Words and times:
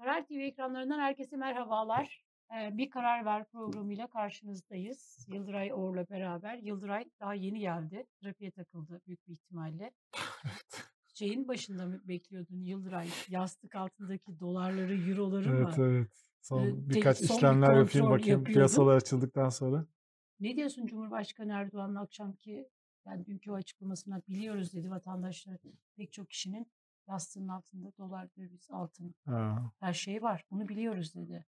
Karar 0.00 0.26
TV 0.26 0.32
ekranlarından 0.32 0.98
herkese 1.00 1.36
merhabalar. 1.36 2.24
Ee, 2.54 2.76
bir 2.78 2.90
Karar 2.90 3.24
Ver 3.24 3.44
programıyla 3.44 4.06
karşınızdayız. 4.06 5.26
Yıldıray 5.28 5.72
Oğur'la 5.72 6.08
beraber. 6.10 6.56
Yıldıray 6.58 7.04
daha 7.20 7.34
yeni 7.34 7.58
geldi. 7.60 8.06
Trafiğe 8.20 8.50
takıldı 8.50 9.00
büyük 9.06 9.28
bir 9.28 9.32
ihtimalle. 9.32 9.92
Şeyin 11.14 11.48
başında 11.48 11.86
mı 11.86 12.00
bekliyordun 12.08 12.62
Yıldıray? 12.62 13.08
Yastık 13.28 13.74
altındaki 13.74 14.40
dolarları, 14.40 15.10
euroları 15.10 15.48
Evet 15.56 15.78
mı? 15.78 15.84
evet. 15.86 16.08
Son 16.42 16.66
Ee, 16.66 16.70
te- 16.70 16.90
birkaç 16.90 17.16
son 17.18 17.28
bir 17.28 17.34
işlemler 17.34 17.68
yapayım 17.68 17.84
kontrol 17.86 18.10
bakayım 18.10 18.38
yapıyordun. 18.38 18.52
piyasalar 18.52 18.96
açıldıktan 18.96 19.48
sonra. 19.48 19.86
Ne 20.40 20.56
diyorsun 20.56 20.86
Cumhurbaşkanı 20.86 21.52
Erdoğan'ın 21.52 21.94
akşamki 21.94 22.68
yani 23.06 23.26
dünkü 23.26 23.52
açıklamasına 23.52 24.22
biliyoruz 24.28 24.72
dedi 24.74 24.90
vatandaşlar 24.90 25.56
pek 25.96 26.12
çok 26.12 26.30
kişinin 26.30 26.66
yastığının 27.10 27.48
altında 27.48 27.92
dolar, 27.98 28.28
döviz, 28.36 28.68
altın 28.70 29.14
Ha, 29.26 29.72
her 29.80 29.92
şey 29.94 30.22
var. 30.22 30.44
Bunu 30.50 30.68
biliyoruz 30.68 31.14
dedi. 31.14 31.46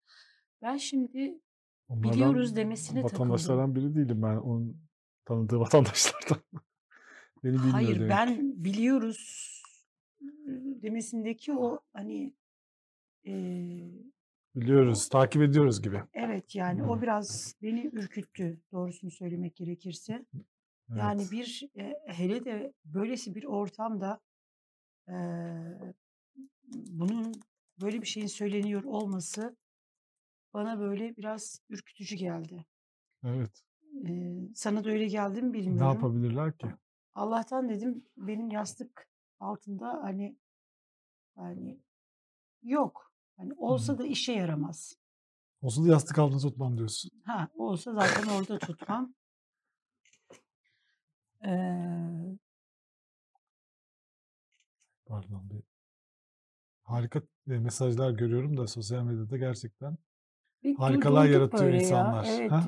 Ben 0.62 0.78
şimdi 0.78 1.40
onlardan 1.88 2.10
biliyoruz 2.10 2.56
demesine 2.56 3.06
takıldım. 3.06 3.14
vatandaşlardan 3.14 3.76
biri 3.76 3.96
değilim 3.96 4.22
ben. 4.22 4.38
Onun 4.38 4.82
tanıdığı 5.26 5.60
vatandaşlardan. 5.60 6.38
Beni 7.44 7.64
bilmiyor 7.64 7.92
Hayır 7.92 8.00
demek. 8.00 8.10
ben 8.10 8.64
biliyoruz 8.64 9.62
demesindeki 10.82 11.54
o 11.54 11.80
hani 11.94 12.34
eee, 13.24 13.92
Biliyoruz, 14.56 15.10
takip 15.10 15.42
ediyoruz 15.42 15.82
gibi. 15.82 16.04
evet 16.14 16.56
yani 16.56 16.84
o 16.84 17.02
Hmm, 17.02 17.02
biraz 17.02 17.56
beni 17.62 17.90
ürküttü 17.94 18.62
doğrusunu 18.72 19.12
söylemek 19.12 19.56
gerekirse. 19.56 20.26
Yani 20.96 21.32
Evet. 21.32 21.32
bir 21.32 21.70
e, 21.78 21.96
hele 22.08 22.46
de 22.46 22.74
böylesi 22.86 23.36
bir 23.36 23.44
ortamda 23.44 24.20
bunun 26.74 27.34
böyle 27.82 28.02
bir 28.02 28.08
şeyin 28.08 28.28
söyleniyor 28.28 28.84
olması 28.84 29.58
bana 30.54 30.80
böyle 30.80 31.18
biraz 31.18 31.62
ürkütücü 31.70 32.16
geldi. 32.16 32.66
Evet. 33.24 33.64
Eee, 34.04 34.50
sana 34.56 34.84
da 34.84 34.90
öyle 34.90 35.08
geldi 35.08 35.42
mi 35.42 35.54
Ne 35.54 35.60
bilmiyorum. 35.60 35.94
yapabilirler 35.94 36.58
ki? 36.58 36.68
Allah'tan 37.16 37.70
dedim 37.70 38.06
benim 38.18 38.52
yastık 38.52 39.08
altında 39.40 40.00
hani 40.04 40.38
yani 41.38 41.80
yok. 42.64 43.12
Hani 43.38 43.54
olsa 43.58 43.98
da 43.98 44.06
işe 44.06 44.34
yaramaz. 44.34 44.96
Olsa 45.62 45.84
da 45.84 45.88
yastık 45.88 46.20
altında 46.20 46.40
tutmam 46.40 46.78
diyorsun. 46.78 47.12
Ha 47.26 47.50
olsa 47.56 47.94
zaten 47.94 48.28
orada 48.28 48.60
tutmam. 48.60 49.14
Eee, 51.44 52.38
Pardon 55.10 55.50
bir 55.50 55.64
harika 56.84 57.22
e, 57.50 57.60
mesajlar 57.60 58.12
görüyorum 58.12 58.58
da 58.58 58.68
sosyal 58.68 59.04
medyada 59.04 59.38
gerçekten 59.38 59.98
bir 60.64 60.76
harikalar 60.76 61.26
yaratıyor 61.26 61.70
ya. 61.72 61.80
insanlar. 61.80 62.28
Evet. 62.30 62.52
Ha? 62.52 62.64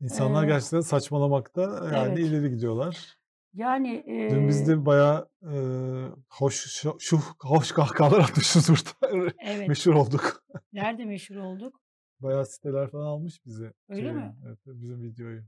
İnsanlar 0.00 0.42
eee, 0.42 0.48
gerçekten 0.48 0.80
saçmalamakta 0.80 1.62
yani 1.94 2.08
evet. 2.08 2.18
ileri 2.18 2.50
gidiyorlar. 2.50 3.18
Yani 3.54 4.04
Dün 4.30 4.48
biz 4.48 4.68
de 4.68 4.86
bayağı 4.86 5.28
eee, 5.42 6.08
hoş 6.30 6.66
şu, 6.98 7.18
hoş 7.40 7.72
kahkahalar 7.72 8.18
atmışız 8.24 8.68
burada. 8.68 9.14
evet. 9.44 9.68
Meşhur 9.68 9.94
olduk. 9.94 10.44
Nerede 10.72 11.04
meşhur 11.04 11.36
olduk? 11.36 11.80
Bayağı 12.20 12.46
siteler 12.46 12.90
falan 12.90 13.06
almış 13.06 13.46
bizi. 13.46 13.72
Öyle 13.88 14.02
Şey, 14.02 14.12
mi? 14.12 14.36
evet, 14.46 14.58
bizim 14.66 15.02
videoyu. 15.02 15.42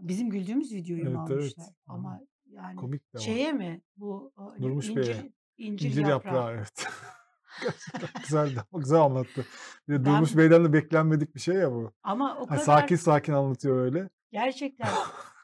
Bizim 0.00 0.30
güldüğümüz 0.30 0.72
videoyu 0.74 1.04
mu 1.04 1.10
Evet 1.10 1.30
evet. 1.30 1.42
almışlar? 1.42 1.66
Hı. 1.66 1.70
Ama 1.86 2.20
yani 2.50 2.76
Komik 2.76 3.14
de 3.14 3.18
şeye 3.18 3.52
mi 3.52 3.80
bu 3.96 4.32
Durmuş 4.62 4.88
Bey'e. 4.96 5.06
incir 5.10 5.30
incir 5.58 5.86
İncir 5.88 6.06
yaprağı. 6.06 6.34
yaprağı 6.34 6.54
evet. 6.56 6.86
Gerçekten 8.28 8.56
ama 8.72 8.80
Güzel 8.80 9.00
anlattı. 9.00 9.46
Bir 9.88 9.94
de 9.94 10.04
Ben 10.04 10.14
Durmuş 10.14 10.36
Bey'den 10.36 10.64
de 10.64 10.72
beklenmedik 10.72 11.34
bir 11.34 11.40
şey 11.40 11.54
ya 11.54 11.72
bu. 11.72 11.92
ama 12.02 12.34
o 12.36 12.38
Hani 12.40 12.46
kadar 12.46 12.58
sakin 12.60 12.96
sakin 12.96 13.32
anlatıyor 13.32 13.76
öyle. 13.84 14.08
Gerçekten. 14.32 14.88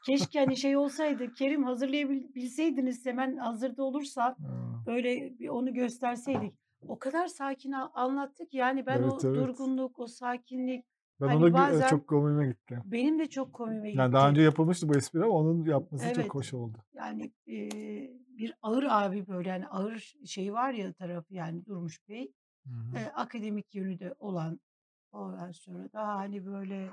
Keşke 0.05 0.39
hani 0.39 0.57
şey 0.57 0.77
olsaydı. 0.77 1.33
Kerim 1.33 1.63
hazırlayabilseydiniz 1.63 3.05
hemen 3.05 3.37
hazırda 3.37 3.83
olursa 3.83 4.23
Ha, 4.39 4.83
böyle 4.87 5.39
bir 5.39 5.49
onu 5.49 5.73
gösterseydik. 5.73 6.53
O 6.87 6.99
kadar 6.99 7.27
sakin 7.27 7.71
anlattık 7.71 8.53
yani 8.53 8.85
ben 8.85 8.97
Evet 8.97 9.11
o 9.11 9.27
evet. 9.27 9.35
durgunluk, 9.35 9.99
o 9.99 10.07
sakinlik 10.07 10.85
Ben 11.21 11.25
ona 11.25 11.33
hani 11.33 11.43
gü- 11.43 11.47
e, 11.49 11.53
bazen 11.53 11.87
çok 11.87 12.07
komiğime 12.07 12.47
gitti. 12.47 12.81
benim 12.85 13.19
de 13.19 13.29
çok 13.29 13.53
komiğime 13.53 13.89
Yani 13.91 14.13
daha 14.13 14.29
önce 14.29 14.41
gitti. 14.41 14.45
yapılmıştı 14.45 14.89
bu 14.89 14.95
espri 14.97 15.23
ama 15.23 15.33
onun 15.33 15.65
yapması 15.65 16.05
Evet. 16.05 16.15
çok 16.15 16.35
hoş 16.35 16.53
oldu. 16.53 16.77
Yani 16.93 17.31
eee, 17.45 18.11
bir 18.37 18.53
ağır 18.61 18.85
abi 18.89 19.27
böyle 19.27 19.49
yani 19.49 19.67
ağır 19.67 20.13
şey 20.25 20.53
var 20.53 20.73
ya 20.73 20.93
tarafı 20.93 21.33
yani 21.33 21.65
Durmuş 21.65 21.99
Bey. 22.09 22.31
Hı 22.67 22.69
hı. 22.73 22.95
Eee, 22.95 23.11
akademik 23.15 23.75
yönü 23.75 23.99
de 23.99 24.15
olan 24.19 24.59
ondan 25.11 25.51
sonra 25.51 25.89
daha 25.93 26.15
hani 26.15 26.45
böyle 26.45 26.89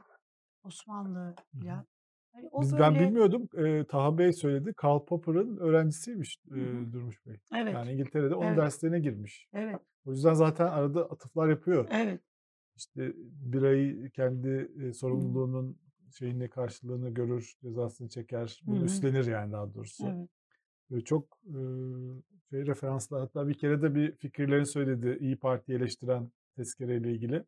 Osmanlı 0.63 1.35
falan. 1.63 1.87
Hani 2.33 2.49
o 2.53 2.63
Biz 2.63 2.73
ben 2.79 2.95
böyle 2.95 3.07
bilmiyordum. 3.07 3.49
Eee, 3.57 3.85
Taha 3.87 4.19
Bey 4.19 4.33
söyledi. 4.33 4.73
Karl 4.77 5.05
Popper'ın 5.05 5.57
öğrencisiymiş 5.57 6.37
eee, 6.51 6.93
Durmuş 6.93 7.27
Bey. 7.27 7.37
Evet. 7.55 7.75
Yani 7.75 7.93
İngiltere'de 7.93 8.35
onun 8.35 8.47
Evet. 8.49 8.59
derslerine 8.59 9.01
girmiş. 9.01 9.49
Evet. 9.53 9.81
O 10.07 10.11
yüzden 10.11 10.35
zaten 10.35 10.67
arada 10.67 11.05
atıflar 11.11 11.49
yapıyor. 11.49 11.89
Evet. 11.91 12.21
İşte 12.77 13.13
birayı 13.17 14.11
kendi 14.11 14.71
sorumluluğunun 14.95 15.79
şeyinle 16.19 16.49
karşılığını 16.49 17.11
görür, 17.11 17.55
cezasını 17.63 18.09
çeker. 18.09 18.63
Bunu 18.67 18.81
hı. 18.81 18.85
üstlenir 18.85 19.27
yani 19.27 19.53
daha 19.53 19.75
doğrusu. 19.75 20.07
Evet. 20.07 20.29
Böyle 20.91 21.05
çok 21.05 21.39
şey 22.51 22.67
referanslar. 22.67 23.21
Hatta 23.21 23.49
bir 23.49 23.55
kere 23.55 23.83
de 23.83 23.95
bir 23.95 24.17
fikirlerini 24.17 24.67
söyledi 24.67 25.19
İyi 25.21 25.37
Parti 25.37 25.73
eleştiren 25.73 26.31
tezkereyle 26.57 27.13
ilgili. 27.13 27.45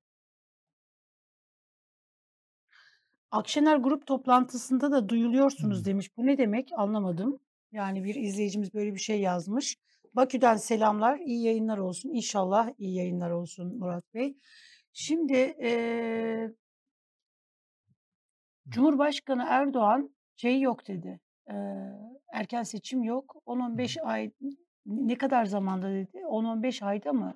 Akşener 3.31 3.77
grup 3.77 4.07
toplantısında 4.07 4.93
da 4.93 5.09
duyuluyorsunuz 5.09 5.81
Hı. 5.81 5.85
demiş. 5.85 6.17
Bu 6.17 6.27
ne 6.27 6.39
demek? 6.39 6.71
Anlamadım. 6.77 7.39
Yani 7.73 8.05
bir 8.05 8.15
izleyicimiz 8.15 8.75
böyle 8.75 8.95
bir 8.95 9.01
şey 9.01 9.21
yazmış. 9.21 9.77
Bakü'den 10.15 10.57
selamlar, 10.57 11.19
iyi 11.19 11.45
yayınlar 11.45 11.79
olsun. 11.79 12.11
İnşallah 12.11 12.71
iyi 12.79 12.95
yayınlar 12.95 13.31
olsun 13.31 13.79
Murat 13.79 14.15
Bey. 14.15 14.37
Şimdi 14.95 15.35
eee, 15.35 16.55
Cumhurbaşkanı 18.71 19.45
Erdoğan 19.49 20.15
şey 20.37 20.61
yok 20.61 20.89
dedi. 20.89 21.21
Eee, 21.51 21.93
erken 22.33 22.63
seçim 22.63 23.03
yok. 23.03 23.37
Hı 23.75 23.79
hı. 23.81 23.83
10-15 23.83 23.99
ay 23.99 24.31
ne 24.87 25.19
kadar 25.19 25.45
zamanda 25.45 25.91
dedi? 25.91 26.27
10-15 26.27 26.83
ayda 26.83 27.13
mı? 27.13 27.35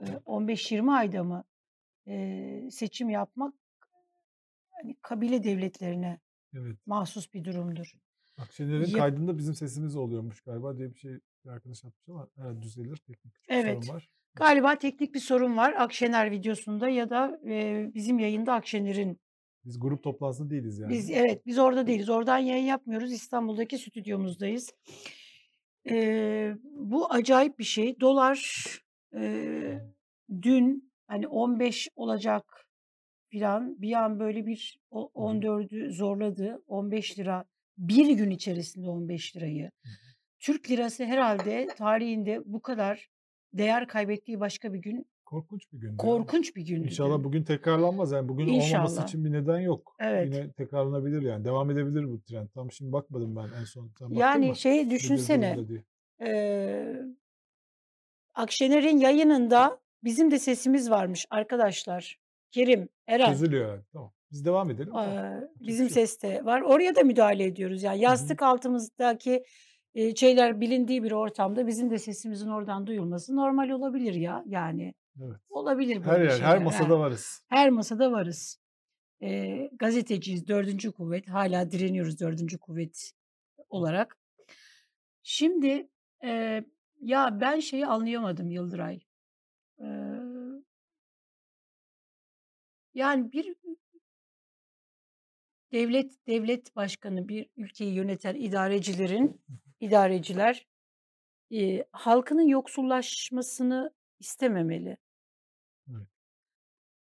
Eee, 0.00 0.20
15-20 0.24 0.92
ayda 0.92 1.24
mı 1.24 1.44
eee, 2.06 2.68
seçim 2.70 3.10
yapmak 3.10 3.54
hani 4.70 4.96
kabile 5.02 5.44
devletlerine 5.44 6.20
Evet. 6.54 6.78
mahsus 6.86 7.34
bir 7.34 7.44
durumdur. 7.44 7.94
Akşener'in 8.36 8.90
kaydında 8.92 9.38
bizim 9.38 9.54
sesimiz 9.54 9.96
oluyormuş 9.96 10.40
galiba 10.40 10.78
diye 10.78 10.90
bir 10.94 10.98
şey 10.98 11.20
bir 11.44 11.50
arkadaş 11.50 11.84
atmış 11.84 12.08
ama 12.08 12.28
herhalde 12.36 12.62
düzelir. 12.62 12.96
Teknik 12.96 13.34
Evet. 13.48 13.64
sorun 13.64 13.88
var. 13.88 14.08
Galiba 14.34 14.78
teknik 14.78 15.14
bir 15.14 15.20
sorun 15.20 15.56
var 15.56 15.72
Akşener 15.78 16.30
videosunda 16.30 16.88
ya 16.88 17.10
da 17.10 17.40
e, 17.48 17.86
bizim 17.94 18.18
yayında 18.18 18.52
Akşener'in. 18.54 19.20
Biz 19.64 19.80
grup 19.80 20.02
toplantısında 20.02 20.50
değiliz 20.50 20.78
yani. 20.78 20.92
Biz 20.92 21.10
evet 21.10 21.46
biz 21.46 21.58
orada 21.58 21.86
değiliz. 21.86 22.08
Oradan 22.08 22.38
yayın 22.38 22.64
yapmıyoruz. 22.64 23.12
İstanbul'daki 23.12 23.78
stüdyomuzdayız. 23.78 24.70
E, 25.90 26.54
bu 26.62 27.12
acayip 27.12 27.58
bir 27.58 27.64
şey. 27.64 28.00
Dolar 28.00 28.66
e, 29.14 29.80
dün 30.42 30.92
hani 31.06 31.28
15 31.28 31.88
olacak 31.96 32.66
filan 33.30 33.82
bir 33.82 33.92
an 33.92 34.20
böyle 34.20 34.46
bir 34.46 34.78
o- 34.90 35.10
Hı 35.14 35.20
hı. 35.20 35.24
14'ü 35.24 35.92
zorladı. 35.92 36.62
15 36.66 37.18
lira 37.18 37.44
bir 37.78 38.10
gün 38.10 38.30
içerisinde 38.30 38.88
15 38.88 39.36
lirayı. 39.36 39.70
Türk 40.40 40.70
lirası 40.70 41.04
herhalde 41.04 41.66
tarihinde 41.76 42.40
bu 42.44 42.62
kadar 42.62 43.08
değer 43.52 43.88
kaybettiği 43.88 44.40
başka 44.40 44.72
bir 44.72 44.78
gün 44.78 45.06
Korkunç 45.24 45.62
bir 45.72 45.86
ya. 45.90 45.96
korkunç 45.96 46.56
bir 46.56 46.62
gündü 46.66 46.86
İnşallah 46.86 47.24
bugün 47.24 47.42
tekrarlanmaz. 47.44 48.12
Yani 48.12 48.28
bugün 48.28 48.44
olmaması 48.48 48.66
İnşallah. 48.66 49.08
için 49.08 49.24
bir 49.24 49.32
neden 49.32 49.58
yok. 49.60 49.96
Evet. 50.00 50.34
Yine 50.34 50.52
tekrarlanabilir 50.52 51.22
yani. 51.22 51.44
Devam 51.44 51.70
edebilir 51.70 52.04
bu 52.08 52.20
trend. 52.22 52.48
Tam 52.54 52.72
şimdi 52.72 52.92
bakmadım 52.92 53.36
ben 53.36 53.60
en 53.60 53.64
son. 53.64 53.90
Sen 53.98 54.08
Yani 54.10 54.56
şeyi 54.56 54.90
düşünsene. 54.90 55.56
eee, 56.20 57.02
Akşener'in 58.34 58.98
yayınında 58.98 59.80
bizim 60.04 60.30
de 60.30 60.38
sesimiz 60.38 60.90
varmış 60.90 61.26
arkadaşlar. 61.30 62.18
Kerim, 62.50 62.88
Eren. 63.06 63.30
Çözülüyor 63.30 63.68
yani. 63.68 63.82
Tamam. 63.92 64.12
Biz 64.32 64.44
devam 64.44 64.70
edelim. 64.70 64.92
Tamam. 64.92 65.14
Yapacak 65.14 65.50
bizim 65.60 65.90
şey 65.90 66.06
ses 66.06 66.22
de 66.22 66.44
var. 66.44 66.60
Oraya 66.60 66.94
da 66.96 67.02
müdahale 67.02 67.44
ediyoruz. 67.44 67.82
Yani 67.82 68.00
yastık 68.00 68.42
altımızdaki 68.42 69.32
e, 69.32 69.44
şeyler 70.16 70.60
bilindiği 70.60 71.02
bir 71.02 71.12
ortamda 71.12 71.66
bizim 71.66 71.90
de 71.90 71.98
sesimizin 71.98 72.48
oradan 72.48 72.86
duyulması 72.86 73.36
normal 73.36 73.70
olabilir 73.70 74.14
ya 74.14 74.44
yani. 74.46 74.94
Evet. 75.22 75.36
Olabilir 75.48 75.96
böyle 75.96 76.10
Her 76.10 76.20
yer, 76.20 76.30
şeyler. 76.30 76.46
her 76.46 76.62
masada 76.62 76.92
yani. 76.92 77.00
varız. 77.00 77.42
Her 77.48 77.70
masada 77.70 78.12
varız. 78.12 78.60
E, 79.22 79.56
gazeteciyiz, 79.78 80.48
dördüncü 80.48 80.92
kuvvet. 80.92 81.28
Hala 81.28 81.70
direniyoruz 81.70 82.20
dördüncü 82.20 82.58
kuvvet 82.58 83.12
olarak. 83.68 84.16
Şimdi 85.22 85.88
e, 86.24 86.64
ya 87.00 87.38
ben 87.40 87.60
şeyi 87.60 87.86
anlayamadım 87.86 88.50
Yıldıray. 88.50 89.00
E, 89.80 89.86
yani 92.94 93.32
bir 93.32 93.54
devlet 95.72 96.26
devlet 96.26 96.76
başkanı 96.76 97.28
bir 97.28 97.46
ülkeyi 97.56 97.94
yöneten 97.94 98.34
idarecilerin 98.34 99.40
idareciler 99.80 100.66
eee, 101.50 101.86
halkının 101.92 102.48
yoksullaşmasını 102.48 103.94
istememeli. 104.20 104.98
Evet. 105.90 106.08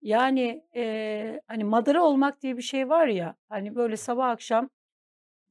Yani, 0.01 0.63
eee, 0.75 1.41
hani 1.47 1.63
madara 1.63 2.03
olmak 2.03 2.41
diye 2.41 2.57
bir 2.57 2.61
şey 2.61 2.89
var 2.89 3.07
ya, 3.07 3.35
hani 3.49 3.75
böyle 3.75 3.97
sabah 3.97 4.29
akşam 4.29 4.69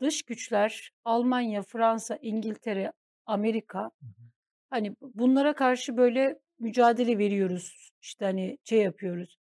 dış 0.00 0.22
güçler, 0.22 0.92
Almanya, 1.04 1.62
Fransa, 1.62 2.18
İngiltere, 2.22 2.92
Amerika, 3.26 3.90
Hı 4.02 4.06
hı. 4.06 4.30
hani 4.70 4.96
bu 5.02 5.12
bunlara 5.14 5.54
karşı 5.54 5.96
böyle 5.96 6.40
mücadele 6.60 7.18
veriyoruz. 7.18 7.90
İşte 8.02 8.24
hani 8.24 8.58
şey 8.64 8.82
yapıyoruz. 8.82 9.38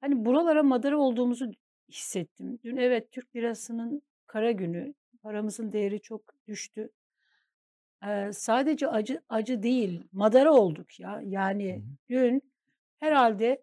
Hani 0.00 0.24
buralara 0.26 0.62
madara 0.62 0.98
olduğumuzu 0.98 1.46
hissettim. 1.90 2.60
Dün 2.64 2.76
evet 2.76 3.12
Türk 3.12 3.36
lirasının 3.36 4.02
kara 4.26 4.52
günü, 4.52 4.94
paramızın 5.22 5.72
değeri 5.72 6.00
çok 6.00 6.22
düştü. 6.48 6.90
Eee, 8.04 8.30
sadece 8.32 8.88
acı 8.88 9.22
acı 9.28 9.62
değil, 9.62 10.04
madara 10.12 10.52
olduk 10.54 11.00
ya. 11.00 11.20
Hı 11.64 11.64
Yani 11.64 11.80
hı. 11.80 11.82
dün 12.10 12.52
herhâlde 13.00 13.62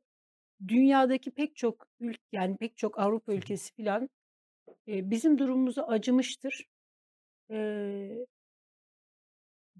dünyadaki 0.67 1.31
pek 1.31 1.55
çok 1.57 1.87
ülk 1.99 2.21
yani 2.33 2.57
pek 2.57 2.77
çok 2.77 2.99
Avrupa 2.99 3.33
Hı 3.33 3.39
hı. 3.41 3.43
ülkesi 3.43 3.73
filan, 3.75 4.09
eee, 4.87 5.11
bizim 5.11 5.39
durumumuza 5.39 5.83
acımıştır. 5.83 6.65
Eee 7.49 8.27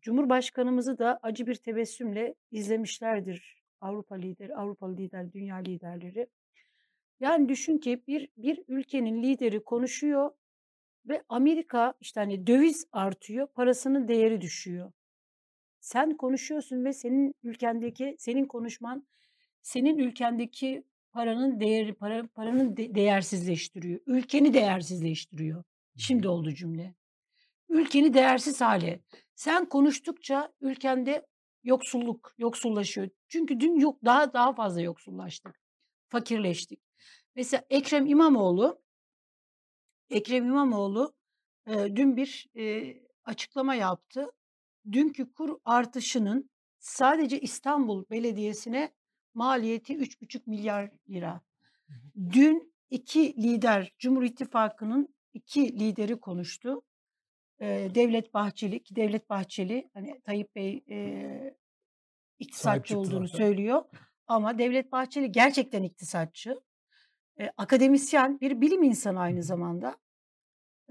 Cumhurbaşkanımızı 0.02 0.98
da 0.98 1.20
acı 1.22 1.48
bir 1.48 1.56
tebessümle 1.56 2.36
izlemişlerdir 2.52 3.64
Avrupa 3.82 4.16
lideri 4.16 4.56
Avrupalı 4.56 4.98
lider, 4.98 5.34
dünya 5.34 5.56
liderleri. 5.56 6.28
Yani 7.20 7.50
düşün 7.50 7.78
ki 7.78 8.04
bir 8.08 8.30
bir 8.38 8.64
ülkenin 8.68 9.24
lideri 9.24 9.64
konuşuyor 9.64 10.32
ve 11.08 11.24
Amerika, 11.30 11.94
işte, 12.02 12.20
hani, 12.20 12.48
döviz 12.48 12.88
artıyor, 12.92 13.48
parasının 13.48 14.08
değeri 14.08 14.42
düşüyor. 14.42 14.92
Sen 15.80 16.18
konuşuyorsun 16.18 16.86
ve 16.86 16.94
senin 16.94 17.36
ülkendeki, 17.44 18.16
senin 18.20 18.46
konuşman 18.46 19.08
senin 19.62 19.98
ülkendeki 19.98 20.84
paranın 21.12 21.60
değeri, 21.60 21.94
para 21.94 22.28
paranın 22.28 22.78
de 22.78 22.96
değersizleştiriyor. 22.96 24.00
Ülkeni 24.06 24.54
değersizleştiriyor. 24.54 25.64
Şimdi 25.98 26.28
oldu 26.28 26.52
cümle. 26.52 26.96
Ülkeni 27.70 28.14
değersiz 28.14 28.62
hâle. 28.62 29.00
Sen 29.36 29.66
konuştukça 29.66 30.54
ülkende 30.62 31.26
yoksulluk, 31.64 32.34
yoksullaşıyor. 32.38 33.10
Çünkü 33.28 33.60
dün 33.60 33.80
yok 33.80 34.00
daha 34.06 34.34
daha 34.34 34.54
fazla 34.54 34.82
yoksullaştık, 34.82 35.60
fakirleştik. 36.10 36.80
Mesela 37.36 37.64
Ekrem 37.70 38.06
İmamoğlu 38.06 38.82
Ekrem 40.10 40.46
İmamoğlu, 40.46 41.14
eee, 41.68 41.96
dün 41.96 42.18
bir, 42.18 42.48
eee, 42.56 43.04
açıklama 43.26 43.76
yaptı. 43.76 44.32
Dünkü 44.92 45.34
kur 45.34 45.58
artışının 45.66 46.50
sadece 46.80 47.40
İstanbul 47.40 48.06
Belediyesi'ne 48.12 48.94
maliyeti 49.34 49.96
£3.5 49.96 50.48
Hı 51.90 51.94
hı. 51.94 52.12
Dün 52.34 52.74
2 52.90 53.44
lider, 53.44 53.94
Cumhur 54.00 54.24
İttifakı'nın 54.24 55.16
2 55.34 55.80
lideri 55.80 56.20
konuştu. 56.20 56.82
Eee, 57.62 57.96
Devlet 57.96 58.34
Bahçeli 58.34 58.84
ki 58.84 58.96
Devlet 58.98 59.30
Bahçeli, 59.30 59.90
hani, 59.94 60.22
Tayyip 60.22 60.56
Bey, 60.56 60.84
Sahip 62.52 62.90
iktisatçı 62.90 62.96
olduğunu 62.98 63.28
zaten. 63.28 63.38
söylüyor 63.38 63.86
ama 64.28 64.58
Devlet 64.60 64.92
Bahçeli 64.92 65.32
gerçekten 65.32 65.84
iktisatçı. 65.84 66.62
Eee, 67.40 67.52
akademisyen, 67.58 68.40
bir 68.42 68.62
bilim 68.62 68.84
insanı 68.84 69.20
aynı 69.20 69.44
zamanda. 69.44 69.98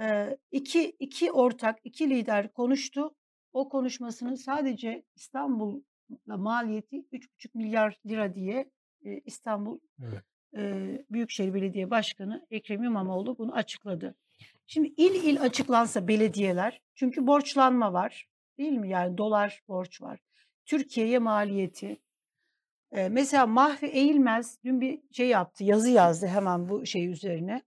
Eee, 0.01 0.39
2 0.53 0.97
2 0.99 1.33
ortak, 1.33 1.79
2 1.85 2.11
lider 2.11 2.53
konuştu. 2.53 3.15
O 3.53 3.69
konuşmasının 3.69 4.35
sadece 4.35 5.05
İstanbul'a 5.17 6.37
maliyeti 6.37 7.05
£3.5 7.13 8.35
diye, 8.35 8.71
eee, 9.03 9.23
İstanbul, 9.25 9.79
Evet. 10.03 10.25
eee, 10.57 11.07
Büyükşehir 11.11 11.55
Belediye 11.55 11.91
Başkanı 11.91 12.47
Ekrem 12.51 12.83
İmamoğlu 12.85 13.39
bunu 13.39 13.55
açıkladı. 13.55 14.15
Şimdi 14.67 14.89
il 14.97 15.25
il 15.25 15.43
açıklansa 15.43 16.09
belediyeler 16.09 16.81
çünkü 16.95 17.27
borçlanma 17.27 17.93
var, 17.93 18.27
değil 18.59 18.73
mi? 18.73 18.91
Yani 18.91 19.19
dolar 19.19 19.63
borç 19.69 20.03
var. 20.03 20.21
Türkiye'ye 20.67 21.19
maliyeti. 21.19 21.99
Mesela 22.95 23.47
Mahfi 23.47 23.87
Eğilmez 23.87 24.59
dün 24.65 24.81
bir 24.81 25.01
şey 25.13 25.29
yaptı, 25.29 25.65
yazı 25.65 25.91
yazdı 25.91 26.27
hemen 26.27 26.69
bu 26.69 26.87
şey 26.87 27.07
üzerine. 27.07 27.63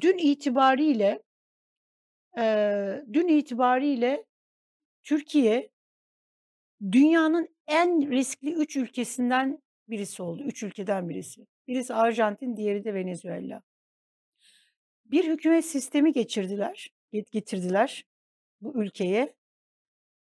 Dün 0.00 0.18
itibariyle 0.18 1.22
eee, 2.36 3.04
dün 3.12 3.28
itibariyle 3.28 4.24
Türkiye 5.02 5.70
dünyanın 6.92 7.48
en 7.66 8.10
riskli 8.10 8.52
3 8.52 8.76
ülkesinden 8.76 9.62
birisi 9.88 10.22
oldu. 10.22 10.42
3 10.42 10.62
ülkeden 10.62 11.08
birisi. 11.08 11.46
Birisi 11.68 11.94
Arjantin, 11.94 12.56
diğeri 12.56 12.84
de 12.84 12.94
Venezuela. 12.94 13.62
Bir 15.04 15.24
hükümet 15.24 15.64
sistemi 15.64 16.12
geçirdiler, 16.12 16.90
get 17.12 17.32
getirdiler 17.32 18.04
bu 18.60 18.82
ülkeye. 18.82 19.37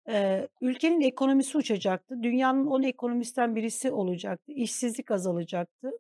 Eee, 0.07 0.48
ülkenin 0.62 1.02
ekonomisi 1.02 1.57
uçacaktı. 1.57 2.24
Dünyanın 2.24 2.66
10 2.66 2.84
ekonomisinden 2.84 3.56
birisi 3.56 3.92
olacaktı. 3.92 4.52
İşsizlik 4.52 5.12
azalacaktı. 5.12 5.92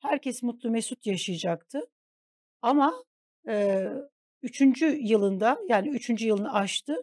Herkes 0.00 0.42
mutlu 0.42 0.70
mesut 0.70 1.06
yaşayacaktı. 1.06 1.80
Ama, 2.62 2.94
eee, 3.48 3.92
3. 4.42 4.86
yılında, 5.00 5.58
yani 5.68 5.88
3. 5.90 6.26
yılını 6.28 6.54
aştı. 6.54 6.96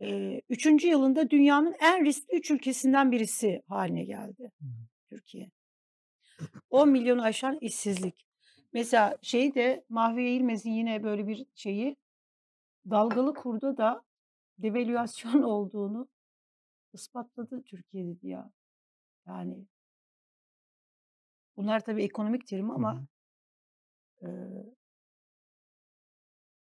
Eee, 0.00 0.42
3. 0.50 0.88
yılında 0.88 1.30
dünyanın 1.30 1.74
en 1.82 2.04
riskli 2.06 2.36
3 2.36 2.50
ülkesinden 2.52 3.12
birisi 3.12 3.62
hâline 3.68 4.04
geldi 4.04 4.52
hı. 4.62 4.66
Türkiye. 5.10 5.50
10 6.70 6.88
milyonu 6.88 7.22
aşan 7.22 7.58
işsizlik. 7.60 8.26
Mesela 8.72 9.16
şeyi 9.22 9.54
de 9.54 9.84
Mahfi 9.88 10.20
Eğilmez'in 10.20 10.70
yine 10.72 11.02
böyle 11.02 11.26
bir 11.26 11.46
şeyi, 11.54 11.96
dalgalı 12.90 13.34
kurda 13.34 13.76
da 13.76 14.02
devalüasyon 14.62 15.42
olduğunu 15.54 16.08
ispatladı 16.92 17.62
Türkiye 17.62 18.06
dedi 18.06 18.28
ya. 18.28 18.52
Yani 19.26 19.66
Bunlar 21.56 21.84
tabii 21.84 22.02
ekonomik 22.02 22.46
terim 22.46 22.70
ama 22.70 22.94
hı. 22.94 23.06
eee 24.22 24.74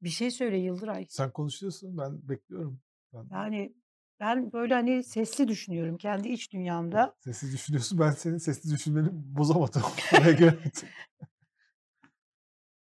Bir 0.02 0.10
şey 0.10 0.32
söyle 0.32 0.58
Yıldıray. 0.58 1.06
Sen 1.10 1.32
konuşuyorsun, 1.32 1.98
ben 1.98 2.30
bekliyorum. 2.30 2.82
Ben 3.14 3.28
Yani 3.32 3.74
ben 4.20 4.54
böyle, 4.54 4.74
hani, 4.74 5.04
sesli 5.04 5.48
düşünüyorum 5.48 5.98
kendi 5.98 6.30
iç 6.30 6.54
dünyamda. 6.54 7.16
Sesli 7.20 7.52
düşünüyorsun, 7.52 8.00
ben 8.00 8.12
senin 8.12 8.38
sesli 8.38 8.72
düşünmeni 8.72 9.08
bozamadım. 9.12 9.82
Oraya 10.14 10.32
gelemedim. 10.32 10.72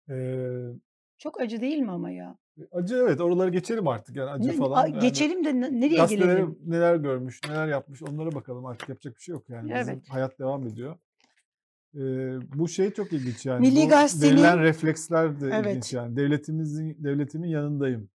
Eee 0.09 0.73
Çok 1.17 1.41
acı 1.41 1.61
değil 1.61 1.77
mi 1.77 1.91
ama 1.91 2.11
ya? 2.11 2.37
Acı 2.71 2.95
evet, 2.95 3.21
oraları 3.21 3.49
geçelim 3.49 3.87
artık 3.87 4.15
yani 4.15 4.29
acı 4.29 4.47
Ne 4.49 4.53
falan. 4.53 4.87
Yani 4.87 4.99
geçelim 4.99 5.45
de 5.45 5.61
ne 5.61 5.81
nereye 5.81 5.95
gazetelere 5.97 6.33
gelelim? 6.33 6.59
neler 6.65 6.95
görmüş, 6.95 7.39
neler 7.49 7.67
yapmış 7.67 8.03
onlara 8.03 8.31
bakalım 8.31 8.65
artık 8.65 8.89
yapacak 8.89 9.15
bir 9.15 9.21
şey 9.21 9.33
yok 9.33 9.49
yani. 9.49 9.63
Bizim 9.63 9.93
Evet. 9.93 10.09
hayat 10.09 10.39
devam 10.39 10.67
ediyor. 10.67 10.95
Eee, 11.93 12.39
bu 12.55 12.67
şey 12.67 12.91
çok 12.91 13.13
ilginç 13.13 13.45
yani 13.45 13.67
Milli 13.67 13.85
bu 13.85 13.89
Gazete'nin 13.89 14.31
verilen 14.31 14.59
refleksler 14.59 15.41
de 15.41 15.47
ilginç 15.47 15.65
Evet. 15.65 15.93
yani. 15.93 16.15
Devletimizin 16.15 16.97
devletimin 17.03 17.49
yanındayım. 17.49 18.09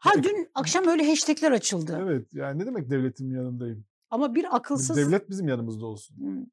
Ha, 0.00 0.10
dün 0.22 0.48
akşam 0.54 0.86
öyle 0.88 1.08
hashtag'ler 1.08 1.52
açıldı. 1.52 1.98
Evet, 2.02 2.34
yani 2.34 2.58
ne 2.62 2.66
demek 2.66 2.90
devletimin 2.90 3.36
yanındayım? 3.36 3.84
Ama 4.10 4.34
bir 4.34 4.56
akılsız 4.56 4.96
devlet 4.96 5.30
bizim 5.30 5.48
yanımızda 5.48 5.86
olsun. 5.86 6.16
Hımm. 6.16 6.46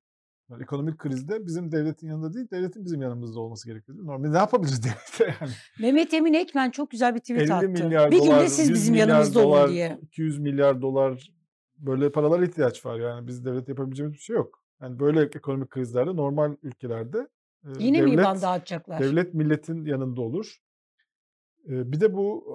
Yani 0.50 0.64
ekonomik 0.64 0.98
krizde 0.98 1.46
bizim 1.46 1.72
devletin 1.72 2.08
yanında 2.08 2.34
değil, 2.34 2.48
devletin 2.52 2.86
bizim 2.86 3.02
yanımızda 3.02 3.40
olması 3.40 3.68
gerekiyor 3.68 3.98
mi? 3.98 4.08
Normalde 4.08 4.34
ne 4.34 4.38
yapabiliriz 4.38 4.84
devlete 4.84 5.38
yani? 5.42 5.52
Mehmet 5.82 6.14
Emin 6.14 6.34
Ekmen 6.34 6.72
çok 6.72 6.92
güzel 6.92 7.16
bir 7.16 7.20
tweet 7.20 7.42
50 7.42 7.54
attı. 7.54 7.70
milyar 7.70 8.12
Bir 8.12 8.22
günde 8.22 8.50
siz 8.50 8.70
100 8.70 8.75
bizim 8.78 8.96
yanımızda 8.96 9.48
olun 9.48 9.70
diye. 9.70 10.00
200 10.02 10.40
milyar 10.40 10.82
dolar 10.82 11.32
böyle 11.78 12.12
paralara 12.12 12.46
ihtiyaç 12.46 12.86
var 12.86 13.00
yani. 13.00 13.28
Biz 13.28 13.46
devlet 13.46 13.70
yapabileceğimiz 13.70 14.14
bir 14.14 14.22
şey 14.22 14.36
yok. 14.36 14.64
Yani 14.82 15.00
böyle 15.00 15.22
ekonomik 15.22 15.70
krizlerde 15.70 16.16
normal 16.16 16.56
ülkelerde, 16.64 17.28
eee, 17.66 17.72
Yine 17.80 18.02
mi 18.02 18.12
IBAN 18.12 18.25
devlet 18.25 18.42
dağıtacaklar? 18.42 19.00
devlet 19.00 19.34
milletin 19.34 19.86
yanında 19.86 20.22
olur. 20.22 20.58
Eee, 21.68 21.92
bir 21.92 22.00
de 22.00 22.14
bu, 22.14 22.46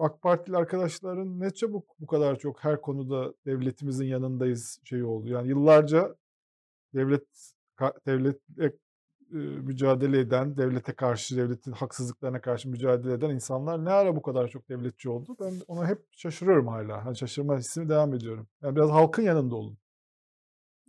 aaa, 0.00 0.04
AK 0.06 0.22
Partili 0.22 0.56
arkadaşların 0.56 1.40
ne 1.40 1.50
çabuk 1.50 1.84
bu 2.00 2.06
kadar 2.06 2.38
çok 2.38 2.64
her 2.64 2.80
konuda 2.80 3.34
devletimizin 3.46 4.06
yanındayız 4.06 4.80
şeyi 4.84 5.04
oldu. 5.04 5.28
Yani 5.28 5.48
yıllarca 5.48 6.16
devlet 6.94 7.24
eee, 9.32 9.38
mücadele 9.38 10.20
eden, 10.20 10.56
devlete 10.56 10.92
karşı, 10.94 11.36
devletin 11.36 11.72
haksızlıklarına 11.72 12.40
karşı 12.40 12.68
mücadele 12.70 13.12
eden 13.12 13.30
insanlar 13.30 13.84
ne 13.84 13.90
ara 13.90 14.16
bu 14.16 14.22
kadar 14.22 14.48
çok 14.48 14.68
devletçi 14.68 15.10
oldu? 15.10 15.36
Ben 15.40 15.60
ona 15.68 15.88
hep 15.88 16.06
şaşırıyorum 16.12 16.66
hâlâ. 16.68 17.04
Hani 17.06 17.16
şaşırma 17.16 17.58
hissine 17.58 17.88
devam 17.88 18.14
ediyorum. 18.14 18.48
Yani 18.62 18.76
biraz 18.76 18.90
halkın 18.90 19.22
yanında 19.22 19.56
olun. 19.56 19.78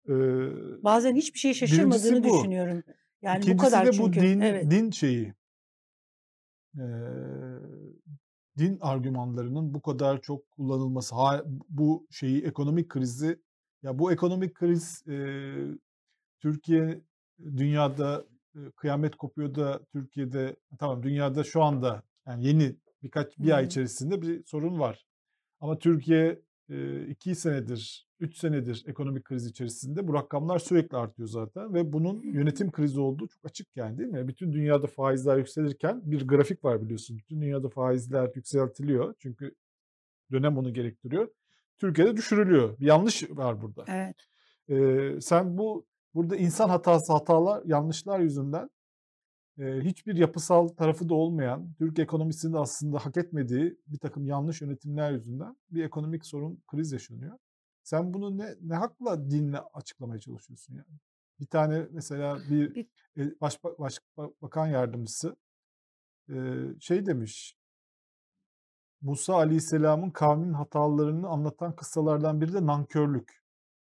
Eee, 0.08 0.78
Bazen 0.84 1.14
hiçbir 1.16 1.38
şeye 1.38 1.54
şaşırmadığını 1.54 2.24
bu. 2.24 2.32
düşünüyorum. 2.34 2.82
Yani 3.22 3.48
bu 3.48 3.56
İkincisi 3.56 3.56
kadar 3.56 3.84
de 3.84 3.98
bu 3.98 4.12
çünkü. 4.12 4.20
din 4.20 4.40
Evet. 4.40 4.70
din 4.70 4.90
şeyi. 4.90 5.34
Eee, 6.76 6.82
din 8.58 8.78
argümanlarının 8.80 9.74
bu 9.74 9.82
kadar 9.82 10.20
çok 10.22 10.50
kullanılması, 10.50 11.14
bu 11.68 12.06
şeyi 12.10 12.44
ekonomik 12.44 12.88
krizi 12.88 13.42
ya 13.82 13.98
bu 13.98 14.12
ekonomik 14.12 14.54
kriz 14.54 15.02
eee, 15.06 15.68
Türkiye 16.40 17.02
dünyada 17.56 18.26
eee, 18.56 18.62
kıyamet 18.76 19.16
kopuyor 19.16 19.54
da 19.54 19.80
Türkiye'de 19.92 20.56
tamam 20.78 21.02
dünyada 21.02 21.44
şu 21.44 21.62
anda 21.62 22.02
yani 22.26 22.46
yeni 22.46 22.76
birkaç 23.02 23.38
bir 23.38 23.50
ay 23.52 23.64
içerisinde 23.66 24.22
bir 24.22 24.44
sorun 24.44 24.78
var. 24.80 25.06
Ama 25.60 25.78
Türkiye 25.78 26.42
eee 26.68 27.06
2 27.08 27.34
senedir, 27.34 28.08
3 28.20 28.36
senedir 28.38 28.84
ekonomik 28.86 29.24
kriz 29.24 29.46
içerisinde 29.46 30.08
bu 30.08 30.14
rakamlar 30.14 30.58
sürekli 30.58 30.96
artıyor 30.96 31.28
zaten 31.28 31.74
ve 31.74 31.92
bunun 31.92 32.22
yönetim 32.22 32.70
krizi 32.72 33.00
olduğu 33.00 33.28
çok 33.28 33.44
açık 33.44 33.68
yani 33.76 33.98
değil 33.98 34.10
mi? 34.10 34.28
Bütün 34.28 34.52
dünyada 34.52 34.86
faizler 34.86 35.36
yükselirken 35.38 36.02
bir 36.04 36.28
grafik 36.28 36.64
var 36.64 36.82
biliyorsun. 36.82 37.18
Bütün 37.18 37.40
dünyada 37.40 37.68
faizler 37.68 38.30
yükseltiliyor 38.36 39.14
çünkü 39.18 39.54
dönem 40.32 40.58
onu 40.58 40.72
gerektiriyor. 40.74 41.28
Türkiye'de 41.78 42.16
düşürülüyor. 42.16 42.78
Bir 42.80 42.86
yanlış 42.86 43.30
var 43.30 43.62
burada. 43.62 43.84
Evet. 43.88 44.16
Eee, 44.68 45.20
sen 45.20 45.58
bu 45.58 45.86
burada 46.14 46.36
insan 46.36 46.68
hatası, 46.68 47.12
hatalar, 47.12 47.62
yanlışlar 47.64 48.20
yüzünden 48.20 48.70
eee, 49.58 49.80
hiçbir 49.84 50.16
yapısal 50.16 50.68
tarafı 50.68 51.08
da 51.08 51.14
olmayan, 51.14 51.74
Türk 51.78 51.98
ekonomisinin 51.98 52.52
de 52.54 52.58
aslında 52.58 52.98
hak 53.06 53.16
etmediği 53.16 53.78
bir 53.86 53.98
takım 53.98 54.26
yanlış 54.26 54.60
yönetimler 54.62 55.12
yüzünden 55.12 55.56
bir 55.70 55.84
ekonomik 55.84 56.26
sorun, 56.26 56.62
kriz 56.68 56.92
yaşanıyor. 56.92 57.38
Sen 57.84 58.14
bunu 58.14 58.38
ne 58.38 58.54
ne 58.62 58.74
hakla 58.74 59.30
dinle 59.30 59.58
açıklamaya 59.74 60.20
çalışıyorsun 60.20 60.74
yani? 60.74 60.98
Bir 61.40 61.46
tane 61.46 61.86
mesela 61.92 62.38
bir 62.50 62.74
Bir 62.74 62.86
eee, 63.16 63.34
başba 63.40 63.78
başbakan 63.78 64.66
yardımcısı 64.66 65.36
eee, 66.28 66.54
şey 66.80 67.06
demiş. 67.06 67.56
Musa 69.00 69.34
Aleyhisselam'ın 69.34 70.10
kavminin 70.10 70.52
hatalarını 70.52 71.28
anlatan 71.28 71.76
kıssalardan 71.76 72.40
biri 72.40 72.52
de 72.52 72.66
nankörlük. 72.66 73.42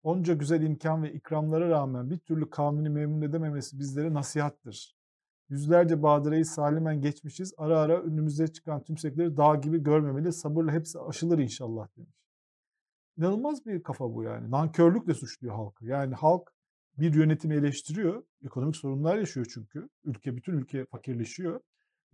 Onca 0.04 0.34
güzel 0.34 0.62
imkan 0.62 1.04
ve 1.04 1.14
ikramlara 1.14 1.70
rağmen 1.70 2.10
bir 2.10 2.20
türlü 2.20 2.50
kavmini 2.50 2.90
memnun 2.90 3.22
edememesi 3.22 3.80
bizlere 3.80 4.14
nasihattir. 4.14 4.98
Yüzlerce 5.50 6.04
badireyi 6.04 6.46
salimen 6.46 7.02
geçmişiz. 7.02 7.54
Ara 7.58 7.80
ara 7.80 8.02
önümüze 8.02 8.48
çıkan 8.48 8.84
tümsekleri 8.84 9.38
dağ 9.38 9.56
gibi 9.56 9.84
görmemeli. 9.84 10.34
Sabırla 10.34 10.72
hepsi 10.72 11.00
aşılır 11.00 11.40
inşallah 11.40 11.88
demiş. 11.98 12.18
İnanılmaz 13.18 13.66
bir 13.66 13.84
kafa 13.84 14.14
bu 14.14 14.24
yani. 14.24 14.52
Nankörlükle 14.52 15.14
suçluyor 15.14 15.56
halkı. 15.56 15.86
Yani 15.86 16.16
halk 16.16 16.54
bir 16.98 17.14
yönetimi 17.14 17.56
eleştiriyor. 17.56 18.24
Ekonomik 18.46 18.76
sorunlar 18.76 19.18
yaşıyor 19.18 19.46
çünkü. 19.54 19.90
Ülke 20.04 20.36
bütün 20.36 20.54
ülke 20.54 20.86
fakirleşiyor. 20.86 21.62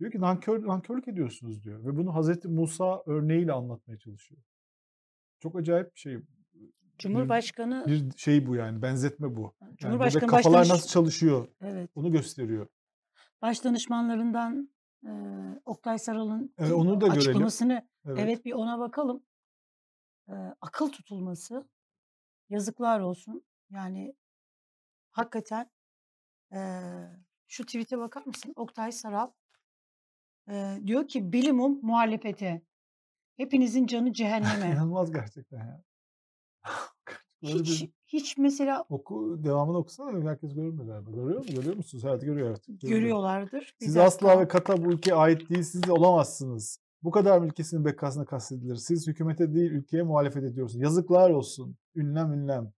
Diyor 0.00 0.12
ki 0.12 0.20
nankör, 0.20 0.66
nankörlük 0.66 1.08
ediyorsunuz 1.08 1.64
diyor. 1.64 1.84
Ve 1.84 1.96
bunu 1.96 2.14
Hazreti 2.14 2.48
Musa 2.48 3.02
örneğiyle 3.06 3.52
anlatmaya 3.52 3.98
çalışıyor. 3.98 4.42
Çok 5.40 5.56
acayip 5.56 5.94
bir 5.94 6.00
şey. 6.00 6.16
Bir, 6.18 6.72
Cumhurbaşkanı 6.98 7.84
bir 7.86 8.16
şey 8.16 8.46
bu 8.46 8.54
yani 8.56 8.82
benzetme 8.82 9.36
bu. 9.36 9.54
Yani 9.60 9.76
Cumhurbaşkanı 9.76 10.26
kafalar 10.26 10.60
başdanış 10.60 10.68
nasıl 10.68 10.88
çalışıyor 10.88 11.48
evet. 11.60 11.90
onu 11.94 12.10
gösteriyor. 12.12 12.66
Başdanışmanlarından 13.42 14.68
eee, 15.04 15.60
Oktay 15.64 15.98
Saral'ın 15.98 16.54
E, 16.58 16.72
onu 16.72 17.00
da 17.00 17.06
görelim. 17.06 17.20
açıklamasını 17.20 17.88
Evet. 18.04 18.18
evet 18.20 18.44
bir 18.44 18.52
ona 18.52 18.78
bakalım. 18.78 19.22
Eee, 20.28 20.54
akıl 20.60 20.88
tutulması 20.90 21.68
yazıklar 22.48 23.00
olsun. 23.00 23.44
Yani 23.70 24.14
hakikaten 25.10 25.70
eee, 26.52 27.10
şu 27.46 27.64
tweet'e 27.66 27.98
bakar 27.98 28.26
mısın? 28.26 28.52
Oktay 28.56 28.92
Saral 28.92 29.30
eee, 30.48 30.80
diyor 30.86 31.08
ki 31.08 31.32
bilimum 31.32 31.78
muhalefete. 31.82 32.62
Hepinizin 33.36 33.86
canı 33.86 34.12
cehenneme. 34.12 34.72
İnanılmaz 34.72 35.12
gerçekten 35.12 35.58
ya. 35.58 35.82
Hiç 37.42 37.82
bir 37.82 37.90
hiç 38.06 38.38
mesela 38.38 38.84
oku 38.88 39.44
devamını 39.44 39.78
okusana 39.78 40.30
herkes 40.30 40.54
görmüyor 40.54 40.86
galiba. 40.86 41.10
Görüyor 41.10 41.38
mu? 41.38 41.46
Görüyor 41.54 41.76
musunuz? 41.76 42.04
Evet 42.04 42.22
görüyor 42.22 42.50
artık. 42.50 42.80
Görüyor. 42.80 42.98
görüyorlardır. 43.00 43.74
Siz 43.80 43.96
asla 43.96 44.28
dakika. 44.28 44.40
ve 44.40 44.48
kata 44.48 44.84
bu 44.84 44.92
ülkeye 44.92 45.14
ait 45.14 45.50
değilsiniz 45.50 45.86
de 45.86 45.92
olamazsınız. 45.92 46.78
Bu 47.02 47.10
kadar 47.10 47.42
ülkesinin 47.42 47.84
bekasına 47.84 48.24
kastedilir? 48.24 48.76
Siz 48.76 49.06
hükümete 49.06 49.54
değil 49.54 49.70
ülkeye 49.70 50.02
muhalefet 50.02 50.44
ediyorsunuz. 50.44 50.82
Yazıklar 50.82 51.30
olsun. 51.30 51.76
Ünlem 51.94 52.32
ünlem. 52.32 52.72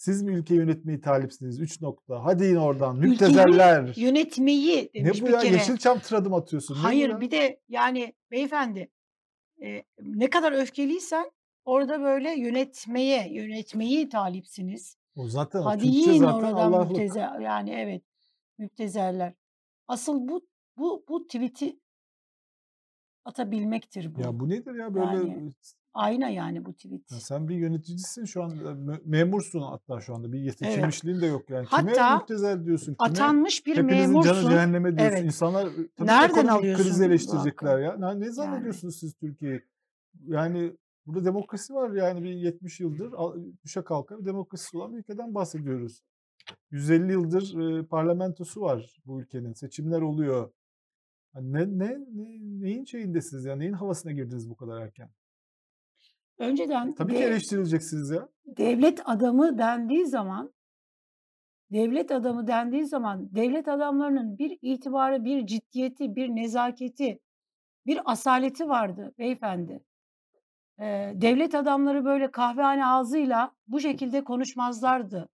Siz 0.00 0.22
mi 0.22 0.32
ülkeyi 0.32 0.60
yönetmeyi 0.60 1.00
talipsiniz? 1.00 1.60
Üç 1.60 1.80
nokta. 1.80 2.24
Hadi 2.24 2.46
in 2.46 2.56
oradan. 2.56 2.96
Ülkeyi 2.96 3.10
Müptezeller. 3.10 3.94
yönetmeyi 3.96 4.90
Ne 4.94 5.04
demiş 5.04 5.22
bu 5.22 5.26
bir 5.26 5.32
ya? 5.32 5.38
kere. 5.38 5.52
Yeşilçam 5.52 5.98
tiradım 5.98 6.34
atıyorsun. 6.34 6.74
Ne 6.74 6.78
bu 6.78 6.82
Hayır 6.84 7.20
bir 7.20 7.30
de 7.30 7.60
yani 7.68 8.14
beyefendi 8.30 8.90
e, 9.62 9.82
ne 10.02 10.30
kadar 10.30 10.52
öfkeliysen 10.52 11.30
orada 11.64 12.00
böyle 12.00 12.30
yönetmeye, 12.30 13.34
yönetmeyi 13.34 14.08
talipsiniz. 14.08 14.96
O 15.16 15.28
zaten 15.28 15.62
Hadi 15.62 15.82
Türkçe 15.82 15.98
yiyin 15.98 16.20
zaten 16.20 16.52
oradan 16.52 16.88
müpteze 16.88 17.20
yani 17.40 17.70
evet 17.70 18.02
müptezeller. 18.58 19.34
Asıl 19.88 20.28
bu 20.28 20.46
bu 20.76 21.04
bu 21.08 21.26
tweet'i 21.26 21.80
atabilmektir 23.24 24.14
bu. 24.14 24.20
Ya 24.20 24.40
bu 24.40 24.48
nedir 24.48 24.74
ya 24.74 24.94
böyle 24.94 25.16
Yani 25.16 25.52
ayna 25.94 26.28
yani 26.28 26.64
bu 26.64 26.72
tweet. 26.74 27.12
Ya 27.12 27.20
sen 27.20 27.48
bir 27.48 27.56
yöneticisin 27.56 28.24
şu 28.24 28.42
an 28.42 28.50
me- 28.50 29.00
memursun 29.04 29.60
hatta 29.62 30.00
şu 30.00 30.14
anda 30.14 30.32
bir 30.32 30.42
Evet. 30.42 30.58
seçilmişliğin 30.58 31.20
de 31.20 31.26
yok 31.26 31.50
yani. 31.50 31.66
Kime 31.66 31.90
Hatta 31.90 32.16
müptezel 32.18 32.64
diyorsun? 32.64 32.94
Kime 32.94 33.10
atanmış 33.10 33.66
bir 33.66 33.76
hepinizin 33.76 33.96
canı 33.98 34.12
memursun. 34.34 34.50
cehenneme 34.50 34.98
diyorsun? 34.98 35.16
Evet. 35.16 35.24
İnsanlar 35.24 35.68
tabii 35.96 36.08
Nereden 36.08 36.46
alıyorsun 36.46 36.84
krizi 36.84 37.00
bu 37.00 37.06
eleştirecekler 37.06 37.78
ya. 37.78 37.96
Ne, 37.96 38.06
ne 38.06 38.08
Yani 38.24 38.32
zannediyorsunuz 38.32 38.96
siz 38.98 39.14
Türkiye'yi? 39.14 39.60
Yani 40.26 40.76
burada 41.06 41.24
demokrasi 41.24 41.74
var 41.74 41.90
yani 41.90 42.22
bir 42.22 42.30
70 42.34 42.80
yıldır 42.80 43.12
düşe 43.64 43.82
kalka 43.84 44.18
bir 44.20 44.24
demokrasisi 44.24 44.76
olan 44.76 44.92
bir 44.92 44.98
ülkeden 44.98 45.34
bahsediyoruz. 45.34 46.02
150 46.70 47.12
yıldır 47.12 47.78
e, 47.78 47.86
parlamentosu 47.86 48.60
var 48.60 48.96
bu 49.06 49.20
ülkenin. 49.22 49.52
Seçimler 49.52 50.00
oluyor. 50.00 50.50
Yani 51.34 51.52
ne, 51.52 51.78
ne, 51.78 51.88
ne, 52.14 52.38
neyin 52.60 52.84
şeyindesiniz 52.84 53.44
ya? 53.44 53.56
Neyin 53.56 53.72
havasına 53.72 54.12
girdiniz 54.12 54.50
bu 54.50 54.56
kadar 54.56 54.80
erken? 54.82 55.10
Önceden 56.40 56.94
Tabii 56.94 57.12
ki 57.14 57.18
de 57.18 57.24
eleştirileceksiniz 57.24 58.10
ya. 58.10 58.28
devlet 58.46 59.00
adamı 59.04 59.58
dendiği 59.58 60.06
zaman 60.06 60.52
devlet 61.72 62.10
adamı 62.10 62.46
dendiği 62.46 62.86
zaman 62.86 63.34
devlet 63.34 63.68
adamlarının 63.68 64.38
bir 64.38 64.58
itibarı, 64.62 65.24
bir 65.24 65.46
ciddiyeti, 65.46 66.16
bir 66.16 66.28
nezaketi, 66.28 67.18
bir 67.86 68.00
asaleti 68.12 68.68
vardı 68.68 69.14
beyefendi. 69.18 69.84
Eee, 70.80 71.12
devlet 71.14 71.54
adamları 71.54 72.04
böyle 72.04 72.30
kahvehane 72.30 72.86
ağzıyla 72.86 73.52
bu 73.66 73.80
şekilde 73.80 74.24
konuşmazlardı. 74.24 75.28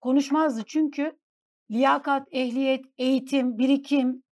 Konuşmazdı 0.00 0.62
çünkü 0.66 1.18
liyakat, 1.70 2.28
ehliyet, 2.30 2.84
eğitim, 2.98 3.58
birikim, 3.58 4.22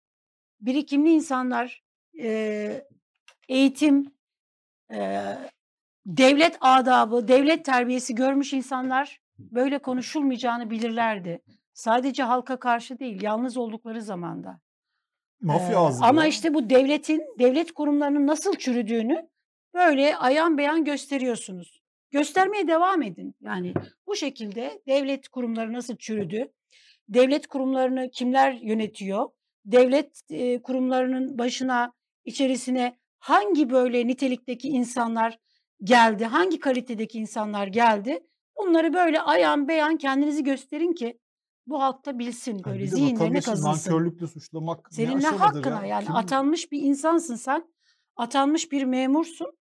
birikimli 0.60 1.10
insanlar, 1.12 1.82
eee, 2.14 2.88
eğitim, 3.48 4.04
eee, 4.90 5.38
devlet 6.06 6.58
adabı, 6.60 7.28
devlet 7.28 7.64
terbiyesi 7.64 8.14
görmüş 8.14 8.52
insanlar 8.52 9.20
böyle 9.38 9.78
konuşulmayacağını 9.78 10.70
bilirlerdi. 10.70 11.42
Sadece 11.72 12.22
halka 12.22 12.56
karşı 12.56 12.98
değil, 12.98 13.22
yalnız 13.22 13.56
oldukları 13.56 14.02
zamanda. 14.02 14.60
Mafya 15.40 15.80
bu 15.80 16.04
ama 16.04 16.22
ya. 16.22 16.28
işte 16.28 16.54
bu 16.54 16.70
devletin, 16.70 17.22
devlet 17.38 17.72
kurumlarının 17.72 18.26
nasıl 18.26 18.54
çürüdüğünü 18.54 19.28
böyle 19.74 20.16
ayan 20.16 20.58
beyan 20.58 20.84
gösteriyorsunuz. 20.84 21.82
Göstermeye 22.10 22.68
devam 22.68 23.02
edin. 23.02 23.34
Yani 23.40 23.74
bu 24.06 24.16
şekilde 24.16 24.82
devlet 24.86 25.28
kurumları 25.28 25.72
nasıl 25.72 25.96
çürüdü? 25.96 26.52
Devlet 27.08 27.46
kurumlarını 27.46 28.10
kimler 28.10 28.52
yönetiyor? 28.52 29.28
Devlet 29.64 30.20
eee, 30.28 30.62
kurumlarının 30.62 31.38
başına, 31.38 31.92
içerisine 32.24 32.96
hangi 33.18 33.70
böyle 33.70 34.06
nitelikteki 34.06 34.68
insanlar 34.68 35.38
geldi? 35.84 36.24
Hangi 36.24 36.60
kalitedeki 36.60 37.18
insanlar 37.18 37.66
geldi? 37.66 38.26
Bunları 38.58 38.92
böyle 38.94 39.20
ayan 39.20 39.68
beyan 39.68 39.96
kendinizi 39.96 40.44
gösterin 40.44 40.92
ki 40.92 41.18
bu 41.66 41.82
halk 41.82 42.06
da 42.06 42.18
bilsin, 42.18 42.52
Yani 42.52 42.64
böyle 42.64 42.82
de 42.82 42.86
zihinlerine 42.86 43.40
kazınsın. 43.40 43.90
nankörlükle 43.90 44.26
suçlamak 44.26 44.88
Senin 44.90 45.20
ne 45.20 45.26
hakkına 45.26 45.80
ya? 45.80 45.86
yani 45.86 46.04
Kim 46.04 46.14
atanmış 46.16 46.72
bir 46.72 46.82
insansın 46.82 47.34
sen. 47.36 47.72
Atanmış 48.16 48.72
bir 48.72 48.84
memursun. 48.84 49.58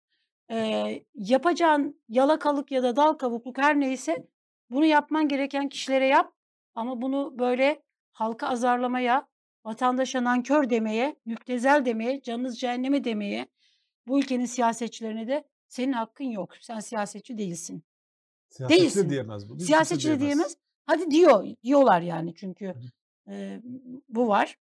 Eee, 0.51 1.05
yapacağın 1.15 2.01
yalakalık 2.09 2.71
ya 2.73 2.83
da 2.83 2.97
dal 2.97 3.13
kavukluk 3.13 3.59
her 3.59 3.81
neyse 3.81 4.27
bunu 4.71 4.85
yapman 4.85 5.29
gereken 5.29 5.69
kişilere 5.69 6.07
yap. 6.07 6.33
Ama 6.75 7.03
bunu 7.03 7.39
böyle 7.39 7.83
halka 8.13 8.49
azarlamaya, 8.49 9.29
vatandaşa 9.65 10.25
nankör 10.25 10.71
demeye, 10.71 11.17
müptezel 11.27 11.85
demeye, 11.85 12.23
canınız 12.23 12.61
cehenneme 12.61 13.05
demeye 13.05 13.47
bu 14.07 14.19
ülkenin 14.19 14.45
siyasetçilerine 14.45 15.27
de 15.29 15.45
senin 15.71 15.93
hakkın 15.93 16.25
yok. 16.25 16.53
Sen 16.61 16.81
siyasetçi 16.81 17.39
değilsin. 17.39 17.83
Siyasetçi 18.49 18.81
Değilsin. 18.83 19.05
de 19.07 19.11
diyemez 19.11 19.49
kimse 19.49 19.65
Siyasetçi 19.65 20.09
de 20.09 20.21
diyemez. 20.21 20.57
Hadi 20.87 21.11
diyor, 21.11 21.45
diyorlar 21.65 22.01
yani 22.03 22.35
çünkü 22.35 22.75
e, 23.29 23.63
bu 24.09 24.29
var. 24.29 24.57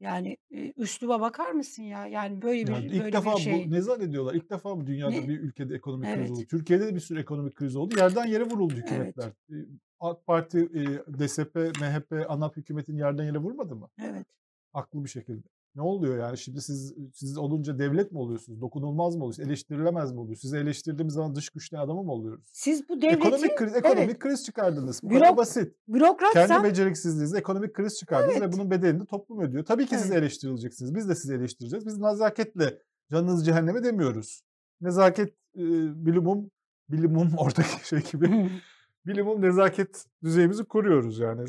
Yani 0.00 0.36
e, 0.50 0.72
üsluba 0.76 1.20
bakar 1.20 1.50
mısın 1.50 1.82
ya? 1.82 2.06
Yani 2.06 2.42
böyle 2.42 2.66
bir 2.66 2.72
Yani 2.72 2.86
ilk 2.86 3.02
böyle 3.02 3.12
defa 3.12 3.36
bir 3.36 3.40
şey. 3.40 3.66
bu 3.66 3.70
ne 3.72 3.80
zannediyorlar? 3.80 4.34
İlk 4.34 4.50
defa 4.50 4.74
mı 4.74 4.86
dünyada 4.86 5.10
Ne? 5.10 5.28
bir 5.28 5.40
ülkede 5.40 5.74
ekonomik 5.74 6.06
kriz 6.08 6.18
Evet. 6.18 6.30
oldu? 6.30 6.46
Türkiye'de 6.50 6.86
de 6.86 6.94
bir 6.94 7.00
sürü 7.00 7.20
ekonomik 7.20 7.54
kriz 7.54 7.76
oldu. 7.76 7.94
Yerden 7.98 8.26
yere 8.26 8.44
vuruldu 8.44 8.74
Evet. 8.76 8.84
hükümetler. 8.90 9.28
E, 9.28 9.54
AK 10.00 10.26
Parti, 10.26 10.58
e, 10.58 10.84
DSP, 11.18 11.56
MHP, 11.80 12.26
ANAP 12.28 12.56
hükümetini 12.56 12.98
yerden 12.98 13.24
yere 13.24 13.38
vurmadı 13.38 13.76
mı? 13.76 13.88
Evet. 14.02 14.26
Haklı 14.72 15.04
bir 15.04 15.08
şekilde. 15.08 15.48
Ne 15.78 15.82
oluyor 15.82 16.18
yani? 16.18 16.38
Şimdi 16.38 16.60
siz 16.60 16.94
siz 17.14 17.38
olunca 17.38 17.78
devlet 17.78 18.12
mi 18.12 18.18
oluyorsunuz? 18.18 18.60
Dokunulmaz 18.60 19.16
mı 19.16 19.24
oluyorsunuz? 19.24 19.48
Eleştirilemez 19.48 20.12
mi 20.12 20.20
oluyorsunuz? 20.20 20.40
Sizi 20.40 20.56
eleştirdiğimiz 20.56 21.14
zaman 21.14 21.34
dış 21.34 21.50
güçler 21.50 21.78
adamı 21.78 22.02
mı 22.02 22.12
oluyoruz? 22.12 22.44
Siz 22.52 22.88
bu 22.88 23.02
devleti 23.02 23.18
Ekonomik 23.18 23.58
kriz, 23.58 23.76
ekonomik 23.76 24.04
evet, 24.04 24.18
kriz 24.18 24.44
çıkardınız. 24.44 25.02
Bu 25.02 25.08
kadar 25.08 25.20
bürok, 25.20 25.36
basit. 25.36 25.56
Kendi 25.56 25.74
bürokratsan 25.88 26.64
beceriksizliğinizle 26.64 27.38
ekonomik 27.38 27.74
kriz 27.74 27.98
çıkardınız 27.98 28.36
evet, 28.36 28.48
ve 28.48 28.52
bunun 28.52 28.70
bedelini 28.70 29.06
toplum 29.06 29.40
ödüyor. 29.40 29.64
Tabii 29.64 29.86
ki 29.86 29.98
siz 29.98 30.10
evet. 30.10 30.22
eleştirileceksiniz. 30.22 30.94
Biz 30.94 31.08
de 31.08 31.14
sizi 31.14 31.34
eleştireceğiz. 31.34 31.86
Biz 31.86 31.98
nezaketle 31.98 32.78
canınız 33.10 33.46
cehenneme 33.46 33.84
demiyoruz. 33.84 34.42
Nezaket 34.80 35.28
e, 35.56 35.62
bilimum, 36.06 36.50
bilimum 36.88 37.30
oradaki 37.38 37.88
şey 37.88 38.00
gibi 38.12 38.50
bilimum 39.08 39.42
nezaket 39.42 40.04
düzeyimizi 40.24 40.64
koruyoruz 40.64 41.18
yani. 41.18 41.44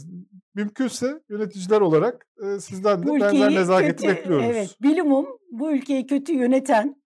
Mümkünse 0.55 1.21
yöneticiler 1.29 1.81
olarak 1.81 2.27
e, 2.43 2.59
sizden 2.59 3.03
de 3.03 3.07
Bu 3.07 3.19
benzer 3.19 3.51
nezaketi 3.51 3.95
kötü, 4.05 4.07
bekliyoruz. 4.17 4.45
evet, 4.49 4.75
bilimum 4.81 5.27
bu 5.51 5.71
ülkeyi 5.71 6.07
kötü 6.07 6.33
yöneten 6.33 7.01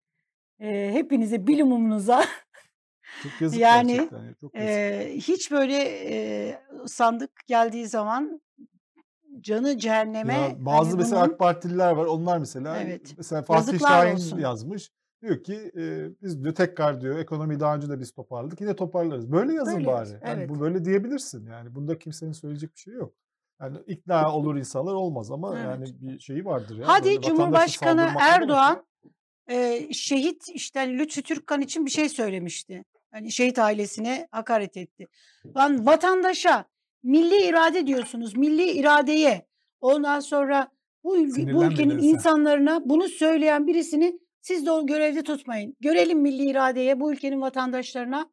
e, 0.59 0.89
hepinize 0.93 1.47
bilimumunuza 1.47 2.23
Çok 3.23 3.41
yazık 3.41 3.59
yani 3.59 3.91
gerçekten. 3.93 4.33
Çok 4.41 4.55
yazık. 4.55 4.69
e, 4.69 5.11
hiç 5.15 5.51
böyle 5.51 5.77
e, 6.09 6.59
sandık 6.87 7.31
geldiği 7.47 7.87
zaman 7.87 8.41
canı 9.41 9.77
cehenneme 9.77 10.33
Ya 10.33 10.65
bazı 10.65 10.89
hani 10.89 10.97
mesela 10.97 11.21
bunun 11.21 11.33
AK 11.33 11.39
Partililer 11.39 11.91
var. 11.91 12.05
Onlar 12.05 12.37
mesela 12.37 12.77
evet 12.81 13.13
mesela 13.17 13.41
Fatih 13.41 13.73
yazıklar 13.73 13.89
Şahin 13.89 14.13
olsun. 14.15 14.39
yazmış. 14.39 14.91
Diyor 15.21 15.43
ki 15.43 15.71
e, 15.77 16.09
biz 16.21 16.43
diyor 16.43 16.55
tekrar 16.55 17.01
diyor 17.01 17.19
ekonomiyi 17.19 17.59
daha 17.59 17.75
önce 17.75 17.89
de 17.89 17.99
biz 17.99 18.11
toparladık. 18.11 18.61
Yine 18.61 18.75
toparlarız. 18.75 19.31
Böyle 19.31 19.53
yazın 19.53 19.75
Böyle 19.75 19.85
bari. 19.87 19.95
yaz. 19.97 20.11
Yani 20.11 20.21
Evet. 20.25 20.49
bu 20.49 20.59
böyle 20.59 20.85
diyebilirsin. 20.85 21.45
Yani 21.45 21.75
bunda 21.75 21.99
kimsenin 21.99 22.31
söyleyecek 22.31 22.75
bir 22.75 22.79
şey 22.79 22.93
yok. 22.93 23.13
Yani 23.61 23.77
ikna 23.87 24.35
olur 24.35 24.55
insanlar 24.55 24.93
olmaz 24.93 25.31
ama 25.31 25.55
Evet. 25.55 25.65
yani 25.65 25.85
bir 26.01 26.19
şeyi 26.19 26.45
vardır 26.45 26.77
ya. 26.77 26.87
Hadi 26.87 27.05
Böyle 27.09 27.21
Cumhurbaşkanı? 27.21 28.09
Erdoğan 28.19 28.85
e, 29.49 29.87
şehit 29.93 30.49
işte 30.49 30.89
Lütfü 30.89 31.21
Türkkan 31.21 31.61
için 31.61 31.85
bir 31.85 31.91
şey 31.91 32.09
söylemişti. 32.09 32.85
Hani 33.11 33.31
şehit 33.31 33.59
ailesine 33.59 34.27
hakaret 34.31 34.77
etti. 34.77 35.07
Lan 35.57 35.85
vatandaşa 35.85 36.65
milli 37.03 37.45
irade 37.49 37.87
diyorsunuz. 37.87 38.37
Milli 38.37 38.71
iradeye 38.71 39.45
ondan 39.81 40.19
sonra 40.19 40.71
bu, 41.03 41.17
ülke, 41.17 41.53
bu 41.53 41.63
ülkenin 41.63 41.97
insanlarına 41.97 42.89
bunu 42.89 43.07
söyleyen 43.07 43.67
birisini 43.67 44.19
siz 44.41 44.65
de 44.65 44.71
o 44.71 44.85
görevde 44.85 45.23
tutmayın. 45.23 45.75
Görelim 45.79 46.19
milli 46.21 46.45
iradeye 46.49 46.99
bu 46.99 47.13
ülkenin 47.13 47.41
vatandaşlarına 47.41 48.31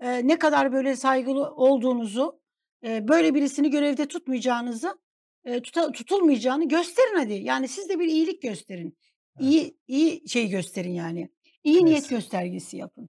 e, 0.00 0.28
ne 0.28 0.38
kadar 0.38 0.72
böyle 0.72 0.96
saygılı 0.96 1.54
olduğunuzu 1.54 2.40
e, 2.84 3.08
böyle 3.08 3.34
birisini 3.34 3.70
görevde 3.70 4.08
tutmayacağınızı 4.08 4.98
e, 5.44 5.56
tuta- 5.62 5.92
tutulmayacağını 5.92 6.68
gösterin 6.68 7.16
hadi. 7.16 7.32
Yani 7.32 7.68
siz 7.68 7.88
de 7.88 7.98
bir 7.98 8.06
iyilik 8.08 8.42
gösterin. 8.42 8.98
Evet. 9.40 9.50
İyi 9.50 9.76
iyi 9.88 10.28
şey 10.28 10.48
gösterin 10.48 10.92
yani. 10.92 11.28
İyi 11.64 11.84
niyet 11.84 11.84
Neyse. 12.00 12.14
göstergesi 12.14 12.76
yapın. 12.76 13.08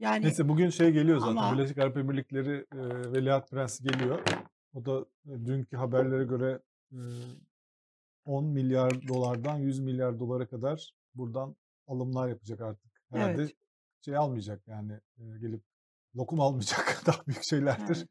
Yani 0.00 0.24
Neyse 0.24 0.48
bugün 0.48 0.70
şey 0.70 0.90
geliyor 0.90 1.18
zaten. 1.18 1.36
ama 1.36 1.52
Birleşik 1.58 1.78
Arap 1.78 1.96
Emirlikleri 1.96 2.54
e, 2.72 3.12
Veliaht 3.12 3.50
Prensi 3.50 3.84
geliyor. 3.84 4.22
O 4.74 4.84
da 4.84 5.06
e, 5.26 5.46
dünkü 5.46 5.76
haberlere 5.76 6.24
göre 6.24 6.60
e, 6.92 6.98
10 8.24 8.44
milyar 8.44 9.08
dolardan 9.08 9.56
100 9.58 9.80
milyar 9.80 10.18
dolara 10.18 10.46
kadar 10.48 10.92
buradan 11.14 11.56
alımlar 11.86 12.28
yapacak 12.28 12.60
artık. 12.60 12.92
Herhalde 13.10 13.42
evet, 13.42 13.56
şey 14.00 14.16
almayacak 14.16 14.68
yani 14.68 14.92
e, 14.92 15.38
gelip 15.40 15.62
lokum 16.16 16.40
almayacak 16.40 17.02
daha 17.06 17.26
büyük 17.26 17.44
şeylerdir. 17.44 17.96
evet. 17.96 18.08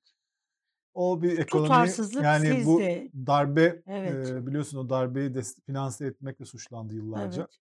O 0.93 1.21
bir 1.21 1.37
ekonomi 1.37 1.67
Tutarsızlık 1.67 2.23
yani 2.23 2.65
bu 2.65 2.77
sizde. 2.79 3.11
darbe 3.27 3.83
Evet, 3.87 4.29
e, 4.29 4.47
biliyorsun 4.47 4.77
o 4.77 4.89
darbeyi 4.89 5.33
de 5.33 5.41
finanse 5.65 6.05
etmekle 6.05 6.45
suçlandı 6.45 6.93
yıllarca. 6.93 7.41
evet, 7.41 7.59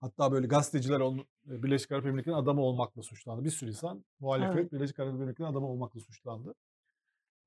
Hatta 0.00 0.32
böyle 0.32 0.46
gazeteciler 0.46 1.00
onun 1.00 1.18
e, 1.50 1.62
Birleşik 1.62 1.92
Arap 1.92 2.06
Emirlikleri'nin 2.06 2.42
adamı 2.42 2.60
olmakla 2.60 3.02
suçlandı. 3.02 3.44
Bir 3.44 3.50
sürü 3.50 3.70
insan 3.70 3.96
evet. 3.96 4.20
muhalefet 4.20 4.72
Birleşik 4.72 4.98
Arap 4.98 5.14
Emirlikleri'nin 5.14 5.52
adamı 5.52 5.66
olmakla 5.66 6.00
suçlandı. 6.00 6.54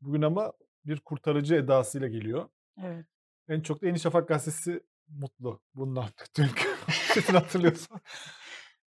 Bugün 0.01 0.21
ama 0.21 0.53
bir 0.85 0.99
kurtarıcı 0.99 1.55
edasıyla 1.55 2.07
geliyor. 2.07 2.49
Evet. 2.83 3.05
En 3.47 3.61
çok 3.61 3.81
da 3.81 3.87
Yeni 3.87 3.99
Şafak 3.99 4.27
gazetesi 4.27 4.83
mutlu 5.07 5.61
bundan. 5.75 6.05
Dünkü 6.37 6.68
manşetini 6.87 7.37
hatırlıyorsan. 7.37 7.99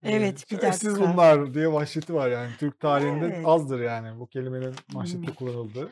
E, 0.02 0.12
Evet, 0.12 0.50
bir 0.50 0.60
dakika. 0.60 0.96
bunlar 1.00 1.54
diye 1.54 1.66
manşeti 1.66 2.14
var 2.14 2.28
yani. 2.30 2.50
Türk 2.58 2.80
tarihinde 2.80 3.24
Evet. 3.26 3.46
azdır 3.46 3.80
yani 3.80 4.18
bu 4.20 4.26
kelimenin 4.26 4.66
Hmm. 4.72 4.74
manşette 4.92 5.34
kullanıldığı. 5.34 5.90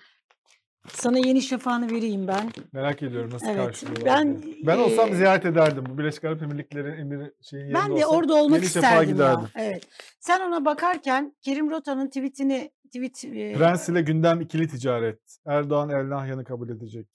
Sana 0.89 1.19
yeni 1.19 1.43
şafağını 1.43 1.91
vereyim 1.91 2.29
ben. 2.29 2.51
Merak 2.73 3.03
ediyorum 3.03 3.31
nasıl 3.33 3.47
Evet. 3.47 3.57
karşılıyorlar 3.67 4.07
Ben 4.07 4.43
diye. 4.43 4.57
Ben 4.67 4.79
olsam 4.79 5.09
e, 5.13 5.15
ziyaret 5.15 5.47
ederdim. 5.47 5.85
Bu 5.89 5.99
Birleşik 5.99 6.25
Arap 6.25 6.43
Emirlikleri'nin 6.43 6.99
emiri 6.99 7.33
şeyin 7.43 7.65
yerinde 7.65 7.79
ben 7.79 7.89
de 7.91 8.07
olsam 8.07 8.11
orada 8.19 8.35
olmak 8.35 8.63
isterdim 8.63 8.97
ya. 9.09 9.13
giderdim. 9.13 9.49
Evet. 9.57 9.89
Sen 10.21 10.41
ona 10.41 10.65
bakarken 10.65 11.37
Kerim 11.43 11.71
Rota'nın 11.71 12.07
tweetini 12.07 12.71
tweet 12.87 13.25
e, 13.25 13.53
Prens 13.59 13.89
ile 13.89 14.03
gündem 14.03 14.41
ikili 14.41 14.69
ticaret. 14.69 15.21
Erdoğan 15.47 15.91
El 15.91 16.09
Nahyan'ı 16.11 16.45
kabul 16.45 16.69
edecek. 16.69 17.07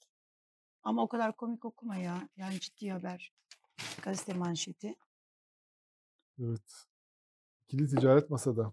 ama 0.82 1.02
o 1.02 1.08
kadar 1.08 1.36
komik 1.36 1.64
okuma 1.64 1.96
ya. 1.96 2.28
Yani 2.36 2.60
ciddi 2.60 2.90
haber. 2.90 3.32
Gazete 4.02 4.34
manşeti. 4.34 4.94
Evet. 6.42 6.84
İkili 7.64 7.88
ticaret 7.88 8.30
masada. 8.30 8.72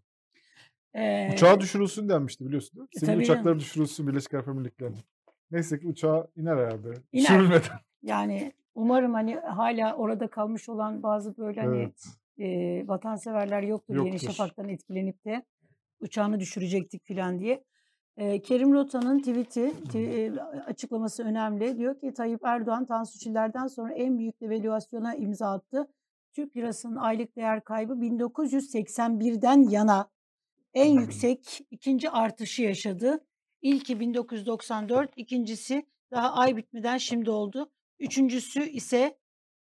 Ee, 0.95 1.29
Uçağa 1.33 1.59
düşürülsün 1.61 2.09
denmişti 2.09 2.45
biliyorsun 2.45 2.75
değil 2.75 2.83
mi? 2.83 2.89
e, 2.95 2.99
Sivil 2.99 3.11
tabii 3.13 3.23
uçakları 3.23 3.59
düşürülsün 3.59 4.07
Birleşik 4.07 4.33
Arap 4.33 4.47
Emirlikleri'ne. 4.47 4.97
Neyse 5.51 5.79
ki 5.79 5.87
uçağa 5.87 6.27
iner 6.35 6.57
herhalde. 6.57 6.87
İner. 6.87 7.03
Düşürülmeden. 7.23 7.79
Yani 8.03 8.53
umarım 8.75 9.13
hani 9.13 9.35
hala 9.35 9.95
orada 9.95 10.29
kalmış 10.29 10.69
olan 10.69 11.03
bazı 11.03 11.37
böyle 11.37 11.61
hani 11.61 11.77
Evet. 11.77 12.05
e, 12.37 12.87
vatanseverler 12.87 13.61
yoktur 13.63 13.95
Yeni 13.95 14.07
Yoktur. 14.09 14.27
Şafak'tan 14.27 14.69
etkilenip 14.69 15.25
de 15.25 15.45
uçağını 15.99 16.39
düşürecektik 16.39 17.07
falan 17.07 17.39
diye. 17.39 17.63
E, 18.17 18.41
Kerim 18.41 18.73
Rota'nın 18.73 19.19
tweet'i, 19.19 19.73
e, 19.95 20.31
açıklaması 20.41 21.23
önemli. 21.23 21.77
Diyor 21.77 21.99
ki 21.99 22.13
Tayyip 22.13 22.45
Erdoğan 22.45 22.85
Tansu 22.85 23.19
Çiller'den 23.19 23.67
sonra 23.67 23.93
en 23.93 24.17
büyük 24.17 24.41
devalüasyona 24.41 25.15
imza 25.15 25.51
attı. 25.51 25.87
Türk 26.33 26.57
lirasının 26.57 26.95
aylık 26.95 27.35
değer 27.35 27.63
kaybı 27.63 27.93
1981'den 27.93 29.69
yana 29.69 30.09
en 30.73 30.99
yüksek 30.99 31.61
ikinci 31.71 32.09
artışı 32.09 32.61
yaşadı. 32.61 33.25
İlki 33.61 33.99
1994, 33.99 35.11
ikincisi 35.15 35.85
daha 36.11 36.33
ay 36.33 36.57
bitmeden 36.57 36.97
şimdi 36.97 37.29
oldu. 37.29 37.71
Üçüncüsü 37.99 38.63
ise 38.63 39.17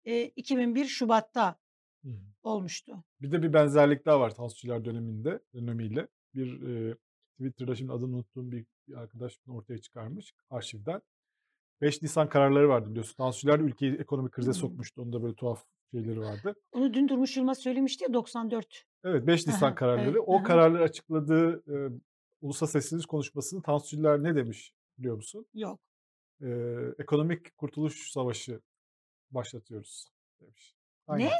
e, 0.05 0.23
2001 0.23 0.85
Şubat'ta 0.85 1.55
olmuştu. 2.43 3.03
Bir 3.21 3.31
de 3.31 3.43
bir 3.43 3.53
benzerlik 3.53 4.05
daha 4.05 4.19
var 4.19 4.35
Tansuçiler 4.35 4.85
döneminde, 4.85 5.39
dönemiyle. 5.53 6.07
Bir 6.35 6.61
e, 6.61 6.95
Twitter'da 7.37 7.75
şimdi 7.75 7.91
adını 7.91 8.15
unuttuğum 8.15 8.51
bir, 8.51 8.65
arkadaş 8.95 9.39
bunu 9.45 9.55
ortaya 9.55 9.77
çıkarmış 9.77 10.33
arşivden. 10.49 11.01
5 11.81 12.01
Nisan 12.01 12.29
kararları 12.29 12.69
vardı 12.69 12.89
biliyorsun. 12.89 13.15
Tansuçiler 13.15 13.59
ülkeyi 13.59 13.95
ekonomik 13.95 14.31
krize 14.31 14.53
sokmuştu. 14.53 15.01
Onda 15.01 15.23
böyle 15.23 15.35
tuhaf 15.35 15.65
şeyleri 15.91 16.19
vardı. 16.19 16.55
Onu 16.71 16.93
dün 16.93 17.07
Durmuş 17.07 17.37
Yılmaz 17.37 17.59
söylemişti 17.59 18.03
ya 18.03 18.13
94. 18.13 18.85
Evet 19.03 19.27
5 19.27 19.47
Nisan 19.47 19.75
kararları. 19.75 20.09
evet, 20.09 20.21
O 20.25 20.43
kararları 20.43 20.83
açıkladığı 20.83 21.63
e, 21.73 21.99
ulusal 22.41 22.67
sesiniz 22.67 23.05
konuşmasını 23.05 23.61
Tansuçiler 23.61 24.23
ne 24.23 24.35
demiş 24.35 24.73
biliyor 24.97 25.15
musun? 25.15 25.45
Yok. 25.53 25.79
E, 26.41 26.47
ekonomik 26.99 27.57
kurtuluş 27.57 28.11
savaşı 28.11 28.61
başlatıyoruz 29.31 30.07
demiş. 30.41 30.75
Aynı. 31.07 31.23
Ne? 31.23 31.31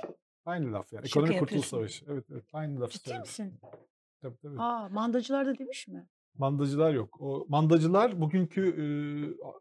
Aynı 0.46 0.74
laf 0.74 0.94
yani. 0.94 1.10
Şaka 1.10 1.20
Ekonomik 1.20 1.40
kurtuluş 1.40 1.66
savaşı. 1.66 2.06
Evet 2.10 2.26
evet. 2.32 2.46
Aynı 2.54 2.82
lafı 2.82 2.94
Ciddi 2.94 3.20
misin? 3.20 3.60
Tabii 4.22 4.38
tabii. 4.38 4.62
Aa, 4.62 4.90
mandacılar 4.90 5.46
da 5.46 5.58
demiş 5.58 5.88
mi? 5.88 6.08
Mandacılar 6.38 6.94
yok. 6.94 7.22
O 7.22 7.46
mandacılar 7.50 8.22
bugünkü 8.22 8.62
e, 8.70 8.86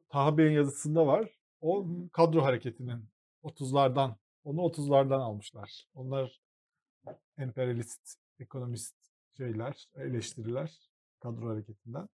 Taha 0.08 0.38
Bey'in 0.38 0.52
yazısında 0.52 1.06
var. 1.06 1.30
O 1.60 1.86
kadro 2.12 2.42
hareketinin 2.42 3.08
30'lardan 3.42 4.16
onu 4.44 4.60
30'lardan 4.60 5.20
almışlar. 5.20 5.86
Onlar 5.94 6.40
emperyalist, 7.38 8.16
ekonomist 8.38 8.96
şeyler, 9.36 9.88
eleştiriler 9.96 10.78
kadro 11.20 11.48
hareketinden. 11.48 12.08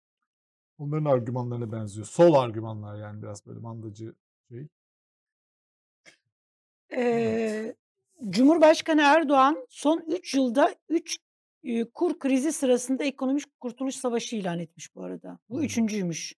Onların 0.78 1.06
argümanlarına 1.06 1.72
benziyor. 1.72 2.06
Sol 2.08 2.34
argümanlar 2.34 2.96
yani 3.00 3.22
biraz 3.22 3.46
böyle 3.46 3.60
mandacı 3.60 4.14
şey. 4.50 4.68
Evet. 6.90 7.52
Ee, 7.52 7.76
Cumhurbaşkanı 8.30 9.02
Erdoğan 9.02 9.68
son 9.70 10.04
3 10.08 10.34
yılda 10.34 10.76
3 10.90 11.18
Eee, 11.18 11.29
kur 11.94 12.20
krizi 12.20 12.54
sırasında 12.54 13.04
ekonomik 13.04 13.60
kurtuluş 13.60 13.96
savaşı 13.96 14.36
ilan 14.36 14.60
etmiş 14.60 14.96
bu 14.96 15.04
arada. 15.04 15.40
Bu 15.50 15.64
Hımm. 15.64 15.64
3'üncüymüş. 15.64 16.36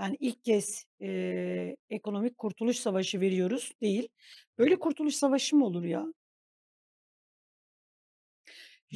Yani 0.00 0.16
ilk 0.20 0.44
kez, 0.44 0.86
eee, 1.00 1.76
ekonomik 1.90 2.38
kurtuluş 2.38 2.76
savaşı 2.78 3.20
veriyoruz 3.20 3.72
değil. 3.82 4.08
Böyle 4.58 4.78
kurtuluş 4.78 5.14
savaşı 5.14 5.56
mı 5.56 5.66
olur 5.66 5.84
ya? 5.84 6.06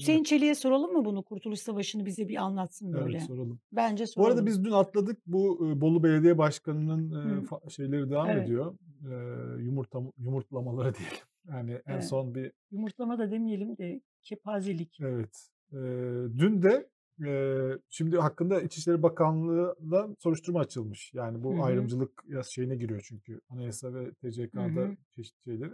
Evet. 0.03 0.21
Hüseyin 0.21 0.25
Çelik'e 0.25 0.55
soralım 0.55 0.93
mı 0.93 1.05
bunu? 1.05 1.23
Kurtuluş 1.25 1.61
Savaşı'nı 1.61 2.07
bize 2.07 2.29
bir 2.29 2.37
anlatsın 2.37 2.95
Evet, 2.95 2.95
böyle. 2.95 3.21
soralım. 3.23 3.61
Bence 3.73 4.07
Bu 4.17 4.27
arada 4.27 4.47
soralım. 4.47 4.47
biz 4.47 4.65
dün 4.65 4.71
atladık. 4.73 5.19
Bu, 5.27 5.59
Bolu 5.81 6.03
Belediye 6.03 6.39
Başkanı'nın, 6.39 7.11
Hı. 7.25 7.49
şeyleri 7.71 8.11
devam 8.11 8.37
Evet. 8.37 8.39
ediyor. 8.39 8.79
Eee, 9.05 9.65
yumurtam 9.65 10.13
yumurtlamaları 10.19 10.95
diyelim. 10.99 11.19
Yani 11.49 11.83
en 11.87 12.01
Evet. 12.01 12.01
son 12.01 12.35
bir 12.35 12.53
Yumurtlama 12.71 13.19
da 13.19 13.31
demeyelim 13.31 13.79
de 13.79 14.01
kepazelik. 14.25 14.99
Evet. 15.01 15.51
Eee, 15.73 15.79
dün 16.39 16.63
de, 16.63 16.89
eee, 17.21 17.79
şimdi 17.91 18.19
hakkında 18.19 18.63
İçişleri 18.63 19.03
Bakanlığı'ndan 19.03 20.17
soruşturma 20.19 20.61
açılmış. 20.61 21.15
Yani 21.15 21.43
bu 21.43 21.59
hı. 21.59 21.63
ayrımcılık 21.63 22.25
şeyine 22.49 22.77
giriyor 22.77 23.05
çünkü 23.09 23.41
anayasa 23.49 23.95
ve 23.95 24.15
TCK'da 24.15 24.81
hı. 24.81 24.97
çeşitli 25.11 25.45
şeyleri. 25.45 25.73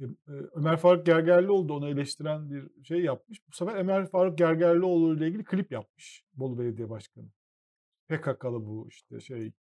Eee, 0.00 0.06
eee, 0.28 0.34
Ömer 0.52 0.76
Faruk 0.76 1.06
Gergerlioğlu 1.06 1.68
da 1.68 1.72
onu 1.72 1.88
eleştiren 1.88 2.50
bir 2.50 2.84
şey 2.84 3.00
yapmış. 3.02 3.40
Bu 3.48 3.52
sefer 3.52 3.76
Ömer 3.76 4.06
Faruk 4.10 4.38
Gergerlioğlu 4.38 5.16
ile 5.16 5.28
ilgili 5.28 5.44
klip 5.44 5.72
yapmış 5.72 6.24
Bolu 6.34 6.58
Belediye 6.58 6.90
Başkanı. 6.90 7.26
PKK'lı 8.08 8.66
bu 8.66 8.86
işte 8.88 9.20
şey, 9.20 9.52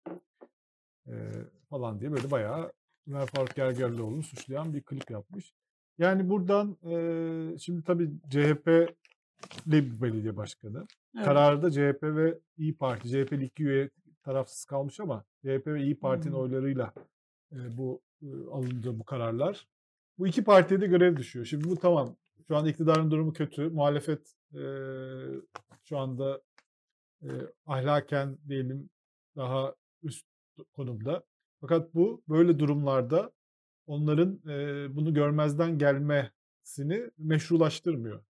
eee, 1.06 1.32
falan 1.70 2.00
diye 2.00 2.12
böyle 2.12 2.30
bayağı 2.30 2.72
Ömer 3.08 3.26
Faruk 3.26 3.54
Gergerlioğlu'nu 3.54 4.22
suçlayan 4.22 4.74
bir 4.74 4.82
klip 4.82 5.10
yapmış. 5.10 5.52
Yani 5.98 6.28
buradan, 6.28 6.76
eee, 6.82 7.58
şimdi 7.58 7.82
tabii 7.84 8.10
CHP'li 8.30 8.94
bir 9.70 10.02
belediye 10.02 10.36
başkanı. 10.36 10.86
Evet. 11.16 11.24
Kararda 11.24 11.70
CHP 11.70 12.02
ve 12.16 12.38
İYİ 12.58 12.76
Parti, 12.76 13.08
CHP'li 13.08 13.44
2 13.44 13.64
üye 13.64 13.90
tarafsız 14.22 14.64
kalmış 14.64 15.00
ama 15.00 15.24
CHP 15.42 15.66
ve 15.66 15.82
İYİ 15.82 15.98
Parti'nin 15.98 16.32
Hımm. 16.32 16.40
oylarıyla, 16.42 16.92
eee, 17.52 17.58
bu, 17.78 18.00
ııı, 18.22 18.50
alındı 18.52 18.98
bu 18.98 19.04
kararlar. 19.04 19.66
Bu 20.18 20.26
2 20.26 20.44
partiye 20.44 20.80
de 20.80 20.86
görev 20.86 21.16
düşüyor. 21.16 21.44
Şimdi 21.46 21.68
bu 21.68 21.76
tamam, 21.76 22.16
şu 22.48 22.56
anda 22.56 22.68
iktidarın 22.70 23.10
durumu 23.10 23.32
kötü. 23.32 23.68
Muhalefet, 23.68 24.34
eee, 24.52 24.60
şu 25.84 25.98
anda, 25.98 26.40
eee, 27.22 27.30
ahlaken 27.66 28.38
diyelim 28.48 28.90
daha 29.36 29.74
üst 30.02 30.26
konumda. 30.72 31.22
Fakat 31.60 31.94
bu 31.94 32.22
böyle 32.28 32.58
durumlarda 32.58 33.30
onların, 33.86 34.40
eee, 34.46 34.86
bunu 34.96 35.14
görmezden 35.14 35.78
gelmesini 35.78 37.10
meşrulaştırmıyor. 37.18 38.24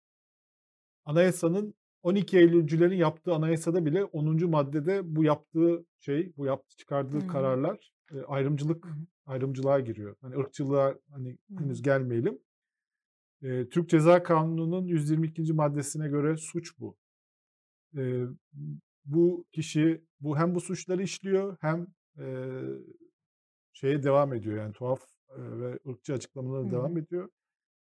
Anayasanın 1.04 1.74
12 2.02 2.38
Eylülcülerin 2.38 2.96
yaptığı 2.96 3.34
anayasada 3.34 3.86
bile 3.86 4.04
10. 4.04 4.46
maddede 4.46 5.16
bu 5.16 5.24
yaptığı 5.24 5.84
şey, 6.00 6.32
bu 6.36 6.46
yaptığı 6.46 6.76
çıkardığı 6.76 7.18
hı. 7.18 7.26
kararlar, 7.26 7.92
eee, 8.12 8.22
ayrımcılık 8.26 8.88
ayrımcılığa 9.26 9.80
giriyor. 9.80 10.16
Hani 10.20 10.36
ırkçılığa 10.36 10.94
hani 11.10 11.38
henüz 11.58 11.82
gelmeyelim. 11.82 12.38
Eee, 13.42 13.68
Türk 13.68 13.88
Ceza 13.88 14.22
Kanunu'nun 14.22 14.86
122. 14.86 15.52
maddesine 15.52 16.08
göre 16.08 16.36
suç 16.36 16.78
bu. 16.80 16.96
Eee, 17.96 18.26
bu 19.04 19.46
kişi 19.52 20.04
bu 20.20 20.38
hem 20.38 20.54
bu 20.54 20.60
suçları 20.60 21.02
işliyor 21.02 21.56
hem, 21.60 21.86
eee, 22.18 22.62
şeye 23.72 24.02
devam 24.02 24.34
ediyor 24.34 24.56
yani 24.56 24.72
tuhaf, 24.72 25.00
ve 25.38 25.78
ırkçı 25.88 26.14
açıklamalarına 26.14 26.70
devam 26.72 26.96
ediyor. 26.98 27.28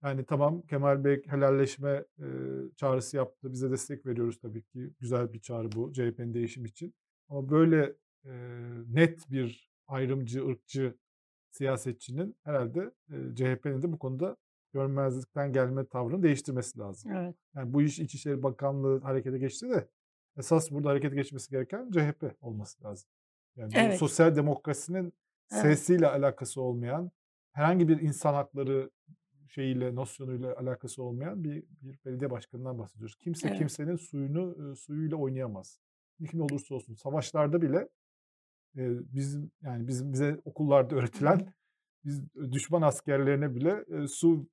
Yani 0.03 0.25
tamam 0.25 0.61
Kemal 0.61 1.03
Bey 1.03 1.23
helalleşme, 1.27 2.05
eee, 2.19 2.25
çağrısı 2.75 3.17
yaptı. 3.17 3.53
Biz 3.53 3.61
de 3.63 3.71
destek 3.71 4.05
veriyoruz 4.05 4.39
tabii 4.39 4.63
ki. 4.63 4.93
Güzel 4.99 5.33
bir 5.33 5.39
çağrı 5.39 5.71
bu 5.71 5.93
CHP'nin 5.93 6.33
değişim 6.33 6.65
için. 6.65 6.93
Ama 7.29 7.49
böyle, 7.49 7.95
eee, 8.25 8.31
net 8.87 9.31
bir 9.31 9.71
ayrımcı, 9.87 10.47
ırkçı 10.47 10.95
siyasetçinin 11.51 12.35
herhâlde, 12.43 12.91
eee, 13.11 13.17
CHP'nin 13.35 13.81
de 13.81 13.91
bu 13.93 13.99
konuda 13.99 14.37
görmezlikten 14.73 15.53
gelme 15.53 15.85
tavrını 15.87 16.23
değiştirmesi 16.23 16.79
lazım. 16.79 17.11
Evet. 17.15 17.35
Yani 17.55 17.73
bu 17.73 17.81
iş 17.81 17.99
İçişleri 17.99 18.43
Bakanlığı 18.43 18.99
harekete 19.01 19.37
geçti 19.37 19.69
de 19.69 19.89
esas 20.37 20.71
burada 20.71 20.89
harekete 20.89 21.15
geçmesi 21.15 21.51
gereken 21.51 21.91
CHP 21.91 22.35
olması 22.41 22.83
lazım. 22.83 23.09
Yani 23.55 23.73
Evet. 23.75 23.99
sosyal 23.99 24.35
demokrasinin 24.35 25.05
Evet. 25.05 25.61
sesiyle 25.61 26.07
alakası 26.07 26.61
olmayan, 26.61 27.11
herhangi 27.55 27.87
bir 27.87 28.01
insan 28.01 28.33
hakları 28.33 28.89
şeyiyle, 29.49 29.95
nosyonuyla 29.95 30.55
alakası 30.57 31.03
olmayan 31.03 31.43
bir 31.43 31.63
bir 31.81 31.99
belediye 32.05 32.31
başkanından 32.31 32.79
bahsediyoruz. 32.79 33.15
Kimse 33.15 33.47
Evet. 33.47 33.57
kimsenin 33.57 33.95
suyunu, 33.95 34.55
ııı, 34.59 34.75
suyuyla 34.75 35.17
oynayamaz. 35.17 35.79
Kim 36.31 36.41
olursa 36.41 36.75
olsun. 36.75 36.93
Savaşlarda 36.93 37.61
bile, 37.61 37.89
eee, 38.75 38.89
bizim 39.13 39.51
yani 39.61 39.87
bizim 39.87 40.13
bize 40.13 40.41
okullarda 40.45 40.95
öğretilen 40.99 41.53
biz 42.05 42.21
düşman 42.51 42.81
askerlerine 42.81 43.55
bile, 43.55 43.85
eee, 43.89 44.07
su 44.07 44.49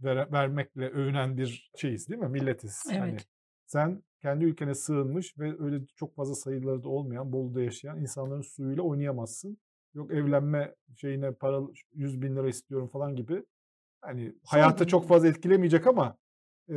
vere 0.00 0.32
vermekle 0.32 0.88
övünen 0.88 1.36
bir 1.36 1.70
şeyiz, 1.76 2.08
değil 2.08 2.20
mi? 2.20 2.28
Milletiz. 2.28 2.82
Hani 2.86 3.12
Evet. 3.12 3.26
sen 3.66 4.02
kendi 4.20 4.44
ülkene 4.44 4.74
sığınmış 4.74 5.38
ve 5.38 5.62
öyle 5.64 5.86
çok 5.96 6.14
fazla 6.14 6.34
sayıları 6.34 6.82
da 6.82 6.88
olmayan, 6.88 7.32
Bolu'da 7.32 7.62
yaşayan 7.62 8.00
insanların 8.00 8.42
suyuyla 8.42 8.82
oynayamazsın. 8.82 9.58
Yok 9.94 10.12
evlenme 10.12 10.74
şeyine 10.96 11.32
para 11.34 11.60
₺100.000 11.92 12.48
istiyorum 12.48 12.88
falan 12.88 13.16
gibi. 13.16 13.44
Hani 14.02 14.34
hayatı 14.46 14.86
çok 14.88 15.06
Soygun. 15.06 15.08
fazla 15.08 15.28
etkilemeyecek 15.28 15.88
ama, 15.88 16.18
eee, 16.68 16.76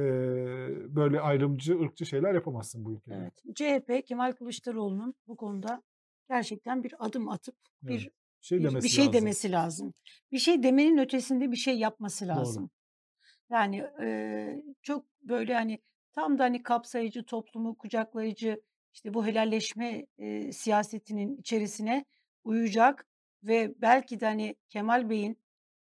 böyle 0.90 1.22
ayrımcı, 1.22 1.80
ırkçı 1.82 2.08
şeyler 2.08 2.34
yapamazsın 2.36 2.86
bu 2.86 2.94
ülkede. 2.94 3.20
Evet. 3.20 3.44
CHP 3.56 4.02
Kemal 4.06 4.32
Kılıçdaroğlu'nun 4.32 5.14
bu 5.28 5.36
konuda 5.38 5.84
gerçekten 6.30 6.84
bir 6.84 6.94
adım 7.06 7.30
atıp 7.30 7.56
Evet. 7.86 8.06
bir 8.06 8.10
Bir 8.42 8.46
şey 8.48 8.64
bir 8.64 8.82
bir 8.82 8.88
demesi 8.88 8.90
şey 8.90 9.14
lazım. 9.14 9.14
demesi 9.14 9.52
lazım. 9.52 9.94
Bir 10.32 10.38
şey 10.40 10.64
demenin 10.64 10.98
ötesinde 10.98 11.52
bir 11.52 11.56
şey 11.56 11.78
yapması 11.80 12.28
Doğru. 12.34 12.68
lazım. 12.68 12.70
Yani, 13.52 13.86
eee, 14.02 14.64
çok 14.84 15.06
böyle, 15.24 15.56
hani, 15.56 15.80
tam 16.14 16.40
da, 16.40 16.44
hani, 16.46 16.64
kapsayıcı, 16.64 17.26
toplumu 17.26 17.78
kucaklayıcı, 17.78 18.62
işte, 18.94 19.16
bu 19.16 19.28
helalleşme, 19.28 20.08
eee, 20.18 20.52
siyasetinin 20.52 21.38
içerisine 21.38 22.06
uyacak 22.48 23.06
ve 23.44 23.74
belki 23.82 24.20
de, 24.20 24.26
hani, 24.26 24.56
Kemal 24.70 25.10
Bey'in, 25.10 25.38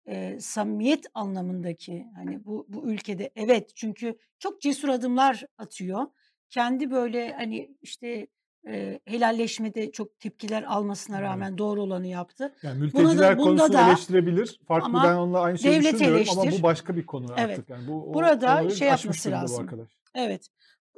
eee, 0.08 0.40
samimiyet 0.40 1.06
anlamındaki, 1.14 2.06
hani, 2.16 2.46
bu 2.46 2.66
bu 2.70 2.92
ülkede 2.92 3.32
evet, 3.36 3.72
çünkü 3.76 4.18
çok 4.40 4.62
cesur 4.62 4.90
adımlar 4.90 5.44
atıyor. 5.58 6.08
Kendi 6.50 6.92
böyle, 6.92 7.34
hani, 7.34 7.78
işte, 7.82 8.28
eee, 8.68 9.00
helalleşmede 9.06 9.92
çok 9.92 10.20
tepkiler 10.20 10.64
almasına 10.64 11.18
Evet. 11.20 11.30
rağmen 11.30 11.58
doğru 11.58 11.82
olanı 11.82 12.08
yaptı. 12.08 12.54
Yani 12.64 12.76
Buna 12.76 12.84
mülteciler 12.84 13.32
da 13.32 13.38
bunda 13.38 13.44
konusunu 13.44 13.78
da 13.78 13.82
eleştirebilir. 13.88 14.60
Farklı 14.68 14.88
ben 14.94 15.00
ama 15.00 15.22
onunla 15.24 15.40
aynı 15.40 15.58
şeyi 15.60 15.80
düşünmüyorum 15.80 16.30
ama 16.30 16.42
bu 16.42 16.46
eleştir. 16.46 16.64
başka 16.64 16.96
bir 16.96 17.06
konu 17.06 17.26
Evet. 17.38 17.52
artık. 17.52 17.70
Yani 17.70 17.88
bu 17.88 18.14
Burada 18.14 18.70
şey 18.70 18.88
yapması 18.88 19.30
durumda 19.30 19.42
bu 19.42 19.44
lazım. 19.44 19.64
arkadaş. 19.64 19.88
Evet. 20.16 20.48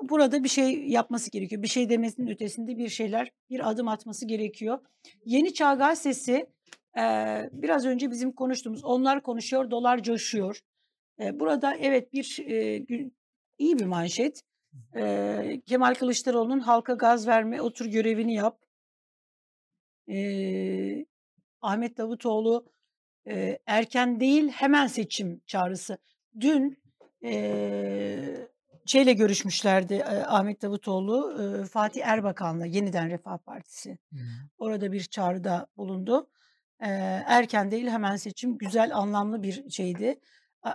Burada 0.02 0.44
bir 0.44 0.50
şey 0.50 0.88
yapması 0.88 1.32
gerekiyor. 1.32 1.64
Bir 1.64 1.68
şey 1.68 1.90
demesinin 1.90 2.28
ötesinde 2.28 2.78
bir 2.78 2.90
şeyler, 2.90 3.32
bir 3.50 3.70
adım 3.70 3.88
atması 3.88 4.26
gerekiyor. 4.28 4.80
Yeni 5.26 5.54
Çağ 5.54 5.74
Gazetesi, 5.74 6.46
eee, 6.98 7.50
biraz 7.54 7.86
önce 7.86 8.12
bizim 8.12 8.32
konuştuğumuz 8.32 8.84
"Onlar 8.84 9.24
konuşuyor, 9.24 9.72
dolar 9.72 10.04
coşuyor." 10.04 10.60
Burada 11.20 11.76
evet 11.76 12.14
bir, 12.14 12.38
iyi 13.58 13.80
bir 13.80 13.86
manşet. 13.86 14.42
Kemal 15.66 15.94
Kılıçdaroğlu'nun 15.94 16.60
"Halka 16.60 16.94
gaz 16.94 17.28
verme, 17.28 17.62
otur 17.62 17.86
görevini 17.86 18.34
yap." 18.34 18.60
Ahmet 21.62 21.98
Davutoğlu, 21.98 22.66
erken 23.66 24.20
değil 24.20 24.50
hemen 24.50 24.88
seçim 24.88 25.42
çağrısı. 25.46 25.98
Dün, 26.40 26.78
şeyle 28.90 29.14
görüşmüşlerdi, 29.14 29.94
eee, 29.94 30.24
Ahmet 30.28 30.62
Davutoğlu, 30.62 31.36
eee, 31.40 31.66
Fatih 31.66 32.02
Erbakan'la 32.08 32.66
Yeniden 32.66 33.10
Refah 33.10 33.38
Partisi. 33.38 33.98
Orada 34.58 34.92
bir 34.92 35.04
çağrıda 35.04 35.68
bulundu. 35.78 36.30
Eee, 36.82 37.24
erken 37.28 37.72
değil 37.72 37.88
hemen 37.88 38.16
seçim 38.16 38.58
güzel, 38.58 38.96
anlamlı 38.98 39.44
bir 39.44 39.70
şeydi. 39.70 40.20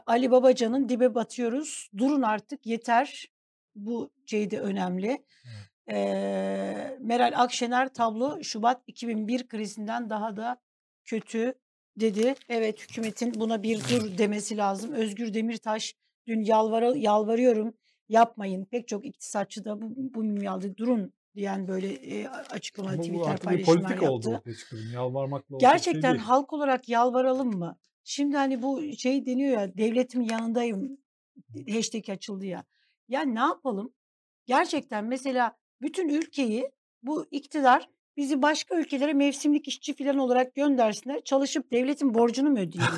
Ali 0.07 0.31
Babacan'ın 0.31 0.89
"Dibe 0.89 1.15
batıyoruz, 1.15 1.91
durun 1.99 2.23
artık 2.23 2.67
yeter." 2.67 3.27
Bu 3.77 4.11
şey 4.27 4.51
de 4.51 4.61
önemli. 4.61 5.25
Meral 7.01 7.33
Akşener 7.37 7.95
"Tablo 7.95 8.43
Şubat 8.43 8.83
2001 8.87 9.49
krizinden 9.49 10.11
daha 10.11 10.37
da 10.37 10.57
kötü." 11.05 11.55
dedi. 11.97 12.35
Evet, 12.49 12.83
hükümetin 12.83 13.35
buna 13.35 13.63
bir 13.63 13.81
dur 13.89 14.19
demesi 14.19 14.57
lazım. 14.57 14.93
Özgür 14.93 15.35
Demirtaş 15.35 15.95
dün 16.27 16.41
"Yalvara 16.41 16.93
yalvarıyorum, 16.97 17.75
yapmayın." 18.09 18.65
Pek 18.65 18.89
çok 18.89 19.05
iktisatçı 19.05 19.65
da 19.65 19.83
bu 19.83 19.93
bu 19.97 20.25
minvalde 20.25 20.77
durun 20.77 21.13
diyen 21.37 21.69
böyle, 21.69 22.01
eee, 22.01 22.29
açıklama, 22.29 22.91
Ama 22.91 23.03
Twitter 23.03 23.39
paylaşımlar 23.39 23.83
politika 23.83 24.11
oldu 24.13 24.31
yaptı. 24.31 24.77
Yalvarmakla 24.93 25.47
şey 25.49 25.59
Gerçekten 25.59 26.13
değil. 26.15 26.25
halk 26.25 26.53
olarak 26.53 26.89
yalvaralım 26.89 27.59
mı? 27.59 27.79
Şimdi, 28.05 28.37
hani, 28.37 28.63
bu 28.63 28.83
şey 28.99 29.27
deniyor 29.27 29.61
ya, 29.61 29.77
"Devletimin 29.77 30.29
yanındayım." 30.29 30.99
hashtag 31.69 32.09
açıldı 32.09 32.47
ya. 32.47 32.65
Yani 33.09 33.35
ne 33.35 33.41
yapalım? 33.41 33.93
Gerçekten 34.47 35.05
mesela 35.05 35.57
bütün 35.83 36.09
ülkeyi 36.09 36.71
bu 37.03 37.27
iktidar 37.31 37.89
bizi 38.17 38.43
başka 38.43 38.77
ülkelere 38.77 39.13
mevsimlik 39.13 39.69
işçi 39.69 39.97
falan 39.97 40.19
olarak 40.19 40.55
göndersinler. 40.55 41.25
Çalışıp 41.25 41.73
devletin 41.73 42.15
borcunu 42.15 42.51
mu 42.51 42.59
ödeyelim? 42.59 42.95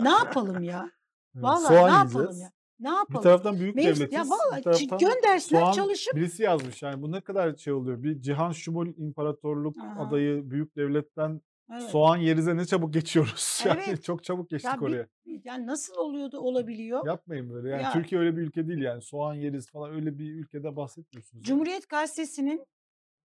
ne 0.00 0.10
yapalım 0.10 0.62
ya? 0.62 0.90
Vallahi 1.34 1.62
soğan 1.68 1.90
ne 1.90 1.94
yapalım 1.94 2.14
yiyeceğiz. 2.16 2.40
ya? 2.40 2.52
Ne 2.80 2.88
Bir 2.88 2.94
yapalım? 2.94 3.22
taraftan 3.22 3.58
büyük 3.60 3.74
Mevsim, 3.74 3.94
devletiz. 3.94 4.12
ya 4.12 4.24
Bir 4.24 4.28
vallahi 4.30 4.62
taraftan 4.62 4.98
göndersinler 4.98 5.60
soğan 5.60 5.72
çalışıp 5.72 6.14
birisi 6.16 6.42
yazmış 6.42 6.82
yani 6.82 7.02
bu 7.02 7.12
ne 7.12 7.20
kadar 7.20 7.56
şey 7.56 7.72
oluyor. 7.72 8.02
Bir 8.02 8.20
Cihan 8.20 8.52
Şumul 8.52 8.86
İmparatorluk 8.96 9.76
Aha, 9.78 10.02
adayı 10.06 10.50
büyük 10.50 10.76
devletten 10.76 11.40
evet. 11.72 11.82
soğan 11.82 12.16
yerize 12.16 12.56
ne 12.56 12.64
çabuk 12.66 12.94
geçiyoruz. 12.94 13.62
Yani 13.66 13.80
Evet. 13.88 14.04
çok 14.04 14.24
çabuk 14.24 14.50
geçtik 14.50 14.70
Ya 14.70 14.80
bir 14.80 14.86
oraya. 14.86 15.06
yani 15.44 15.66
nasıl 15.66 15.94
oluyor 15.96 16.32
da 16.32 16.40
olabiliyor? 16.40 17.06
Yapmayın 17.06 17.50
böyle. 17.50 17.68
Yani 17.68 17.82
Ya 17.82 17.92
Türkiye 17.92 18.20
öyle 18.20 18.36
bir 18.36 18.42
ülke 18.42 18.68
değil 18.68 18.78
yani. 18.82 19.02
Soğan 19.02 19.34
yeriz 19.34 19.70
falan 19.70 19.94
öyle 19.94 20.18
bir 20.18 20.34
ülkede 20.34 20.76
bahsetmiyorsunuz 20.76 21.34
yani. 21.34 21.44
Cumhuriyet 21.44 21.88
Gazetesi'nin 21.88 22.66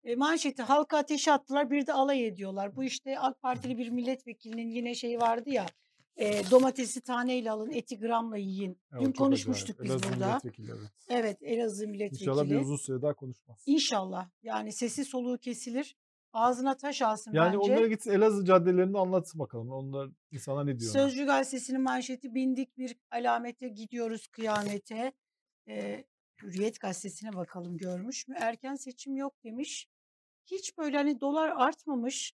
e, 0.03 0.15
manşeti 0.15 0.61
halka 0.63 0.97
ateşe 0.97 1.31
attılar 1.31 1.71
bir 1.71 1.87
de 1.87 1.93
alay 1.93 2.27
ediyorlar. 2.27 2.75
Bu 2.75 2.83
işte 2.83 3.19
AK 3.19 3.41
Partili 3.41 3.77
bir 3.77 3.89
milletvekilinin 3.89 4.69
yine 4.69 4.95
şey 4.95 5.19
vardı 5.21 5.49
ya 5.49 5.65
e, 6.19 6.51
domatesi 6.51 7.01
taneyle 7.01 7.51
alın 7.51 7.71
eti 7.71 7.99
gramla 7.99 8.37
yiyin. 8.37 8.69
Evet, 8.71 8.77
Dün 8.91 8.97
çok 8.97 9.01
acayip. 9.01 9.17
konuşmuştuk 9.17 9.79
biz 9.83 9.89
Elazığ 9.91 10.03
burada. 10.03 10.27
milletvekili 10.27 10.71
evet. 10.71 10.89
Evet 11.09 11.37
Elazığ 11.43 11.83
İnşallah 11.85 11.85
bir 11.85 11.91
milletvekili. 11.97 12.57
uzun 12.57 12.75
süre 12.77 13.01
daha 13.01 13.13
konuşmaz. 13.13 13.63
İnşallah 13.65 14.29
yani 14.43 14.73
sesi 14.73 15.05
soluğu 15.05 15.37
kesilir. 15.37 15.97
Ağzına 16.33 16.77
taş 16.77 17.01
alsın 17.01 17.33
Yani 17.33 17.57
onlara 17.57 17.77
bence. 17.77 17.89
gitsin 17.89 18.11
Elazığ 18.11 18.45
caddelerini 18.45 18.97
anlatsın 18.99 19.39
bakalım. 19.39 19.69
Onlar 19.71 20.09
insana 20.31 20.63
ne 20.63 20.79
diyor? 20.79 20.91
Sözcü 20.91 21.25
gazetesinin 21.25 21.81
manşeti 21.81 22.35
bindik 22.35 22.77
bir 22.77 22.95
alamete 23.11 23.67
gidiyoruz 23.67 24.27
kıyamete. 24.27 25.11
Ee, 25.67 26.05
Hürriyet 26.41 26.79
gazetesine 26.79 27.33
bakalım 27.33 27.77
görmüş 27.77 28.27
mü? 28.27 28.35
Erken 28.39 28.75
seçim 28.75 29.15
yok 29.17 29.33
demiş. 29.43 29.87
Hiç 30.45 30.77
böyle 30.77 30.97
hani 30.97 31.21
dolar 31.21 31.49
artmamış. 31.49 32.33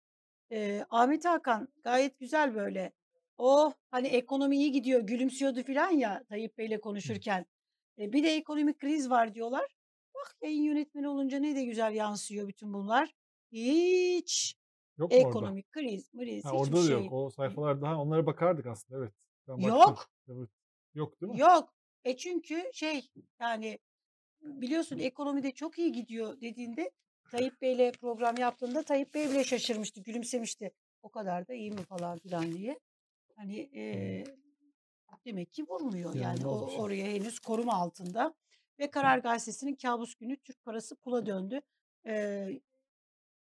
Ee, 0.51 0.85
Ahmet 0.89 1.25
Hakan 1.25 1.67
gayet 1.83 2.19
güzel 2.19 2.55
böyle. 2.55 2.91
Oh 3.37 3.73
hani 3.91 4.07
ekonomi 4.07 4.57
iyi 4.57 4.71
gidiyor 4.71 5.01
gülümsüyordu 5.01 5.63
falan 5.63 5.89
ya 5.89 6.23
Tayyip 6.23 6.57
Bey'le 6.57 6.79
konuşurken. 6.81 7.45
E, 7.99 8.13
bir 8.13 8.23
de 8.23 8.35
ekonomik 8.35 8.79
kriz 8.79 9.09
var 9.09 9.33
diyorlar. 9.33 9.75
Bak 10.15 10.35
yayın 10.41 10.63
yönetmeni 10.63 11.07
olunca 11.07 11.39
ne 11.39 11.55
de 11.55 11.63
güzel 11.63 11.93
yansıyor 11.93 12.47
bütün 12.47 12.73
bunlar. 12.73 13.13
Hiç 13.51 14.55
Yok 14.97 15.11
mu 15.11 15.17
orada? 15.17 15.29
ekonomik 15.29 15.71
kriz, 15.71 16.11
kriz 16.11 16.45
Ha, 16.45 16.51
orada 16.51 16.75
da 16.75 16.91
yok. 16.91 17.01
şey 17.01 17.09
O 17.11 17.29
sayfalarda 17.29 17.89
ha, 17.89 18.01
onlara 18.01 18.25
bakardık 18.25 18.65
aslında 18.65 18.99
evet. 18.99 19.13
Ben 19.47 19.57
yok. 19.57 20.09
Evet. 20.27 20.49
Yok 20.93 21.21
değil 21.21 21.31
mi? 21.31 21.39
Yok. 21.39 21.73
E 22.03 22.17
çünkü 22.17 22.69
şey 22.73 23.09
yani 23.39 23.79
biliyorsun 24.41 24.99
ekonomide 24.99 25.51
çok 25.51 25.79
iyi 25.79 25.91
gidiyor 25.91 26.41
dediğinde 26.41 26.91
Tayyip 27.31 27.61
Bey'le 27.61 27.91
program 27.91 28.37
yaptığında 28.37 28.83
Tayyip 28.83 29.13
Bey 29.13 29.29
bile 29.29 29.43
şaşırmıştı, 29.43 30.01
gülümsemişti. 30.01 30.71
O 31.01 31.09
kadar 31.09 31.47
da 31.47 31.53
iyi 31.53 31.71
mi 31.71 31.83
falan 31.83 32.19
filan 32.19 32.53
diye. 32.53 32.79
Hani 33.35 33.59
e, 33.79 34.23
demek 35.25 35.53
ki 35.53 35.63
vurmuyor 35.67 36.15
yani 36.15 36.39
İnanılmaz 36.39 36.63
o 36.63 36.69
şey. 36.69 36.79
oraya 36.79 37.05
henüz 37.05 37.39
koruma 37.39 37.73
altında. 37.73 38.33
Ve 38.79 38.91
Karar 38.91 39.17
Gazetesi'nin 39.17 39.75
kabus 39.75 40.15
günü 40.15 40.37
Türk 40.37 40.65
parası 40.65 40.95
pula 40.95 41.25
döndü. 41.25 41.61
E, 42.07 42.47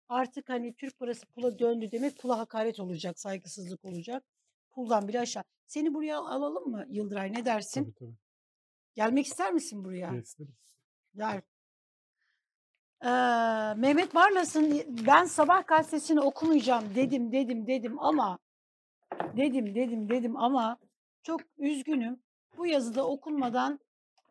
artık 0.09 0.49
hani 0.49 0.73
Türk 0.75 0.99
parası 0.99 1.25
pula 1.25 1.59
döndü 1.59 1.91
demek 1.91 2.19
pula 2.19 2.37
hakaret 2.37 2.79
olacak, 2.79 3.19
saygısızlık 3.19 3.85
olacak. 3.85 4.23
Puldan 4.71 5.07
bile 5.07 5.19
aşağı. 5.19 5.43
Seni 5.67 5.93
buraya 5.93 6.17
alalım 6.19 6.71
mı 6.71 6.85
Yıldıray 6.89 7.33
ne 7.33 7.45
dersin? 7.45 7.83
Tabii 7.83 7.93
tabii. 7.93 8.17
Gelmek 8.95 9.25
ister 9.25 9.53
misin 9.53 9.83
buraya? 9.83 10.13
Besleriz. 10.13 10.55
Gel. 11.15 11.41
Ee, 13.01 13.09
Mehmet 13.79 14.15
Barlas'ın 14.15 14.83
ben 15.07 15.25
sabah 15.25 15.67
gazetesini 15.67 16.21
okumayacağım 16.21 16.95
dedim 16.95 17.31
dedim 17.31 17.67
dedim 17.67 17.99
ama 17.99 18.39
dedim 19.37 19.75
dedim 19.75 20.09
dedim 20.09 20.37
ama 20.37 20.77
çok 21.23 21.41
üzgünüm. 21.57 22.19
Bu 22.57 22.67
yazıda 22.67 23.07
okunmadan 23.07 23.79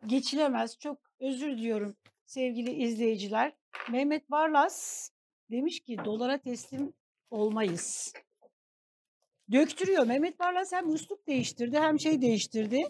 geçilemez. 0.07 0.77
Çok 0.79 0.97
özür 1.19 1.57
diliyorum 1.57 1.95
sevgili 2.25 2.71
izleyiciler. 2.71 3.53
Mehmet 3.91 4.31
Barlas 4.31 5.09
demiş 5.51 5.79
ki 5.79 5.97
dolara 6.05 6.37
teslim 6.37 6.93
olmayız. 7.31 8.13
Döktürüyor. 9.51 10.05
Mehmet 10.05 10.39
Barlas 10.39 10.73
hem 10.73 10.93
üslup 10.93 11.27
değiştirdi 11.27 11.79
hem 11.79 11.99
şey 11.99 12.21
değiştirdi. 12.21 12.83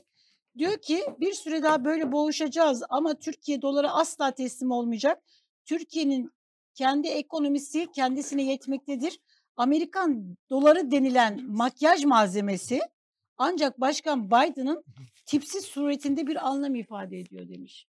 Diyor 0.57 0.77
ki 0.77 1.03
bir 1.19 1.33
süre 1.33 1.63
daha 1.63 1.85
böyle 1.85 2.11
boğuşacağız 2.11 2.83
ama 2.89 3.19
Türkiye 3.19 3.61
dolara 3.61 3.91
asla 3.91 4.31
teslim 4.31 4.71
olmayacak. 4.71 5.23
Türkiye'nin 5.65 6.31
kendi 6.75 7.07
ekonomisi 7.07 7.91
kendisine 7.91 8.43
yetmektedir. 8.43 9.19
Amerikan 9.57 10.37
doları 10.49 10.91
denilen 10.91 11.51
makyaj 11.51 12.05
malzemesi 12.05 12.81
ancak 13.37 13.81
Başkan 13.81 14.27
Biden'ın 14.27 14.83
tipsiz 15.25 15.65
suretinde 15.65 16.27
bir 16.27 16.47
anlam 16.47 16.75
ifade 16.75 17.19
ediyor 17.19 17.49
demiş. 17.49 17.87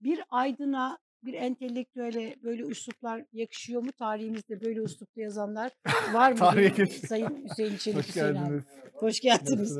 Bir 0.00 0.20
aydına, 0.28 0.98
bir 1.22 1.34
entelektüele 1.34 2.36
böyle 2.42 2.62
üsluplar 2.62 3.24
yakışıyor 3.32 3.82
mu? 3.82 3.92
Tarihimizde 3.92 4.60
böyle 4.60 4.80
üslupta 4.80 5.20
yazanlar 5.20 5.72
var 6.12 6.32
mı? 6.32 6.60
Geçtik. 6.68 7.06
Sayın 7.08 7.48
Hüseyin 7.50 7.76
Çelik 7.76 7.98
Hoş 7.98 8.08
Hüseyin 8.08 8.26
abi. 8.26 8.34
geldiniz. 8.34 8.64
Hoş 8.94 9.20
geldiniz. 9.20 9.78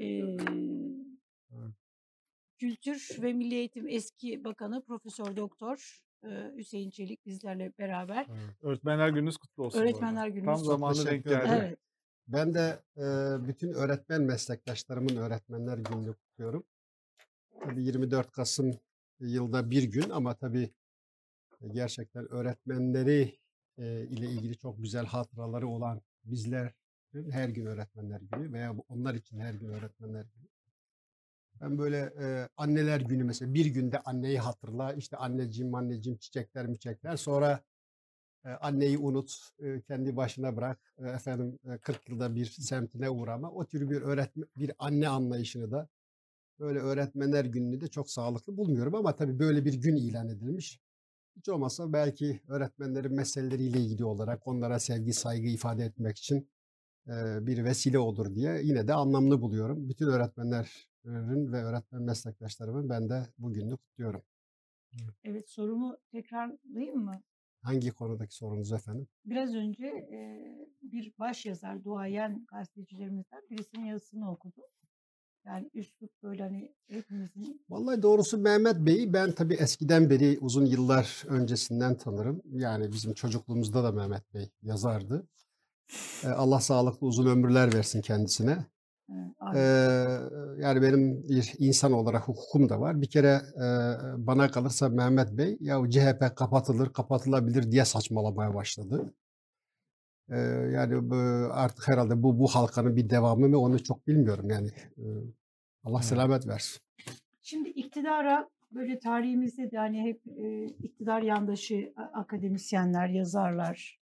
Ee. 0.00 0.36
Kültür 2.58 3.08
ve 3.22 3.32
Milli 3.32 3.54
Eğitim 3.54 3.88
eski 3.88 4.44
bakanı 4.44 4.84
Profesör 4.84 5.36
Doktor 5.36 6.02
Hüseyin 6.56 6.90
Çelik 6.90 7.26
bizlerle 7.26 7.72
beraber. 7.78 8.26
Evet. 8.30 8.56
Öğretmenler 8.62 9.08
gününüz 9.08 9.36
kutlu 9.36 9.64
olsun. 9.64 9.78
Öğretmenler 9.80 10.28
gününüz 10.28 10.44
Tam 10.46 10.54
kutlu 10.56 10.70
zamanında 10.70 10.98
denk 10.98 11.24
Teşekkür 11.24 11.30
geldi. 11.30 11.48
ederim. 11.48 11.64
Evet. 11.68 11.78
Ben 12.28 12.54
de 12.54 12.82
e, 12.96 13.02
bütün 13.48 13.72
öğretmen 13.72 14.22
meslektaşlarımın 14.22 15.16
öğretmenler 15.16 15.78
gününü 15.78 16.14
kutluyorum. 16.14 16.64
Tabii 17.64 17.82
24 17.82 18.30
Kasım 18.32 18.80
yılda 19.20 19.70
bir 19.70 19.82
gün 19.82 20.10
ama 20.10 20.34
tabii 20.34 20.70
e, 21.60 21.68
gerçekten 21.68 22.32
öğretmenleri 22.32 23.38
e, 23.78 24.02
ile 24.06 24.26
ilgili 24.26 24.56
çok 24.58 24.82
güzel 24.82 25.06
hatıraları 25.06 25.68
olan 25.68 26.00
bizler 26.24 26.72
her 27.30 27.48
gün 27.48 27.66
öğretmenler 27.66 28.20
günü 28.20 28.52
veya 28.52 28.74
onlar 28.88 29.14
için 29.14 29.38
her 29.38 29.54
gün 29.54 29.68
öğretmenler 29.68 30.22
günü. 30.22 30.48
Ben 31.62 31.78
böyle 31.78 31.98
e, 31.98 32.48
anneler 32.56 33.00
günü 33.00 33.24
mesela 33.24 33.54
bir 33.54 33.66
günde 33.66 33.98
anneyi 34.00 34.38
hatırla 34.38 34.92
işte 34.92 35.16
anneciğim 35.16 35.74
anneciğim 35.74 36.18
çiçekler 36.18 36.66
miçekler 36.66 37.16
sonra 37.16 37.64
e, 38.44 38.48
anneyi 38.48 38.98
unut, 38.98 39.32
e, 39.58 39.80
kendi 39.80 40.16
başına 40.16 40.56
bırak, 40.56 40.94
e, 40.98 41.08
efendim 41.08 41.58
e, 41.64 41.78
40 41.78 42.08
yılda 42.08 42.34
bir 42.34 42.46
semtine 42.46 43.10
uğrama. 43.10 43.50
O 43.50 43.66
tür 43.66 43.90
bir 43.90 44.02
öğretmen, 44.02 44.46
bir 44.56 44.72
anne 44.78 45.08
anlayışını 45.08 45.70
da 45.70 45.88
böyle 46.60 46.78
öğretmenler 46.78 47.44
gününü 47.44 47.80
de 47.80 47.88
çok 47.88 48.10
sağlıklı 48.10 48.56
bulmuyorum 48.56 48.94
ama 48.94 49.16
tabii 49.16 49.38
böyle 49.38 49.64
bir 49.64 49.74
gün 49.74 49.96
ilan 49.96 50.28
edilmiş. 50.28 50.80
Hiç 51.36 51.48
olmazsa 51.48 51.92
belki 51.92 52.40
öğretmenlerin 52.48 53.14
meseleleriyle 53.14 53.80
ilgili 53.80 54.04
olarak 54.04 54.46
onlara 54.48 54.78
sevgi, 54.80 55.12
saygı 55.12 55.48
ifade 55.48 55.84
etmek 55.84 56.18
için 56.18 56.50
e, 57.08 57.46
bir 57.46 57.64
vesile 57.64 57.98
olur 57.98 58.34
diye 58.34 58.60
yine 58.62 58.88
de 58.88 58.94
anlamlı 58.94 59.42
buluyorum. 59.42 59.88
Bütün 59.88 60.06
öğretmenlerin 61.04 61.52
ve 61.52 61.64
öğretmen 61.64 62.02
meslektaşlarımın 62.02 62.88
ben 62.88 63.08
de 63.08 63.26
bugününü 63.38 63.76
kutluyorum. 63.76 64.22
Evet 65.24 65.48
sorumu 65.48 65.96
tekrarlayayım 66.12 67.04
mı? 67.04 67.22
Hangi 67.62 67.90
konudaki 67.90 68.34
sorunuz 68.34 68.72
efendim? 68.72 69.08
Biraz 69.24 69.54
önce 69.54 69.86
e, 69.86 70.18
bir 70.82 71.12
baş 71.18 71.46
yazar, 71.46 71.84
duayen 71.84 72.46
gazetecilerimizden 72.50 73.42
birisinin 73.50 73.84
yazısını 73.84 74.30
okudu. 74.30 74.60
Yani 75.44 75.70
üslup 75.74 76.22
böyle 76.22 76.42
hani 76.42 76.74
hepimizin 76.88 77.64
Vallahi 77.68 78.02
doğrusu 78.02 78.38
Mehmet 78.38 78.76
Bey'i 78.76 79.12
ben 79.12 79.32
tabii 79.32 79.54
eskiden 79.54 80.10
beri 80.10 80.38
uzun 80.40 80.66
yıllar 80.66 81.24
öncesinden 81.28 81.96
tanırım. 81.96 82.42
Yani 82.52 82.92
bizim 82.92 83.14
çocukluğumuzda 83.14 83.84
da 83.84 83.92
Mehmet 83.92 84.34
Bey 84.34 84.50
yazardı. 84.62 85.28
Allah 86.24 86.60
sağlıklı 86.60 87.06
uzun 87.06 87.26
ömürler 87.26 87.74
versin 87.74 88.00
kendisine. 88.00 88.66
Ee, 89.54 89.58
yani 90.58 90.82
benim 90.82 91.22
bir 91.28 91.54
insan 91.58 91.92
olarak 91.92 92.28
hukukum 92.28 92.68
da 92.68 92.80
var. 92.80 93.02
Bir 93.02 93.10
kere 93.10 93.40
e, 93.56 93.66
bana 94.26 94.50
kalırsa 94.50 94.88
Mehmet 94.88 95.32
Bey 95.38 95.56
ya 95.60 95.90
CHP 95.90 96.36
kapatılır, 96.36 96.92
kapatılabilir 96.92 97.72
diye 97.72 97.84
saçmalamaya 97.84 98.54
başladı. 98.54 99.14
Ee, 100.30 100.38
yani 100.72 101.10
bu, 101.10 101.14
artık 101.52 101.88
herhalde 101.88 102.22
bu 102.22 102.38
bu 102.38 102.46
halkanın 102.48 102.96
bir 102.96 103.10
devamı 103.10 103.48
mı 103.48 103.58
onu 103.58 103.82
çok 103.82 104.06
bilmiyorum 104.06 104.50
yani. 104.50 104.68
Ee, 104.98 105.02
Allah 105.84 105.98
Evet. 105.98 106.04
selamet 106.04 106.46
versin. 106.46 106.82
Şimdi 107.42 107.68
iktidara 107.68 108.48
böyle 108.70 108.98
tarihimizde 108.98 109.70
de 109.70 109.78
hani 109.78 110.02
hep 110.02 110.20
e, 110.26 110.64
iktidar 110.64 111.22
yandaşı 111.22 111.92
akademisyenler, 112.14 113.08
yazarlar, 113.08 114.01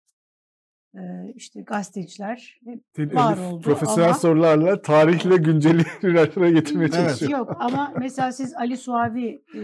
işte 1.35 1.61
gazeteciler 1.61 2.61
hep 2.64 2.83
Senin 2.96 3.14
var 3.14 3.38
oldu 3.38 3.61
profesyonel 3.61 4.04
ama 4.04 4.14
sorularla 4.14 4.83
tarihle 4.83 5.37
günceli 5.37 5.83
bir 6.02 6.14
araya 6.14 6.52
getirmeye 6.52 6.85
Evet. 6.85 6.94
çalışıyor. 6.94 7.30
yok 7.38 7.57
ama 7.59 7.92
mesela 7.98 8.33
siz 8.33 8.54
Ali 8.54 8.76
Suavi 8.76 9.42
e, 9.54 9.61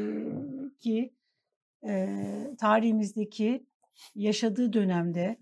ki 0.80 1.14
e, 1.88 2.16
tarihimizdeki 2.58 3.66
yaşadığı 4.14 4.72
dönemde 4.72 5.36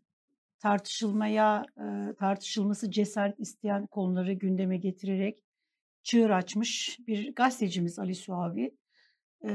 tartışılmaya 0.58 1.64
e, 1.78 2.14
tartışılması 2.14 2.90
cesaret 2.90 3.40
isteyen 3.40 3.86
konuları 3.86 4.32
gündeme 4.32 4.76
getirerek 4.76 5.38
çığır 6.02 6.30
açmış 6.30 6.98
bir 7.06 7.34
gazetecimiz 7.34 7.98
Ali 7.98 8.14
Suavi. 8.14 8.76
E, 9.44 9.50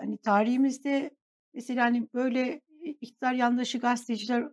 hani 0.00 0.18
tarihimizde 0.18 1.10
mesela 1.54 1.84
hani 1.84 2.08
böyle 2.14 2.60
iktidar 3.00 3.32
yandaşı 3.32 3.78
gazeteciler 3.78 4.48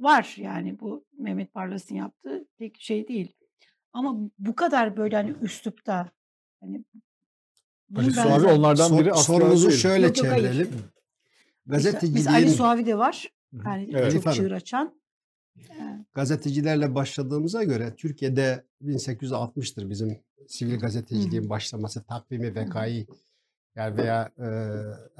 var 0.00 0.34
yani 0.36 0.80
bu 0.80 1.04
Mehmet 1.18 1.54
Barlas'ın 1.54 1.94
yaptığı 1.94 2.44
tek 2.58 2.80
şey 2.80 3.08
değil. 3.08 3.32
Ama 3.92 4.16
bu 4.38 4.56
kadar 4.56 4.96
böyle 4.96 5.16
hani 5.16 5.34
üslupta 5.42 6.10
hani 6.60 6.84
Ali 7.96 8.12
Suavi 8.12 8.44
benzer- 8.44 8.52
onlardan 8.58 8.88
Sor- 8.88 8.98
biri 9.00 9.10
değil. 9.70 9.70
şöyle 9.70 10.06
Yok, 10.06 10.14
çevirelim. 10.16 10.68
Mesela, 11.66 11.98
mesela 12.02 12.36
Ali 12.36 12.50
Suavi 12.50 12.86
de 12.86 12.98
var. 12.98 13.32
Hı 13.54 13.56
hı. 13.60 13.68
Yani 13.68 13.90
Evet. 13.94 14.12
çok 14.12 14.26
Hanım. 14.26 14.36
çığır 14.36 14.50
açan. 14.50 15.00
gazetecilerle 16.14 16.94
başladığımıza 16.94 17.64
göre 17.64 17.94
Türkiye'de 17.96 18.64
1860'tır 18.82 19.90
bizim 19.90 20.20
sivil 20.48 20.78
gazeteciliğin 20.78 21.50
başlaması 21.50 22.02
takvimi 22.04 22.54
vekayı 22.54 23.06
yani 23.76 23.96
veya 23.96 24.30
e, 24.38 24.48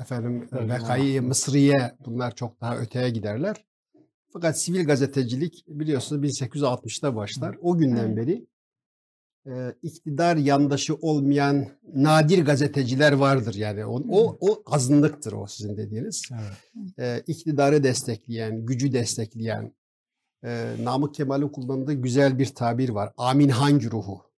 efendim 0.02 0.48
vekayı 0.52 1.22
Mısriye 1.22 1.92
bunlar 2.06 2.34
çok 2.34 2.60
daha 2.60 2.78
öteye 2.78 3.10
giderler. 3.10 3.56
Fakat 4.32 4.60
sivil 4.60 4.86
gazetecilik 4.86 5.64
biliyorsunuz 5.68 6.22
1860'ta 6.22 7.16
başlar. 7.16 7.56
O 7.62 7.78
günden 7.78 8.06
Evet. 8.06 8.16
beri 8.16 8.46
e, 9.46 9.74
iktidar 9.82 10.36
yandaşı 10.36 10.94
olmayan 10.94 11.68
nadir 11.94 12.44
gazeteciler 12.44 13.12
vardır 13.12 13.54
yani. 13.54 13.86
O, 13.86 14.02
o, 14.10 14.36
o 14.40 14.62
azınlıktır 14.66 15.32
o 15.32 15.46
sizin 15.46 15.76
dediğiniz. 15.76 16.22
Evet. 16.32 16.98
E, 16.98 17.22
iktidarı 17.26 17.82
destekleyen, 17.82 18.66
gücü 18.66 18.92
destekleyen, 18.92 19.74
e, 20.44 20.74
Namık 20.82 21.14
Kemal'in 21.14 21.48
kullandığı 21.48 21.92
güzel 21.92 22.38
bir 22.38 22.46
tabir 22.54 22.88
var. 22.88 23.12
Amin 23.16 23.48
hangi 23.48 23.90
ruhu? 23.90 24.30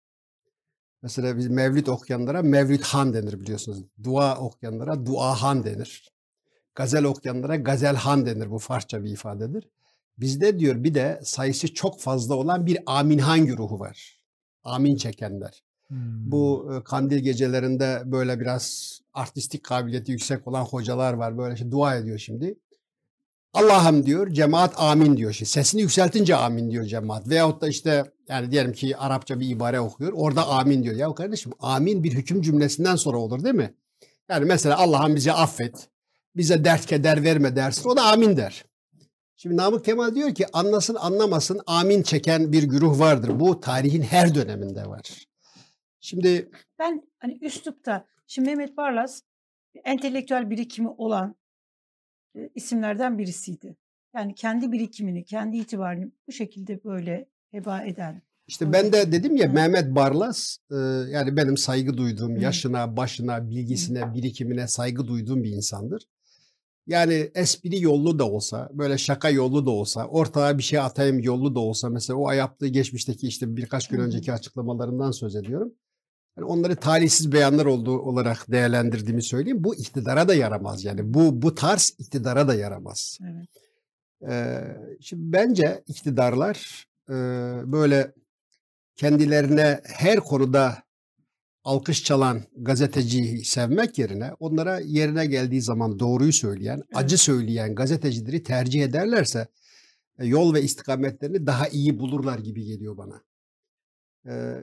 Mesela 1.02 1.38
biz 1.38 1.48
Mevlid 1.48 1.86
okuyanlara 1.86 2.42
Mevlid 2.42 2.82
Han 2.82 3.14
denir 3.14 3.40
biliyorsunuz. 3.40 3.78
Dua 4.02 4.38
okuyanlara 4.38 5.06
Dua 5.06 5.42
Han 5.42 5.64
denir. 5.64 6.12
Gazel 6.74 7.04
okuyanlara 7.04 7.56
Gazel 7.56 7.96
Han 7.96 8.26
denir. 8.26 8.50
Bu 8.50 8.58
Farsça 8.58 9.04
bir 9.04 9.10
ifadedir. 9.10 9.68
Bizde 10.18 10.58
diyor 10.58 10.84
bir 10.84 10.94
de 10.94 11.20
sayısı 11.22 11.74
çok 11.74 12.00
fazla 12.00 12.34
olan 12.34 12.66
bir 12.66 12.78
Amin 12.86 13.18
hangi 13.18 13.56
ruhu 13.56 13.80
var. 13.80 14.20
Amin 14.64 14.96
çekenler. 14.96 15.62
Hmm. 15.88 16.30
Bu 16.30 16.72
e, 16.74 16.84
kandil 16.84 17.18
gecelerinde 17.18 18.02
böyle 18.04 18.40
biraz 18.40 18.98
artistik 19.14 19.64
kabiliyeti 19.64 20.12
yüksek 20.12 20.48
olan 20.48 20.64
hocalar 20.64 21.12
var. 21.12 21.38
Böyle 21.38 21.56
şey 21.56 21.70
dua 21.70 21.96
ediyor 21.96 22.18
şimdi. 22.18 22.58
Allah'ım 23.52 24.06
diyor, 24.06 24.30
cemaat 24.30 24.74
amin 24.80 25.16
diyor. 25.16 25.32
Şimdi 25.32 25.50
sesini 25.50 25.80
yükseltince 25.80 26.36
amin 26.36 26.70
diyor 26.70 26.84
cemaat. 26.84 27.28
Veyahut 27.28 27.60
da 27.60 27.68
işte 27.68 28.04
yani 28.28 28.50
diyelim 28.50 28.72
ki 28.72 28.96
Arapça 28.96 29.40
bir 29.40 29.48
ibare 29.48 29.80
okuyor. 29.80 30.12
Orada 30.12 30.48
amin 30.48 30.82
diyor. 30.82 30.94
Ya 30.94 31.14
kardeşim 31.14 31.52
amin 31.60 32.04
bir 32.04 32.12
hüküm 32.12 32.42
cümlesinden 32.42 32.96
sonra 32.96 33.18
olur 33.18 33.44
değil 33.44 33.54
mi? 33.54 33.74
Yani 34.28 34.44
mesela 34.44 34.78
Allah'ım 34.78 35.16
bizi 35.16 35.32
affet. 35.32 35.88
Bize 36.36 36.64
dert 36.64 36.86
keder 36.86 37.24
verme 37.24 37.56
dersin. 37.56 37.88
O 37.88 37.96
da 37.96 38.02
amin 38.02 38.36
der. 38.36 38.64
Şimdi 39.36 39.56
Namık 39.56 39.84
Kemal 39.84 40.14
diyor 40.14 40.34
ki 40.34 40.46
anlasın 40.52 40.94
anlamasın 40.94 41.60
amin 41.66 42.02
çeken 42.02 42.52
bir 42.52 42.62
güruh 42.62 42.98
vardır. 42.98 43.40
Bu 43.40 43.60
tarihin 43.60 44.02
her 44.02 44.34
döneminde 44.34 44.86
var. 44.86 45.26
Şimdi 46.00 46.50
Ben 46.78 47.02
hani 47.18 47.38
üslupta 47.40 48.06
şimdi 48.26 48.48
Mehmet 48.48 48.76
Barlas 48.76 49.22
entelektüel 49.84 50.50
birikimi 50.50 50.88
olan 50.88 51.36
e, 52.36 52.50
isimlerden 52.54 53.18
birisiydi. 53.18 53.76
Yani 54.16 54.34
kendi 54.34 54.72
birikimini, 54.72 55.24
kendi 55.24 55.56
itibarını 55.56 56.12
bu 56.28 56.32
şekilde 56.32 56.84
böyle 56.84 57.28
heba 57.50 57.82
eden. 57.82 58.22
İşte 58.46 58.72
ben 58.72 58.92
de 58.92 59.12
dedim 59.12 59.36
ya 59.36 59.48
Hı. 59.48 59.52
Mehmet 59.52 59.94
Barlas 59.94 60.56
e, 60.70 60.76
yani 61.10 61.36
benim 61.36 61.56
saygı 61.56 61.96
duyduğum 61.96 62.36
yaşına, 62.36 62.96
başına, 62.96 63.50
bilgisine, 63.50 64.14
birikimine 64.14 64.68
saygı 64.68 65.08
duyduğum 65.08 65.42
bir 65.42 65.50
insandır. 65.50 66.02
Yani 66.86 67.30
espri 67.34 67.82
yollu 67.82 68.18
da 68.18 68.28
olsa, 68.28 68.70
böyle 68.72 68.98
şaka 68.98 69.30
yollu 69.30 69.66
da 69.66 69.70
olsa, 69.70 70.06
ortaya 70.06 70.58
bir 70.58 70.62
şey 70.62 70.78
atayım 70.78 71.18
yollu 71.18 71.54
da 71.54 71.60
olsa 71.60 71.88
mesela 71.88 72.18
o 72.18 72.30
yaptığı 72.30 72.66
geçmişteki 72.66 73.26
işte 73.26 73.56
birkaç 73.56 73.88
gün 73.88 73.98
önceki 73.98 74.32
açıklamalarından 74.32 75.10
söz 75.10 75.36
ediyorum. 75.36 75.72
Yani 76.36 76.46
onları 76.46 76.76
talihsiz 76.76 77.32
beyanlar 77.32 77.66
olduğu 77.66 77.98
olarak 77.98 78.50
değerlendirdiğimi 78.50 79.22
söyleyeyim. 79.22 79.64
Bu 79.64 79.74
iktidara 79.74 80.28
da 80.28 80.34
yaramaz 80.34 80.84
yani. 80.84 81.14
Bu 81.14 81.42
bu 81.42 81.54
tarz 81.54 81.94
iktidara 81.98 82.48
da 82.48 82.54
yaramaz. 82.54 83.18
Evet. 83.22 83.48
Ee, 84.28 84.60
şimdi 85.00 85.32
bence 85.32 85.82
iktidarlar 85.86 86.86
e, 87.08 87.14
böyle 87.72 88.12
kendilerine 88.96 89.80
her 89.84 90.20
konuda 90.20 90.82
alkış 91.64 92.04
çalan 92.04 92.42
gazeteciyi 92.56 93.44
sevmek 93.44 93.98
yerine 93.98 94.32
onlara 94.40 94.80
yerine 94.80 95.26
geldiği 95.26 95.62
zaman 95.62 95.98
doğruyu 95.98 96.32
söyleyen, 96.32 96.82
acı 96.94 97.18
söyleyen 97.18 97.74
gazetecileri 97.74 98.42
tercih 98.42 98.82
ederlerse 98.82 99.46
e, 100.18 100.26
yol 100.26 100.54
ve 100.54 100.62
istikametlerini 100.62 101.46
daha 101.46 101.68
iyi 101.68 101.98
bulurlar 101.98 102.38
gibi 102.38 102.64
geliyor 102.64 102.96
bana. 102.96 103.22
Ee, 104.26 104.60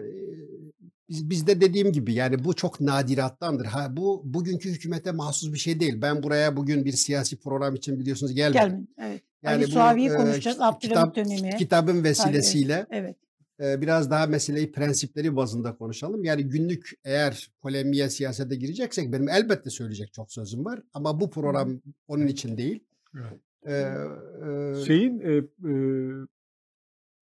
biz, 1.10 1.30
bizde 1.30 1.62
dediğim 1.62 1.92
gibi 1.92 2.14
yani 2.14 2.44
bu 2.44 2.54
çok 2.54 2.82
nadirattandır. 2.82 3.66
Ha 3.66 3.88
bu 3.98 4.22
bugünkü 4.26 4.70
hükümete 4.70 5.12
mahsus 5.12 5.54
bir 5.54 5.58
şey 5.58 5.80
değil. 5.80 6.02
Ben 6.02 6.24
buraya 6.24 6.58
bugün 6.58 6.86
bir 6.86 6.92
siyasi 6.92 7.38
program 7.38 7.76
için 7.76 8.00
biliyorsunuz 8.00 8.34
gelmedim. 8.34 8.62
Gelmin. 8.62 8.90
Evet. 8.98 9.24
Yani 9.44 9.56
Ali 9.56 9.68
Suavi'yi 9.72 10.10
e, 10.10 10.14
konuşacağız. 10.14 10.58
Abdülhamit 10.62 11.16
kitap- 11.16 11.16
dönemi. 11.16 11.58
Kitabın 11.58 12.04
vesilesiyle 12.04 12.86
Evet. 12.92 13.16
Biraz 13.60 14.12
daha 14.12 14.28
meseleyi 14.28 14.72
prensipleri 14.72 15.36
bazında 15.36 15.76
konuşalım. 15.76 16.24
Yani 16.24 16.44
günlük 16.44 16.92
eğer 17.04 17.52
polemiğe, 17.62 18.10
siyasete 18.10 18.56
gireceksek 18.56 19.14
benim 19.14 19.30
elbette 19.30 19.70
söyleyecek 19.70 20.14
çok 20.14 20.32
sözüm 20.32 20.66
var. 20.66 20.82
Ama 20.94 21.20
bu 21.20 21.30
program 21.30 21.82
onun 22.08 22.28
için 22.28 22.58
değil. 22.58 22.84
Evet. 23.16 23.40
E, 23.66 23.74
e, 23.74 24.86
Şeyin 24.86 25.20
e, 25.20 25.34
e, 25.70 25.74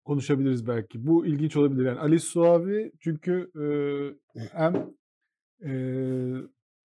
konuşabiliriz 0.06 0.68
belki. 0.68 1.08
Bu 1.08 1.26
ilginç 1.26 1.56
olabilir. 1.56 1.86
Yani 1.86 2.00
Ali 2.00 2.20
Suavi 2.20 2.92
çünkü 3.00 3.52
e, 3.56 3.66
hem 4.52 4.94
e, 5.66 5.72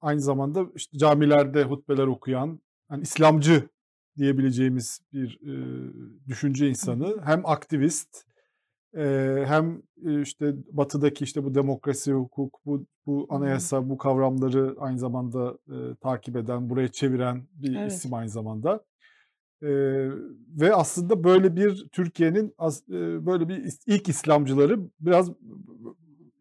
aynı 0.01 0.21
zamanda 0.21 0.67
işte 0.75 0.99
camilerde 0.99 1.65
hutbeler 1.65 2.07
okuyan, 2.07 2.61
yani 2.91 3.03
İslamcı 3.03 3.69
diyebileceğimiz 4.17 5.01
bir 5.13 5.41
e, 5.43 5.55
düşünce 6.29 6.69
insanı, 6.69 7.17
hem 7.25 7.47
aktivist, 7.47 8.25
hem 9.47 9.83
e, 10.07 10.23
işte 10.23 10.55
Batı'daki 10.73 11.25
işte 11.25 11.45
bu 11.45 11.55
demokrasi, 11.55 12.13
hukuk, 12.13 12.61
bu 12.67 12.87
bu 13.07 13.27
anayasa, 13.31 13.89
bu 13.89 13.99
kavramları 13.99 14.75
aynı 14.79 14.99
zamanda 14.99 15.59
e, 15.69 15.95
takip 16.01 16.37
eden, 16.37 16.71
buraya 16.71 16.89
çeviren 16.89 17.43
bir 17.53 17.77
Evet. 17.77 17.93
isim 17.93 18.15
aynı 18.15 18.29
zamanda. 18.29 18.85
Ee, 19.63 19.69
ve 20.61 20.75
aslında 20.75 21.25
böyle 21.25 21.57
bir 21.57 21.89
Türkiye'nin 21.93 22.55
as- 22.59 22.89
e, 22.89 23.27
böyle 23.27 23.49
bir 23.49 23.73
ilk 23.87 24.09
İslamcıları 24.09 24.79
biraz 25.01 25.31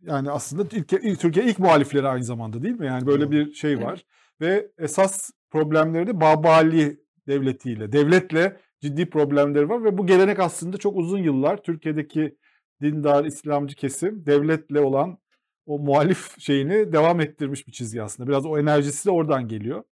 yani 0.02 0.32
aslında 0.32 0.64
ilk, 0.72 0.94
ilk 0.94 1.20
Türkiye 1.20 1.46
ilk 1.46 1.60
muhalifleri 1.60 2.08
aynı 2.08 2.24
zamanda 2.24 2.64
değil 2.64 2.80
mi? 2.80 2.86
Yani 2.86 3.06
böyle 3.06 3.32
bir 3.32 3.54
şey 3.54 3.74
Evet. 3.74 3.84
var 3.86 4.06
ve 4.42 4.72
esas 4.78 5.32
problemleri 5.52 6.08
de 6.08 6.22
Babali 6.22 7.00
devletiyle, 7.28 7.92
devletle 7.92 8.58
ciddi 8.82 9.10
problemleri 9.10 9.70
var 9.70 9.84
ve 9.84 9.98
bu 9.98 10.06
gelenek 10.08 10.40
aslında 10.40 10.78
çok 10.78 10.98
uzun 10.98 11.20
yıllar 11.24 11.64
Türkiye'deki 11.64 12.38
dindar 12.82 13.26
İslamcı 13.26 13.76
kesim 13.76 14.26
devletle 14.26 14.80
olan 14.80 15.18
o 15.66 15.80
muhalif 15.80 16.40
şeyini 16.40 16.94
devam 16.94 17.22
ettirmiş 17.22 17.68
bir 17.68 17.72
çizgi 17.72 18.04
aslında. 18.04 18.30
Biraz 18.30 18.46
o 18.46 18.60
enerjisi 18.60 19.06
de 19.06 19.12
oradan 19.12 19.48
geliyor. 19.48 19.84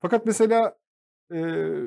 Fakat 0.00 0.26
mesela 0.26 0.76
e, 1.32 1.38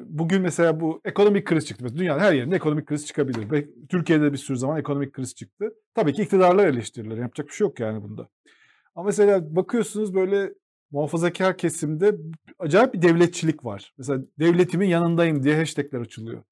bugün 0.05 0.41
mesela 0.41 0.79
bu 0.79 1.01
ekonomik 1.05 1.47
kriz 1.47 1.67
çıktı. 1.67 1.83
Mesela 1.83 1.99
dünyanın 1.99 2.19
her 2.19 2.33
yerinde 2.33 2.55
ekonomik 2.55 2.85
kriz 2.85 3.07
çıkabilir. 3.07 3.67
Türkiye'de 3.89 4.31
bir 4.31 4.37
sürü 4.37 4.57
zaman 4.57 4.79
ekonomik 4.79 5.13
kriz 5.13 5.35
çıktı. 5.35 5.73
Tabii 5.95 6.13
ki 6.13 6.21
iktidarlar 6.21 6.67
eleştirilir. 6.67 7.17
Yapacak 7.17 7.47
bir 7.47 7.53
şey 7.53 7.67
yok 7.67 7.79
yani 7.79 8.03
bunda. 8.03 8.29
Ama 8.95 9.05
mesela 9.05 9.55
bakıyorsunuz 9.55 10.13
böyle 10.13 10.53
muhafazakar 10.91 11.57
kesimde 11.57 12.17
acayip 12.59 12.93
bir 12.93 13.01
devletçilik 13.01 13.65
var. 13.65 13.93
Mesela 13.97 14.23
devletimin 14.39 14.87
yanındayım 14.87 15.43
diye 15.43 15.55
hashtagler 15.55 15.99
açılıyor. 15.99 16.43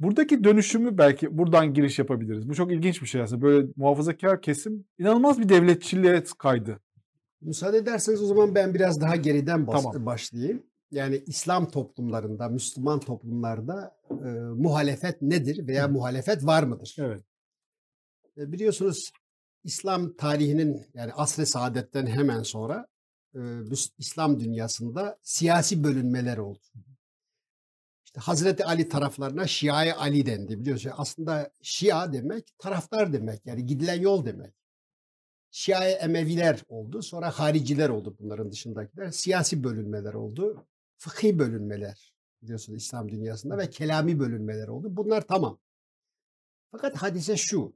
Buradaki 0.00 0.44
dönüşümü 0.44 0.98
belki 0.98 1.38
buradan 1.38 1.74
giriş 1.74 1.98
yapabiliriz. 1.98 2.48
Bu 2.48 2.54
çok 2.54 2.72
ilginç 2.72 3.02
bir 3.02 3.06
şey 3.06 3.20
aslında. 3.20 3.42
Böyle 3.42 3.68
muhafazakar 3.76 4.42
kesim 4.42 4.84
inanılmaz 4.98 5.38
bir 5.38 5.48
devletçiliğe 5.48 6.24
kaydı. 6.38 6.80
müsaade 7.40 7.76
ederseniz 7.78 8.22
o 8.22 8.26
zaman 8.26 8.54
ben 8.54 8.74
biraz 8.74 9.00
daha 9.00 9.16
geriden 9.16 9.66
bas- 9.66 9.82
Tamam. 9.82 10.06
başlayayım. 10.06 10.62
yani 10.90 11.22
İslam 11.26 11.68
toplumlarında, 11.70 12.48
Müslüman 12.48 13.00
toplumlarda 13.00 13.96
e, 14.10 14.28
muhalefet 14.56 15.22
nedir 15.22 15.66
veya 15.66 15.88
muhalefet 15.88 16.46
var 16.46 16.62
mıdır? 16.62 16.96
Evet. 16.98 17.22
E, 18.38 18.52
biliyorsunuz 18.52 19.10
İslam 19.64 20.16
tarihinin 20.16 20.86
yani 20.94 21.12
asr-ı 21.12 21.46
saadetten 21.46 22.06
hemen 22.06 22.42
sonra 22.42 22.86
e, 23.34 23.40
İslam 23.98 24.40
dünyasında 24.40 25.18
siyasi 25.22 25.84
bölünmeler 25.84 26.38
oldu. 26.38 26.58
Hazreti 28.18 28.64
Ali 28.64 28.88
taraflarına 28.88 29.46
Şia 29.46 29.96
Ali 29.98 30.26
dendi 30.26 30.60
biliyorsunuz. 30.60 30.96
Aslında 30.98 31.50
Şia 31.62 32.12
demek 32.12 32.58
taraftar 32.58 33.12
demek 33.12 33.46
yani 33.46 33.66
gidilen 33.66 34.00
yol 34.00 34.26
demek. 34.26 34.54
Şia 35.50 35.88
Emeviler 35.88 36.62
oldu. 36.68 37.02
Sonra 37.02 37.30
hariciler 37.30 37.88
oldu 37.88 38.16
bunların 38.20 38.52
dışındakiler. 38.52 39.10
Siyasi 39.10 39.64
bölünmeler 39.64 40.14
oldu. 40.14 40.66
Fıkhi 40.96 41.38
bölünmeler 41.38 42.12
biliyorsunuz 42.42 42.82
İslam 42.82 43.08
dünyasında 43.08 43.58
ve 43.58 43.70
kelami 43.70 44.18
bölünmeler 44.18 44.68
oldu. 44.68 44.96
Bunlar 44.96 45.26
tamam. 45.26 45.58
Fakat 46.70 46.96
hadise 46.96 47.36
şu. 47.36 47.72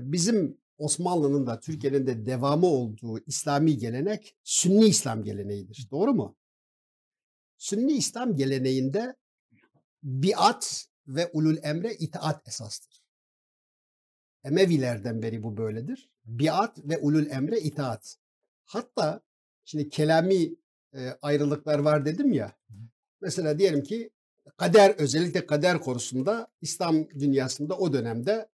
Bizim 0.00 0.58
Osmanlı'nın 0.78 1.46
da 1.46 1.60
Türkiye'nin 1.60 2.06
de 2.06 2.26
devamı 2.26 2.66
olduğu 2.66 3.18
İslami 3.18 3.78
gelenek 3.78 4.36
Sünni 4.44 4.86
İslam 4.86 5.24
geleneğidir. 5.24 5.88
Doğru 5.90 6.14
mu? 6.14 6.36
Sünni 7.58 7.92
İslam 7.92 8.36
geleneğinde 8.36 9.16
biat 10.02 10.86
ve 11.06 11.30
ulul 11.32 11.56
emre 11.62 11.94
itaat 11.94 12.48
esastır. 12.48 13.04
Emevilerden 14.44 15.22
beri 15.22 15.42
bu 15.42 15.56
böyledir. 15.56 16.10
Biat 16.24 16.78
ve 16.78 16.98
ulul 16.98 17.26
emre 17.26 17.60
itaat. 17.60 18.16
Hatta 18.64 19.20
şimdi 19.64 19.88
kelami 19.88 20.54
e, 20.94 21.10
ayrılıklar 21.22 21.78
var 21.78 22.04
dedim 22.04 22.32
ya. 22.32 22.56
Mesela 23.20 23.58
diyelim 23.58 23.82
ki 23.82 24.10
kader 24.56 24.94
özellikle 24.98 25.46
kader 25.46 25.80
konusunda 25.80 26.48
İslam 26.60 27.10
dünyasında 27.10 27.78
o 27.78 27.92
dönemde 27.92 28.48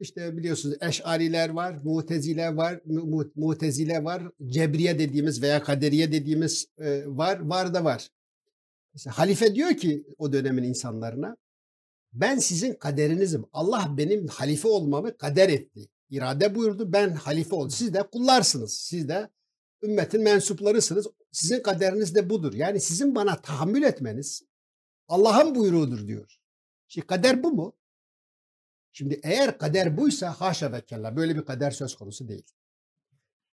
işte 0.00 0.36
biliyorsunuz 0.36 0.76
eşariler 0.80 1.48
var, 1.48 1.78
mutezile 1.84 2.56
var, 2.56 2.80
mu, 2.84 3.32
mutezile 3.34 4.04
var, 4.04 4.22
cebriye 4.46 4.98
dediğimiz 4.98 5.42
veya 5.42 5.62
kaderiye 5.62 6.12
dediğimiz 6.12 6.66
e, 6.78 7.02
var, 7.06 7.40
var 7.40 7.74
da 7.74 7.84
var. 7.84 8.08
Mesela 8.94 9.18
halife 9.18 9.54
diyor 9.54 9.76
ki 9.76 10.06
o 10.18 10.32
dönemin 10.32 10.62
insanlarına 10.62 11.36
ben 12.12 12.38
sizin 12.38 12.74
kaderinizim. 12.74 13.44
Allah 13.52 13.94
benim 13.96 14.28
halife 14.28 14.68
olmamı 14.68 15.16
kader 15.16 15.48
etti. 15.48 15.88
İrade 16.10 16.54
buyurdu. 16.54 16.92
Ben 16.92 17.10
halife 17.10 17.54
oldum. 17.54 17.70
Siz 17.70 17.94
de 17.94 18.02
kullarsınız. 18.02 18.74
Siz 18.74 19.08
de 19.08 19.28
ümmetin 19.82 20.22
mensuplarısınız. 20.22 21.06
Sizin 21.32 21.62
kaderiniz 21.62 22.14
de 22.14 22.30
budur. 22.30 22.54
Yani 22.54 22.80
sizin 22.80 23.14
bana 23.14 23.40
tahammül 23.40 23.82
etmeniz 23.82 24.42
Allah'ın 25.08 25.54
buyruğudur 25.54 26.08
diyor. 26.08 26.38
Şimdi 26.88 27.06
kader 27.06 27.42
bu 27.42 27.52
mu? 27.52 27.76
Şimdi 28.92 29.20
eğer 29.22 29.58
kader 29.58 29.96
buysa 29.96 30.32
haşa 30.40 30.72
ve 30.72 30.80
kella 30.80 31.16
böyle 31.16 31.36
bir 31.36 31.44
kader 31.44 31.70
söz 31.70 31.94
konusu 31.94 32.28
değil. 32.28 32.46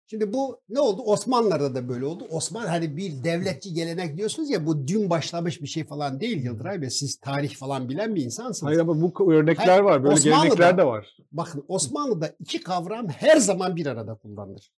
Şimdi 0.06 0.32
bu 0.32 0.60
ne 0.68 0.80
oldu? 0.80 1.02
Osmanlılar'da 1.02 1.74
da 1.74 1.88
böyle 1.88 2.04
oldu. 2.04 2.26
Osman 2.30 2.66
hani 2.66 2.96
bir 2.96 3.24
devletçi 3.24 3.74
gelenek 3.74 4.16
diyorsunuz 4.16 4.50
ya 4.50 4.66
bu 4.66 4.88
dün 4.88 5.10
başlamış 5.10 5.62
bir 5.62 5.66
şey 5.66 5.84
falan 5.84 6.20
değil 6.20 6.44
Yıldıray 6.44 6.82
Bey. 6.82 6.90
Siz 6.90 7.16
tarih 7.16 7.56
falan 7.56 7.88
bilen 7.88 8.14
bir 8.14 8.24
insansınız. 8.24 8.68
Hayır 8.68 8.80
ama 8.80 9.00
bu 9.00 9.32
örnekler 9.32 9.66
Hayır, 9.66 9.82
var. 9.82 10.04
Böyle 10.04 10.20
gelenekler 10.20 10.78
de 10.78 10.86
var. 10.86 11.16
Bakın 11.32 11.64
Osmanlı'da 11.68 12.34
iki 12.40 12.60
kavram 12.60 13.08
her 13.08 13.36
zaman 13.36 13.76
bir 13.76 13.86
arada 13.86 14.14
kullanılır. 14.14 14.72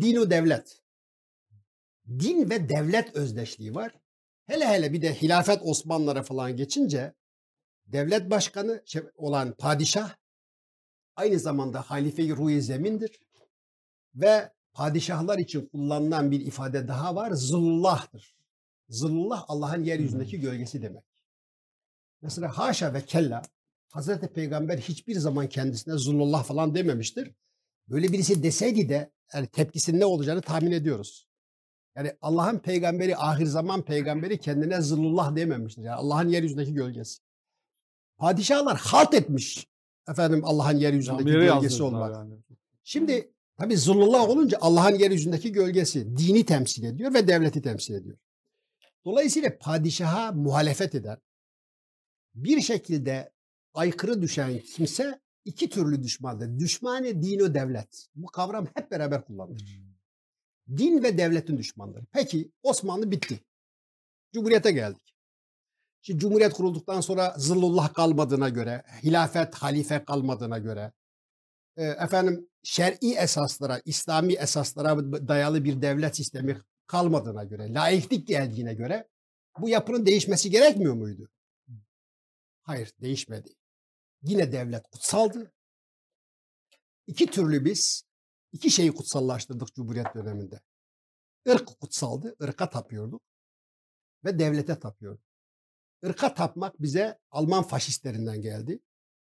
Din 0.00 0.16
o 0.16 0.30
devlet. 0.30 0.82
Din 2.08 2.50
ve 2.50 2.68
devlet 2.68 3.16
özdeşliği 3.16 3.74
var. 3.74 3.92
Hele 4.46 4.66
hele 4.66 4.92
bir 4.92 5.02
de 5.02 5.14
hilafet 5.14 5.60
Osmanlılara 5.62 6.22
falan 6.22 6.56
geçince 6.56 7.14
devlet 7.86 8.30
başkanı 8.30 8.82
şey, 8.86 9.02
olan 9.16 9.54
padişah 9.58 10.16
aynı 11.16 11.38
zamanda 11.38 11.80
halife-i 11.80 12.36
ruhi 12.36 12.62
zemindir 12.62 13.20
ve 14.16 14.52
padişahlar 14.72 15.38
için 15.38 15.66
kullanılan 15.66 16.30
bir 16.30 16.40
ifade 16.40 16.88
daha 16.88 17.14
var. 17.14 17.30
Zıllah'tır. 17.32 18.36
Zıllullah 18.88 19.44
Allah'ın 19.48 19.84
yeryüzündeki 19.84 20.40
gölgesi 20.40 20.82
demek. 20.82 21.04
Mesela 22.22 22.58
haşa 22.58 22.94
ve 22.94 23.04
kella 23.04 23.42
Hazreti 23.88 24.28
Peygamber 24.28 24.78
hiçbir 24.78 25.14
zaman 25.14 25.48
kendisine 25.48 25.98
zullullah 25.98 26.44
falan 26.44 26.74
dememiştir. 26.74 27.32
Böyle 27.88 28.12
birisi 28.12 28.42
deseydi 28.42 28.88
de 28.88 29.10
yani 29.34 29.46
tepkisinin 29.46 30.00
ne 30.00 30.04
olacağını 30.04 30.40
tahmin 30.40 30.70
ediyoruz. 30.70 31.28
Yani 31.96 32.12
Allah'ın 32.22 32.58
peygamberi, 32.58 33.16
ahir 33.16 33.46
zaman 33.46 33.82
peygamberi 33.82 34.40
kendine 34.40 34.80
zıllullah 34.80 35.36
dememiştir. 35.36 35.82
Yani 35.82 35.96
Allah'ın 35.96 36.28
yeryüzündeki 36.28 36.74
gölgesi. 36.74 37.18
Padişahlar 38.16 38.78
halt 38.78 39.14
etmiş 39.14 39.66
efendim 40.08 40.40
Allah'ın 40.44 40.76
yeryüzündeki 40.76 41.30
yani 41.30 41.44
gölgesi 41.44 41.82
olmak. 41.82 42.14
Yani. 42.14 42.34
Şimdi 42.84 43.32
Tabi 43.56 43.76
zullullah 43.76 44.28
olunca 44.28 44.58
Allah'ın 44.60 44.94
yeryüzündeki 44.94 45.52
gölgesi 45.52 46.16
dini 46.16 46.44
temsil 46.44 46.84
ediyor 46.84 47.14
ve 47.14 47.28
devleti 47.28 47.62
temsil 47.62 47.94
ediyor. 47.94 48.18
Dolayısıyla 49.04 49.58
padişaha 49.60 50.32
muhalefet 50.32 50.94
eden, 50.94 51.18
bir 52.34 52.60
şekilde 52.60 53.32
aykırı 53.74 54.22
düşen 54.22 54.58
kimse 54.58 55.20
iki 55.44 55.68
türlü 55.70 56.02
düşmandır. 56.02 56.58
Düşmani 56.58 57.22
din 57.22 57.40
ve 57.40 57.54
devlet. 57.54 58.06
Bu 58.14 58.26
kavram 58.26 58.66
hep 58.74 58.90
beraber 58.90 59.24
kullanılır. 59.24 59.80
Din 60.76 61.02
ve 61.02 61.18
devletin 61.18 61.58
düşmanları. 61.58 62.04
Peki 62.12 62.52
Osmanlı 62.62 63.10
bitti. 63.10 63.40
Cumhuriyete 64.32 64.72
geldik. 64.72 65.14
Şimdi 66.02 66.20
Cumhuriyet 66.20 66.52
kurulduktan 66.52 67.00
sonra 67.00 67.34
zıllullah 67.38 67.94
kalmadığına 67.94 68.48
göre, 68.48 68.82
hilafet, 69.02 69.54
halife 69.54 70.04
kalmadığına 70.04 70.58
göre, 70.58 70.92
efendim 71.76 72.48
şer'i 72.66 73.14
esaslara, 73.14 73.80
İslami 73.84 74.32
esaslara 74.32 74.98
dayalı 75.28 75.64
bir 75.64 75.82
devlet 75.82 76.16
sistemi 76.16 76.62
kalmadığına 76.86 77.44
göre, 77.44 77.74
laiklik 77.74 78.28
geldiğine 78.28 78.74
göre 78.74 79.08
bu 79.60 79.68
yapının 79.68 80.06
değişmesi 80.06 80.50
gerekmiyor 80.50 80.94
muydu? 80.94 81.28
Hayır, 82.62 82.92
değişmedi. 83.00 83.54
Yine 84.22 84.52
devlet 84.52 84.82
kutsaldı. 84.82 85.52
İki 87.06 87.26
türlü 87.26 87.64
biz 87.64 88.04
iki 88.52 88.70
şeyi 88.70 88.94
kutsallaştırdık 88.94 89.74
Cumhuriyet 89.74 90.14
döneminde. 90.14 90.60
Irk 91.46 91.80
kutsaldı, 91.80 92.36
ırka 92.42 92.70
tapıyorduk 92.70 93.22
ve 94.24 94.38
devlete 94.38 94.78
tapıyorduk. 94.78 95.24
Irka 96.02 96.34
tapmak 96.34 96.82
bize 96.82 97.18
Alman 97.30 97.62
faşistlerinden 97.62 98.42
geldi 98.42 98.80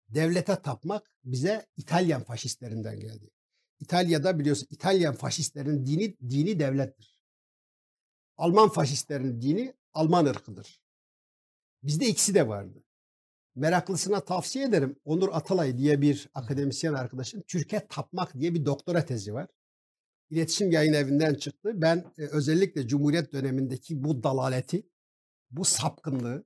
devlete 0.09 0.55
tapmak 0.55 1.11
bize 1.23 1.65
İtalyan 1.77 2.23
faşistlerinden 2.23 2.99
geldi. 2.99 3.31
İtalya'da 3.79 4.39
biliyorsun 4.39 4.67
İtalyan 4.71 5.15
faşistlerin 5.15 5.85
dini 5.85 6.17
dini 6.29 6.59
devlettir. 6.59 7.21
Alman 8.37 8.69
faşistlerin 8.69 9.41
dini 9.41 9.73
Alman 9.93 10.25
ırkıdır. 10.25 10.81
Bizde 11.83 12.07
ikisi 12.07 12.35
de 12.35 12.47
vardı. 12.47 12.83
Meraklısına 13.55 14.19
tavsiye 14.19 14.65
ederim. 14.65 14.95
Onur 15.05 15.29
Atalay 15.31 15.77
diye 15.77 16.01
bir 16.01 16.29
akademisyen 16.33 16.93
arkadaşım 16.93 17.41
Türkiye 17.47 17.87
Tapmak 17.87 18.33
diye 18.33 18.53
bir 18.53 18.65
doktora 18.65 19.05
tezi 19.05 19.33
var. 19.33 19.47
İletişim 20.29 20.71
Yayın 20.71 20.93
Evi'nden 20.93 21.33
çıktı. 21.33 21.71
Ben 21.73 22.13
e, 22.17 22.21
özellikle 22.21 22.87
Cumhuriyet 22.87 23.33
dönemindeki 23.33 24.03
bu 24.03 24.23
dalaleti, 24.23 24.89
bu 25.51 25.65
sapkınlığı 25.65 26.43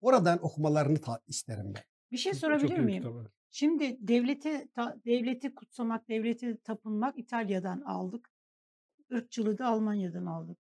oradan 0.00 0.44
okumalarını 0.44 0.98
isterim 1.26 1.74
ben. 1.74 1.89
Bir 2.12 2.16
şey 2.16 2.34
sorabilir 2.34 2.78
miyim? 2.78 3.02
Tabii. 3.02 3.28
Şimdi 3.50 3.96
devleti 4.00 4.68
ta, 4.74 4.96
devleti 5.06 5.54
kutsamak, 5.54 6.08
devleti 6.08 6.56
tapınmak 6.64 7.18
İtalya'dan 7.18 7.80
aldık. 7.80 8.30
Irkçılığı 9.10 9.58
da 9.58 9.66
Almanya'dan 9.66 10.26
aldık. 10.26 10.58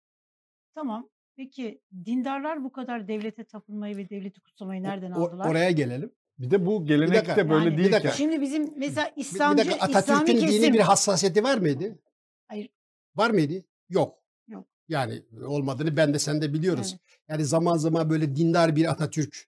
Tamam. 0.76 1.10
Peki 1.36 1.82
dindarlar 2.06 2.64
bu 2.64 2.72
kadar 2.72 3.08
devlete 3.08 3.44
tapınmayı 3.44 3.98
ve 3.98 4.10
devleti 4.10 4.42
kutsamayı 4.42 4.84
nereden 4.84 5.12
o, 5.12 5.26
aldılar? 5.26 5.50
Oraya 5.50 5.72
gelelim. 5.72 6.12
Bir 6.40 6.52
de 6.52 6.66
bu 6.66 6.86
gelenekte 6.86 7.36
de 7.36 7.50
böyle 7.50 7.66
yani, 7.66 7.78
değil 7.78 8.02
ki. 8.02 8.18
Şimdi 8.18 8.42
bizim 8.42 8.74
mesela 8.78 9.12
İslamcı, 9.16 9.64
bir, 9.64 9.68
bir 9.68 9.72
dakika, 9.72 10.00
Atatürk'ün 10.00 10.40
kesim... 10.40 10.64
dini 10.64 10.74
bir 10.74 10.80
hassasiyeti 10.80 11.44
var 11.44 11.58
mıydı? 11.58 12.00
Hayır. 12.48 12.70
Var 13.16 13.30
mıydı? 13.30 13.66
Yok. 13.90 14.18
Yok. 14.48 14.68
Yani 14.88 15.24
olmadığını 15.46 15.98
ben 15.98 16.14
de 16.14 16.20
sen 16.20 16.42
de 16.42 16.54
biliyoruz. 16.54 16.88
Evet. 16.92 17.20
Yani 17.30 17.46
zaman 17.46 17.78
zaman 17.78 18.10
böyle 18.10 18.36
dindar 18.36 18.76
bir 18.76 18.92
Atatürk 18.92 19.48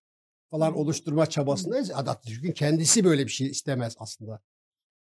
falan 0.51 0.77
oluşturma 0.77 1.25
çabasındayız. 1.25 1.91
Atatürk'ün 1.91 2.51
kendisi 2.51 3.03
böyle 3.03 3.25
bir 3.25 3.31
şey 3.31 3.47
istemez 3.47 3.95
aslında. 3.99 4.41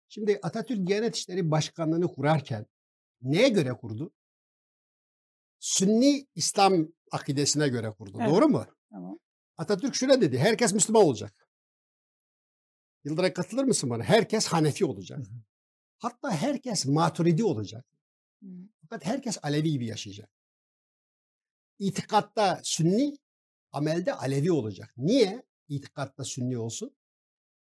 Şimdi 0.10 0.40
Atatürk 0.44 0.88
Diyanet 0.88 1.16
İşleri 1.16 1.52
Başkanlığı'nı 1.52 2.08
kurarken 2.08 2.66
neye 3.22 3.50
göre 3.50 3.74
kurdu? 3.74 4.12
Sünni 5.60 6.28
İslam 6.36 6.88
akidesine 7.12 7.68
göre 7.68 7.92
kurdu. 7.92 8.18
Evet. 8.22 8.30
Doğru 8.30 8.48
mu? 8.48 8.66
Tamam. 8.92 9.20
Atatürk 9.58 9.96
şöyle 9.96 10.22
dedi. 10.22 10.38
Herkes 10.38 10.74
Müslüman 10.74 11.04
olacak. 11.04 11.48
Yıldıray 13.04 13.34
katılır 13.34 13.64
mısın 13.64 13.90
bana? 13.90 14.04
Herkes 14.04 14.48
Hanefi 14.48 14.86
olacak. 14.86 15.20
Hı 15.20 15.22
hı. 15.24 15.36
Hatta 15.98 16.32
herkes 16.32 16.86
Maturidi 16.86 17.44
olacak. 17.44 17.86
Hı. 18.44 18.48
Fakat 18.82 19.06
herkes 19.06 19.38
Alevi 19.44 19.72
gibi 19.72 19.86
yaşayacak. 19.88 20.30
itikatta 21.80 22.62
Sünni, 22.64 23.18
amelde 23.76 24.14
Alevi 24.14 24.52
olacak. 24.52 24.94
Niye 24.98 25.44
itikatta 25.68 26.24
Sünni 26.24 26.58
olsun? 26.58 26.96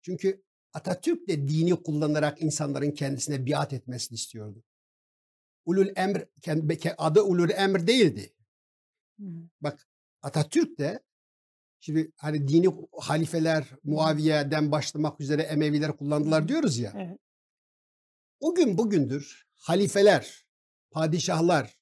Çünkü 0.02 0.44
Atatürk 0.74 1.28
de 1.28 1.48
dini 1.48 1.84
kullanarak 1.84 2.42
insanların 2.42 2.92
kendisine 2.92 3.46
biat 3.46 3.74
etmesini 3.74 4.16
istiyordu. 4.16 4.64
Ulul 5.66 5.88
emr 5.96 6.26
adı 6.98 7.22
ulul 7.22 7.50
emr 7.50 7.88
değildi. 7.88 8.34
Bak 9.62 9.88
Atatürk 10.22 10.80
de 10.80 11.04
şimdi 11.80 12.12
hani 12.16 12.48
dini 12.48 12.68
halifeler 13.00 13.68
Muaviye'den 13.84 14.72
başlamak 14.72 15.22
üzere 15.22 15.42
Emeviler 15.42 15.98
kullandılar 15.98 16.48
diyoruz 16.48 16.78
ya. 16.78 16.94
Evet. 16.96 17.20
O 18.40 18.56
gün 18.56 18.78
bugündür 18.78 19.48
halifeler, 19.56 20.46
padişahlar, 20.92 21.80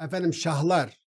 efendim 0.00 0.34
şahlar, 0.34 1.00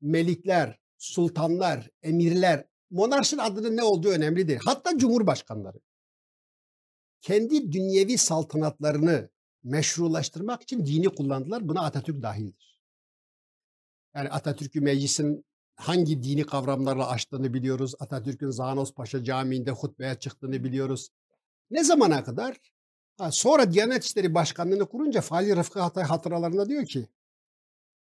melikler, 0.00 0.80
sultanlar, 1.00 1.90
emirler, 2.02 2.66
monarşın 2.90 3.38
adının 3.38 3.76
ne 3.76 3.82
olduğu 3.82 4.08
önemli 4.08 4.48
değil. 4.48 4.60
Hatta 4.64 4.98
cumhurbaşkanları. 4.98 5.80
Kendi 7.20 7.72
dünyevi 7.72 8.18
saltanatlarını 8.18 9.30
meşrulaştırmak 9.64 10.62
için 10.62 10.86
dini 10.86 11.08
kullandılar. 11.08 11.68
Buna 11.68 11.80
Atatürk 11.80 12.22
dahildir. 12.22 12.80
Yani 14.14 14.28
Atatürk'ü 14.28 14.80
meclisin 14.80 15.44
hangi 15.76 16.22
dini 16.22 16.46
kavramlarla 16.46 17.08
açtığını 17.08 17.54
biliyoruz. 17.54 17.94
Atatürk'ün 18.00 18.50
Zanos 18.50 18.94
Paşa 18.94 19.24
Camii'nde 19.24 19.70
hutbeye 19.70 20.14
çıktığını 20.14 20.64
biliyoruz. 20.64 21.08
Ne 21.70 21.84
zamana 21.84 22.24
kadar? 22.24 22.56
Ha, 23.18 23.32
sonra 23.32 23.72
Diyanet 23.72 24.04
İşleri 24.04 24.34
Başkanlığı'nı 24.34 24.88
kurunca 24.88 25.20
Fali 25.20 25.56
Rıfkı 25.56 25.80
Hatay 25.80 26.04
hatıralarında 26.04 26.68
diyor 26.68 26.86
ki 26.86 27.08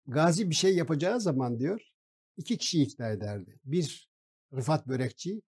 Gazi 0.07 0.51
bir 0.51 0.55
şey 0.55 0.76
yapacağı 0.76 1.20
zaman 1.20 1.59
diyor 1.59 1.91
iki 2.37 2.59
kişi 2.59 2.83
ikna 2.83 3.09
ederdi. 3.09 3.61
Bir 3.64 4.09
Rıfat 4.57 4.89
Börekçi 4.89 5.43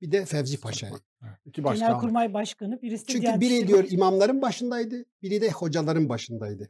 bir 0.00 0.12
de 0.12 0.24
Fevzi 0.24 0.60
Paşa'yı. 0.60 0.92
İki 1.44 1.64
başkan. 1.64 1.88
Genelkurmay 1.88 2.34
Başkanı 2.34 2.82
birisi 2.82 3.08
de 3.08 3.12
Çünkü 3.12 3.40
biri 3.40 3.68
diyor 3.68 3.84
imamların 3.90 4.42
başındaydı, 4.42 5.04
biri 5.22 5.40
de 5.40 5.50
hocaların 5.50 6.08
başındaydı. 6.08 6.68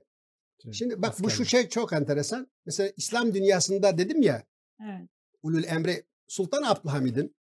Şey, 0.63 0.73
Şimdi 0.73 1.03
bak 1.03 1.23
bu 1.23 1.31
şu 1.31 1.45
şey 1.45 1.69
çok 1.69 1.93
enteresan. 1.93 2.49
Mesela 2.67 2.93
İslam 2.97 3.35
dünyasında 3.35 3.99
dedim 3.99 4.23
ya 4.23 4.43
Evet. 4.81 5.09
Ulul 5.43 5.65
Emre 5.65 6.03
Sultan 6.29 6.63
Abdülhamid'in 6.63 7.37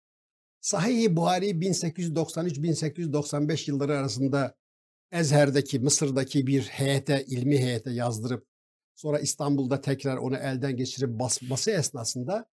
Sahih-i 0.62 1.16
Buhari 1.16 1.50
1893-1895 1.50 3.72
yılları 3.72 3.98
arasında 3.98 4.56
Ezher'deki, 5.12 5.80
Mısır'daki 5.80 6.48
bir 6.48 6.62
heyete, 6.62 7.26
ilmi 7.26 7.60
heyete 7.60 7.92
yazdırıp 7.92 8.48
sonra 8.96 9.20
İstanbul'da 9.20 9.82
tekrar 9.82 10.18
onu 10.18 10.38
elden 10.38 10.78
geçirip 10.78 11.20
bas, 11.20 11.42
bası 11.42 11.72
esnasında 11.72 12.46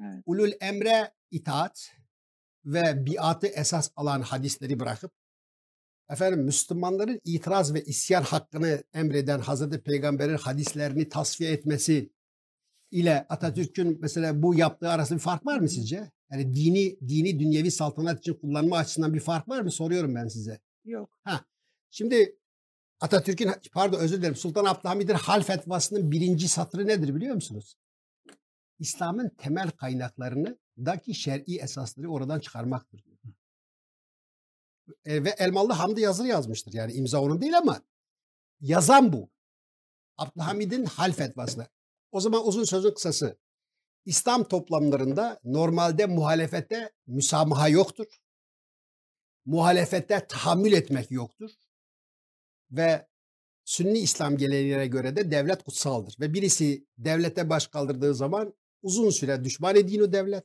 Evet. 0.00 0.22
Ulul 0.26 0.52
Emre 0.60 1.12
itaat 1.30 1.90
ve 2.64 3.06
biatı 3.06 3.46
esas 3.46 3.90
alan 3.96 4.20
hadisleri 4.20 4.80
bırakıp 4.80 5.12
efendim 6.10 6.40
Müslümanların 6.40 7.20
itiraz 7.24 7.74
ve 7.74 7.84
isyan 7.84 8.22
hakkını 8.22 8.82
emreden 8.94 9.38
Hazreti 9.38 9.82
Peygamber'in 9.82 10.36
hadislerini 10.36 11.08
tasfiye 11.08 11.52
etmesi 11.52 12.12
ile 12.90 13.26
Atatürk'ün 13.28 13.98
mesela 14.00 14.42
bu 14.42 14.54
yaptığı 14.54 14.88
arasında 14.88 15.18
bir 15.18 15.22
fark 15.22 15.46
var 15.46 15.58
mı 15.58 15.68
sizce? 15.68 16.10
Yani 16.30 16.54
dini 16.54 17.08
dini 17.08 17.40
dünyevi 17.40 17.70
saltanat 17.70 18.18
için 18.18 18.34
kullanma 18.34 18.76
açısından 18.76 19.14
bir 19.14 19.20
fark 19.20 19.48
var 19.48 19.60
mı? 19.60 19.70
Soruyorum 19.70 20.14
ben 20.14 20.28
size. 20.28 20.60
Yok. 20.84 21.10
Şimdi 21.90 22.39
Atatürk'ün 23.00 23.52
pardon 23.72 23.98
özür 23.98 24.18
dilerim 24.18 24.36
Sultan 24.36 24.64
Abdülhamid'in 24.64 25.14
hal 25.14 25.42
fetvasının 25.42 26.10
birinci 26.10 26.48
satırı 26.48 26.86
nedir 26.86 27.14
biliyor 27.14 27.34
musunuz? 27.34 27.76
İslam'ın 28.78 29.28
temel 29.28 29.70
kaynaklarını 29.70 30.58
daki 30.78 31.14
şer'i 31.14 31.58
esasları 31.58 32.10
oradan 32.10 32.40
çıkarmaktır. 32.40 33.04
diyor. 33.04 33.16
E, 35.04 35.24
ve 35.24 35.34
Elmalı 35.38 35.72
Hamdi 35.72 36.00
yazılı 36.00 36.28
yazmıştır. 36.28 36.72
Yani 36.72 36.92
imza 36.92 37.20
onun 37.20 37.40
değil 37.40 37.58
ama 37.58 37.82
yazan 38.60 39.12
bu. 39.12 39.30
Abdülhamid'in 40.18 40.84
hal 40.84 41.12
fetvasına. 41.12 41.68
O 42.12 42.20
zaman 42.20 42.46
uzun 42.46 42.64
sözün 42.64 42.94
kısası. 42.94 43.38
İslam 44.04 44.44
toplamlarında 44.44 45.40
normalde 45.44 46.06
muhalefete 46.06 46.92
müsamaha 47.06 47.68
yoktur. 47.68 48.06
Muhalefete 49.44 50.26
tahammül 50.26 50.72
etmek 50.72 51.10
yoktur. 51.10 51.50
Ve 52.70 53.06
Sünni 53.64 53.98
İslam 53.98 54.36
geleneğine 54.36 54.86
göre 54.86 55.16
de 55.16 55.30
devlet 55.30 55.62
kutsaldır. 55.62 56.16
Ve 56.20 56.34
birisi 56.34 56.86
devlete 56.98 57.50
baş 57.50 57.66
kaldırdığı 57.66 58.14
zaman 58.14 58.54
uzun 58.82 59.10
süre 59.10 59.44
düşman 59.44 59.76
ediyor 59.76 60.08
o 60.08 60.12
devlet. 60.12 60.44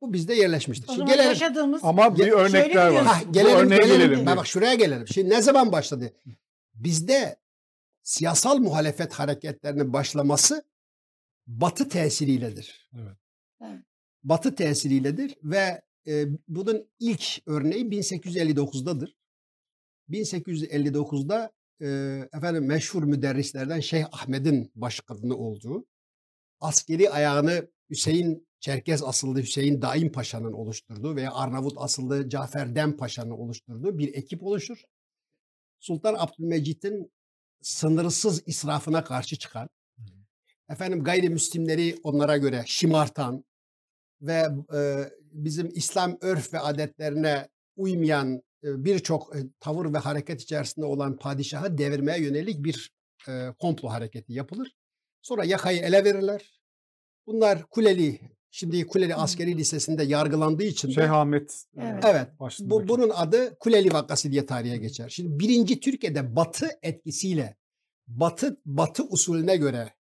Bu 0.00 0.12
bizde 0.12 0.34
yerleşmiştir. 0.34 0.84
O 0.88 0.92
Şimdi 0.92 0.98
zaman 0.98 1.12
gelelim. 1.14 1.28
yaşadığımız 1.30 1.80
Ama 1.84 2.16
bir 2.18 2.24
Ge- 2.24 2.30
örnekler 2.30 2.88
var. 2.90 3.06
Bu 3.28 3.32
gelelim, 3.32 3.56
örneğe 3.56 3.76
gelelim. 3.76 3.98
gelelim. 4.10 4.26
Ha, 4.26 4.32
bir. 4.32 4.36
bak 4.36 4.46
şuraya 4.46 4.74
gelelim. 4.74 5.08
Şimdi 5.08 5.30
ne 5.30 5.42
zaman 5.42 5.72
başladı? 5.72 6.12
Bizde 6.74 7.36
siyasal 8.02 8.58
muhalefet 8.58 9.12
hareketlerinin 9.12 9.92
başlaması 9.92 10.64
Batı 11.46 11.88
tesiriyledir. 11.88 12.90
Evet. 12.94 13.16
Evet. 13.62 13.80
Batı 14.22 14.54
tesiriyledir 14.54 15.34
ve 15.42 15.82
e, 16.06 16.24
bunun 16.48 16.88
ilk 16.98 17.22
örneği 17.46 17.84
1859'dadır. 17.84 19.16
1859'da 20.10 21.52
e, 21.80 21.86
efendim 22.32 22.66
meşhur 22.66 23.02
müderrislerden 23.02 23.80
Şeyh 23.80 24.06
Ahmet'in 24.12 24.72
başkanı 24.74 25.36
olduğu 25.36 25.86
askeri 26.60 27.10
ayağını 27.10 27.70
Hüseyin 27.90 28.46
Çerkez 28.60 29.02
asıllı 29.02 29.38
Hüseyin 29.38 29.82
Daim 29.82 30.12
Paşa'nın 30.12 30.52
oluşturduğu 30.52 31.16
veya 31.16 31.32
Arnavut 31.32 31.74
asıllı 31.76 32.28
Cafer 32.28 32.74
Dem 32.74 32.96
Paşa'nın 32.96 33.30
oluşturduğu 33.30 33.98
bir 33.98 34.14
ekip 34.14 34.42
oluşur. 34.42 34.82
Sultan 35.80 36.14
Abdülmecit'in 36.18 37.12
sınırsız 37.62 38.42
israfına 38.46 39.04
karşı 39.04 39.36
çıkan, 39.36 39.68
efendim 40.70 41.04
gayrimüslimleri 41.04 41.96
onlara 42.02 42.36
göre 42.36 42.64
şımartan 42.66 43.44
ve 44.20 44.48
e, 44.74 45.10
bizim 45.22 45.70
İslam 45.74 46.18
örf 46.20 46.54
ve 46.54 46.60
adetlerine 46.60 47.48
uymayan 47.76 48.42
birçok 48.62 49.34
tavır 49.60 49.94
ve 49.94 49.98
hareket 49.98 50.42
içerisinde 50.42 50.86
olan 50.86 51.16
padişahı 51.16 51.78
devirmeye 51.78 52.22
yönelik 52.22 52.64
bir 52.64 52.92
komplo 53.58 53.88
hareketi 53.88 54.32
yapılır. 54.32 54.76
Sonra 55.22 55.44
yakayı 55.44 55.80
ele 55.80 56.04
verirler. 56.04 56.60
Bunlar 57.26 57.62
Kuleli, 57.66 58.20
şimdi 58.50 58.86
Kuleli 58.86 59.14
Askeri 59.14 59.56
Lisesi'nde 59.56 60.02
yargılandığı 60.02 60.62
için 60.62 60.90
Şeyh 60.90 61.12
Ahmet 61.12 61.64
Evet. 61.76 62.04
Evet. 62.06 62.28
bu, 62.60 62.88
bunun 62.88 63.10
adı 63.10 63.58
Kuleli 63.58 63.92
vakası 63.92 64.32
diye 64.32 64.46
tarihe 64.46 64.76
geçer. 64.76 65.08
Şimdi 65.08 65.38
birinci 65.38 65.80
Türkiye'de 65.80 66.36
Batı 66.36 66.68
etkisiyle 66.82 67.56
Batı 68.08 68.60
Batı 68.64 69.04
usulüne 69.04 69.56
göre 69.56 69.94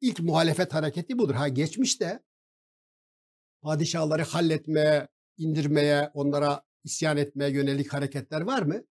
ilk 0.00 0.20
muhalefet 0.20 0.74
hareketi 0.74 1.18
budur. 1.18 1.34
Ha 1.34 1.48
geçmişte 1.48 2.22
padişahları 3.62 4.22
halletmeye, 4.22 5.08
indirmeye, 5.38 6.10
onlara 6.14 6.62
isyan 6.84 7.16
etmeye 7.16 7.50
yönelik 7.50 7.92
hareketler 7.92 8.40
var 8.40 8.62
mı? 8.62 8.84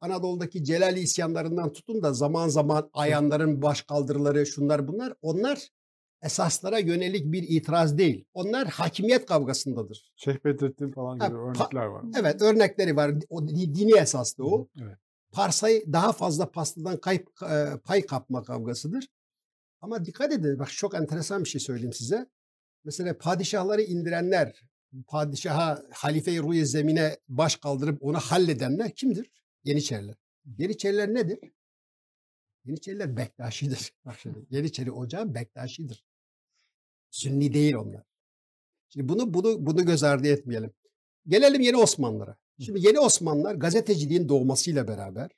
Anadolu'daki 0.00 0.64
Celali 0.64 1.00
isyanlarından 1.00 1.72
tutun 1.72 2.02
da 2.02 2.12
zaman 2.12 2.48
zaman 2.48 2.90
ayanların 2.92 3.62
başkaldırıları 3.62 4.46
şunlar 4.46 4.88
bunlar 4.88 5.12
onlar 5.22 5.68
esaslara 6.22 6.78
yönelik 6.78 7.32
bir 7.32 7.42
itiraz 7.42 7.98
değil. 7.98 8.24
Onlar 8.34 8.68
hakimiyet 8.68 9.26
kavgasındadır. 9.26 10.12
Şeyh 10.16 10.44
Bedrettin 10.44 10.92
falan 10.92 11.18
Ha, 11.18 11.26
gibi 11.26 11.36
pa- 11.36 11.50
örnekler 11.50 11.84
var. 11.84 12.04
Evet 12.20 12.42
örnekleri 12.42 12.96
var. 12.96 13.14
O 13.28 13.48
di- 13.48 13.74
dini 13.74 13.98
esaslı 13.98 14.44
o. 14.46 14.68
Evet. 14.82 14.96
Parsayı 15.32 15.92
daha 15.92 16.12
fazla 16.12 16.50
pastadan 16.50 16.96
kayıp, 17.00 17.28
e, 17.50 17.78
pay 17.84 18.06
kapma 18.06 18.42
kavgasıdır. 18.42 19.08
Ama 19.80 20.04
dikkat 20.04 20.32
edin 20.32 20.58
bak 20.58 20.70
çok 20.72 20.94
enteresan 20.94 21.44
bir 21.44 21.48
şey 21.48 21.60
söyleyeyim 21.60 21.92
size. 21.92 22.26
Mesela 22.84 23.18
padişahları 23.18 23.82
indirenler, 23.82 24.62
padişaha 25.08 25.82
halife-i 25.92 26.38
ruh 26.38 26.64
zemine 26.64 27.18
baş 27.28 27.56
kaldırıp 27.56 28.02
onu 28.02 28.18
halledenler 28.18 28.90
kimdir? 28.94 29.30
Yeniçeriler. 29.64 30.14
Yeniçeriler 30.58 31.14
nedir? 31.14 31.38
Yeniçeriler 32.64 33.16
Bektaşidir. 33.16 33.92
Bak 34.04 34.18
şimdi 34.18 34.46
Yeniçeri 34.50 34.92
ocağı 34.92 35.34
Bektaşidir. 35.34 36.04
Sünni 37.10 37.54
değil 37.54 37.74
onlar. 37.74 38.02
Şimdi 38.88 39.08
bunu 39.08 39.34
bunu 39.34 39.66
bunu 39.66 39.84
göz 39.84 40.02
ardı 40.02 40.28
etmeyelim. 40.28 40.72
Gelelim 41.26 41.60
yeni 41.60 41.76
Osmanlılara. 41.76 42.36
Şimdi 42.60 42.86
yeni 42.86 43.00
Osmanlılar 43.00 43.54
gazeteciliğin 43.54 44.28
doğmasıyla 44.28 44.88
beraber 44.88 45.30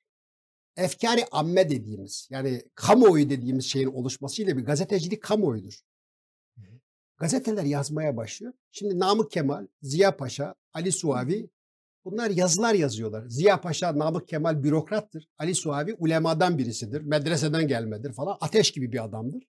efkari 0.77 1.25
amme 1.33 1.71
dediğimiz 1.71 2.29
yani 2.31 2.63
kamuoyu 2.75 3.31
dediğimiz 3.31 3.65
şeyin 3.65 3.87
oluşmasıyla 3.87 4.57
bir 4.57 4.65
gazetecilik 4.65 5.23
kamuoyudur. 5.23 5.81
Gazeteler 7.19 7.65
yazmaya 7.65 8.17
başlıyor. 8.17 8.53
Şimdi 8.73 8.99
Namık 8.99 9.31
Kemal, 9.31 9.67
Ziya 9.83 10.17
Paşa, 10.17 10.55
Ali 10.73 10.93
Suavi 10.93 11.51
bunlar 12.05 12.31
yazılar 12.31 12.75
yazıyorlar. 12.75 13.25
Ziya 13.29 13.61
Paşa, 13.61 13.99
Namık 13.99 14.29
Kemal 14.29 14.63
bürokrattır. 14.63 15.29
Ali 15.39 15.55
Suavi 15.55 15.95
ulemadan 15.99 16.59
birisidir. 16.59 17.01
Medreseden 17.01 17.69
gelmedir 17.69 18.13
falan. 18.13 18.37
Ateş 18.41 18.71
gibi 18.71 18.93
bir 18.93 19.05
adamdır. 19.05 19.43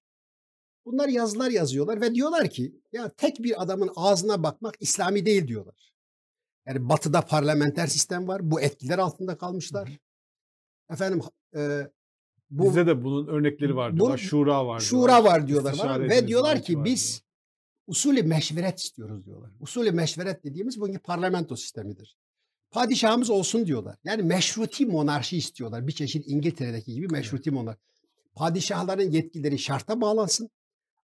Bunlar 0.86 1.08
yazılar 1.08 1.50
yazıyorlar 1.52 2.02
ve 2.02 2.16
diyorlar 2.16 2.50
ki 2.50 2.82
ya 2.92 3.10
tek 3.10 3.44
bir 3.44 3.64
adamın 3.64 3.90
ağzına 3.96 4.44
bakmak 4.44 4.76
İslami 4.80 5.26
değil 5.26 5.48
diyorlar. 5.48 5.94
Yani 6.68 6.90
batıda 6.90 7.22
parlamenter 7.22 7.88
sistem 7.88 8.28
var. 8.28 8.52
Bu 8.52 8.62
etkiler 8.62 8.98
altında 9.00 9.38
kalmışlar. 9.38 10.00
Efendim 10.90 11.22
e, 11.56 11.92
bu, 12.50 12.64
Bizde 12.64 12.88
de 12.88 13.04
bunun 13.04 13.28
örnekleri 13.28 13.76
var 13.76 13.96
diyorlar. 13.96 14.14
Bu, 14.14 14.18
şura 14.18 14.68
var 14.68 14.80
Şura 14.80 15.02
diyorlar. 15.08 15.32
var 15.32 15.48
diyorlar. 15.48 15.76
Falan. 15.76 16.10
Ve 16.10 16.28
diyorlar 16.28 16.62
ki 16.62 16.84
biz 16.84 17.25
usulü 17.88 18.24
meşveret 18.24 18.80
istiyoruz 18.80 19.26
diyorlar. 19.26 19.52
Usulü 19.60 19.92
meşveret 19.92 20.44
dediğimiz 20.44 20.82
bugünkü 20.82 21.00
parlamento 21.00 21.56
sistemidir. 21.56 22.18
Padişahımız 22.72 23.30
olsun 23.30 23.66
diyorlar. 23.66 23.98
Yani 24.04 24.24
meşruti 24.24 24.86
monarşi 24.86 25.38
istiyorlar. 25.38 25.88
Bir 25.88 25.92
çeşit 25.92 26.28
İngiltere'deki 26.28 26.94
gibi 26.94 27.08
meşruti 27.08 27.52
monarşi. 27.52 27.80
Padişahların 28.36 29.12
yetkileri 29.12 29.60
şarta 29.60 30.02
bağlansın. 30.02 30.50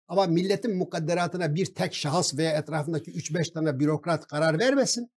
Ama 0.07 0.25
milletin 0.25 0.77
mukadderatına 0.77 1.55
bir 1.55 1.65
tek 1.65 1.93
şahıs 1.93 2.37
veya 2.37 2.51
etrafındaki 2.51 3.11
3-5 3.11 3.53
tane 3.53 3.79
bürokrat 3.79 4.27
karar 4.27 4.59
vermesin. 4.59 5.11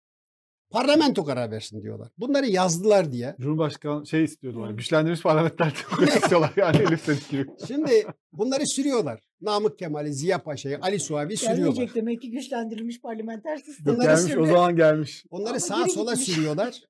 Parlamento 0.70 1.24
karar 1.24 1.50
versin 1.50 1.82
diyorlar. 1.82 2.08
Bunları 2.18 2.46
yazdılar 2.46 3.12
diye. 3.12 3.36
Cumhurbaşkanı 3.40 4.06
şey 4.06 4.24
istiyordu 4.24 4.62
hani 4.62 4.76
güçlendirilmiş 4.76 5.22
parlamenter 5.22 5.84
istiyorlar 6.16 6.52
yani 6.56 6.76
Elif 6.88 7.30
gibi. 7.30 7.46
Şimdi 7.66 8.06
bunları 8.32 8.66
sürüyorlar. 8.66 9.20
Namık 9.44 9.78
Kemal'i, 9.78 10.14
Ziya 10.14 10.42
Paşa'yı, 10.42 10.78
Ali 10.82 11.00
Suavi 11.00 11.36
sürüyorlar. 11.36 11.66
Gelmeyecek 11.66 11.94
demek 11.94 12.22
ki 12.22 12.30
güçlendirilmiş 12.30 13.00
parlamenter 13.00 13.56
sistem. 13.56 14.00
Gelmiş 14.00 14.20
sürüyor. 14.20 14.40
o 14.40 14.46
zaman 14.46 14.76
gelmiş. 14.76 15.24
Onları 15.30 15.50
Ama 15.50 15.60
sağa 15.60 15.86
sola 15.88 16.12
gitmiş. 16.12 16.34
sürüyorlar. 16.34 16.82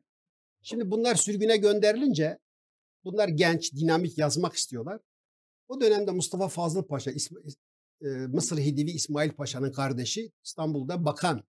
Şimdi 0.63 0.91
bunlar 0.91 1.15
sürgüne 1.15 1.57
gönderilince 1.57 2.39
bunlar 3.05 3.29
genç, 3.29 3.73
dinamik 3.73 4.19
yazmak 4.19 4.55
istiyorlar. 4.55 5.01
O 5.69 5.81
dönemde 5.81 6.11
Mustafa 6.11 6.49
Fazıl 6.49 6.83
Paşa, 6.83 7.11
e, 7.11 8.07
Mısır 8.07 8.59
Hidivi 8.59 8.91
İsmail 8.91 9.31
Paşa'nın 9.31 9.73
kardeşi 9.73 10.33
İstanbul'da 10.45 11.05
bakan. 11.05 11.45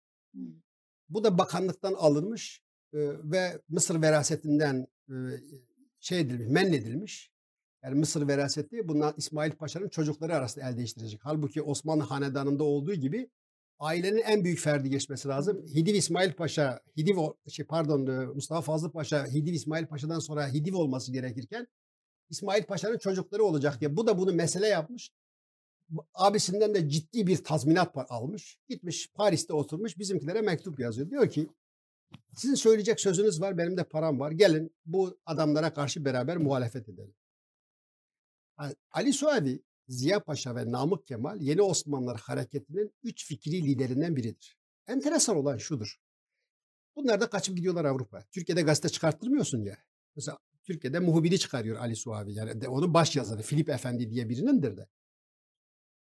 Bu 1.10 1.24
da 1.24 1.38
bakanlıktan 1.38 1.94
alınmış 1.94 2.62
e, 2.94 3.00
ve 3.24 3.62
Mısır 3.70 4.02
verasetinden 4.02 4.88
e, 5.10 5.16
şey 6.00 6.20
edilmiş, 6.20 6.48
men 6.50 6.74
edilmiş. 6.74 7.32
Yani 7.86 8.00
Mısır 8.00 8.28
veraseti 8.28 8.88
bundan 8.88 9.14
İsmail 9.18 9.52
Paşa'nın 9.52 9.90
çocukları 9.90 10.36
arasında 10.36 10.70
el 10.70 10.78
değiştirecek. 10.78 11.20
Halbuki 11.24 11.62
Osmanlı 11.62 12.04
hanedanında 12.04 12.64
olduğu 12.64 12.94
gibi 12.94 13.30
ailenin 13.80 14.22
en 14.22 14.44
büyük 14.44 14.60
ferdi 14.60 14.90
geçmesi 14.90 15.28
lazım. 15.28 15.66
Hidiv 15.68 15.94
İsmail 15.94 16.34
Paşa, 16.34 16.82
Hidiv 16.98 17.18
şey 17.50 17.66
pardon 17.66 18.02
Mustafa 18.36 18.62
Fazıl 18.62 18.92
Paşa, 18.92 19.26
Hidiv 19.26 19.54
İsmail 19.54 19.86
Paşa'dan 19.86 20.20
sonra 20.20 20.48
Hidiv 20.48 20.76
olması 20.76 21.12
gerekirken 21.12 21.68
İsmail 22.30 22.64
Paşa'nın 22.64 22.98
çocukları 22.98 23.44
olacak 23.44 23.82
diye. 23.82 23.98
Bu 23.98 24.08
da 24.08 24.18
bunu 24.18 24.34
mesele 24.34 24.68
yapmış 24.68 25.12
abisinden 26.14 26.76
de 26.76 26.90
ciddi 26.90 27.28
bir 27.28 27.44
tazminat 27.44 28.12
almış. 28.12 28.58
Gitmiş 28.70 29.12
Paris'te 29.14 29.54
oturmuş 29.54 29.98
bizimkilere 29.98 30.42
mektup 30.42 30.80
yazıyor. 30.80 31.10
Diyor 31.10 31.30
ki 31.30 31.50
sizin 32.34 32.56
söyleyecek 32.56 33.00
sözünüz 33.00 33.42
var 33.42 33.58
benim 33.58 33.78
de 33.78 33.84
param 33.84 34.20
var. 34.20 34.32
Gelin 34.32 34.76
bu 34.86 35.18
adamlara 35.26 35.74
karşı 35.74 36.06
beraber 36.06 36.38
muhalefet 36.38 36.90
edelim. 36.90 37.16
Ali 38.92 39.14
Suadi, 39.14 39.64
Ziya 39.88 40.24
Paşa 40.24 40.56
ve 40.56 40.72
Namık 40.72 41.08
Kemal 41.08 41.42
Yeni 41.42 41.62
Osmanlılar 41.62 42.20
Hareketi'nin 42.20 42.94
üç 43.04 43.28
fikri 43.28 43.64
liderinden 43.64 44.16
biridir. 44.16 44.58
Enteresan 44.88 45.36
olan 45.36 45.58
şudur. 45.58 45.96
Bunlar 46.96 47.22
da 47.22 47.30
kaçıp 47.30 47.58
gidiyorlar 47.58 47.86
Avrupa. 47.86 48.24
Türkiye'de 48.32 48.62
gazete 48.62 48.90
çıkarttırmıyorsun 48.90 49.62
ya. 49.62 49.78
Mesela 50.16 50.38
Türkiye'de 50.64 51.00
muhbiri 51.00 51.40
çıkarıyor 51.40 51.78
Ali 51.78 51.96
Suavi. 51.96 52.34
Yani 52.34 52.68
onun 52.68 52.94
baş 52.94 53.16
yazarı 53.16 53.42
Filip 53.42 53.70
Efendi 53.70 54.10
diye 54.10 54.30
birinindir 54.30 54.78
de. 54.78 54.88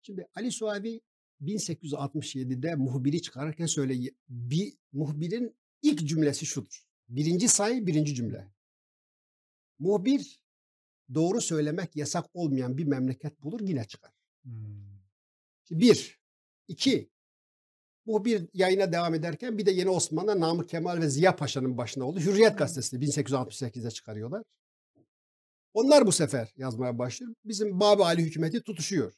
Şimdi 0.02 0.26
Ali 0.34 0.52
Suavi 0.52 1.00
1867'de 1.42 2.74
muhbiri 2.74 3.22
çıkarırken 3.22 3.66
söyle 3.66 4.12
bir 4.28 4.74
muhbirin 4.92 5.56
ilk 5.82 6.08
cümlesi 6.08 6.46
şudur. 6.46 6.84
Birinci 7.08 7.48
sayı 7.48 7.86
birinci 7.86 8.14
cümle. 8.14 8.52
Muhbir 9.78 10.40
doğru 11.14 11.40
söylemek 11.40 11.96
yasak 11.96 12.24
olmayan 12.34 12.78
bir 12.78 12.84
memleket 12.84 13.42
bulur 13.42 13.60
yine 13.60 13.84
çıkar. 13.84 14.12
Hmm. 14.42 14.84
Bir. 15.70 16.20
iki. 16.68 17.10
Muhbir 18.06 18.48
yayına 18.52 18.92
devam 18.92 19.14
ederken 19.14 19.58
bir 19.58 19.66
de 19.66 19.70
Yeni 19.70 19.90
Osman'da 19.90 20.40
Namık 20.40 20.68
Kemal 20.68 21.00
ve 21.00 21.08
Ziya 21.08 21.36
Paşa'nın 21.36 21.76
başına 21.76 22.04
oldu. 22.04 22.20
Hürriyet 22.20 22.58
gazetesi 22.58 22.96
1868'de 22.96 23.90
çıkarıyorlar. 23.90 24.42
Onlar 25.74 26.06
bu 26.06 26.12
sefer 26.12 26.52
yazmaya 26.56 26.98
başlıyor. 26.98 27.34
Bizim 27.44 27.80
Babi 27.80 28.04
Ali 28.04 28.22
hükümeti 28.22 28.62
tutuşuyor. 28.62 29.12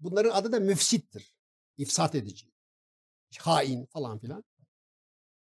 Bunların 0.00 0.30
adı 0.30 0.52
da 0.52 0.60
müfsittir. 0.60 1.34
İfsat 1.78 2.14
edici. 2.14 2.46
Hain 3.38 3.86
falan 3.86 4.18
filan. 4.18 4.44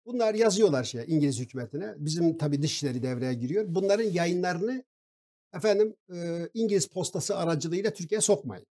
Bunlar 0.06 0.34
yazıyorlar 0.34 0.84
şey 0.84 1.04
İngiliz 1.08 1.40
hükümetine. 1.40 1.94
Bizim 1.98 2.38
tabi 2.38 2.62
dışişleri 2.62 3.04
devreye 3.04 3.34
giriyor. 3.34 3.66
Bunların 3.68 4.04
yayınlarını 4.04 4.84
efendim 5.54 5.96
e, 6.14 6.50
İngiliz 6.54 6.88
postası 6.88 7.38
aracılığıyla 7.38 7.94
Türkiye'ye 7.94 8.22
sokmayın. 8.22 8.66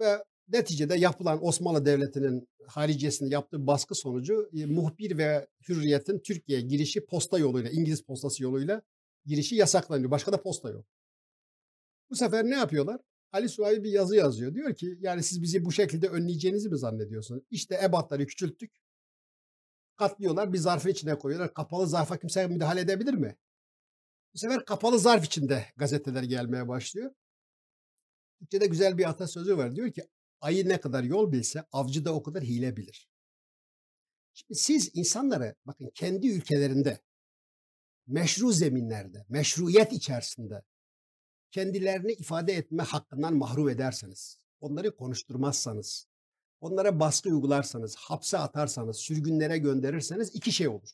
Ve 0.00 0.24
neticede 0.48 0.94
yapılan 0.94 1.46
Osmanlı 1.46 1.84
Devleti'nin 1.84 2.48
hariciyesinde 2.66 3.34
yaptığı 3.34 3.66
baskı 3.66 3.94
sonucu 3.94 4.50
e, 4.58 4.66
muhbir 4.66 5.18
ve 5.18 5.46
hürriyetin 5.68 6.18
Türkiye'ye 6.18 6.66
girişi 6.66 7.06
posta 7.06 7.38
yoluyla, 7.38 7.70
İngiliz 7.70 8.02
postası 8.02 8.42
yoluyla 8.42 8.82
girişi 9.26 9.56
yasaklanıyor. 9.56 10.10
Başka 10.10 10.32
da 10.32 10.42
posta 10.42 10.70
yok. 10.70 10.86
Bu 12.10 12.16
sefer 12.16 12.44
ne 12.44 12.54
yapıyorlar? 12.54 13.00
Ali 13.32 13.48
Suavi 13.48 13.84
bir 13.84 13.90
yazı 13.90 14.16
yazıyor. 14.16 14.54
Diyor 14.54 14.74
ki 14.74 14.98
yani 15.00 15.22
siz 15.22 15.42
bizi 15.42 15.64
bu 15.64 15.72
şekilde 15.72 16.08
önleyeceğinizi 16.08 16.68
mi 16.68 16.78
zannediyorsunuz? 16.78 17.42
İşte 17.50 17.80
ebatları 17.84 18.26
küçülttük. 18.26 18.72
Katlıyorlar 19.96 20.52
bir 20.52 20.58
zarfın 20.58 20.90
içine 20.90 21.18
koyuyorlar. 21.18 21.54
Kapalı 21.54 21.86
zarfa 21.86 22.16
kimse 22.18 22.46
müdahale 22.46 22.80
edebilir 22.80 23.14
mi? 23.14 23.36
Bu 24.34 24.38
sefer 24.38 24.64
kapalı 24.64 24.98
zarf 24.98 25.24
içinde 25.24 25.66
gazeteler 25.76 26.22
gelmeye 26.22 26.68
başlıyor. 26.68 27.14
Türkçe'de 28.38 28.66
güzel 28.66 28.98
bir 28.98 29.08
atasözü 29.08 29.56
var. 29.56 29.76
Diyor 29.76 29.92
ki 29.92 30.08
ayı 30.40 30.68
ne 30.68 30.80
kadar 30.80 31.02
yol 31.02 31.32
bilse 31.32 31.64
avcı 31.72 32.04
da 32.04 32.14
o 32.14 32.22
kadar 32.22 32.42
hile 32.42 32.76
bilir. 32.76 33.08
Şimdi 34.34 34.54
siz 34.54 34.90
insanları 34.94 35.54
bakın 35.66 35.90
kendi 35.94 36.28
ülkelerinde 36.28 37.00
meşru 38.06 38.52
zeminlerde, 38.52 39.24
meşruiyet 39.28 39.92
içerisinde 39.92 40.62
kendilerini 41.50 42.12
ifade 42.12 42.52
etme 42.52 42.82
hakkından 42.82 43.34
mahrum 43.34 43.68
ederseniz, 43.68 44.38
onları 44.60 44.96
konuşturmazsanız, 44.96 46.06
onlara 46.60 47.00
baskı 47.00 47.28
uygularsanız, 47.28 47.96
hapse 47.96 48.38
atarsanız, 48.38 48.96
sürgünlere 48.96 49.58
gönderirseniz 49.58 50.34
iki 50.34 50.52
şey 50.52 50.68
olur. 50.68 50.90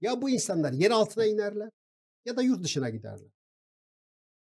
Ya 0.00 0.22
bu 0.22 0.30
insanlar 0.30 0.72
yer 0.72 0.90
altına 0.90 1.24
inerler 1.24 1.70
ya 2.24 2.36
da 2.36 2.42
yurt 2.42 2.64
dışına 2.64 2.90
giderler. 2.90 3.30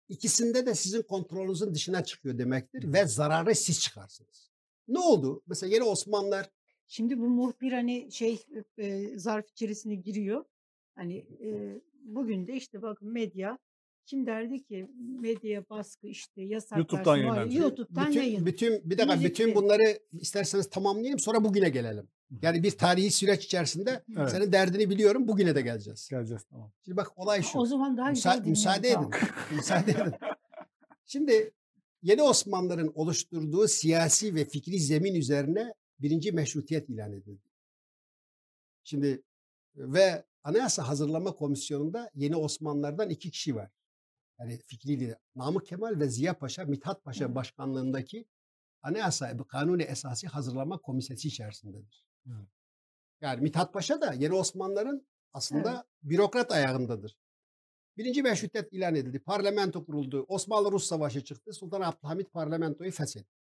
İkisinde 0.09 0.67
de 0.67 0.75
sizin 0.75 1.03
kontrolünüzün 1.03 1.75
dışına 1.75 2.05
çıkıyor 2.05 2.39
demektir 2.39 2.93
ve 2.93 3.07
zararı 3.07 3.55
siz 3.55 3.81
çıkarsınız. 3.81 4.51
Ne 4.89 4.99
oldu? 4.99 5.43
Mesela 5.47 5.75
yeni 5.75 5.85
Osmanlılar 5.85 6.51
Şimdi 6.89 7.19
bu 7.19 7.29
muhbir 7.29 7.73
hani 7.73 8.13
şey 8.13 8.43
e, 8.79 9.19
zarf 9.19 9.51
içerisine 9.51 9.95
giriyor. 9.95 10.45
Hani 10.95 11.17
e, 11.17 11.81
bugün 12.05 12.47
de 12.47 12.57
işte 12.57 12.83
bakın 12.83 13.09
medya 13.09 13.59
kim 14.07 14.27
derdi 14.27 14.65
ki 14.65 14.91
medya 15.21 15.65
baskı 15.71 16.07
işte 16.07 16.43
yasaklar. 16.43 16.79
YouTube'dan 16.79 17.17
yayınlanacak. 17.17 17.63
YouTube'dan 17.63 18.07
bütün, 18.07 18.21
yayın. 18.21 18.47
Bütün, 18.47 18.91
bir 18.91 18.99
dakika 18.99 19.21
bütün 19.21 19.55
bunları 19.55 19.99
isterseniz 20.13 20.71
tamamlayayım 20.71 21.19
sonra 21.19 21.45
bugüne 21.45 21.69
gelelim. 21.69 22.09
Yani 22.43 22.63
bir 22.63 22.71
tarihi 22.71 23.11
süreç 23.11 23.45
içerisinde 23.45 24.05
evet. 24.19 24.31
senin 24.31 24.53
derdini 24.53 24.91
biliyorum 24.91 25.29
bugüne 25.29 25.55
de 25.55 25.63
geleceğiz. 25.63 26.09
Geleceğiz 26.11 26.43
tamam. 26.51 26.73
Şimdi 26.85 26.97
bak 26.97 27.19
olay 27.19 27.43
şu. 27.43 27.59
O 27.59 27.67
zaman 27.67 27.97
daha 27.97 28.11
Müsa- 28.11 28.15
güzel 28.15 28.51
Müsaade 28.51 28.89
edin. 28.89 29.11
müsaade 29.51 29.91
edin. 29.91 30.15
Şimdi 31.07 31.53
yeni 32.03 32.23
Osmanlıların 32.23 32.93
oluşturduğu 32.95 33.69
siyasi 33.69 34.35
ve 34.35 34.45
fikri 34.45 34.81
zemin 34.81 35.15
üzerine 35.15 35.75
birinci 35.99 36.33
meşrutiyet 36.33 36.89
ilan 36.89 37.13
edildi. 37.13 37.49
Şimdi 38.85 39.23
ve 39.77 40.25
Anayasa 40.45 40.89
Hazırlama 40.89 41.33
Komisyonu'nda 41.33 42.11
yeni 42.15 42.37
Osmanlılardan 42.37 43.11
iki 43.11 43.31
kişi 43.31 43.55
var 43.55 43.71
yani 44.39 44.59
fikri 44.67 44.89
lider 44.89 45.17
Namık 45.37 45.67
Kemal 45.67 46.01
ve 46.01 46.09
Ziya 46.09 46.39
Paşa, 46.39 46.65
Mithat 46.65 47.05
Paşa 47.05 47.35
başkanlığındaki 47.35 48.27
Anayasa 48.83 49.37
Kanuni 49.49 49.83
Esası 49.83 50.27
Hazırlama 50.27 50.79
Komitesi 50.79 51.29
içerisindedir. 51.29 52.05
Yani 53.21 53.41
Mithat 53.41 53.73
Paşa 53.73 54.01
da 54.01 54.13
yeni 54.13 54.35
Osmanlıların 54.35 55.07
aslında 55.33 55.73
evet. 55.73 55.85
bürokrat 56.03 56.53
ayağındadır. 56.53 57.17
Birinci 57.97 58.23
meşrutiyet 58.23 58.73
ilan 58.73 58.95
edildi. 58.95 59.19
Parlamento 59.19 59.85
kuruldu. 59.87 60.25
Osmanlı-Rus 60.29 60.87
Savaşı 60.87 61.25
çıktı. 61.25 61.53
Sultan 61.53 61.81
Abdülhamit 61.81 62.33
parlamentoyu 62.33 62.91
feshetti. 62.91 63.35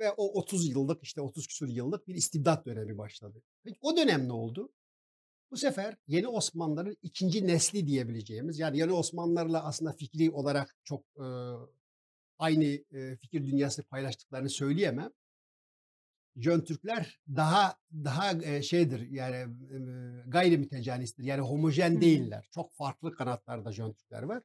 Ve 0.00 0.10
o 0.10 0.40
30 0.40 0.68
yıllık 0.68 1.02
işte 1.02 1.20
30 1.20 1.46
küsur 1.46 1.68
yıllık 1.68 2.08
bir 2.08 2.14
istibdat 2.14 2.66
dönemi 2.66 2.98
başladı. 2.98 3.42
Peki 3.64 3.78
o 3.80 3.96
dönem 3.96 4.28
ne 4.28 4.32
oldu? 4.32 4.72
Bu 5.50 5.56
sefer 5.56 5.96
yeni 6.06 6.28
Osmanlıların 6.28 6.96
ikinci 7.02 7.46
nesli 7.46 7.86
diyebileceğimiz 7.86 8.58
yani 8.58 8.78
yeni 8.78 8.92
Osmanlılarla 8.92 9.64
aslında 9.64 9.92
fikri 9.92 10.30
olarak 10.30 10.76
çok 10.84 11.04
e, 11.16 11.26
aynı 12.38 12.64
e, 12.64 13.16
fikir 13.16 13.46
dünyasını 13.46 13.84
paylaştıklarını 13.84 14.50
söyleyemem. 14.50 15.10
Jön 16.36 16.60
Türkler 16.60 17.20
daha 17.28 17.76
daha 17.92 18.32
e, 18.32 18.62
şeydir 18.62 19.10
yani 19.10 19.36
e, 19.36 19.76
gayri 20.26 20.58
mütecanistir. 20.58 21.24
Yani 21.24 21.40
homojen 21.40 22.00
değiller. 22.00 22.48
Çok 22.54 22.74
farklı 22.74 23.14
kanatlarda 23.14 23.72
Jön 23.72 23.92
Türkler 23.92 24.22
var. 24.22 24.42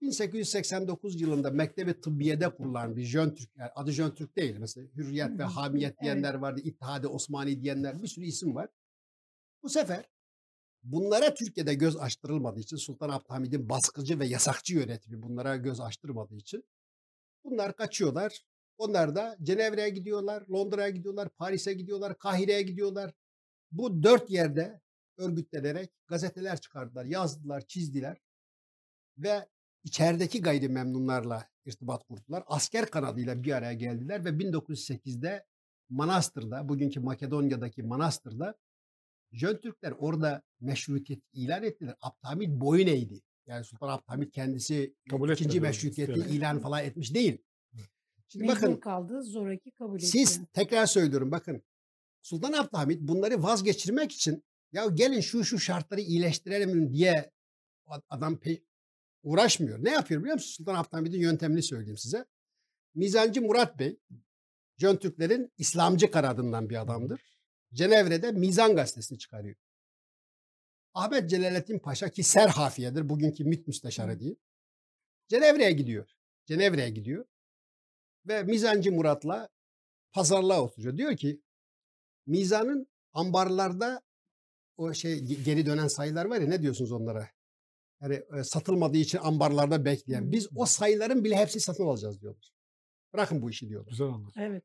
1889 0.00 1.20
yılında 1.20 1.50
Mektebi 1.50 2.00
Tıbbiye'de 2.00 2.54
kurulan 2.54 2.96
bir 2.96 3.04
Jön 3.04 3.34
Türk, 3.34 3.56
yani 3.56 3.70
adı 3.74 3.92
Jön 3.92 4.10
Türk 4.10 4.36
değil. 4.36 4.56
Mesela 4.58 4.86
Hürriyet 4.96 5.38
ve 5.38 5.44
Hamiyet 5.44 6.00
diyenler 6.00 6.34
vardı, 6.34 6.60
İttihadi 6.64 7.06
Osmani 7.06 7.62
diyenler 7.62 8.02
bir 8.02 8.08
sürü 8.08 8.24
isim 8.24 8.54
var. 8.54 8.68
Bu 9.62 9.68
sefer 9.68 10.04
bunlara 10.82 11.34
Türkiye'de 11.34 11.74
göz 11.74 11.96
açtırılmadığı 11.96 12.60
için 12.60 12.76
Sultan 12.76 13.10
Abdülhamid'in 13.10 13.68
baskıcı 13.68 14.18
ve 14.18 14.26
yasakçı 14.26 14.74
yönetimi 14.74 15.22
bunlara 15.22 15.56
göz 15.56 15.80
açtırmadığı 15.80 16.36
için 16.36 16.64
bunlar 17.44 17.76
kaçıyorlar. 17.76 18.44
Onlar 18.80 19.14
da 19.14 19.36
Cenevre'ye 19.42 19.88
gidiyorlar, 19.88 20.44
Londra'ya 20.50 20.88
gidiyorlar, 20.88 21.28
Paris'e 21.28 21.72
gidiyorlar, 21.72 22.18
Kahire'ye 22.18 22.62
gidiyorlar. 22.62 23.12
Bu 23.72 24.02
dört 24.02 24.30
yerde 24.30 24.80
örgütlenerek 25.16 25.90
gazeteler 26.06 26.60
çıkardılar, 26.60 27.04
yazdılar, 27.04 27.66
çizdiler 27.66 28.16
ve 29.18 29.48
içerideki 29.84 30.42
gayrimemnunlarla 30.42 31.48
irtibat 31.66 32.04
kurdular. 32.04 32.44
Asker 32.46 32.86
kanadıyla 32.86 33.42
bir 33.42 33.52
araya 33.52 33.72
geldiler 33.72 34.24
ve 34.24 34.28
1908'de 34.28 35.46
Manastır'da, 35.88 36.68
bugünkü 36.68 37.00
Makedonya'daki 37.00 37.82
Manastır'da 37.82 38.54
Jön 39.32 39.56
Türkler 39.56 39.94
orada 39.98 40.42
meşrutiyet 40.60 41.22
ilan 41.32 41.62
ettiler. 41.62 41.94
Abdülhamid 42.00 42.60
boyun 42.60 42.86
eğdi. 42.86 43.20
Yani 43.46 43.64
Sultan 43.64 43.88
Abdülhamid 43.88 44.30
kendisi 44.30 44.94
Kabul 45.10 45.30
ikinci 45.30 45.60
meşrutiyeti 45.60 46.20
ilan 46.20 46.60
falan 46.60 46.84
etmiş 46.84 47.14
değil. 47.14 47.38
Şimdi 48.32 48.44
Mecbur 48.46 48.62
bakın 48.62 48.80
kaldı 48.80 49.22
zoraki 49.22 49.70
kabul 49.70 49.96
etti. 49.96 50.06
siz 50.06 50.40
tekrar 50.52 50.86
söylüyorum 50.86 51.30
bakın. 51.30 51.62
Sultan 52.22 52.52
Abdülhamid 52.52 53.08
bunları 53.08 53.42
vazgeçirmek 53.42 54.12
için 54.12 54.44
ya 54.72 54.86
gelin 54.86 55.20
şu 55.20 55.44
şu 55.44 55.58
şartları 55.58 56.00
iyileştirelim 56.00 56.92
diye 56.92 57.30
adam 58.08 58.34
pe- 58.34 58.62
uğraşmıyor. 59.22 59.84
Ne 59.84 59.90
yapıyor 59.90 60.20
biliyor 60.20 60.34
musun? 60.34 60.50
Sultan 60.50 60.74
Abdülhamid'in 60.74 61.20
yöntemini 61.20 61.62
söyleyeyim 61.62 61.96
size. 61.96 62.26
Mizancı 62.94 63.42
Murat 63.42 63.78
Bey, 63.78 63.98
Jön 64.78 64.96
Türklerin 64.96 65.52
İslamcı 65.58 66.10
kanadından 66.10 66.70
bir 66.70 66.80
adamdır. 66.80 67.20
Cenevre'de 67.72 68.32
Mizan 68.32 68.76
gazetesini 68.76 69.18
çıkarıyor. 69.18 69.56
Ahmet 70.94 71.30
Celalettin 71.30 71.78
Paşa 71.78 72.08
ki 72.08 72.22
Serhafiye'dir, 72.22 73.08
bugünkü 73.08 73.44
MİT 73.44 73.66
müsteşarı 73.66 74.20
değil. 74.20 74.36
Cenevre'ye 75.28 75.72
gidiyor. 75.72 76.10
Cenevre'ye 76.46 76.90
gidiyor. 76.90 77.24
Ve 78.26 78.42
Mizancı 78.42 78.92
Murat'la 78.92 79.48
pazarlığa 80.12 80.62
oturuyor. 80.62 80.96
Diyor 80.96 81.16
ki 81.16 81.40
Mizan'ın 82.26 82.86
ambarlarda 83.12 84.00
o 84.76 84.94
şey 84.94 85.18
ge- 85.18 85.42
geri 85.42 85.66
dönen 85.66 85.88
sayılar 85.88 86.24
var 86.24 86.40
ya 86.40 86.48
ne 86.48 86.62
diyorsunuz 86.62 86.92
onlara? 86.92 87.28
Yani 88.02 88.22
e, 88.38 88.44
satılmadığı 88.44 88.96
için 88.96 89.18
ambarlarda 89.18 89.84
bekleyen. 89.84 90.32
Biz 90.32 90.48
o 90.56 90.66
sayıların 90.66 91.24
bile 91.24 91.36
hepsini 91.36 91.62
satın 91.62 91.84
alacağız 91.84 92.20
diyorlar. 92.20 92.52
Bırakın 93.12 93.42
bu 93.42 93.50
işi 93.50 93.68
diyorlar. 93.68 93.90
Güzel 93.90 94.06
anlatıyor. 94.06 94.46
Evet. 94.46 94.64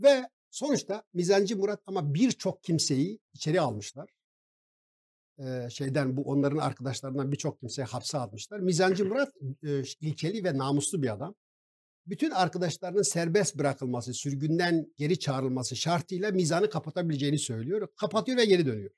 Ve 0.00 0.28
sonuçta 0.50 1.02
Mizancı 1.14 1.56
Murat 1.56 1.82
ama 1.86 2.14
birçok 2.14 2.62
kimseyi 2.62 3.18
içeri 3.32 3.60
almışlar. 3.60 4.10
Ee, 5.38 5.68
şeyden 5.70 6.16
bu 6.16 6.22
onların 6.22 6.58
arkadaşlarından 6.58 7.32
birçok 7.32 7.60
kimseyi 7.60 7.84
hapse 7.84 8.18
atmışlar. 8.18 8.60
Mizancı 8.60 9.04
Murat 9.04 9.32
e, 9.62 9.82
ilkeli 10.00 10.44
ve 10.44 10.58
namuslu 10.58 11.02
bir 11.02 11.12
adam. 11.12 11.34
Bütün 12.06 12.30
arkadaşlarının 12.30 13.02
serbest 13.02 13.58
bırakılması, 13.58 14.14
sürgünden 14.14 14.92
geri 14.96 15.18
çağrılması 15.18 15.76
şartıyla 15.76 16.30
mizanı 16.30 16.70
kapatabileceğini 16.70 17.38
söylüyor. 17.38 17.88
Kapatıyor 17.96 18.38
ve 18.38 18.44
geri 18.44 18.66
dönüyor. 18.66 18.90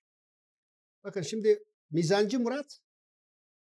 Bakın 1.04 1.22
şimdi 1.22 1.64
Mizancı 1.90 2.40
Murat 2.40 2.80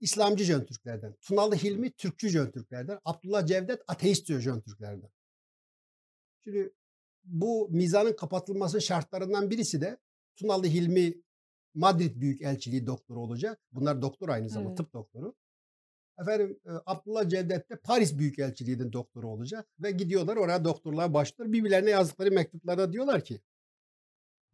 İslamcı 0.00 0.44
Jön 0.44 0.64
Türklerden. 0.64 1.14
Tunalı 1.20 1.56
Hilmi 1.56 1.92
Türkçü 1.92 2.28
Jön 2.28 2.50
Türklerden. 2.50 2.98
Abdullah 3.04 3.46
Cevdet 3.46 3.82
ateist 3.88 4.26
Jön 4.26 4.60
Türklerden. 4.60 5.10
Şimdi 6.44 6.72
bu 7.24 7.68
mizanın 7.70 8.12
kapatılmasının 8.12 8.80
şartlarından 8.80 9.50
birisi 9.50 9.80
de 9.80 9.98
Tunalı 10.36 10.66
Hilmi 10.66 11.22
Madrid 11.74 12.20
Büyükelçiliği 12.20 12.86
doktoru 12.86 13.20
olacak. 13.20 13.60
Bunlar 13.72 14.02
doktor 14.02 14.28
aynı 14.28 14.48
zamanda 14.48 14.70
Evet. 14.70 14.76
tıp 14.78 14.92
doktoru. 14.92 15.34
Efendim 16.20 16.60
e, 16.66 16.70
Abdullah 16.86 17.28
Cevdet 17.28 17.70
de 17.70 17.76
Paris 17.76 18.18
Büyükelçiliği'nin 18.18 18.92
doktoru 18.92 19.28
olacak 19.28 19.66
ve 19.80 19.90
gidiyorlar 19.90 20.36
oraya 20.36 20.64
doktorluğa 20.64 21.14
başlıyorlar. 21.14 21.52
Birbirlerine 21.52 21.90
yazdıkları 21.90 22.30
mektuplarda 22.30 22.92
diyorlar 22.92 23.24
ki 23.24 23.40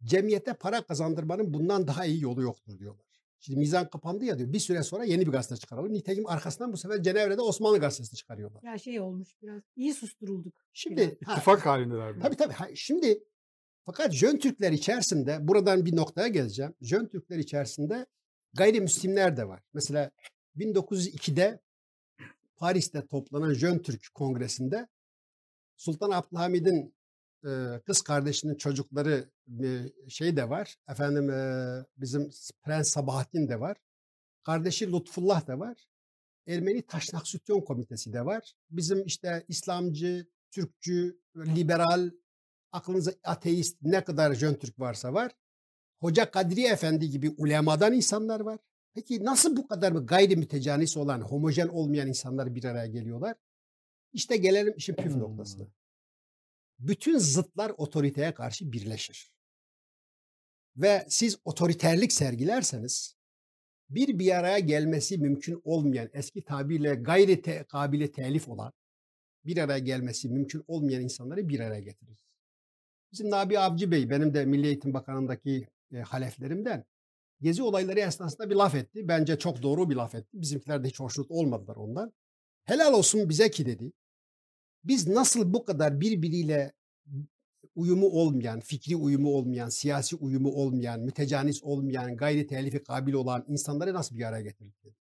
cemiyete 0.03 0.53
para 0.53 0.81
kazandırmanın 0.81 1.53
bundan 1.53 1.87
daha 1.87 2.05
iyi 2.05 2.21
yolu 2.21 2.41
yoktur 2.41 2.79
diyorlar. 2.79 3.05
Şimdi 3.39 3.59
mizan 3.59 3.89
kapandı 3.89 4.25
ya 4.25 4.37
diyor. 4.39 4.53
Bir 4.53 4.59
süre 4.59 4.83
sonra 4.83 5.03
yeni 5.03 5.25
bir 5.25 5.31
gazete 5.31 5.55
çıkaralım. 5.55 5.93
Nitekim 5.93 6.27
arkasından 6.27 6.73
bu 6.73 6.77
sefer 6.77 7.03
Cenevre'de 7.03 7.41
Osmanlı 7.41 7.79
gazetesi 7.79 8.15
çıkarıyorlar. 8.15 8.63
Ya 8.63 8.77
şey 8.77 8.99
olmuş 8.99 9.29
biraz. 9.41 9.61
iyi 9.75 9.93
susturulduk. 9.93 10.53
Şimdi 10.73 11.17
ha, 11.25 11.33
İttifak 11.33 11.65
halindeler. 11.65 12.15
Tabii 12.21 12.35
tabii. 12.35 12.53
Ha, 12.53 12.67
Şimdi 12.75 13.23
fakat 13.85 14.13
Jön 14.13 14.37
Türkler 14.37 14.71
içerisinde 14.71 15.47
buradan 15.47 15.85
bir 15.85 15.95
noktaya 15.95 16.27
geleceğim. 16.27 16.73
Jön 16.81 17.07
Türkler 17.07 17.37
içerisinde 17.37 18.05
gayrimüslimler 18.53 19.37
de 19.37 19.47
var. 19.47 19.63
Mesela 19.73 20.11
1902'de 20.57 21.59
Paris'te 22.55 23.07
toplanan 23.07 23.53
Jön 23.53 23.79
Türk 23.79 24.13
Kongresi'nde 24.13 24.87
Sultan 25.75 26.11
Abdülhamid'in 26.11 26.97
kız 27.85 28.01
kardeşinin 28.01 28.55
çocukları 28.55 29.29
e, 29.63 29.91
şey 30.09 30.37
de 30.37 30.49
var. 30.49 30.75
Efendim 30.89 31.27
bizim 31.97 32.29
Prens 32.63 32.89
Sabahattin 32.89 33.49
de 33.49 33.59
var. 33.59 33.77
Kardeşi 34.43 34.91
Lutfullah 34.91 35.47
da 35.47 35.59
var. 35.59 35.87
Ermeni 36.47 36.81
Taşnak 36.81 37.27
Sütyon 37.27 37.61
Komitesi 37.61 38.13
de 38.13 38.25
var. 38.25 38.53
Bizim 38.69 39.05
işte 39.05 39.45
İslamcı, 39.47 40.27
Türkçü, 40.51 41.19
liberal, 41.35 42.11
aklınıza 42.71 43.13
ateist 43.23 43.77
ne 43.81 44.03
kadar 44.03 44.33
Jön 44.33 44.53
Türk 44.53 44.79
varsa 44.79 45.13
var. 45.13 45.31
Hoca 45.99 46.31
Kadri 46.31 46.65
Efendi 46.65 47.09
gibi 47.09 47.35
ulemadan 47.37 47.93
insanlar 47.93 48.39
var. 48.39 48.59
Peki 48.97 49.25
nasıl 49.25 49.57
bu 49.57 49.67
kadar 49.67 49.91
mı 49.91 50.05
gayri 50.05 50.35
mütecanis 50.35 50.97
olan, 50.97 51.21
homojen 51.21 51.67
olmayan 51.67 52.07
insanlar 52.07 52.55
bir 52.55 52.63
araya 52.63 52.87
geliyorlar? 52.87 53.35
İşte 54.13 54.37
gelelim 54.37 54.73
işin 54.77 54.93
püf 54.93 55.13
Hmm. 55.13 55.19
noktasına. 55.19 55.67
Bütün 56.79 57.17
zıtlar 57.17 57.73
otoriteye 57.77 58.33
karşı 58.33 58.71
birleşir. 58.71 59.31
Ve 60.75 61.05
siz 61.09 61.37
otoriterlik 61.45 62.13
sergilerseniz 62.13 63.15
bir 63.89 64.19
bir 64.19 64.31
araya 64.37 64.59
gelmesi 64.59 65.17
mümkün 65.17 65.61
olmayan, 65.63 66.09
eski 66.13 66.41
tabirle 66.41 66.95
gayri 66.95 67.41
te, 67.41 67.63
kabile 67.63 68.11
telif 68.11 68.49
olan, 68.49 68.73
bir 69.45 69.57
araya 69.57 69.79
gelmesi 69.79 70.29
mümkün 70.29 70.63
olmayan 70.67 71.03
insanları 71.03 71.49
bir 71.49 71.59
araya 71.59 71.81
getirir. 71.81 72.17
Bizim 73.11 73.29
Nabi 73.29 73.59
Avcı 73.59 73.91
Bey, 73.91 74.09
benim 74.09 74.33
de 74.33 74.45
Milli 74.45 74.67
Eğitim 74.67 74.93
Bakanlığı'ndaki 74.93 75.67
e, 75.93 75.97
haleflerimden 75.97 76.85
gezi 77.41 77.63
olayları 77.63 77.99
esnasında 77.99 78.49
bir 78.49 78.55
laf 78.55 78.75
etti. 78.75 79.07
Bence 79.07 79.39
çok 79.39 79.61
doğru 79.61 79.89
bir 79.89 79.95
laf 79.95 80.15
etti. 80.15 80.41
Bizimkiler 80.41 80.83
de 80.83 80.87
hiç 80.87 80.99
hoşnut 80.99 81.31
olmadılar 81.31 81.75
ondan. 81.75 82.13
Helal 82.63 82.93
olsun 82.93 83.29
bize 83.29 83.51
ki 83.51 83.65
dedi. 83.65 83.91
Biz 84.83 85.07
nasıl 85.07 85.53
bu 85.53 85.65
kadar 85.65 86.01
birbiriyle 86.01 86.73
uyumu 87.75 88.07
olmayan, 88.07 88.59
fikri 88.59 88.95
uyumu 88.95 89.29
olmayan, 89.29 89.69
siyasi 89.69 90.15
uyumu 90.15 90.51
olmayan, 90.51 90.99
mütecanis 90.99 91.63
olmayan, 91.63 92.17
gayri 92.17 92.47
telifi 92.47 92.83
kabil 92.83 93.13
olan 93.13 93.45
insanları 93.47 93.93
nasıl 93.93 94.15
bir 94.15 94.23
araya 94.23 94.41
getirdik 94.41 94.83
dedi. 94.83 94.95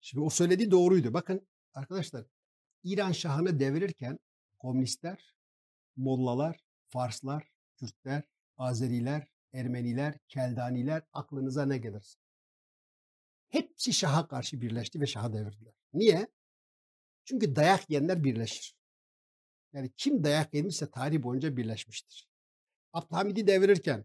Şimdi 0.00 0.24
o 0.24 0.30
söylediği 0.30 0.70
doğruydu. 0.70 1.14
Bakın 1.14 1.48
arkadaşlar 1.74 2.26
İran 2.84 3.12
Şahı'nı 3.12 3.60
devirirken 3.60 4.18
komünistler, 4.58 5.34
Mollalar, 5.96 6.60
Farslar, 6.88 7.50
Kürtler, 7.76 8.22
Azeriler, 8.56 9.28
Ermeniler, 9.52 10.18
Keldaniler 10.28 11.02
aklınıza 11.12 11.66
ne 11.66 11.78
gelirse. 11.78 12.18
Hepsi 13.48 13.92
Şah'a 13.92 14.28
karşı 14.28 14.60
birleşti 14.60 15.00
ve 15.00 15.06
Şah'ı 15.06 15.32
devirdiler. 15.32 15.74
Niye? 15.92 16.28
Çünkü 17.24 17.56
dayak 17.56 17.90
yiyenler 17.90 18.24
birleşir. 18.24 18.76
Yani 19.72 19.90
kim 19.96 20.24
dayak 20.24 20.54
yemişse 20.54 20.90
tarih 20.90 21.22
boyunca 21.22 21.56
birleşmiştir. 21.56 22.28
Abdülhamid'i 22.92 23.46
devirirken 23.46 24.04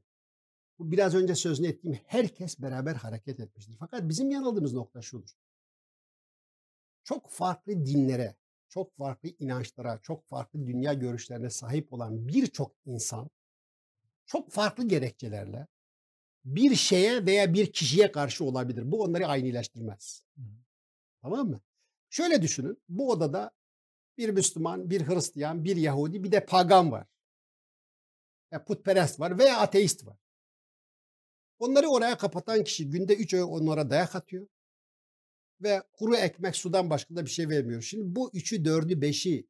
bu 0.79 0.91
biraz 0.91 1.15
önce 1.15 1.35
sözünü 1.35 1.67
ettiğim 1.67 1.99
herkes 2.05 2.59
beraber 2.59 2.95
hareket 2.95 3.39
etmiştir. 3.39 3.75
Fakat 3.79 4.09
bizim 4.09 4.31
yanıldığımız 4.31 4.73
nokta 4.73 5.01
şudur. 5.01 5.29
Çok 7.03 7.29
farklı 7.29 7.85
dinlere, 7.85 8.35
çok 8.69 8.97
farklı 8.97 9.29
inançlara, 9.39 9.99
çok 10.01 10.25
farklı 10.27 10.67
dünya 10.67 10.93
görüşlerine 10.93 11.49
sahip 11.49 11.93
olan 11.93 12.27
birçok 12.27 12.75
insan 12.85 13.29
çok 14.25 14.51
farklı 14.51 14.87
gerekçelerle 14.87 15.67
bir 16.45 16.75
şeye 16.75 17.25
veya 17.25 17.53
bir 17.53 17.71
kişiye 17.71 18.11
karşı 18.11 18.45
olabilir. 18.45 18.91
Bu 18.91 19.03
onları 19.03 19.27
aynileştirmez. 19.27 20.25
Tamam 21.21 21.49
mı? 21.49 21.61
Şöyle 22.09 22.41
düşünün. 22.41 22.83
Bu 22.89 23.11
odada 23.11 23.51
Bir 24.17 24.29
Müslüman, 24.29 24.89
bir 24.89 25.07
Hristiyan, 25.07 25.63
bir 25.63 25.75
Yahudi, 25.75 26.23
bir 26.23 26.31
de 26.31 26.45
pagan 26.45 26.91
var. 26.91 27.07
Ya 28.51 28.65
putperest 28.65 29.19
var 29.19 29.39
veya 29.39 29.59
ateist 29.59 30.05
var. 30.05 30.17
Onları 31.59 31.87
oraya 31.87 32.17
kapatan 32.17 32.63
kişi 32.63 32.89
günde 32.89 33.15
üç 33.15 33.33
öğün 33.33 33.43
onlara 33.43 33.89
dayak 33.89 34.15
atıyor. 34.15 34.47
Ve 35.61 35.83
kuru 35.93 36.15
ekmek 36.15 36.55
sudan 36.55 36.89
başka 36.89 37.15
da 37.15 37.25
bir 37.25 37.29
şey 37.29 37.49
vermiyor. 37.49 37.81
Şimdi 37.81 38.15
bu 38.15 38.31
üçü, 38.33 38.65
dördü, 38.65 39.01
beşi 39.01 39.47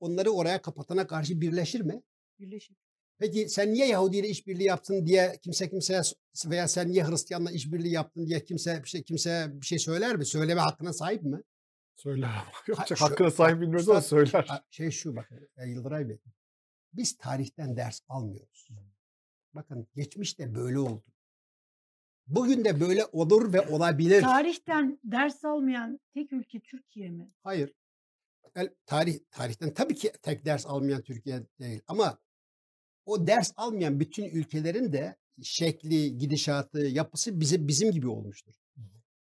onları 0.00 0.30
oraya 0.30 0.62
kapatana 0.62 1.06
karşı 1.06 1.40
birleşir 1.40 1.80
mi? 1.80 2.02
Birleşik. 2.38 2.89
Peki 3.20 3.48
sen 3.48 3.72
niye 3.72 3.86
Yahudi 3.86 4.16
ile 4.16 4.28
işbirliği 4.28 4.64
yaptın 4.64 5.06
diye 5.06 5.38
kimse 5.42 5.70
kimseye 5.70 6.02
veya 6.46 6.68
sen 6.68 6.88
niye 6.88 7.04
Hristiyanla 7.04 7.50
işbirliği 7.50 7.92
yaptın 7.92 8.26
diye 8.26 8.44
kimse 8.44 8.82
bir 8.84 8.88
şey 8.88 9.02
kimse 9.02 9.48
bir 9.52 9.66
şey 9.66 9.78
söyler 9.78 10.16
mi? 10.16 10.26
Söyleme 10.26 10.60
hakkına 10.60 10.92
sahip 10.92 11.22
mi? 11.22 11.42
Söyler. 11.96 12.28
Yapacak 12.68 12.98
şu- 12.98 13.04
hakkına 13.04 13.30
sahip 13.30 13.60
bilmiyoruz 13.60 13.88
ama 13.88 14.00
söyler. 14.02 14.44
Ha, 14.48 14.64
Şey 14.70 14.90
şu 14.90 15.16
bakın 15.16 15.48
e, 15.56 15.68
Yıldıray 15.68 16.08
Bey. 16.08 16.18
Biz 16.92 17.16
tarihten 17.16 17.76
ders 17.76 18.00
almıyoruz. 18.08 18.68
Bakın 19.54 19.86
geçmişte 19.94 20.54
böyle 20.54 20.78
oldu. 20.78 21.04
Bugün 22.26 22.64
de 22.64 22.80
böyle 22.80 23.04
olur 23.12 23.52
ve 23.52 23.60
olabilir. 23.68 24.22
Tarihten 24.22 24.98
ders 25.04 25.44
almayan 25.44 26.00
tek 26.14 26.32
ülke 26.32 26.60
Türkiye 26.60 27.10
mi? 27.10 27.30
Hayır. 27.42 27.74
El, 28.56 28.74
tarih 28.86 29.18
tarihten 29.30 29.74
tabii 29.74 29.94
ki 29.94 30.12
tek 30.22 30.44
ders 30.44 30.66
almayan 30.66 31.02
Türkiye 31.02 31.42
değil 31.58 31.80
ama 31.88 32.18
o 33.10 33.26
ders 33.26 33.52
almayan 33.56 34.00
bütün 34.00 34.24
ülkelerin 34.24 34.92
de 34.92 35.16
şekli, 35.42 36.18
gidişatı, 36.18 36.78
yapısı 36.80 37.40
bize 37.40 37.68
bizim 37.68 37.90
gibi 37.90 38.08
olmuştur. 38.08 38.52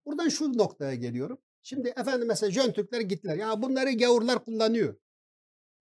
Buradan 0.07 0.29
şu 0.29 0.59
noktaya 0.59 0.95
geliyorum. 0.95 1.39
Şimdi 1.63 1.89
efendim 1.89 2.29
mesela 2.29 2.53
Jön 2.53 2.73
Türkler 2.73 3.01
gittiler. 3.01 3.37
Ya 3.37 3.63
bunları 3.63 3.93
gavurlar 3.93 4.45
kullanıyor. 4.45 4.97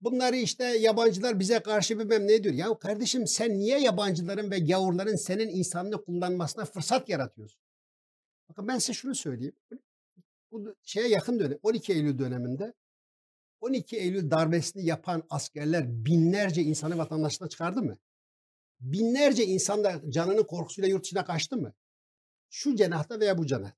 Bunları 0.01 0.35
işte 0.35 0.63
yabancılar 0.63 1.39
bize 1.39 1.59
karşı 1.59 1.99
bilmem 1.99 2.27
ne 2.27 2.43
diyor. 2.43 2.55
Ya 2.55 2.79
kardeşim 2.79 3.27
sen 3.27 3.59
niye 3.59 3.79
yabancıların 3.79 4.51
ve 4.51 4.59
gavurların 4.59 5.15
senin 5.15 5.49
insanını 5.49 6.03
kullanmasına 6.03 6.65
fırsat 6.65 7.09
yaratıyorsun? 7.09 7.61
Bakın 8.49 8.67
ben 8.67 8.77
size 8.77 8.93
şunu 8.93 9.15
söyleyeyim. 9.15 9.55
Bu 10.51 10.75
şeye 10.83 11.07
yakın 11.07 11.39
dönem 11.39 11.57
12 11.63 11.93
Eylül 11.93 12.19
döneminde 12.19 12.73
12 13.61 13.97
Eylül 13.97 14.31
darbesini 14.31 14.85
yapan 14.85 15.23
askerler 15.29 16.05
binlerce 16.05 16.61
insanı 16.61 16.97
vatandaşlığa 16.97 17.49
çıkardı 17.49 17.81
mı? 17.81 17.97
Binlerce 18.79 19.45
insan 19.45 19.83
da 19.83 20.01
canının 20.11 20.43
korkusuyla 20.43 20.89
yurt 20.89 21.03
dışına 21.03 21.25
kaçtı 21.25 21.57
mı? 21.57 21.73
Şu 22.49 22.75
cenahta 22.75 23.19
veya 23.19 23.37
bu 23.37 23.45
cenah. 23.45 23.71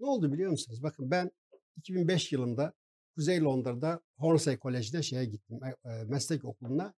Ne 0.00 0.06
oldu 0.06 0.32
biliyor 0.32 0.50
musunuz? 0.50 0.82
Bakın 0.82 1.10
ben 1.10 1.30
2005 1.76 2.32
yılında 2.32 2.72
Kuzey 3.14 3.40
Londra'da 3.40 4.00
Hornsey 4.16 4.58
College'de 4.58 5.02
şeye 5.02 5.24
gittim. 5.24 5.60
e, 5.64 5.90
e, 5.90 6.04
Meslek 6.04 6.44
okuluna. 6.44 6.94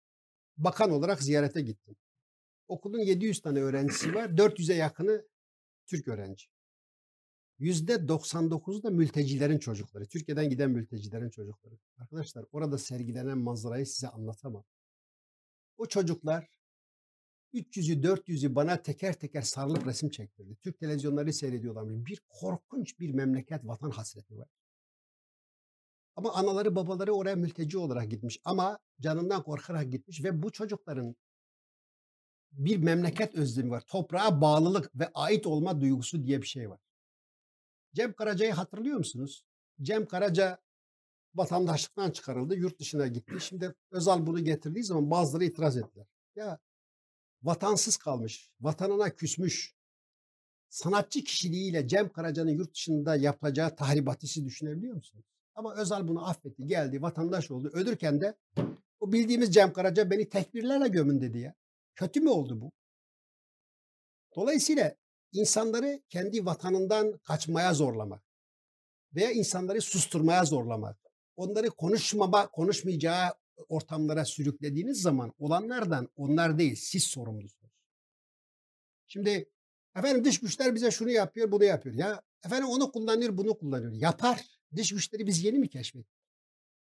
Bakan 0.56 0.90
olarak 0.90 1.22
ziyarete 1.22 1.60
gittim. 1.60 1.96
Okulun 2.68 2.98
700 2.98 3.40
tane 3.40 3.60
öğrencisi 3.60 4.14
var. 4.14 4.28
400'e 4.28 4.74
yakını 4.74 5.28
Türk 5.86 6.08
öğrenci. 6.08 6.46
%99'u 7.60 8.82
da 8.82 8.90
mültecilerin 8.90 9.58
çocukları. 9.58 10.06
Türkiye'den 10.06 10.50
giden 10.50 10.70
mültecilerin 10.70 11.30
çocukları. 11.30 11.78
Arkadaşlar 11.98 12.44
orada 12.52 12.78
sergilenen 12.78 13.38
manzarayı 13.38 13.86
size 13.86 14.08
anlatamam. 14.08 14.64
O 15.78 15.86
çocuklar 15.86 16.48
300'ü 17.54 18.02
400'ü 18.02 18.54
bana 18.54 18.82
teker 18.82 19.18
teker 19.20 19.42
sarılıp 19.42 19.86
resim 19.86 20.10
çektirdi. 20.10 20.56
Türk 20.56 20.80
televizyonları 20.80 21.32
seyrediyorlar. 21.32 22.06
Bir 22.06 22.20
korkunç 22.28 23.00
bir 23.00 23.10
memleket 23.10 23.66
vatan 23.66 23.90
hasreti 23.90 24.38
var. 24.38 24.48
Ama 26.16 26.34
anaları 26.34 26.76
babaları 26.76 27.12
oraya 27.12 27.36
mülteci 27.36 27.78
olarak 27.78 28.10
gitmiş. 28.10 28.40
Ama 28.44 28.78
canından 29.00 29.42
korkarak 29.42 29.92
gitmiş 29.92 30.24
ve 30.24 30.42
bu 30.42 30.52
çocukların 30.52 31.16
bir 32.52 32.76
memleket 32.76 33.34
özlemi 33.34 33.70
var. 33.70 33.80
Toprağa 33.86 34.40
bağlılık 34.40 35.00
ve 35.00 35.10
ait 35.14 35.46
olma 35.46 35.80
duygusu 35.80 36.24
diye 36.24 36.42
bir 36.42 36.46
şey 36.46 36.70
var. 36.70 36.80
Cem 37.96 38.12
Karaca'yı 38.12 38.52
hatırlıyor 38.52 38.98
musunuz? 38.98 39.44
Cem 39.82 40.06
Karaca 40.06 40.58
vatandaşlıktan 41.34 42.10
çıkarıldı, 42.10 42.56
yurt 42.56 42.80
dışına 42.80 43.06
gitti. 43.06 43.34
Şimdi 43.40 43.74
Özal 43.90 44.26
bunu 44.26 44.44
getirdiği 44.44 44.84
zaman 44.84 45.10
bazıları 45.10 45.44
itiraz 45.44 45.76
ettiler. 45.76 46.06
Ya 46.36 46.58
vatansız 47.42 47.96
kalmış, 47.96 48.50
vatanına 48.60 49.10
küsmüş, 49.10 49.74
sanatçı 50.68 51.24
kişiliğiyle 51.24 51.88
Cem 51.88 52.12
Karaca'nın 52.12 52.50
yurt 52.50 52.74
dışında 52.74 53.16
yapacağı 53.16 53.76
tahribatı 53.76 54.26
düşünebiliyor 54.44 54.94
musunuz? 54.94 55.24
Ama 55.54 55.74
Özal 55.74 56.08
bunu 56.08 56.28
affetti, 56.28 56.66
geldi, 56.66 57.02
vatandaş 57.02 57.50
oldu. 57.50 57.70
Ölürken 57.72 58.20
de 58.20 58.34
o 59.00 59.12
bildiğimiz 59.12 59.54
Cem 59.54 59.72
Karaca 59.72 60.10
beni 60.10 60.28
tekbirlerle 60.28 60.88
gömün 60.88 61.20
dedi 61.20 61.38
ya. 61.38 61.54
Kötü 61.94 62.20
mü 62.20 62.28
oldu 62.28 62.60
bu? 62.60 62.72
Dolayısıyla 64.36 64.96
insanları 65.36 66.02
kendi 66.08 66.46
vatanından 66.46 67.18
kaçmaya 67.18 67.74
zorlamak 67.74 68.22
veya 69.14 69.30
insanları 69.30 69.80
susturmaya 69.82 70.44
zorlamak, 70.44 70.98
onları 71.36 71.70
konuşmama, 71.70 72.46
konuşmayacağı 72.50 73.34
ortamlara 73.68 74.24
sürüklediğiniz 74.24 75.02
zaman 75.02 75.32
olanlardan 75.38 76.08
onlar 76.16 76.58
değil, 76.58 76.74
siz 76.76 77.04
sorumlusunuz. 77.04 77.72
Şimdi 79.06 79.50
efendim 79.96 80.24
dış 80.24 80.40
güçler 80.40 80.74
bize 80.74 80.90
şunu 80.90 81.10
yapıyor, 81.10 81.52
bunu 81.52 81.64
yapıyor. 81.64 81.94
Ya 81.94 82.22
efendim 82.44 82.68
onu 82.68 82.92
kullanıyor, 82.92 83.36
bunu 83.36 83.58
kullanıyor. 83.58 83.92
Yapar. 83.92 84.44
Dış 84.76 84.92
güçleri 84.92 85.26
biz 85.26 85.44
yeni 85.44 85.58
mi 85.58 85.68
keşfettik? 85.68 86.16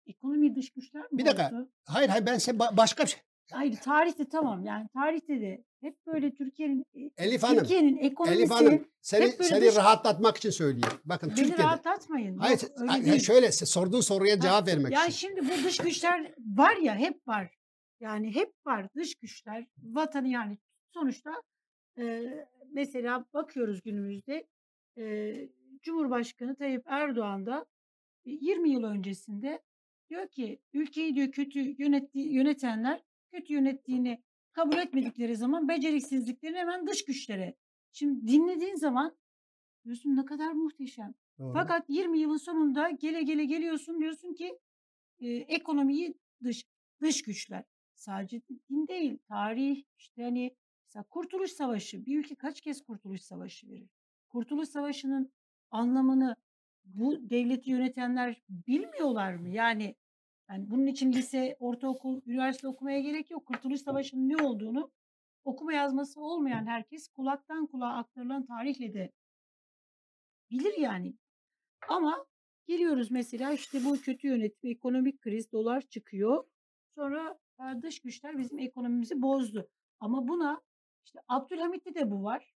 Ekonomi 0.07 0.55
dış 0.55 0.69
güçler 0.71 1.11
mi 1.11 1.17
Bir 1.17 1.25
dakika. 1.25 1.51
bozdu? 1.51 1.71
Hayır 1.83 2.09
hayır 2.09 2.25
ben 2.25 2.37
size 2.37 2.51
ba- 2.57 2.77
başka 2.77 3.03
bir 3.03 3.09
şey. 3.09 3.21
Hayır 3.53 3.75
tarihte 3.75 4.25
tamam 4.29 4.65
yani 4.65 4.87
tarihte 4.93 5.41
de 5.41 5.63
hep 5.81 6.05
böyle 6.07 6.33
Türkiye'nin 6.33 6.85
Elif 7.17 7.43
Hanım, 7.43 7.59
Türkiye'nin 7.59 7.97
Elif 7.97 8.11
ekonomisi 8.11 8.53
Hanım 8.53 8.87
seni, 9.01 9.25
hep 9.25 9.39
böyle 9.39 9.49
seni 9.49 9.65
dış- 9.65 9.75
rahatlatmak 9.75 10.37
için 10.37 10.49
söyleyeyim. 10.49 10.97
Bakın 11.05 11.29
beni 11.29 11.35
Türkiye'de. 11.37 11.63
rahatlatmayın. 11.63 12.37
Hayır, 12.37 12.61
Yok, 12.61 12.71
öyle 12.77 12.91
hayır, 12.91 13.05
değil. 13.05 13.19
şöyle 13.21 13.51
sorduğun 13.51 14.01
soruya 14.01 14.39
cevap 14.39 14.67
vermek 14.67 14.91
Ya 14.93 15.05
için. 15.05 15.27
şimdi 15.27 15.41
bu 15.41 15.63
dış 15.63 15.77
güçler 15.77 16.33
var 16.39 16.75
ya 16.77 16.95
hep 16.95 17.27
var. 17.27 17.51
Yani 17.99 18.35
hep 18.35 18.53
var 18.65 18.87
dış 18.95 19.15
güçler. 19.15 19.65
Vatanı 19.83 20.27
yani 20.27 20.57
sonuçta 20.93 21.41
e, 21.99 22.23
mesela 22.71 23.25
bakıyoruz 23.33 23.81
günümüzde 23.81 24.47
e, 24.97 25.33
Cumhurbaşkanı 25.81 26.55
Tayyip 26.55 26.83
Erdoğan 26.85 27.45
da 27.45 27.65
20 28.25 28.69
yıl 28.71 28.83
öncesinde 28.83 29.59
diyor 30.09 30.27
ki 30.27 30.59
ülkeyi 30.73 31.15
diyor 31.15 31.31
kötü 31.31 31.59
yönettiği, 31.81 32.33
yönetenler 32.33 33.01
kötü 33.33 33.53
yönettiğini 33.53 34.23
kabul 34.51 34.77
etmedikleri 34.77 35.35
zaman 35.35 35.67
beceriksizliklerini 35.67 36.57
hemen 36.57 36.87
dış 36.87 37.05
güçlere. 37.05 37.55
Şimdi 37.91 38.27
dinlediğin 38.27 38.75
zaman 38.75 39.17
diyorsun 39.85 40.15
ne 40.15 40.25
kadar 40.25 40.51
muhteşem. 40.51 41.13
Doğru. 41.39 41.53
Fakat 41.53 41.89
20 41.89 42.19
yılın 42.19 42.37
sonunda 42.37 42.89
gele 42.89 43.23
gele 43.23 43.45
geliyorsun 43.45 43.99
diyorsun 43.99 44.33
ki 44.33 44.59
e, 45.19 45.27
ekonomiyi 45.29 46.13
dış 46.43 46.65
dış 47.01 47.21
güçler. 47.21 47.63
Sadece 47.95 48.41
din 48.69 48.87
değil, 48.87 49.17
tarih 49.27 49.83
işte 49.97 50.23
hani 50.23 50.55
mesela 50.87 51.03
Kurtuluş 51.03 51.51
Savaşı 51.51 52.05
bir 52.05 52.19
ülke 52.19 52.35
kaç 52.35 52.61
kez 52.61 52.81
Kurtuluş 52.81 53.21
Savaşı 53.21 53.69
verir? 53.69 53.89
Kurtuluş 54.29 54.69
Savaşı'nın 54.69 55.33
anlamını 55.71 56.35
bu 56.83 57.29
devleti 57.29 57.69
yönetenler 57.69 58.41
bilmiyorlar 58.49 59.33
mı? 59.33 59.49
Yani 59.49 59.95
yani 60.49 60.69
bunun 60.69 60.87
için 60.87 61.13
lise, 61.13 61.55
ortaokul, 61.59 62.21
üniversite 62.25 62.67
okumaya 62.67 62.99
gerek 62.99 63.31
yok. 63.31 63.45
Kurtuluş 63.45 63.81
Savaşı'nın 63.81 64.29
ne 64.29 64.37
olduğunu 64.43 64.91
okuma 65.43 65.73
yazması 65.73 66.21
olmayan 66.21 66.65
herkes 66.65 67.07
kulaktan 67.07 67.67
kulağa 67.67 67.93
aktarılan 67.93 68.45
tarihle 68.45 68.93
de 68.93 69.11
bilir 70.51 70.77
yani. 70.77 71.13
Ama 71.89 72.25
geliyoruz 72.67 73.11
mesela 73.11 73.53
işte 73.53 73.85
bu 73.85 74.01
kötü 74.01 74.27
yönetim, 74.27 74.69
ekonomik 74.69 75.21
kriz, 75.21 75.51
dolar 75.51 75.81
çıkıyor. 75.81 76.43
Sonra 76.95 77.39
e, 77.59 77.81
dış 77.81 78.01
güçler 78.01 78.37
bizim 78.37 78.59
ekonomimizi 78.59 79.21
bozdu. 79.21 79.69
Ama 79.99 80.27
buna 80.27 80.61
işte 81.05 81.19
Abdülhamit'te 81.27 81.95
de 81.95 82.11
bu 82.11 82.23
var. 82.23 82.53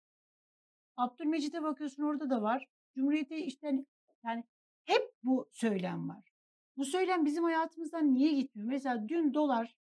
Abdülmecit'e 0.98 1.64
bakıyorsun 1.64 2.04
orada 2.04 2.30
da 2.30 2.42
var. 2.42 2.68
Cumhuriyete 2.96 3.38
işte 3.38 3.68
hani- 3.68 3.86
yani 4.26 4.44
hep 4.86 5.12
bu 5.24 5.50
söylem 5.52 6.10
var. 6.10 6.33
Bu 6.78 6.86
söylem 6.86 7.26
bizim 7.26 7.44
hayatımızdan 7.44 8.14
niye 8.14 8.34
gitmiyor? 8.34 8.70
Mesela 8.70 9.10
dün 9.10 9.34
dolar 9.34 9.76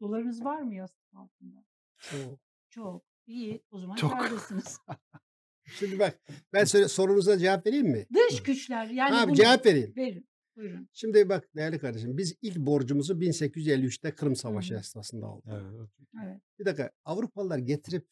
dolarınız 0.00 0.44
var 0.44 0.62
mı 0.62 0.74
yastık 0.74 1.14
altında? 1.14 1.64
Çok. 1.98 2.40
Çok. 2.70 3.04
İyi. 3.26 3.62
O 3.70 3.78
zaman 3.78 3.96
Çok. 3.96 4.12
kârdasınız. 4.12 4.78
Şimdi 5.64 5.98
bak 5.98 6.20
ben 6.52 6.64
söyle, 6.64 6.88
sorunuza 6.88 7.38
cevap 7.38 7.66
vereyim 7.66 7.86
mi? 7.88 8.06
Dış 8.14 8.42
güçler 8.42 8.86
yani 8.86 9.14
Abi 9.16 9.28
bunu- 9.28 9.36
cevap 9.36 9.66
vereyim. 9.66 9.92
verin. 9.96 10.28
Buyurun. 10.56 10.88
Şimdi 10.92 11.28
bak 11.28 11.48
değerli 11.56 11.78
kardeşim 11.78 12.18
biz 12.18 12.34
ilk 12.42 12.56
borcumuzu 12.58 13.20
1853'te 13.20 14.14
Kırım 14.14 14.36
Savaşı 14.36 14.74
hı. 14.74 14.78
esnasında 14.78 15.26
aldık. 15.26 15.44
Evet. 15.50 15.90
Evet. 16.24 16.40
Bir 16.58 16.64
dakika 16.64 16.90
Avrupalılar 17.04 17.58
getirip 17.58 18.08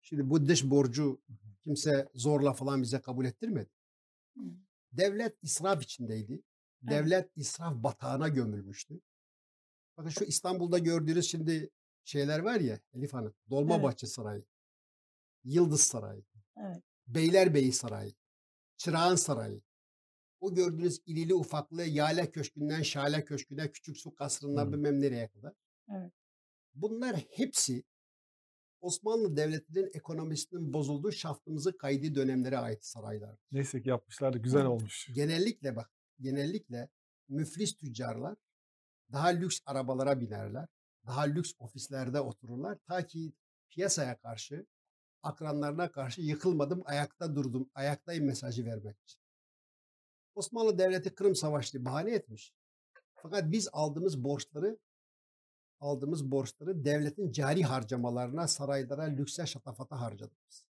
şimdi 0.00 0.30
bu 0.30 0.46
dış 0.46 0.70
borcu 0.70 1.20
kimse 1.62 2.08
zorla 2.14 2.52
falan 2.52 2.82
bize 2.82 3.00
kabul 3.00 3.24
ettirmedi. 3.24 3.70
Hı. 4.38 4.42
Devlet 4.96 5.36
israf 5.42 5.82
içindeydi. 5.82 6.42
Devlet 6.82 7.30
israf 7.36 7.74
batağına 7.74 8.28
gömülmüştü. 8.28 9.00
Bakın 9.96 10.10
şu 10.10 10.24
İstanbul'da 10.24 10.78
gördüğünüz 10.78 11.30
şimdi 11.30 11.70
şeyler 12.04 12.38
var 12.38 12.60
ya 12.60 12.80
Elif 12.94 13.12
Hanım. 13.12 13.34
Dolmabahçe 13.50 14.06
Sarayı. 14.06 14.44
Yıldız 15.44 15.80
Sarayı. 15.80 16.24
Evet. 16.56 16.82
Beylerbeyi 17.06 17.72
Sarayı. 17.72 18.14
Çırağan 18.76 19.16
Sarayı. 19.16 19.62
O 20.40 20.54
gördüğünüz 20.54 21.00
ilili 21.06 21.34
ufaklı 21.34 21.84
Yale 21.84 22.30
Köşkü'nden 22.30 22.82
Şale 22.82 23.24
Köşkü'ne, 23.24 23.70
Küçük 23.72 23.96
Su 23.96 24.14
Kasrı'ndan 24.14 24.66
Hı. 24.66 24.72
bilmem 24.72 25.00
nereye 25.00 25.28
kadar. 25.28 25.52
Evet. 25.90 26.12
Bunlar 26.74 27.16
hepsi 27.16 27.84
Osmanlı 28.80 29.36
Devleti'nin 29.36 29.90
ekonomisinin 29.94 30.72
bozulduğu 30.72 31.12
şaftımızı 31.12 31.78
kaydı 31.78 32.14
dönemlere 32.14 32.58
ait 32.58 32.84
saraylar. 32.84 33.38
Neyse 33.52 33.82
ki 33.82 33.88
yapmışlar 33.88 34.32
da 34.32 34.38
güzel 34.38 34.60
Evet. 34.60 34.68
olmuş. 34.70 35.08
Genellikle 35.14 35.76
bak, 35.76 35.90
genellikle 36.20 36.88
müflis 37.28 37.76
tüccarlar 37.76 38.36
daha 39.12 39.28
lüks 39.28 39.60
arabalara 39.66 40.20
binerler. 40.20 40.66
Daha 41.06 41.22
lüks 41.22 41.52
ofislerde 41.58 42.20
otururlar. 42.20 42.78
Ta 42.86 43.06
ki 43.06 43.32
piyasaya 43.70 44.18
karşı, 44.18 44.66
akranlarına 45.22 45.92
karşı 45.92 46.20
yıkılmadım, 46.22 46.82
ayakta 46.84 47.34
durdum, 47.36 47.70
ayaktayım 47.74 48.24
mesajı 48.26 48.64
vermek 48.64 48.96
için. 49.02 49.20
Osmanlı 50.34 50.78
Devleti 50.78 51.14
Kırım 51.14 51.34
Savaşı'nı 51.34 51.84
bahane 51.84 52.10
etmiş. 52.10 52.54
Fakat 53.14 53.52
biz 53.52 53.68
aldığımız 53.72 54.24
borçları 54.24 54.78
aldığımız 55.80 56.30
borçları 56.30 56.84
devletin 56.84 57.32
cari 57.32 57.62
harcamalarına, 57.62 58.48
saraylara, 58.48 59.02
lükse, 59.02 59.46
şatafata 59.46 60.00
harcadık 60.00 60.38
biz. 60.50 60.66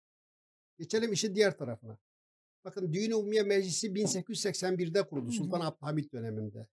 Geçelim 0.79 1.13
işin 1.13 1.35
diğer 1.35 1.59
tarafına. 1.59 1.99
Bakın 2.65 2.93
Düğün 2.93 3.11
Umumiye 3.11 3.43
Meclisi 3.43 3.87
1881'de 3.87 5.09
kuruldu. 5.09 5.33
Sultan 5.33 5.61
Abdülhamit 5.61 6.13
döneminde. 6.13 6.69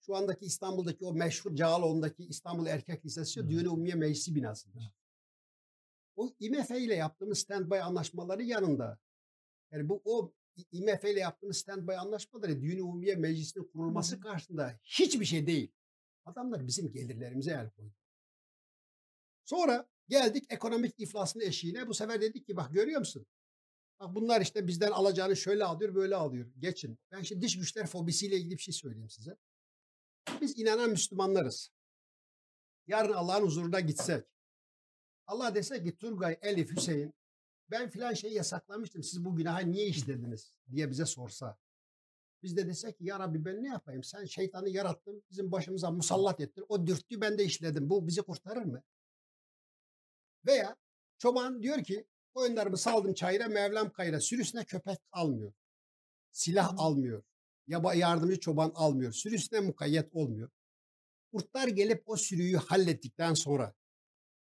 Şu 0.00 0.16
andaki 0.16 0.46
İstanbul'daki 0.46 1.04
o 1.04 1.12
meşhur 1.12 1.54
Cağaloğlu'ndaki 1.54 2.24
İstanbul 2.24 2.66
Erkek 2.66 3.06
Lisesi 3.06 3.40
Hı. 3.40 3.50
Düğün 3.50 3.64
Umumiye 3.64 3.94
Meclisi 3.94 4.34
binasıdır. 4.34 4.92
O 6.16 6.34
IMF 6.40 6.70
ile 6.70 6.94
yaptığımız 6.94 7.38
standby 7.38 7.78
anlaşmaları 7.78 8.42
yanında. 8.42 8.98
Yani 9.72 9.88
bu 9.88 10.02
o 10.04 10.32
IMF 10.72 11.04
ile 11.04 11.20
yaptığımız 11.20 11.56
standby 11.56 11.92
anlaşmaları 11.92 12.60
Düğün 12.60 12.78
Umumiye 12.78 13.16
Meclisi'nin 13.16 13.64
kurulması 13.64 14.20
karşısında 14.20 14.80
hiçbir 14.82 15.24
şey 15.24 15.46
değil. 15.46 15.72
Adamlar 16.26 16.66
bizim 16.66 16.92
gelirlerimize 16.92 17.50
el 17.50 17.70
koydu. 17.70 17.94
Sonra 19.44 19.88
geldik 20.08 20.44
ekonomik 20.48 21.00
iflasın 21.00 21.40
eşiğine. 21.40 21.88
Bu 21.88 21.94
sefer 21.94 22.20
dedik 22.20 22.46
ki 22.46 22.56
bak 22.56 22.72
görüyor 22.72 22.98
musun? 22.98 23.26
Bak 24.00 24.14
bunlar 24.14 24.40
işte 24.40 24.66
bizden 24.66 24.90
alacağını 24.90 25.36
şöyle 25.36 25.64
alıyor 25.64 25.94
böyle 25.94 26.16
alıyor. 26.16 26.46
Geçin. 26.58 26.98
Ben 27.12 27.22
şimdi 27.22 27.42
dış 27.42 27.58
güçler 27.58 27.86
fobisiyle 27.86 28.36
ilgili 28.36 28.56
bir 28.56 28.62
şey 28.62 28.74
söyleyeyim 28.74 29.10
size. 29.10 29.36
Biz 30.40 30.58
inanan 30.58 30.90
Müslümanlarız. 30.90 31.70
Yarın 32.86 33.12
Allah'ın 33.12 33.42
huzuruna 33.42 33.80
gitsek. 33.80 34.24
Allah 35.26 35.54
dese 35.54 35.84
ki 35.84 35.96
Turgay, 35.96 36.38
Elif, 36.42 36.76
Hüseyin 36.76 37.14
ben 37.70 37.90
filan 37.90 38.14
şeyi 38.14 38.34
yasaklamıştım. 38.34 39.02
Siz 39.02 39.24
bu 39.24 39.36
günahı 39.36 39.72
niye 39.72 39.86
işlediniz 39.86 40.54
diye 40.70 40.90
bize 40.90 41.06
sorsa. 41.06 41.58
Biz 42.42 42.56
de 42.56 42.66
desek 42.66 42.98
ki 42.98 43.04
ya 43.04 43.20
Rabbi 43.20 43.44
ben 43.44 43.62
ne 43.62 43.68
yapayım? 43.68 44.04
Sen 44.04 44.24
şeytanı 44.24 44.68
yarattın. 44.68 45.22
Bizim 45.30 45.52
başımıza 45.52 45.90
musallat 45.90 46.40
ettin. 46.40 46.64
O 46.68 46.86
dürttü 46.86 47.20
ben 47.20 47.38
de 47.38 47.44
işledim. 47.44 47.90
Bu 47.90 48.06
bizi 48.06 48.22
kurtarır 48.22 48.62
mı? 48.62 48.82
Veya 50.46 50.76
çoban 51.18 51.62
diyor 51.62 51.84
ki 51.84 52.06
koyunlarımı 52.34 52.78
saldım 52.78 53.14
çayıra 53.14 53.48
Mevlam 53.48 53.92
kayıra. 53.92 54.20
Sürüsüne 54.20 54.64
köpek 54.64 54.98
almıyor. 55.12 55.52
Silah 56.32 56.74
almıyor. 56.78 57.22
Yaba 57.66 57.94
yardımcı 57.94 58.40
çoban 58.40 58.72
almıyor. 58.74 59.12
Sürüsüne 59.12 59.60
mukayyet 59.60 60.14
olmuyor. 60.14 60.50
Kurtlar 61.32 61.68
gelip 61.68 62.02
o 62.06 62.16
sürüyü 62.16 62.56
hallettikten 62.56 63.34
sonra 63.34 63.74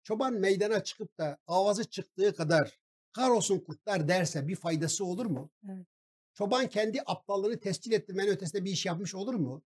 çoban 0.03 0.35
meydana 0.35 0.85
çıkıp 0.85 1.19
da 1.19 1.39
avazı 1.47 1.85
çıktığı 1.91 2.35
kadar 2.35 2.79
kahrolsun 3.13 3.59
kurtlar 3.59 4.09
derse 4.09 4.49
bir 4.49 4.57
faydası 4.57 5.05
olur 5.05 5.27
mu? 5.27 5.51
Evet. 5.69 5.87
Çoban 6.35 6.69
kendi 6.69 7.03
aptallığını 7.07 7.61
tescil 7.61 7.93
ettirmenin 7.93 8.31
ötesinde 8.31 8.65
bir 8.65 8.71
iş 8.71 8.87
yapmış 8.87 9.15
olur 9.15 9.35
mu? 9.35 9.63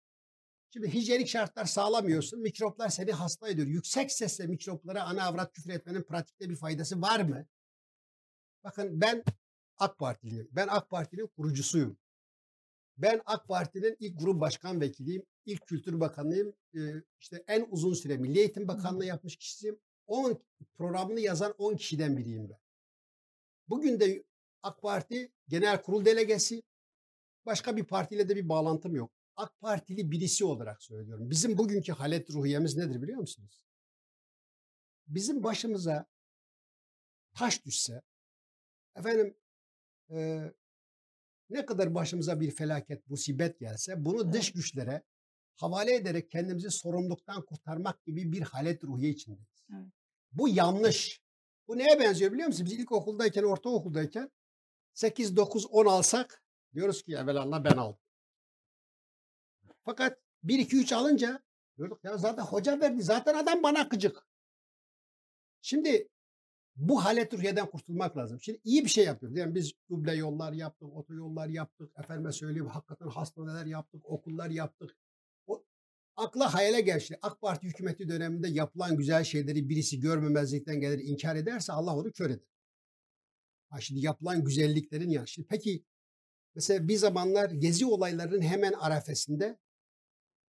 Şimdi 0.73 0.93
hijyenik 0.93 1.27
şartlar 1.27 1.65
sağlamıyorsun. 1.65 2.39
Mikroplar 2.39 2.89
seni 2.89 3.11
hasta 3.11 3.49
ediyor. 3.49 3.67
Yüksek 3.67 4.11
sesle 4.11 4.47
mikroplara 4.47 5.03
ana 5.03 5.27
avrat 5.27 5.53
küfür 5.53 5.69
etmenin 5.69 6.03
pratikte 6.03 6.49
bir 6.49 6.55
faydası 6.55 7.01
var 7.01 7.19
mı? 7.19 7.45
Bakın 8.63 9.01
ben 9.01 9.23
AK 9.77 9.97
Partiliyim. 9.97 10.47
Ben 10.51 10.67
AK 10.67 10.89
Parti'nin 10.89 11.27
kurucusuyum. 11.27 11.97
Ben 12.97 13.21
AK 13.25 13.47
Parti'nin 13.47 13.97
ilk 13.99 14.19
grup 14.19 14.41
başkan 14.41 14.81
vekiliyim. 14.81 15.23
İlk 15.45 15.67
Kültür 15.67 15.99
Bakanıyım. 15.99 16.55
Ee, 16.75 16.79
işte 17.19 17.43
en 17.47 17.67
uzun 17.69 17.93
süre 17.93 18.17
Milli 18.17 18.39
Eğitim 18.39 18.67
Bakanlığı 18.67 19.05
yapmış 19.05 19.35
kişisiyim. 19.35 19.79
10 20.07 20.43
programını 20.77 21.19
yazan 21.19 21.53
10 21.57 21.75
kişiden 21.75 22.17
biriyim 22.17 22.49
ben. 22.49 22.59
Bugün 23.69 23.99
de 23.99 24.23
AK 24.65 24.81
Parti 24.81 25.31
Genel 25.47 25.81
Kurul 25.81 26.05
Delegesi. 26.05 26.63
Başka 27.45 27.77
bir 27.77 27.83
partiyle 27.83 28.29
de 28.29 28.35
bir 28.35 28.49
bağlantım 28.49 28.95
yok. 28.95 29.11
AK 29.35 29.59
Partili 29.59 30.11
birisi 30.11 30.45
olarak 30.45 30.83
söylüyorum. 30.83 31.29
Bizim 31.29 31.57
bugünkü 31.57 31.91
halet 31.91 32.29
ruhiyemiz 32.29 32.77
nedir 32.77 33.01
biliyor 33.01 33.19
musunuz? 33.19 33.61
Bizim 35.07 35.43
başımıza 35.43 36.05
taş 37.33 37.65
düşse, 37.65 38.01
efendim 38.95 39.37
e, 40.09 40.41
ne 41.49 41.65
kadar 41.65 41.95
başımıza 41.95 42.39
bir 42.39 42.51
felaket, 42.51 43.07
musibet 43.07 43.59
gelse 43.59 44.05
bunu 44.05 44.33
dış 44.33 44.51
güçlere 44.51 45.03
havale 45.55 45.95
ederek 45.95 46.31
kendimizi 46.31 46.71
sorumluluktan 46.71 47.45
kurtarmak 47.45 48.05
gibi 48.05 48.31
bir 48.31 48.41
halet 48.41 48.83
ruhiye 48.83 49.11
içindeyiz. 49.11 49.65
Evet. 49.73 49.91
Bu 50.31 50.49
yanlış. 50.49 51.21
Bu 51.67 51.77
neye 51.77 51.99
benziyor 51.99 52.31
biliyor 52.31 52.47
musunuz? 52.47 52.71
Biz 52.71 52.79
ilkokuldayken, 52.79 53.43
ortaokuldayken 53.43 54.31
8, 54.95 55.35
9, 55.35 55.65
10 55.65 55.85
alsak 55.85 56.43
diyoruz 56.73 57.03
ki 57.03 57.13
evvelallah 57.13 57.63
ben 57.63 57.77
aldım. 57.77 57.99
Fakat 59.85 60.19
1, 60.43 60.59
2, 60.59 60.77
3 60.77 60.93
alınca 60.93 61.43
diyorduk 61.77 62.03
ya 62.03 62.17
zaten 62.17 62.43
hoca 62.43 62.79
verdi. 62.79 63.03
Zaten 63.03 63.33
adam 63.33 63.63
bana 63.63 63.81
gıcık. 63.81 64.27
Şimdi 65.61 66.09
bu 66.75 67.05
halet 67.05 67.33
ruhiyeden 67.33 67.65
kurtulmak 67.65 68.17
lazım. 68.17 68.41
Şimdi 68.41 68.61
iyi 68.63 68.83
bir 68.83 68.89
şey 68.89 69.05
yapıyoruz. 69.05 69.37
Yani 69.37 69.55
biz 69.55 69.73
duble 69.89 70.15
yollar 70.15 70.53
yaptık, 70.53 70.93
otoyollar 70.93 71.47
yaptık. 71.47 71.91
Efendime 71.99 72.31
söyleyeyim 72.31 72.67
hakikaten 72.67 73.07
hastaneler 73.07 73.65
yaptık, 73.65 74.05
okullar 74.05 74.49
yaptık. 74.49 74.97
O 75.47 75.63
akla 76.15 76.53
hayale 76.53 76.81
geldi. 76.81 77.19
AK 77.21 77.41
Parti 77.41 77.67
hükümeti 77.67 78.09
döneminde 78.09 78.47
yapılan 78.47 78.97
güzel 78.97 79.23
şeyleri 79.23 79.69
birisi 79.69 79.99
görmemezlikten 79.99 80.79
gelir 80.79 80.99
inkar 81.03 81.35
ederse 81.35 81.73
Allah 81.73 81.95
onu 81.95 82.11
kör 82.11 82.29
eder. 82.29 82.54
Ha 83.75 83.81
şimdi 83.81 84.05
yapılan 84.05 84.43
güzelliklerin 84.43 85.09
ya. 85.09 85.25
Şimdi 85.25 85.47
peki 85.47 85.83
mesela 86.55 86.87
bir 86.87 86.97
zamanlar 86.97 87.49
gezi 87.49 87.85
olaylarının 87.85 88.41
hemen 88.41 88.73
arefesinde 88.73 89.59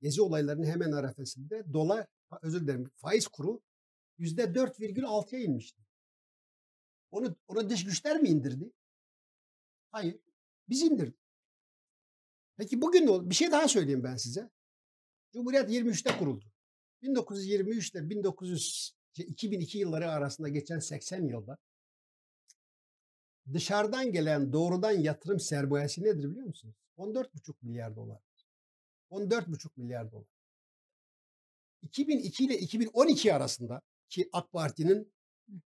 gezi 0.01 0.23
olaylarının 0.23 0.67
hemen 0.67 0.93
arefesinde 0.93 1.73
dolar 1.73 2.07
özür 2.43 2.61
dilerim 2.61 2.91
faiz 2.97 3.29
kuru 3.29 3.63
yüzde 4.19 4.43
4,6'ya 4.43 5.41
inmişti. 5.43 5.83
Onu, 7.11 7.37
onu 7.49 7.71
dış 7.71 7.85
güçler 7.85 8.21
mi 8.21 8.29
indirdi? 8.29 8.73
Hayır. 9.91 10.17
Biz 10.69 10.83
indirdik. 10.83 11.21
Peki 12.57 12.83
bugün 12.83 13.07
ne? 13.07 13.31
Bir 13.31 13.35
şey 13.35 13.51
daha 13.51 13.69
söyleyeyim 13.69 14.05
ben 14.05 14.17
size. 14.17 14.51
Cumhuriyet 15.33 15.71
23'te 15.71 16.19
kuruldu. 16.19 16.45
1923 17.03 17.91
ile 17.91 18.11
1900 18.11 18.95
şey, 19.13 19.27
2002 19.27 19.79
yılları 19.79 20.11
arasında 20.11 20.49
geçen 20.49 20.79
80 20.79 21.29
yılda 21.29 21.59
dışarıdan 23.53 24.13
gelen 24.13 24.53
doğrudan 24.53 24.93
yatırım 24.93 25.41
sermayesi 25.41 26.03
nedir 26.03 26.31
biliyor 26.31 26.47
musunuz? 26.47 26.75
14,5 26.99 27.55
milyar 27.63 27.97
dolar. 27.97 28.21
14,5 29.11 29.71
milyar 29.77 30.13
dolar. 30.13 30.29
2002 31.83 32.45
ile 32.45 32.59
2012 32.59 33.35
arasında 33.35 33.83
ki 34.09 34.29
AK 34.33 34.53
Parti'nin 34.53 35.13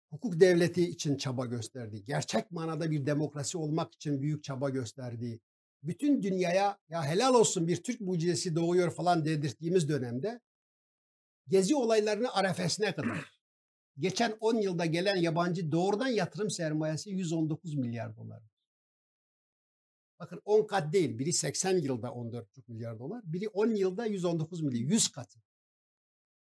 hukuk 0.10 0.40
devleti 0.40 0.90
için 0.90 1.18
çaba 1.18 1.46
gösterdiği, 1.46 2.06
gerçek 2.06 2.52
manada 2.52 2.92
bir 2.92 3.06
demokrasi 3.06 3.58
olmak 3.58 3.94
için 3.94 4.22
büyük 4.22 4.44
çaba 4.44 4.70
gösterdiği, 4.70 5.40
bütün 5.84 6.24
dünyaya 6.24 6.78
ya 6.90 7.06
helal 7.06 7.34
olsun 7.34 7.68
bir 7.68 7.84
Türk 7.84 8.02
mucizesi 8.02 8.56
doğuyor 8.56 8.92
falan 8.92 9.26
dedirttiğimiz 9.26 9.90
dönemde 9.90 10.40
gezi 11.48 11.76
olaylarını 11.76 12.34
arefesine 12.34 12.96
kadar 12.96 13.39
geçen 14.00 14.38
10 14.40 14.56
yılda 14.56 14.86
gelen 14.86 15.16
yabancı 15.16 15.72
doğrudan 15.72 16.08
yatırım 16.08 16.50
sermayesi 16.50 17.10
119 17.10 17.76
milyar 17.76 18.16
dolar. 18.16 18.44
Bakın 20.20 20.42
10 20.46 20.68
kat 20.68 20.94
değil. 20.94 21.20
Biri 21.20 21.34
80 21.34 21.78
yılda 21.78 22.08
14,5 22.08 22.46
milyar 22.68 23.00
dolar. 23.00 23.22
Biri 23.26 23.48
10 23.50 23.68
yılda 23.68 24.06
119 24.06 24.62
milyar. 24.62 24.90
100 24.90 25.08
katı. 25.08 25.40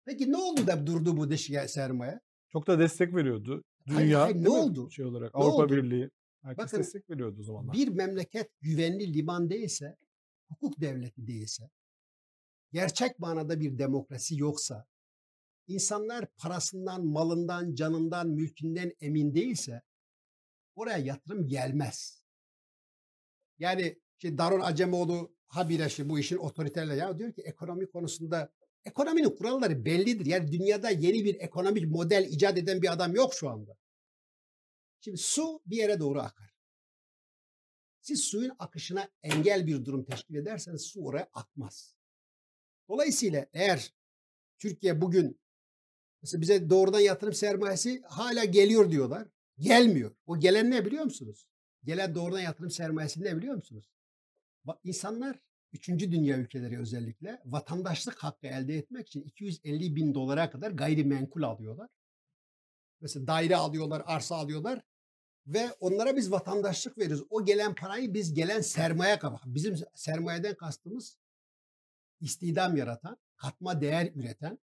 Peki 0.04 0.32
ne 0.32 0.36
oldu 0.36 0.66
da 0.66 0.86
durdu 0.86 1.16
bu 1.16 1.30
dış 1.30 1.50
sermaye? 1.66 2.20
Çok 2.48 2.66
da 2.66 2.78
destek 2.78 3.14
veriyordu. 3.14 3.64
Hayır, 3.88 4.00
Dünya 4.00 4.22
hayır, 4.22 4.34
ne 4.36 4.44
değil 4.44 4.56
mi? 4.56 4.62
oldu? 4.62 4.90
Şey 4.90 5.04
olarak 5.04 5.34
Ne 5.34 5.40
Avrupa 5.40 5.62
oldu? 5.62 5.72
Birliği. 5.72 6.10
Herkes 6.42 6.64
Bakın, 6.64 6.78
destek 6.78 7.10
veriyordu 7.10 7.40
o 7.40 7.42
zamanlar. 7.42 7.74
Bir 7.74 7.88
memleket 7.88 8.50
güvenli 8.60 9.14
liman 9.14 9.50
değilse, 9.50 9.96
hukuk 10.48 10.80
devleti 10.80 11.26
değilse, 11.26 11.70
gerçek 12.72 13.18
manada 13.18 13.60
bir 13.60 13.78
demokrasi 13.78 14.40
yoksa, 14.40 14.86
insanlar 15.66 16.26
parasından, 16.36 17.06
malından, 17.06 17.74
canından, 17.74 18.28
mülkünden 18.28 18.92
emin 19.00 19.34
değilse 19.34 19.82
oraya 20.74 20.98
yatırım 20.98 21.48
gelmez. 21.48 22.22
Yani 23.58 24.00
işte 24.18 24.38
Darun 24.38 24.60
Acemoğlu 24.60 25.34
habire 25.46 25.86
işte 25.86 26.08
bu 26.08 26.18
işin 26.18 26.36
otoriterle 26.36 26.94
ya 26.94 27.18
diyor 27.18 27.32
ki 27.32 27.42
ekonomi 27.42 27.90
konusunda 27.90 28.52
ekonominin 28.84 29.36
kuralları 29.36 29.84
bellidir. 29.84 30.26
Yani 30.26 30.52
dünyada 30.52 30.90
yeni 30.90 31.24
bir 31.24 31.34
ekonomik 31.34 31.86
model 31.86 32.26
icat 32.30 32.58
eden 32.58 32.82
bir 32.82 32.92
adam 32.92 33.14
yok 33.14 33.34
şu 33.34 33.48
anda. 33.50 33.76
Şimdi 35.00 35.18
su 35.18 35.62
bir 35.66 35.76
yere 35.76 36.00
doğru 36.00 36.20
akar. 36.20 36.54
Siz 38.00 38.20
suyun 38.20 38.52
akışına 38.58 39.08
engel 39.22 39.66
bir 39.66 39.84
durum 39.84 40.04
teşkil 40.04 40.34
ederseniz 40.34 40.82
su 40.82 41.04
oraya 41.04 41.28
akmaz. 41.32 41.96
Dolayısıyla 42.88 43.46
eğer 43.52 43.94
Türkiye 44.58 45.00
bugün 45.00 45.40
mesela 46.24 46.40
bize 46.40 46.70
doğrudan 46.70 47.00
yatırım 47.00 47.34
sermayesi 47.34 48.02
hala 48.02 48.44
geliyor 48.44 48.90
diyorlar. 48.90 49.28
Gelmiyor. 49.58 50.16
O 50.26 50.38
gelen 50.38 50.70
ne 50.70 50.86
biliyor 50.86 51.04
musunuz? 51.04 51.46
Gelen 51.84 52.14
doğrudan 52.14 52.40
yatırım 52.40 52.70
sermayesi 52.70 53.24
ne 53.24 53.36
biliyor 53.36 53.54
musunuz? 53.54 53.90
İnsanlar 54.84 55.38
üçüncü 55.72 56.12
dünya 56.12 56.38
ülkeleri 56.38 56.78
özellikle 56.78 57.42
vatandaşlık 57.44 58.18
hakkı 58.18 58.46
elde 58.46 58.74
etmek 58.74 59.06
için 59.06 59.22
250 59.22 59.96
bin 59.96 60.14
dolara 60.14 60.50
kadar 60.50 60.70
gayrimenkul 60.70 61.42
alıyorlar. 61.42 61.90
Mesela 63.00 63.26
daire 63.26 63.56
alıyorlar, 63.56 64.02
arsa 64.06 64.36
alıyorlar 64.36 64.82
ve 65.46 65.72
onlara 65.80 66.16
biz 66.16 66.32
vatandaşlık 66.32 66.98
veriyoruz. 66.98 67.26
O 67.30 67.44
gelen 67.44 67.74
parayı 67.74 68.14
biz 68.14 68.34
gelen 68.34 68.60
sermaye 68.60 69.18
kabak. 69.18 69.42
Bizim 69.46 69.76
sermayeden 69.94 70.54
kastımız 70.54 71.18
istihdam 72.20 72.76
yaratan, 72.76 73.16
katma 73.36 73.80
değer 73.80 74.12
üreten, 74.14 74.58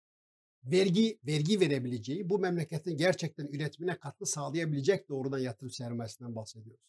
vergi 0.64 1.18
vergi 1.26 1.60
verebileceği, 1.60 2.28
bu 2.30 2.38
memleketin 2.38 2.96
gerçekten 2.96 3.46
üretimine 3.46 3.98
katkı 3.98 4.26
sağlayabilecek 4.26 5.08
doğrudan 5.08 5.38
yatırım 5.38 5.70
sermayesinden 5.70 6.36
bahsediyoruz. 6.36 6.84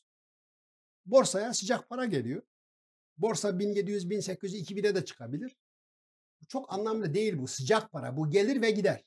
Borsaya 1.05 1.53
sıcak 1.53 1.89
para 1.89 2.05
geliyor. 2.05 2.41
Borsa 3.17 3.59
1700, 3.59 4.09
1800, 4.09 4.71
2000'e 4.71 4.95
de 4.95 5.05
çıkabilir. 5.05 5.57
Çok 6.47 6.73
anlamlı 6.73 7.13
değil 7.13 7.37
bu. 7.37 7.47
Sıcak 7.47 7.91
para. 7.91 8.17
Bu 8.17 8.29
gelir 8.29 8.61
ve 8.61 8.71
gider. 8.71 9.05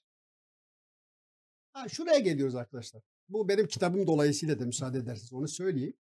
Ha, 1.72 1.88
şuraya 1.88 2.18
geliyoruz 2.18 2.54
arkadaşlar. 2.54 3.02
Bu 3.28 3.48
benim 3.48 3.66
kitabım 3.66 4.06
dolayısıyla 4.06 4.60
da 4.60 4.66
müsaade 4.66 4.98
ederseniz 4.98 5.32
onu 5.32 5.48
söyleyeyim. 5.48 5.96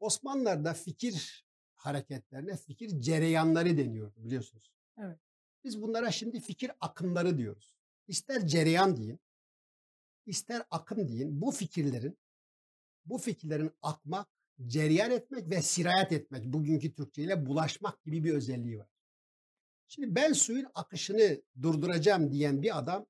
Osmanlılar'da 0.00 0.74
fikir 0.74 1.46
hareketlerine 1.74 2.56
fikir 2.56 3.00
cereyanları 3.00 3.76
deniyor 3.76 4.12
biliyorsunuz. 4.16 4.72
Evet. 4.98 5.18
Biz 5.64 5.82
bunlara 5.82 6.10
şimdi 6.10 6.40
fikir 6.40 6.70
akımları 6.80 7.38
diyoruz. 7.38 7.74
İster 8.08 8.46
cereyan 8.46 8.96
deyin, 8.96 9.20
ister 10.26 10.62
akım 10.70 11.08
deyin. 11.08 11.40
Bu 11.40 11.50
fikirlerin 11.50 12.18
bu 13.04 13.18
fikirlerin 13.18 13.70
akmak, 13.82 14.28
cereyan 14.66 15.10
etmek 15.10 15.50
ve 15.50 15.62
sirayet 15.62 16.12
etmek 16.12 16.44
bugünkü 16.44 16.94
Türkçe 16.94 17.22
ile 17.22 17.46
bulaşmak 17.46 18.04
gibi 18.04 18.24
bir 18.24 18.34
özelliği 18.34 18.78
var. 18.78 18.88
Şimdi 19.88 20.14
ben 20.14 20.32
suyun 20.32 20.66
akışını 20.74 21.42
durduracağım 21.62 22.32
diyen 22.32 22.62
bir 22.62 22.78
adam 22.78 23.06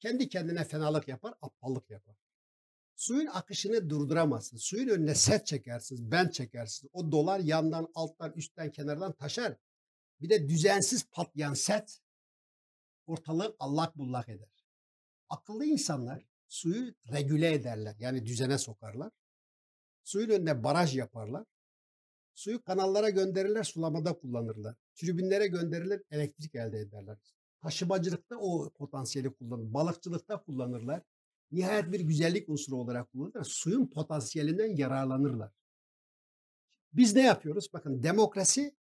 kendi 0.00 0.28
kendine 0.28 0.64
fenalık 0.64 1.08
yapar, 1.08 1.34
aptallık 1.42 1.90
yapar. 1.90 2.16
Suyun 2.96 3.26
akışını 3.26 3.90
durduramazsın. 3.90 4.56
Suyun 4.56 4.88
önüne 4.88 5.14
set 5.14 5.46
çekersiniz, 5.46 6.10
ben 6.10 6.28
çekersiniz. 6.28 6.90
O 6.92 7.12
dolar 7.12 7.40
yandan, 7.40 7.88
alttan, 7.94 8.32
üstten, 8.36 8.70
kenardan 8.70 9.12
taşar. 9.12 9.56
Bir 10.20 10.30
de 10.30 10.48
düzensiz 10.48 11.04
patlayan 11.10 11.54
set 11.54 12.00
ortalığı 13.06 13.56
allak 13.58 13.98
bullak 13.98 14.28
eder. 14.28 14.48
Akıllı 15.28 15.64
insanlar 15.64 16.26
suyu 16.48 16.94
regüle 17.12 17.52
ederler. 17.52 17.96
Yani 17.98 18.26
düzene 18.26 18.58
sokarlar. 18.58 19.10
Suyun 20.02 20.30
önüne 20.30 20.64
baraj 20.64 20.96
yaparlar. 20.96 21.44
Suyu 22.34 22.62
kanallara 22.62 23.10
gönderirler, 23.10 23.64
sulamada 23.64 24.18
kullanırlar. 24.18 24.76
Tribünlere 24.94 25.46
gönderirler, 25.46 26.02
elektrik 26.10 26.54
elde 26.54 26.78
ederler. 26.78 27.18
Taşımacılıkta 27.60 28.36
o 28.36 28.70
potansiyeli 28.70 29.34
kullanır. 29.34 29.74
Balıkçılıkta 29.74 30.42
kullanırlar. 30.42 31.02
Nihayet 31.50 31.92
bir 31.92 32.00
güzellik 32.00 32.48
unsuru 32.48 32.76
olarak 32.76 33.12
kullanırlar. 33.12 33.44
Suyun 33.44 33.86
potansiyelinden 33.86 34.76
yararlanırlar. 34.76 35.52
Biz 36.92 37.14
ne 37.14 37.22
yapıyoruz? 37.22 37.72
Bakın 37.72 38.02
demokrasi 38.02 38.76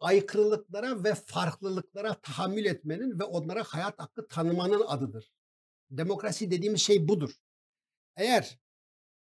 aykırılıklara 0.00 1.04
ve 1.04 1.14
farklılıklara 1.14 2.20
tahammül 2.20 2.64
etmenin 2.64 3.18
ve 3.18 3.24
onlara 3.24 3.64
hayat 3.64 3.98
hakkı 3.98 4.28
tanımanın 4.28 4.84
adıdır. 4.86 5.32
Demokrasi 5.90 6.50
dediğimiz 6.50 6.80
şey 6.80 7.08
budur. 7.08 7.30
Eğer 8.16 8.58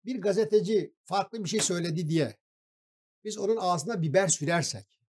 bir 0.05 0.20
gazeteci 0.20 0.95
farklı 1.05 1.45
bir 1.45 1.49
şey 1.49 1.61
söyledi 1.61 2.09
diye 2.09 2.37
biz 3.25 3.39
onun 3.39 3.57
ağzına 3.57 4.03
biber 4.03 4.29
sürersek, 4.29 5.01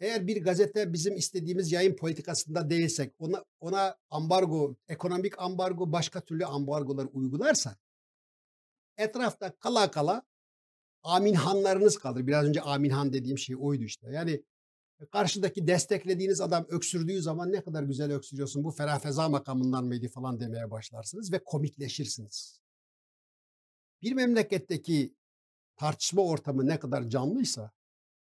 eğer 0.00 0.26
bir 0.26 0.44
gazete 0.44 0.92
bizim 0.92 1.16
istediğimiz 1.16 1.72
yayın 1.72 1.96
politikasında 1.96 2.70
değilsek, 2.70 3.14
ona, 3.18 3.44
ona 3.60 3.96
ambargo, 4.10 4.76
ekonomik 4.88 5.38
ambargo, 5.38 5.92
başka 5.92 6.20
türlü 6.20 6.46
ambargolar 6.46 7.08
uygularsak, 7.12 7.78
etrafta 8.96 9.58
kala 9.58 9.90
kala 9.90 10.22
Aminhanlarınız 11.02 11.98
kalır. 11.98 12.26
Biraz 12.26 12.44
önce 12.44 12.60
Aminhan 12.60 13.12
dediğim 13.12 13.38
şey 13.38 13.56
oydu 13.58 13.84
işte. 13.84 14.10
Yani 14.10 14.42
karşıdaki 15.10 15.66
desteklediğiniz 15.66 16.40
adam 16.40 16.66
öksürdüğü 16.68 17.22
zaman 17.22 17.52
ne 17.52 17.64
kadar 17.64 17.82
güzel 17.82 18.12
öksürüyorsun 18.12 18.64
bu 18.64 18.70
ferah 18.70 19.00
feza 19.00 19.28
makamından 19.28 19.84
mıydı 19.84 20.08
falan 20.08 20.40
demeye 20.40 20.70
başlarsınız 20.70 21.32
ve 21.32 21.44
komikleşirsiniz. 21.44 22.60
Bir 24.02 24.12
memleketteki 24.12 25.14
tartışma 25.76 26.22
ortamı 26.22 26.66
ne 26.66 26.78
kadar 26.78 27.08
canlıysa 27.08 27.70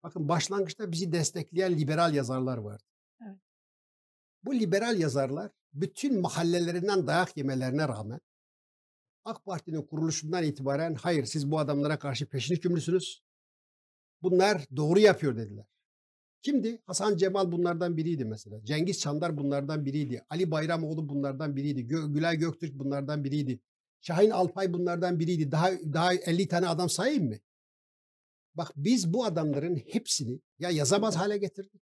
bakın 0.02 0.28
başlangıçta 0.28 0.92
bizi 0.92 1.12
destekleyen 1.12 1.78
liberal 1.78 2.14
yazarlar 2.14 2.58
vardı. 2.58 2.84
Evet. 3.22 3.38
Bu 4.44 4.54
liberal 4.54 4.98
yazarlar 4.98 5.50
bütün 5.72 6.20
mahallelerinden 6.20 7.06
dayak 7.06 7.36
yemelerine 7.36 7.88
rağmen 7.88 8.20
AK 9.24 9.44
Parti'nin 9.44 9.82
kuruluşundan 9.82 10.44
itibaren 10.44 10.94
hayır 10.94 11.24
siz 11.24 11.50
bu 11.50 11.58
adamlara 11.58 11.98
karşı 11.98 12.26
peşin 12.26 12.54
hükümlüsünüz. 12.54 13.22
Bunlar 14.22 14.66
doğru 14.76 14.98
yapıyor 14.98 15.36
dediler. 15.36 15.66
Kimdi? 16.42 16.82
Hasan 16.86 17.16
Cemal 17.16 17.52
bunlardan 17.52 17.96
biriydi 17.96 18.24
mesela. 18.24 18.64
Cengiz 18.64 19.00
Çandar 19.00 19.36
bunlardan 19.36 19.84
biriydi. 19.84 20.24
Ali 20.30 20.50
Bayramoğlu 20.50 21.08
bunlardan 21.08 21.56
biriydi. 21.56 21.86
Gö 21.86 22.06
Gülay 22.06 22.36
Göktürk 22.36 22.78
bunlardan 22.78 23.24
biriydi. 23.24 23.60
Şahin 24.00 24.30
Alpay 24.30 24.72
bunlardan 24.72 25.18
biriydi. 25.20 25.52
Daha 25.52 25.70
daha 25.72 26.14
50 26.14 26.48
tane 26.48 26.68
adam 26.68 26.88
sayayım 26.88 27.28
mı? 27.28 27.36
Bak 28.54 28.72
biz 28.76 29.12
bu 29.12 29.24
adamların 29.24 29.76
hepsini 29.76 30.40
ya 30.58 30.70
yazamaz 30.70 31.16
hale 31.16 31.38
getirdik. 31.38 31.82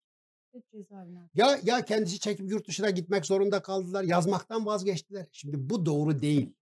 Ya 1.34 1.60
ya 1.64 1.86
kendisi 1.86 2.20
çekip 2.20 2.52
yurt 2.52 2.68
dışına 2.68 2.90
gitmek 2.90 3.26
zorunda 3.26 3.62
kaldılar. 3.62 4.04
Yazmaktan 4.04 4.66
vazgeçtiler. 4.66 5.28
Şimdi 5.32 5.70
bu 5.70 5.86
doğru 5.86 6.22
değil. 6.22 6.54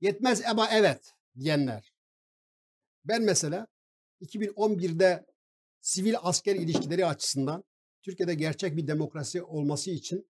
Yetmez 0.00 0.42
ama 0.44 0.68
evet 0.70 1.14
diyenler. 1.38 1.92
Ben 3.04 3.22
mesela 3.22 3.66
2011'de 4.20 5.26
sivil 5.80 6.14
asker 6.22 6.56
ilişkileri 6.56 7.06
açısından 7.06 7.64
Türkiye'de 8.02 8.34
gerçek 8.34 8.76
bir 8.76 8.86
demokrasi 8.86 9.42
olması 9.42 9.90
için 9.90 10.30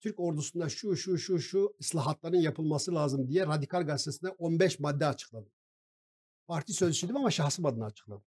Türk 0.00 0.20
ordusunda 0.20 0.68
şu 0.68 0.96
şu 0.96 1.18
şu 1.18 1.38
şu 1.38 1.76
ıslahatların 1.80 2.36
yapılması 2.36 2.94
lazım 2.94 3.28
diye 3.28 3.46
Radikal 3.46 3.86
Gazetesi'nde 3.86 4.30
15 4.30 4.78
madde 4.78 5.06
açıkladım. 5.06 5.52
Parti 6.46 6.72
sözcüsüydüm 6.72 7.16
ama 7.16 7.30
şahsım 7.30 7.66
adına 7.66 7.86
açıkladım. 7.86 8.24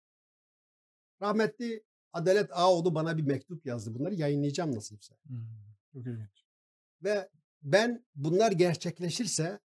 Rahmetli 1.22 1.84
Adalet 2.12 2.50
Ağoğlu 2.52 2.94
bana 2.94 3.16
bir 3.16 3.22
mektup 3.22 3.66
yazdı. 3.66 3.94
Bunları 3.94 4.14
yayınlayacağım 4.14 4.74
nasipse. 4.74 5.14
Hmm, 5.26 5.46
çok 5.92 6.06
ilginç. 6.06 6.44
Ve 7.02 7.28
ben 7.62 8.04
bunlar 8.14 8.52
gerçekleşirse 8.52 9.60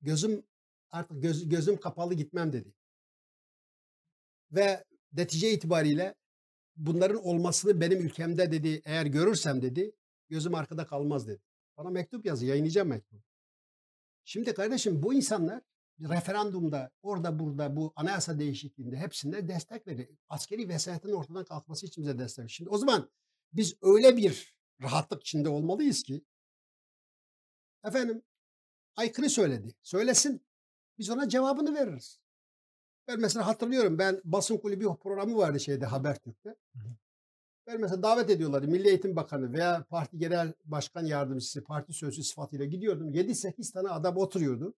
gözüm 0.00 0.46
artık 0.94 1.22
göz, 1.22 1.48
gözüm 1.48 1.76
kapalı 1.76 2.14
gitmem 2.14 2.52
dedi. 2.52 2.74
Ve 4.52 4.84
netice 5.12 5.52
itibariyle 5.52 6.14
bunların 6.76 7.24
olmasını 7.24 7.80
benim 7.80 8.00
ülkemde 8.00 8.52
dedi 8.52 8.82
eğer 8.84 9.06
görürsem 9.06 9.62
dedi 9.62 9.92
gözüm 10.28 10.54
arkada 10.54 10.86
kalmaz 10.86 11.28
dedi. 11.28 11.42
Bana 11.76 11.90
mektup 11.90 12.26
yazdı 12.26 12.44
yayınlayacağım 12.44 12.88
mektup. 12.88 13.22
Şimdi 14.24 14.54
kardeşim 14.54 15.02
bu 15.02 15.14
insanlar 15.14 15.60
referandumda 16.00 16.90
orada 17.02 17.38
burada 17.38 17.76
bu 17.76 17.92
anayasa 17.96 18.38
değişikliğinde 18.38 18.96
hepsinde 18.96 19.48
destek 19.48 19.86
veriyor. 19.86 20.08
Askeri 20.28 20.68
vesayetin 20.68 21.12
ortadan 21.12 21.44
kalkması 21.44 21.86
için 21.86 22.02
bize 22.02 22.18
destek 22.18 22.38
veriyor. 22.38 22.50
Şimdi 22.50 22.70
o 22.70 22.78
zaman 22.78 23.10
biz 23.52 23.76
öyle 23.82 24.16
bir 24.16 24.54
rahatlık 24.82 25.22
içinde 25.22 25.48
olmalıyız 25.48 26.02
ki 26.02 26.24
efendim 27.84 28.22
aykırı 28.96 29.30
söyledi. 29.30 29.74
Söylesin. 29.82 30.46
Biz 30.98 31.10
ona 31.10 31.28
cevabını 31.28 31.74
veririz. 31.74 32.20
Ben 33.08 33.20
mesela 33.20 33.46
hatırlıyorum 33.46 33.98
ben 33.98 34.20
basın 34.24 34.58
kulübü 34.58 34.88
programı 35.02 35.36
vardı 35.36 35.60
şeyde 35.60 35.86
Habertürk'te. 35.86 36.56
Ben 37.66 37.80
mesela 37.80 38.02
davet 38.02 38.30
ediyorlar 38.30 38.62
Milli 38.62 38.88
Eğitim 38.88 39.16
Bakanı 39.16 39.52
veya 39.52 39.84
parti 39.90 40.18
genel 40.18 40.52
başkan 40.64 41.04
yardımcısı, 41.04 41.64
parti 41.64 41.92
sözcüsü 41.92 42.28
sıfatıyla 42.28 42.64
gidiyordum. 42.64 43.14
7-8 43.14 43.72
tane 43.72 43.88
adam 43.88 44.16
oturuyordu. 44.16 44.74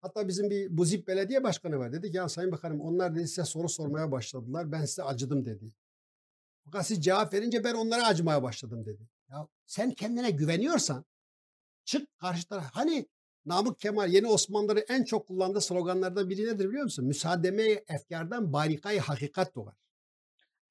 Hatta 0.00 0.28
bizim 0.28 0.50
bir 0.50 0.76
Buzip 0.76 1.08
Belediye 1.08 1.44
Başkanı 1.44 1.78
var. 1.78 1.92
Dedi 1.92 2.10
ki 2.10 2.16
ya 2.16 2.28
Sayın 2.28 2.52
Bakanım 2.52 2.80
onlar 2.80 3.14
dedi 3.14 3.28
size 3.28 3.44
soru 3.44 3.68
sormaya 3.68 4.12
başladılar. 4.12 4.72
Ben 4.72 4.84
size 4.84 5.02
acıdım 5.02 5.44
dedi. 5.44 5.72
Fakat 6.64 6.86
siz 6.86 7.04
cevap 7.04 7.34
verince 7.34 7.64
ben 7.64 7.74
onlara 7.74 8.06
acımaya 8.06 8.42
başladım 8.42 8.86
dedi. 8.86 9.08
Ya 9.28 9.48
sen 9.66 9.90
kendine 9.90 10.30
güveniyorsan 10.30 11.04
çık 11.84 12.18
karşı 12.18 12.48
taraf. 12.48 12.64
Hani 12.72 13.06
Namık 13.46 13.80
Kemal 13.80 14.12
yeni 14.12 14.26
Osmanlıları 14.26 14.80
en 14.80 15.04
çok 15.04 15.26
kullandığı 15.28 15.60
sloganlardan 15.60 16.30
biri 16.30 16.46
nedir 16.46 16.68
biliyor 16.68 16.84
musun? 16.84 17.04
Müsaademe 17.04 17.62
efkardan 17.88 18.52
barikayı 18.52 19.00
hakikat 19.00 19.54
doğar. 19.54 19.74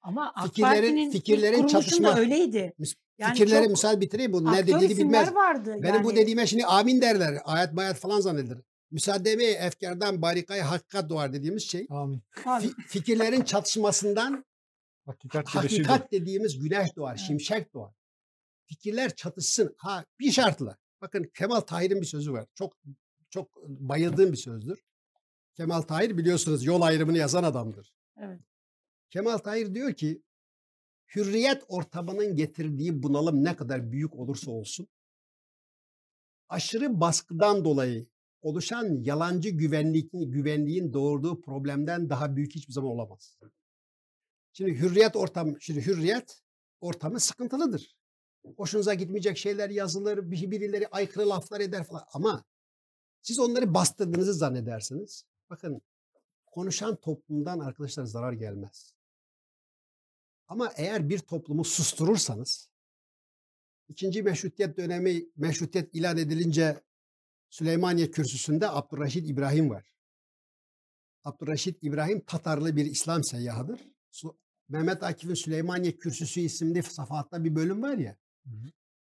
Ama 0.02 0.32
AK 0.36 0.48
Fikirlerin- 0.48 0.62
Parti'nin 0.62 1.12
fikirlerin 1.12 1.68
çatışma- 1.68 2.20
öyleydi. 2.20 2.74
Yani 3.18 3.34
Fikirleri 3.38 3.62
çok 3.64 3.72
müsaade 3.72 4.02
bitireyim 4.02 4.34
bu 4.34 4.52
ne 4.54 4.58
dediğini 4.68 4.98
bilmez. 4.98 5.36
vardı. 5.36 5.76
Benim 5.84 6.04
bu 6.04 6.16
dediğime 6.16 6.48
şimdi 6.48 6.66
amin 6.66 7.02
derler. 7.02 7.38
Ayet 7.46 7.74
mayat 7.74 7.98
falan 7.98 8.20
zannedilir. 8.20 8.58
Müsaademe 8.92 9.44
efkardan 9.44 10.22
barikayı 10.22 10.62
hakikat 10.62 11.10
doğar 11.10 11.34
dediğimiz 11.34 11.64
şey 11.70 11.88
Amin. 11.90 12.22
Fi- 12.36 12.82
fikirlerin 12.88 13.42
çatışmasından 13.44 14.46
Hakikat 15.06 15.48
hakikat 15.48 16.12
dediğimiz 16.12 16.60
güneş 16.60 16.96
doğar, 16.96 17.12
Evet. 17.12 17.20
şimşek 17.28 17.74
doğar. 17.74 17.92
Fikirler 18.66 19.16
çatışsın. 19.16 19.76
Ha 19.78 20.06
bir 20.20 20.32
şartla. 20.32 20.78
Bakın 21.02 21.32
Kemal 21.34 21.60
Tahir'in 21.60 22.02
bir 22.02 22.06
sözü 22.06 22.34
var. 22.34 22.46
Çok 22.56 22.78
çok 23.30 23.56
bayıldığım 23.68 24.32
bir 24.32 24.38
sözdür. 24.38 24.84
Kemal 25.54 25.82
Tahir 25.82 26.18
biliyorsunuz 26.18 26.66
yol 26.66 26.82
ayrımını 26.82 27.18
yazan 27.18 27.44
adamdır. 27.44 27.94
evet. 28.18 28.40
Kemal 29.10 29.38
Tahir 29.38 29.76
diyor 29.76 29.94
ki 29.94 30.22
hürriyet 31.16 31.64
ortamının 31.68 32.36
getirdiği 32.36 33.04
bunalım 33.04 33.44
ne 33.44 33.56
kadar 33.56 33.92
büyük 33.92 34.16
olursa 34.16 34.52
olsun 34.52 34.88
aşırı 36.50 37.00
baskıdan 37.00 37.66
dolayı 37.66 38.08
oluşan 38.42 39.04
yalancı 39.04 39.50
güvenliğin, 39.50 40.32
güvenliğin 40.32 40.94
doğurduğu 40.94 41.42
problemden 41.42 42.10
daha 42.10 42.36
büyük 42.36 42.56
hiçbir 42.56 42.74
zaman 42.74 42.92
olamaz. 42.92 43.38
Şimdi 44.54 44.80
hürriyet 44.80 45.16
ortam, 45.16 45.62
şimdi 45.62 45.86
hürriyet 45.86 46.42
ortamı 46.82 47.20
sıkıntılıdır. 47.20 47.95
Hoşunuza 48.58 48.94
gitmeyecek 48.94 49.38
şeyler 49.38 49.70
yazılır, 49.70 50.32
bir- 50.32 50.52
birileri 50.52 50.88
aykırı 50.88 51.30
laflar 51.30 51.60
eder 51.60 51.84
falan 51.84 52.06
ama 52.14 52.44
siz 53.22 53.40
onları 53.40 53.74
bastırdığınızı 53.74 54.34
zannedersiniz. 54.34 55.24
Bakın 55.50 55.82
konuşan 56.46 56.96
toplumdan 56.96 57.60
arkadaşlar 57.60 58.06
zarar 58.06 58.34
gelmez. 58.34 58.94
Ama 60.48 60.72
eğer 60.76 61.10
bir 61.10 61.20
toplumu 61.20 61.66
susturursanız, 61.66 62.70
ikinci 63.88 64.24
meşrutiyet 64.24 64.78
dönemi 64.78 65.26
meşrutiyet 65.36 65.96
ilan 65.96 66.18
edilince 66.18 66.82
Süleymaniye 67.50 68.12
kürsüsünde 68.12 68.70
Abdurraşid 68.70 69.28
İbrahim 69.30 69.70
var. 69.70 69.86
Abdurraşid 71.24 71.76
İbrahim 71.82 72.26
Tatarlı 72.26 72.76
bir 72.76 72.86
İslam 72.86 73.24
seyyahıdır. 73.24 73.80
Mehmet 74.70 75.04
Akif'in 75.04 75.34
Süleymaniye 75.34 75.98
Kürsüsü 75.98 76.40
isimli 76.42 76.84
safahatta 76.84 77.44
bir 77.44 77.56
bölüm 77.56 77.82
var 77.84 77.98
ya. 77.98 78.18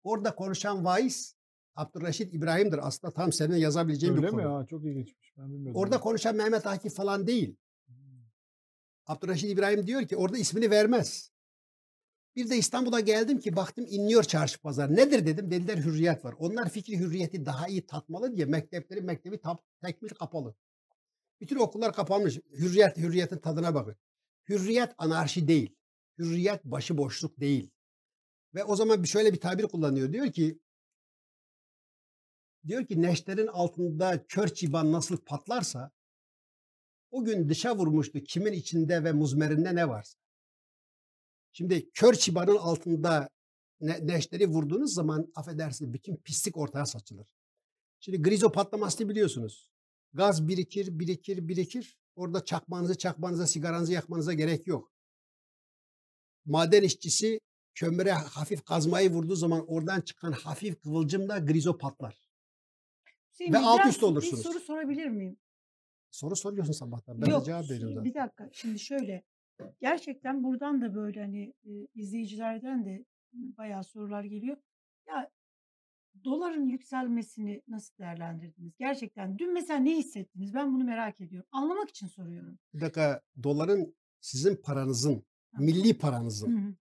Orada 0.03 0.35
konuşan 0.35 0.85
vaiz 0.85 1.35
Abdurraşid 1.75 2.33
İbrahim'dir. 2.33 2.87
Aslında 2.87 3.13
tam 3.13 3.31
senin 3.31 3.55
yazabileceğin 3.55 4.15
bir 4.15 4.19
Öyle 4.19 4.31
mi 4.35 4.43
konu. 4.43 4.59
ya? 4.59 4.65
Çok 4.65 4.85
ilginçmiş. 4.85 5.33
Ben 5.37 5.53
bilmiyordum. 5.53 5.81
Orada 5.81 5.99
konuşan 5.99 6.35
Mehmet 6.35 6.67
Akif 6.67 6.95
falan 6.95 7.27
değil. 7.27 7.55
Abdurraşid 9.05 9.49
İbrahim 9.49 9.87
diyor 9.87 10.07
ki 10.07 10.17
orada 10.17 10.37
ismini 10.37 10.71
vermez. 10.71 11.31
Bir 12.35 12.49
de 12.49 12.57
İstanbul'a 12.57 12.99
geldim 12.99 13.39
ki 13.39 13.55
baktım 13.55 13.85
inliyor 13.89 14.23
çarşı 14.23 14.59
pazar. 14.61 14.95
Nedir 14.95 15.25
dedim. 15.25 15.51
Dediler 15.51 15.77
hürriyet 15.77 16.25
var. 16.25 16.35
Onlar 16.39 16.69
fikri 16.69 16.99
hürriyeti 16.99 17.45
daha 17.45 17.67
iyi 17.67 17.85
tatmalı 17.85 18.35
diye 18.35 18.45
mektepleri 18.45 19.01
mektebi 19.01 19.41
tap, 19.41 19.63
tekmil 19.81 20.09
kapalı. 20.09 20.55
Bütün 21.41 21.55
okullar 21.55 21.93
kapanmış. 21.93 22.39
Hürriyet, 22.51 22.97
hürriyetin 22.97 23.37
tadına 23.37 23.75
bakın. 23.75 23.95
Hürriyet 24.49 24.91
anarşi 24.97 25.47
değil. 25.47 25.75
Hürriyet 26.17 26.65
başıboşluk 26.65 27.39
değil. 27.39 27.71
Ve 28.55 28.63
o 28.63 28.75
zaman 28.75 29.03
şöyle 29.03 29.33
bir 29.33 29.39
tabir 29.39 29.63
kullanıyor. 29.63 30.13
Diyor 30.13 30.31
ki 30.31 30.59
diyor 32.67 32.85
ki 32.85 33.01
neşterin 33.01 33.47
altında 33.47 34.25
kör 34.27 34.47
çiban 34.47 34.91
nasıl 34.91 35.17
patlarsa 35.17 35.91
o 37.11 37.23
gün 37.23 37.49
dışa 37.49 37.77
vurmuştu 37.77 38.19
kimin 38.19 38.53
içinde 38.53 39.03
ve 39.03 39.11
muzmerinde 39.11 39.75
ne 39.75 39.89
varsa. 39.89 40.19
Şimdi 41.53 41.91
kör 41.91 42.13
çibanın 42.13 42.57
altında 42.57 43.29
ne, 43.81 44.07
neşteri 44.07 44.47
vurduğunuz 44.47 44.93
zaman 44.93 45.31
affedersiniz 45.35 45.93
bütün 45.93 46.15
pislik 46.15 46.57
ortaya 46.57 46.85
saçılır. 46.85 47.27
Şimdi 47.99 48.21
grizo 48.21 48.51
patlamasını 48.51 49.09
biliyorsunuz. 49.09 49.69
Gaz 50.13 50.47
birikir, 50.47 50.99
birikir, 50.99 51.47
birikir. 51.47 51.97
Orada 52.15 52.45
çakmanızı, 52.45 52.97
çakmanıza, 52.97 53.47
sigaranızı 53.47 53.93
yakmanıza 53.93 54.33
gerek 54.33 54.67
yok. 54.67 54.91
Maden 56.45 56.83
işçisi 56.83 57.39
kömüre 57.75 58.11
hafif 58.11 58.65
kazmayı 58.65 59.11
vurduğu 59.11 59.35
zaman 59.35 59.65
oradan 59.67 60.01
çıkan 60.01 60.31
hafif 60.31 60.81
kıvılcımla 60.81 61.39
grizo 61.39 61.77
patlar. 61.77 62.29
Hüseyin 63.31 63.53
Ve 63.53 63.57
Bey, 63.57 63.63
alt 63.65 63.79
biraz 63.79 63.89
üst 63.89 64.03
olursunuz. 64.03 64.39
Bir 64.45 64.49
soru 64.49 64.59
sorabilir 64.59 65.07
miyim? 65.07 65.37
Soru 66.11 66.35
soruyorsun 66.35 66.73
sabahtan. 66.73 67.21
Ben 67.21 67.27
Yok, 67.27 67.41
de 67.41 67.45
cevap 67.45 67.69
veriyorum 67.69 67.95
zaten. 67.95 68.09
bir 68.09 68.13
dakika. 68.13 68.49
Şimdi 68.53 68.79
şöyle, 68.79 69.23
gerçekten 69.81 70.43
buradan 70.43 70.81
da 70.81 70.95
böyle 70.95 71.21
hani 71.21 71.53
e, 71.63 71.71
izleyicilerden 71.95 72.85
de 72.85 73.05
bayağı 73.33 73.83
sorular 73.83 74.23
geliyor. 74.23 74.57
Ya 75.07 75.29
doların 76.23 76.67
yükselmesini 76.67 77.61
nasıl 77.67 77.97
değerlendirdiniz? 77.97 78.73
Gerçekten 78.79 79.37
dün 79.37 79.53
mesela 79.53 79.79
ne 79.79 79.97
hissettiniz? 79.97 80.53
Ben 80.53 80.73
bunu 80.73 80.83
merak 80.83 81.21
ediyorum. 81.21 81.49
Anlamak 81.51 81.89
için 81.89 82.07
soruyorum. 82.07 82.59
Bir 82.73 82.81
dakika 82.81 83.21
doların 83.43 83.95
sizin 84.19 84.55
paranızın, 84.55 85.23
Ha. 85.53 85.61
milli 85.61 85.93
Hı 85.93 85.97
paranızın 85.97 86.57
hı, 86.67 86.75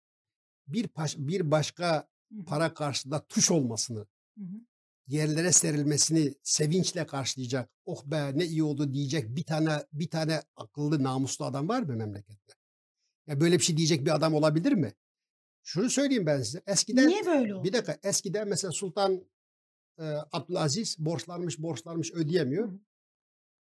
bir 0.68 0.88
paş- 0.88 1.18
bir 1.18 1.50
başka 1.50 2.08
para 2.46 2.74
karşısında 2.74 3.26
tuş 3.26 3.50
olmasını, 3.50 4.06
yerlere 5.06 5.52
serilmesini 5.52 6.34
sevinçle 6.42 7.06
karşılayacak, 7.06 7.70
oh 7.84 8.04
be 8.04 8.32
ne 8.34 8.44
iyi 8.44 8.62
oldu 8.62 8.94
diyecek 8.94 9.36
bir 9.36 9.44
tane 9.44 9.86
bir 9.92 10.10
tane 10.10 10.42
akıllı 10.56 11.02
namuslu 11.02 11.44
adam 11.44 11.68
var 11.68 11.82
mı 11.82 11.96
memlekette? 11.96 12.54
Ya 13.26 13.40
böyle 13.40 13.58
bir 13.58 13.64
şey 13.64 13.76
diyecek 13.76 14.04
bir 14.04 14.14
adam 14.14 14.34
olabilir 14.34 14.72
mi? 14.72 14.92
Şunu 15.62 15.90
söyleyeyim 15.90 16.26
ben 16.26 16.42
size. 16.42 16.62
Eskiden 16.66 17.08
Niye 17.08 17.26
böyle 17.26 17.54
oldu? 17.54 17.64
bir 17.64 17.72
dakika 17.72 17.98
eskiden 18.02 18.48
mesela 18.48 18.72
Sultan 18.72 19.24
e, 19.98 20.04
Abdülaziz 20.32 20.96
borçlanmış 20.98 21.58
borçlanmış 21.58 22.12
ödeyemiyor. 22.12 22.68
Hı. 22.68 22.78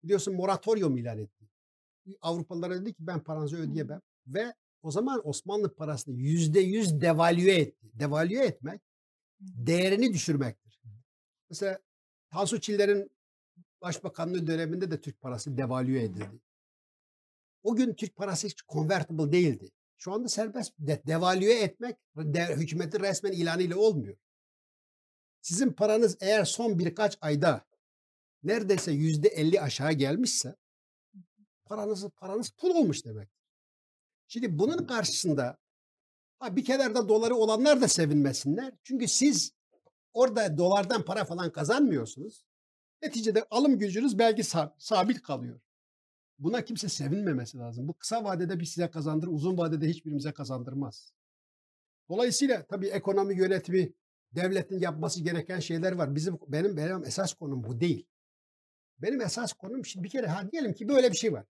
Biliyorsun 0.03 0.33
moratoryum 0.35 0.97
ilan 0.97 1.17
etti. 1.17 1.49
Avrupalılara 2.21 2.81
dedi 2.81 2.93
ki 2.93 3.07
ben 3.07 3.19
paranızı 3.23 3.57
hı. 3.57 3.61
ödeyemem. 3.61 4.01
Ve 4.27 4.53
o 4.81 4.91
zaman 4.91 5.27
Osmanlı 5.27 5.75
parasını 5.75 6.15
yüzde 6.15 6.59
yüz 6.59 7.01
devalüe 7.01 7.55
etti. 7.55 7.87
Devalüe 7.93 8.45
etmek 8.45 8.81
değerini 9.39 10.13
düşürmektir. 10.13 10.81
Mesela 11.49 11.79
Tansu 12.29 12.61
Çiller'in 12.61 13.11
başbakanlığı 13.81 14.47
döneminde 14.47 14.91
de 14.91 15.01
Türk 15.01 15.21
parası 15.21 15.57
devalüe 15.57 16.03
edildi. 16.03 16.41
O 17.63 17.75
gün 17.75 17.93
Türk 17.93 18.15
parası 18.15 18.47
hiç 18.47 18.63
convertible 18.67 19.31
değildi. 19.31 19.71
Şu 19.97 20.13
anda 20.13 20.27
serbest 20.27 20.73
de, 20.79 21.01
devalüe 21.07 21.53
etmek 21.53 21.97
de, 22.15 22.55
hükümetin 22.55 22.99
resmen 22.99 23.31
ilanıyla 23.31 23.77
olmuyor. 23.77 24.17
Sizin 25.41 25.73
paranız 25.73 26.17
eğer 26.21 26.45
son 26.45 26.79
birkaç 26.79 27.17
ayda 27.21 27.65
neredeyse 28.43 28.91
yüzde 28.91 29.27
elli 29.27 29.61
aşağı 29.61 29.91
gelmişse 29.91 30.55
paranız 31.65 32.09
paranız 32.09 32.49
pul 32.49 32.69
olmuş 32.69 33.05
demek. 33.05 33.29
Şimdi 34.33 34.59
bunun 34.59 34.85
karşısında 34.85 35.57
ha 36.39 36.55
bir 36.55 36.65
kenarda 36.65 37.09
doları 37.09 37.35
olanlar 37.35 37.81
da 37.81 37.87
sevinmesinler. 37.87 38.73
Çünkü 38.83 39.07
siz 39.07 39.51
orada 40.13 40.57
dolardan 40.57 41.05
para 41.05 41.25
falan 41.25 41.51
kazanmıyorsunuz. 41.51 42.45
Neticede 43.01 43.45
alım 43.49 43.79
gücünüz 43.79 44.19
belki 44.19 44.41
sab- 44.41 44.73
sabit 44.77 45.21
kalıyor. 45.21 45.59
Buna 46.39 46.65
kimse 46.65 46.89
sevinmemesi 46.89 47.57
lazım. 47.57 47.87
Bu 47.87 47.93
kısa 47.93 48.23
vadede 48.23 48.59
bir 48.59 48.65
size 48.65 48.91
kazandırır, 48.91 49.31
uzun 49.31 49.57
vadede 49.57 49.87
hiçbirimize 49.87 50.31
kazandırmaz. 50.31 51.13
Dolayısıyla 52.09 52.65
tabii 52.65 52.87
ekonomi 52.87 53.37
yönetimi, 53.37 53.93
devletin 54.31 54.79
yapması 54.79 55.23
gereken 55.23 55.59
şeyler 55.59 55.91
var. 55.91 56.15
Bizim 56.15 56.39
benim 56.47 56.77
benim 56.77 57.03
esas 57.03 57.33
konum 57.33 57.63
bu 57.63 57.79
değil. 57.79 58.07
Benim 58.99 59.21
esas 59.21 59.53
konum 59.53 59.85
şimdi 59.85 60.03
bir 60.03 60.09
kere 60.09 60.27
ha 60.27 60.51
diyelim 60.51 60.73
ki 60.73 60.87
böyle 60.87 61.11
bir 61.11 61.17
şey 61.17 61.33
var. 61.33 61.45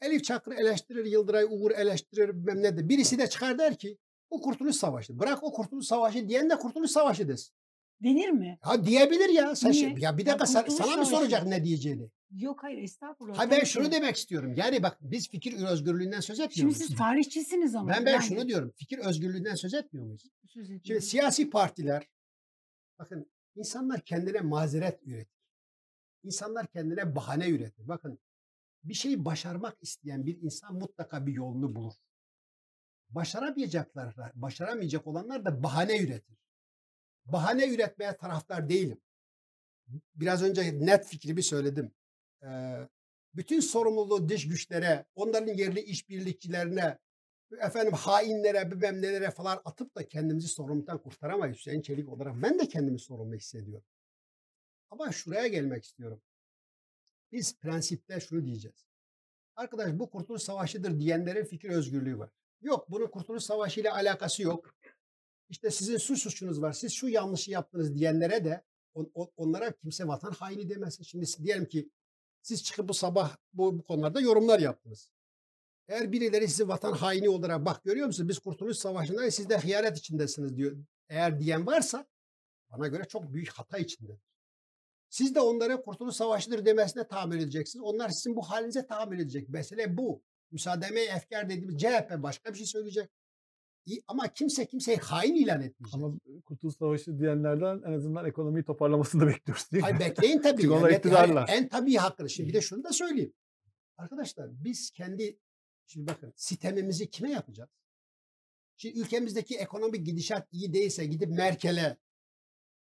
Elif 0.00 0.24
Çakır 0.24 0.52
eleştirir, 0.52 1.04
Yıldıray 1.04 1.44
Uğur 1.44 1.70
eleştirir 1.70 2.28
bilmem 2.28 2.62
ne 2.62 2.76
de. 2.76 2.88
Birisi 2.88 3.18
de 3.18 3.28
çıkar 3.28 3.58
der 3.58 3.78
ki 3.78 3.98
bu 4.30 4.40
Kurtuluş 4.40 4.76
Savaşı. 4.76 5.18
Bırak 5.18 5.42
o 5.42 5.52
Kurtuluş 5.52 5.86
Savaşı 5.86 6.28
diyen 6.28 6.50
de 6.50 6.56
Kurtuluş 6.56 6.90
Savaşı 6.90 7.28
desin. 7.28 7.54
Denir 8.02 8.28
mi? 8.28 8.58
Ha 8.62 8.84
diyebilir 8.84 9.28
ya. 9.28 9.56
Sen 9.56 9.72
Niye? 9.72 9.80
şey- 9.80 9.98
ya 9.98 10.18
bir 10.18 10.26
Ya 10.26 10.38
dakika 10.38 10.60
Kurtuluş 10.62 10.78
sana 10.78 10.96
mı 10.96 11.06
soracak 11.06 11.46
ne 11.46 11.64
diyeceğini? 11.64 12.10
Yok 12.30 12.62
hayır 12.62 12.78
estağfurullah. 12.82 13.38
Ha 13.38 13.50
ben 13.50 13.64
şunu 13.64 13.92
demek 13.92 14.16
istiyorum. 14.16 14.54
Yani 14.56 14.82
bak 14.82 14.98
biz 15.00 15.28
fikir 15.28 15.62
özgürlüğünden 15.66 16.20
söz 16.20 16.36
Şimdi 16.36 16.46
etmiyoruz. 16.50 16.76
siz 16.76 16.96
tarihçisiniz 16.96 17.74
ama. 17.74 17.88
Ben 17.90 18.06
ben 18.06 18.12
yani 18.12 18.22
şunu 18.22 18.48
diyorum. 18.48 18.72
Fikir 18.76 18.98
özgürlüğünden 18.98 19.54
söz 19.54 19.74
etmiyor 19.74 20.06
muyuz? 20.06 20.22
söz 20.46 20.66
Şimdi 20.66 20.80
ediyorum. 20.80 21.02
siyasi 21.06 21.50
partiler 21.50 22.08
bakın 22.98 23.30
insanlar 23.56 24.00
kendine 24.00 24.40
mazeret 24.40 25.00
üretir. 25.06 25.40
İnsanlar 26.24 26.66
kendine 26.66 27.16
bahane 27.16 27.48
üretir. 27.48 27.88
Bakın 27.88 28.18
bir 28.84 28.94
şeyi 28.94 29.24
başarmak 29.24 29.82
isteyen 29.82 30.26
bir 30.26 30.42
insan 30.42 30.74
mutlaka 30.74 31.26
bir 31.26 31.32
yolunu 31.32 31.74
bulur. 31.74 31.94
Başaramayacaklar, 33.10 34.14
başaramayacak 34.34 35.06
olanlar 35.06 35.44
da 35.44 35.62
bahane 35.62 35.98
üretir. 35.98 36.36
Bahane 37.24 37.74
üretmeye 37.74 38.16
taraftar 38.16 38.68
değilim. 38.68 39.00
Biraz 40.14 40.42
önce 40.42 40.86
net 40.86 41.06
fikrimi 41.06 41.42
söyledim. 41.42 41.92
Ee, 42.42 42.88
bütün 43.34 43.60
sorumluluğu 43.60 44.28
dış 44.28 44.48
güçlere, 44.48 45.04
onların 45.14 45.54
yerli 45.54 45.80
işbirlikçilerine, 45.80 46.98
efendim 47.60 47.92
hainlere, 47.92 48.70
bilmem 48.70 49.02
nelere 49.02 49.30
falan 49.30 49.60
atıp 49.64 49.96
da 49.96 50.08
kendimizi 50.08 50.48
sorumluluktan 50.48 51.02
kurtaramayız. 51.02 51.56
Hüseyin 51.56 51.82
Çelik 51.82 52.08
olarak 52.08 52.42
ben 52.42 52.58
de 52.58 52.68
kendimi 52.68 52.98
sorumlu 52.98 53.34
hissediyorum. 53.34 53.86
Ama 54.90 55.12
şuraya 55.12 55.46
gelmek 55.46 55.84
istiyorum. 55.84 56.22
Biz 57.32 57.58
prensipte 57.58 58.20
şunu 58.20 58.44
diyeceğiz. 58.44 58.86
Arkadaş 59.56 59.92
bu 59.92 60.10
Kurtuluş 60.10 60.42
Savaşı'dır 60.42 60.98
diyenlerin 60.98 61.44
fikir 61.44 61.70
özgürlüğü 61.70 62.18
var. 62.18 62.30
Yok 62.60 62.90
bunun 62.90 63.06
Kurtuluş 63.06 63.42
Savaşı 63.44 63.80
ile 63.80 63.90
alakası 63.90 64.42
yok. 64.42 64.74
İşte 65.48 65.70
sizin 65.70 65.96
su 65.96 66.16
suçunuz 66.16 66.62
var. 66.62 66.72
Siz 66.72 66.92
şu 66.92 67.08
yanlışı 67.08 67.50
yaptınız 67.50 67.94
diyenlere 67.94 68.44
de 68.44 68.64
on- 68.94 69.10
on- 69.14 69.30
onlara 69.36 69.72
kimse 69.72 70.08
vatan 70.08 70.32
haini 70.32 70.68
demesin. 70.68 71.04
Şimdi 71.04 71.26
diyelim 71.42 71.64
ki 71.64 71.90
siz 72.42 72.64
çıkıp 72.64 72.88
bu 72.88 72.94
sabah 72.94 73.36
bu, 73.52 73.78
bu 73.78 73.82
konularda 73.82 74.20
yorumlar 74.20 74.58
yaptınız. 74.58 75.10
Eğer 75.88 76.12
birileri 76.12 76.48
sizi 76.48 76.68
vatan 76.68 76.92
haini 76.92 77.28
olarak 77.28 77.64
bak 77.64 77.84
görüyor 77.84 78.06
musunuz 78.06 78.28
biz 78.28 78.38
Kurtuluş 78.38 78.76
Savaşı'nda 78.76 79.30
siz 79.30 79.48
de 79.48 79.58
hıyanet 79.58 79.98
içindesiniz 79.98 80.56
diyor. 80.56 80.76
Eğer 81.08 81.38
diyen 81.40 81.66
varsa 81.66 82.06
bana 82.70 82.88
göre 82.88 83.04
çok 83.08 83.32
büyük 83.32 83.48
hata 83.48 83.78
içinde. 83.78 84.20
Siz 85.10 85.34
de 85.34 85.40
onlara 85.40 85.82
Kurtuluş 85.82 86.14
Savaşı'dır 86.14 86.64
demesine 86.64 87.06
tahammül 87.06 87.38
edeceksiniz. 87.38 87.84
Onlar 87.84 88.08
sizin 88.08 88.36
bu 88.36 88.42
halinize 88.42 88.86
tahammül 88.86 89.20
edecek. 89.20 89.48
Mesele 89.48 89.96
bu. 89.96 90.22
Müsaademe 90.50 91.00
efkar 91.00 91.48
dediğimiz 91.48 91.78
CHP 91.78 92.10
başka 92.18 92.52
bir 92.52 92.58
şey 92.58 92.66
söyleyecek. 92.66 93.10
Ama 94.08 94.28
kimse 94.28 94.66
kimseyi 94.66 94.96
hain 94.96 95.34
ilan 95.34 95.62
etmeyecek. 95.62 95.94
Ama 95.94 96.18
Kurtuluş 96.44 96.76
Savaşı 96.76 97.18
diyenlerden 97.18 97.82
en 97.86 97.92
azından 97.92 98.26
ekonomiyi 98.26 98.64
toparlamasını 98.64 99.22
da 99.22 99.26
bekliyoruz 99.28 99.72
değil 99.72 99.82
mi? 99.82 99.86
Ay 99.86 100.00
bekleyin 100.00 100.42
tabii. 100.42 100.62
Çünkü 100.62 101.08
yani. 101.08 101.34
Yani 101.34 101.50
en 101.50 101.68
tabii 101.68 101.96
hakkını. 101.96 102.30
Şimdi 102.30 102.48
bir 102.48 102.54
de 102.54 102.60
şunu 102.60 102.84
da 102.84 102.92
söyleyeyim. 102.92 103.32
Arkadaşlar 103.96 104.64
biz 104.64 104.90
kendi 104.90 105.38
şimdi 105.86 106.06
bakın 106.06 106.32
sistemimizi 106.36 107.10
kime 107.10 107.30
yapacağız? 107.30 107.70
Şimdi 108.76 108.98
ülkemizdeki 108.98 109.56
ekonomik 109.56 110.06
gidişat 110.06 110.48
iyi 110.52 110.72
değilse 110.72 111.06
gidip 111.06 111.28
Merkel'e, 111.28 111.96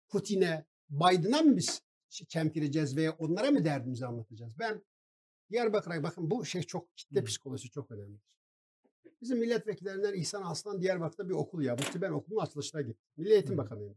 Putin'e, 0.08 0.66
Biden'a 0.90 1.42
mı 1.42 1.56
biz 1.56 1.82
çemkireceğiz 2.10 2.96
veya 2.96 3.12
onlara 3.12 3.50
mı 3.50 3.64
derdimizi 3.64 4.06
anlatacağız? 4.06 4.52
Ben 4.58 4.82
Diyarbakır'a 5.50 6.02
bakın 6.02 6.30
bu 6.30 6.44
şey 6.44 6.62
çok 6.62 6.96
kitle 6.96 7.24
psikolojisi 7.24 7.70
çok 7.70 7.90
önemlidir. 7.90 8.28
Bizim 9.22 9.38
milletvekillerinden 9.38 10.14
İhsan 10.14 10.42
Aslan 10.42 10.80
Diyarbakır'da 10.80 11.28
bir 11.28 11.34
okul 11.34 11.62
yapmıştı. 11.62 12.02
Ben 12.02 12.10
okulun 12.10 12.40
açılışına 12.40 12.80
gittim. 12.80 13.04
Milli 13.16 13.32
Eğitim 13.32 13.54
Hı. 13.54 13.58
Bakanıyım. 13.58 13.96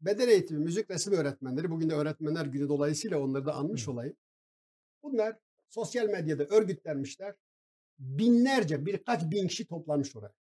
Beden 0.00 0.28
eğitimi, 0.28 0.64
müzik 0.64 0.90
resim 0.90 1.12
öğretmenleri, 1.12 1.70
bugün 1.70 1.90
de 1.90 1.94
öğretmenler 1.94 2.46
günü 2.46 2.68
dolayısıyla 2.68 3.20
onları 3.20 3.46
da 3.46 3.54
anmış 3.54 3.86
Hı. 3.86 3.90
olayım. 3.90 4.16
Bunlar 5.02 5.36
sosyal 5.68 6.06
medyada 6.06 6.44
örgütlenmişler. 6.44 7.34
Binlerce, 7.98 8.86
birkaç 8.86 9.30
bin 9.30 9.48
kişi 9.48 9.66
toplanmış 9.66 10.16
oraya. 10.16 10.39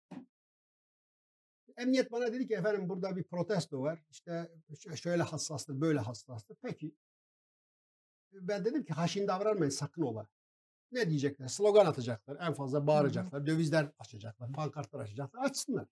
Emniyet 1.77 2.11
bana 2.11 2.33
dedi 2.33 2.47
ki 2.47 2.53
efendim 2.53 2.89
burada 2.89 3.15
bir 3.15 3.23
protesto 3.23 3.81
var. 3.81 4.03
İşte 4.09 4.51
şöyle 4.95 5.23
hassastır, 5.23 5.81
böyle 5.81 5.99
hassastır. 5.99 6.57
Peki. 6.61 6.91
Ben 8.31 8.65
dedim 8.65 8.83
ki 8.83 8.93
haşin 8.93 9.27
davranmayın 9.27 9.71
sakın 9.71 10.01
ola. 10.01 10.27
Ne 10.91 11.09
diyecekler? 11.09 11.47
Slogan 11.47 11.85
atacaklar. 11.85 12.47
En 12.47 12.53
fazla 12.53 12.87
bağıracaklar. 12.87 13.45
Dövizler 13.45 13.91
açacaklar. 13.99 14.53
Pankartlar 14.53 14.99
açacaklar. 14.99 15.45
Açsınlar. 15.45 15.87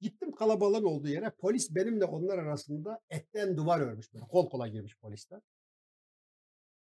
Gittim 0.00 0.32
kalabalığın 0.32 0.84
olduğu 0.84 1.08
yere. 1.08 1.30
Polis 1.30 1.74
benimle 1.74 2.04
onlar 2.04 2.38
arasında 2.38 3.00
etten 3.10 3.56
duvar 3.56 3.80
örmüş. 3.80 4.14
Böyle 4.14 4.26
kol 4.26 4.50
kola 4.50 4.68
girmiş 4.68 4.96
polisler. 4.96 5.40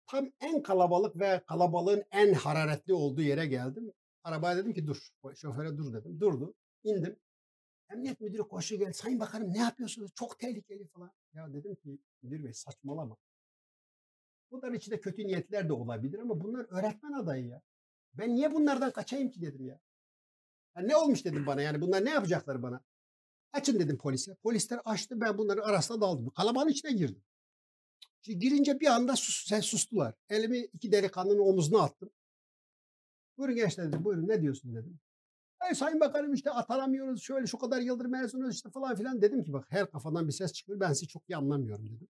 Tam 0.07 0.31
en 0.41 0.63
kalabalık 0.63 1.21
ve 1.21 1.43
kalabalığın 1.47 2.05
en 2.11 2.35
hararetli 2.35 2.95
olduğu 2.95 3.23
yere 3.23 3.47
geldim. 3.47 3.93
Arabaya 4.25 4.57
dedim 4.57 4.75
ki 4.75 4.87
dur. 4.87 5.09
Şoföre 5.35 5.77
dur 5.77 5.93
dedim. 5.93 6.21
Durdu. 6.21 6.55
İndim. 6.85 7.17
Emniyet 7.91 8.21
müdürü 8.21 8.43
koşu 8.43 8.77
geldi. 8.77 8.95
Sayın 8.95 9.21
Bakanım 9.21 9.55
ne 9.55 9.59
yapıyorsunuz? 9.59 10.11
Çok 10.15 10.39
tehlikeli 10.39 10.87
falan. 10.87 11.13
Ya 11.35 11.53
dedim 11.53 11.75
ki 11.75 11.99
müdür 12.23 12.45
bey 12.45 12.53
saçmalama. 12.53 13.17
Bunların 14.51 14.75
içinde 14.75 15.01
kötü 15.01 15.27
niyetler 15.27 15.69
de 15.69 15.73
olabilir 15.73 16.19
ama 16.19 16.41
bunlar 16.41 16.67
öğretmen 16.71 17.13
adayı 17.13 17.47
ya. 17.47 17.63
Ben 18.15 18.35
niye 18.35 18.55
bunlardan 18.55 18.93
kaçayım 18.93 19.31
ki 19.31 19.43
dedim 19.43 19.67
ya. 19.67 19.81
ya 20.77 20.83
ne 20.83 20.97
olmuş 20.97 21.25
dedim 21.25 21.47
bana 21.47 21.63
yani 21.63 21.81
bunlar 21.81 22.05
ne 22.05 22.11
yapacaklar 22.11 22.63
bana? 22.63 22.81
Açın 23.53 23.79
dedim 23.79 23.99
polise. 23.99 24.35
Polisler 24.35 24.81
açtı 24.85 25.21
ben 25.21 25.39
bunların 25.39 25.63
arasına 25.63 26.01
daldım. 26.01 26.31
Kalabalığın 26.31 26.69
içine 26.69 26.93
girdim. 26.93 27.23
Şimdi 28.23 28.39
girince 28.39 28.81
bir 28.81 28.87
anda 28.87 29.17
sus, 29.17 29.47
sen 29.49 29.61
sustular. 29.61 30.15
Elimi 30.29 30.59
iki 30.59 30.93
delikanlının 30.93 31.39
omuzuna 31.39 31.83
attım. 31.83 32.11
Buyurun 33.39 33.57
gençler 33.57 33.89
dedim. 33.89 34.05
Buyurun 34.05 34.29
ne 34.29 34.43
diyorsun 34.43 34.75
dedim. 34.75 35.01
Ay 35.61 35.75
Sayın 35.75 36.01
Bakanım 36.01 36.35
işte 36.35 36.51
atanamıyoruz. 36.51 37.23
Şöyle 37.23 37.47
şu 37.47 37.59
kadar 37.59 37.81
yıldır 37.81 38.07
mezunuz 38.07 38.55
işte 38.55 38.71
falan 38.71 38.97
filan. 38.97 39.23
Dedim 39.23 39.45
ki 39.45 39.53
bak 39.53 39.67
her 39.69 39.91
kafadan 39.91 40.29
bir 40.29 40.33
ses 40.33 40.53
çıkıyor. 40.53 40.81
Ben 40.81 40.93
sizi 40.93 41.09
çok 41.09 41.31
iyi 41.31 41.37
anlamıyorum 41.37 41.87
dedim. 41.91 42.09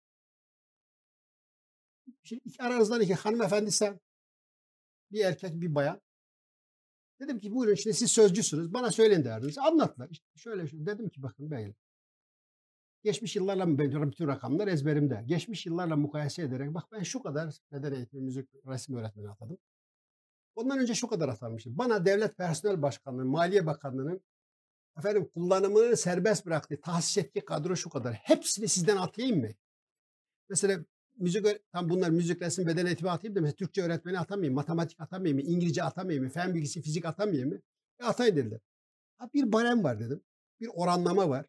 Şimdi 2.24 2.42
iki, 2.46 2.64
aranızdan 2.64 3.02
iki 3.02 3.14
hanımefendi 3.14 3.72
sen. 3.72 4.00
Bir 5.12 5.26
erkek 5.26 5.62
bir 5.62 5.76
bayan. 5.76 6.02
Dedim 7.20 7.40
ki 7.40 7.52
buyurun 7.52 7.76
şimdi 7.76 7.96
siz 7.96 8.12
sözcüsünüz. 8.12 8.74
Bana 8.74 8.92
söyleyin 8.92 9.24
derdinizi. 9.24 9.62
Anlattılar. 9.62 10.10
İşte 10.12 10.26
şöyle 10.36 10.68
şöyle. 10.68 10.86
Dedim 10.86 11.10
ki 11.10 11.24
bakın 11.24 11.52
beyler. 11.52 11.76
Geçmiş 13.04 13.36
yıllarla 13.36 13.78
ben 13.78 14.12
bütün 14.12 14.28
rakamlar 14.28 14.68
ezberimde. 14.68 15.24
Geçmiş 15.26 15.66
yıllarla 15.66 15.96
mukayese 15.96 16.42
ederek 16.42 16.74
bak 16.74 16.84
ben 16.92 17.04
şu 17.04 17.22
kadar 17.22 17.58
beden 17.72 17.94
eğitimi, 17.94 18.24
müzik, 18.24 18.50
resim 18.68 18.96
öğretmeni 18.96 19.30
atadım. 19.30 19.58
Ondan 20.56 20.80
önce 20.80 20.96
şu 20.96 21.08
kadar 21.08 21.30
atanmışım. 21.30 21.78
Bana 21.78 22.06
devlet 22.06 22.38
personel 22.38 22.82
başkanlığı, 22.82 23.26
maliye 23.26 23.66
bakanlığının 23.66 24.22
efendim 24.98 25.30
kullanımını 25.34 25.98
serbest 25.98 26.46
bıraktığı 26.46 26.82
tahsis 26.82 27.18
etki 27.18 27.46
kadro 27.46 27.76
şu 27.76 27.90
kadar. 27.90 28.14
Hepsini 28.14 28.68
sizden 28.68 28.98
atayım 28.98 29.40
mı? 29.40 29.48
Mesela 30.50 30.80
müzik 31.18 31.46
tam 31.72 31.90
bunlar 31.90 32.10
müzik, 32.10 32.42
resim, 32.42 32.68
beden 32.68 32.86
eğitimi 32.86 33.10
atayım 33.10 33.36
da 33.36 33.42
mesela 33.42 33.56
Türkçe 33.56 33.82
öğretmeni 33.82 34.20
atamayayım, 34.20 34.56
matematik 34.56 35.02
atamayayım 35.02 35.38
mı, 35.38 35.52
İngilizce 35.52 35.84
atamayayım 35.84 36.24
mı, 36.24 36.32
fen 36.32 36.56
bilgisi, 36.56 36.82
fizik 36.82 37.06
atamayayım 37.06 37.50
mı? 37.50 37.60
E 38.00 38.04
atayın 38.04 38.36
dediler. 38.36 38.60
Ha, 39.18 39.30
bir 39.34 39.52
barem 39.52 39.84
var 39.84 40.00
dedim. 40.00 40.22
Bir 40.60 40.70
oranlama 40.74 41.30
var. 41.30 41.46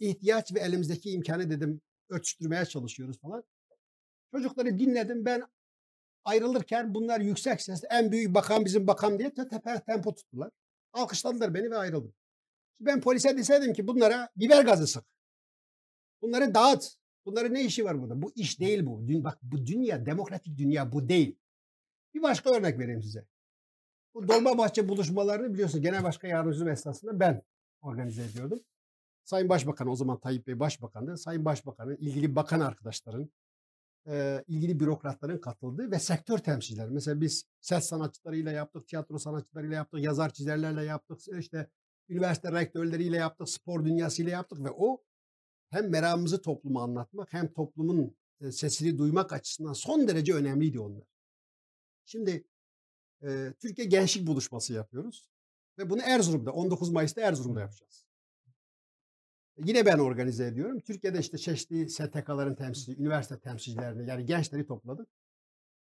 İhtiyaç 0.00 0.54
ve 0.54 0.60
elimizdeki 0.60 1.10
imkanı 1.10 1.50
dedim 1.50 1.80
örtüştürmeye 2.08 2.64
çalışıyoruz 2.64 3.20
falan. 3.20 3.44
Çocukları 4.30 4.78
dinledim. 4.78 5.24
Ben 5.24 5.42
ayrılırken 6.24 6.94
bunlar 6.94 7.20
yüksek 7.20 7.62
sesle 7.62 7.88
en 7.90 8.12
büyük 8.12 8.34
bakan 8.34 8.64
bizim 8.64 8.86
bakan 8.86 9.18
diye 9.18 9.34
te- 9.34 9.48
tepe 9.48 9.80
tempo 9.86 10.14
tuttular. 10.14 10.50
Alkışladılar 10.92 11.54
beni 11.54 11.70
ve 11.70 11.76
ayrıldım. 11.76 12.14
Ben 12.80 13.00
polise 13.00 13.36
deseydim 13.36 13.72
ki 13.72 13.86
bunlara 13.86 14.28
biber 14.36 14.64
gazı 14.64 14.86
sık. 14.86 15.04
Bunları 16.22 16.54
dağıt. 16.54 16.94
Bunların 17.26 17.54
ne 17.54 17.64
işi 17.64 17.84
var 17.84 18.02
burada? 18.02 18.22
Bu 18.22 18.32
iş 18.34 18.60
değil 18.60 18.86
bu. 18.86 19.08
Dün, 19.08 19.24
bak 19.24 19.38
bu 19.42 19.66
dünya, 19.66 20.06
demokratik 20.06 20.58
dünya 20.58 20.92
bu 20.92 21.08
değil. 21.08 21.36
Bir 22.14 22.22
başka 22.22 22.50
örnek 22.50 22.78
vereyim 22.78 23.02
size. 23.02 23.26
Bu 24.14 24.28
Dolmabahçe 24.28 24.88
buluşmalarını 24.88 25.54
biliyorsunuz 25.54 25.82
Genel 25.82 26.04
Başkan 26.04 26.28
Yardımcısı 26.28 26.70
esnasında 26.70 27.20
ben 27.20 27.42
organize 27.82 28.24
ediyordum. 28.24 28.60
Sayın 29.24 29.48
Başbakan 29.48 29.88
o 29.88 29.96
zaman 29.96 30.20
Tayyip 30.20 30.46
Bey 30.46 30.60
Başbakan'dı. 30.60 31.16
Sayın 31.18 31.44
Başbakan'ın, 31.44 31.96
ilgili 31.96 32.36
bakan 32.36 32.60
arkadaşların, 32.60 33.30
e, 34.06 34.44
ilgili 34.48 34.80
bürokratların 34.80 35.38
katıldığı 35.38 35.90
ve 35.90 35.98
sektör 35.98 36.38
temsilcileri. 36.38 36.90
Mesela 36.90 37.20
biz 37.20 37.44
ses 37.60 37.84
sanatçılarıyla 37.84 38.52
yaptık, 38.52 38.86
tiyatro 38.86 39.18
sanatçılarıyla 39.18 39.76
yaptık, 39.76 40.00
yazar 40.00 40.32
çizerlerle 40.32 40.84
yaptık, 40.84 41.18
işte 41.38 41.70
üniversite 42.08 42.52
rektörleriyle 42.52 43.16
yaptık, 43.16 43.48
spor 43.48 43.84
dünyasıyla 43.84 44.32
yaptık 44.32 44.64
ve 44.64 44.70
o 44.70 45.02
hem 45.70 45.90
meramımızı 45.90 46.42
topluma 46.42 46.82
anlatmak 46.82 47.32
hem 47.32 47.52
toplumun 47.52 48.16
sesini 48.50 48.98
duymak 48.98 49.32
açısından 49.32 49.72
son 49.72 50.08
derece 50.08 50.34
önemliydi 50.34 50.80
onlar. 50.80 51.04
Şimdi 52.04 52.44
e, 53.22 53.52
Türkiye 53.60 53.86
Gençlik 53.86 54.26
Buluşması 54.26 54.72
yapıyoruz 54.72 55.30
ve 55.78 55.90
bunu 55.90 56.02
Erzurum'da 56.02 56.52
19 56.52 56.90
Mayıs'ta 56.90 57.20
Erzurum'da 57.20 57.60
yapacağız. 57.60 58.01
Yine 59.58 59.86
ben 59.86 59.98
organize 59.98 60.46
ediyorum. 60.46 60.80
Türkiye'de 60.80 61.18
işte 61.18 61.38
çeşitli 61.38 61.88
STK'ların 61.88 62.54
temsilci, 62.54 63.02
üniversite 63.02 63.38
temsilcilerini 63.38 64.08
yani 64.08 64.26
gençleri 64.26 64.66
topladık. 64.66 65.08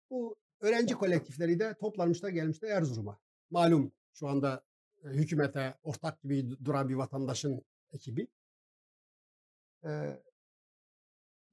Bu 0.10 0.36
öğrenci 0.61 0.94
kolektifleri 0.94 1.60
de 1.60 1.73
toplanmışlar 1.80 2.30
gelmişler 2.30 2.69
Erzurum'a. 2.69 3.19
Malum 3.49 3.91
şu 4.14 4.27
anda 4.27 4.64
e, 5.03 5.07
hükümete 5.07 5.77
ortak 5.84 6.22
gibi 6.22 6.49
duran 6.65 6.90
bir 6.90 6.95
vatandaşın 6.95 7.61
ekibi. 7.91 8.27
Ee, 9.86 10.19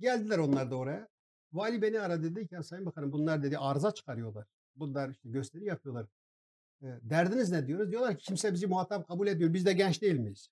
geldiler 0.01 0.39
onlar 0.39 0.71
da 0.71 0.77
oraya. 0.77 1.09
Vali 1.53 1.83
beni 1.83 2.01
aradı 2.01 2.23
dedi 2.37 2.47
ki 2.49 2.63
Sayın 2.63 2.87
Bakanım 2.87 3.13
bunlar 3.13 3.43
dedi 3.43 3.59
arıza 3.59 3.95
çıkarıyorlar. 3.95 4.47
Bunlar 4.77 5.09
işte 5.09 5.29
gösteri 5.29 5.65
yapıyorlar. 5.65 6.07
E, 6.83 6.87
derdiniz 7.03 7.51
ne 7.51 7.67
diyoruz? 7.67 7.91
Diyorlar 7.91 8.19
ki 8.19 8.25
kimse 8.25 8.53
bizi 8.53 8.67
muhatap 8.67 9.09
kabul 9.09 9.27
ediyor. 9.27 9.55
Biz 9.55 9.67
de 9.67 9.73
genç 9.73 10.03
değil 10.03 10.19
miyiz? 10.19 10.51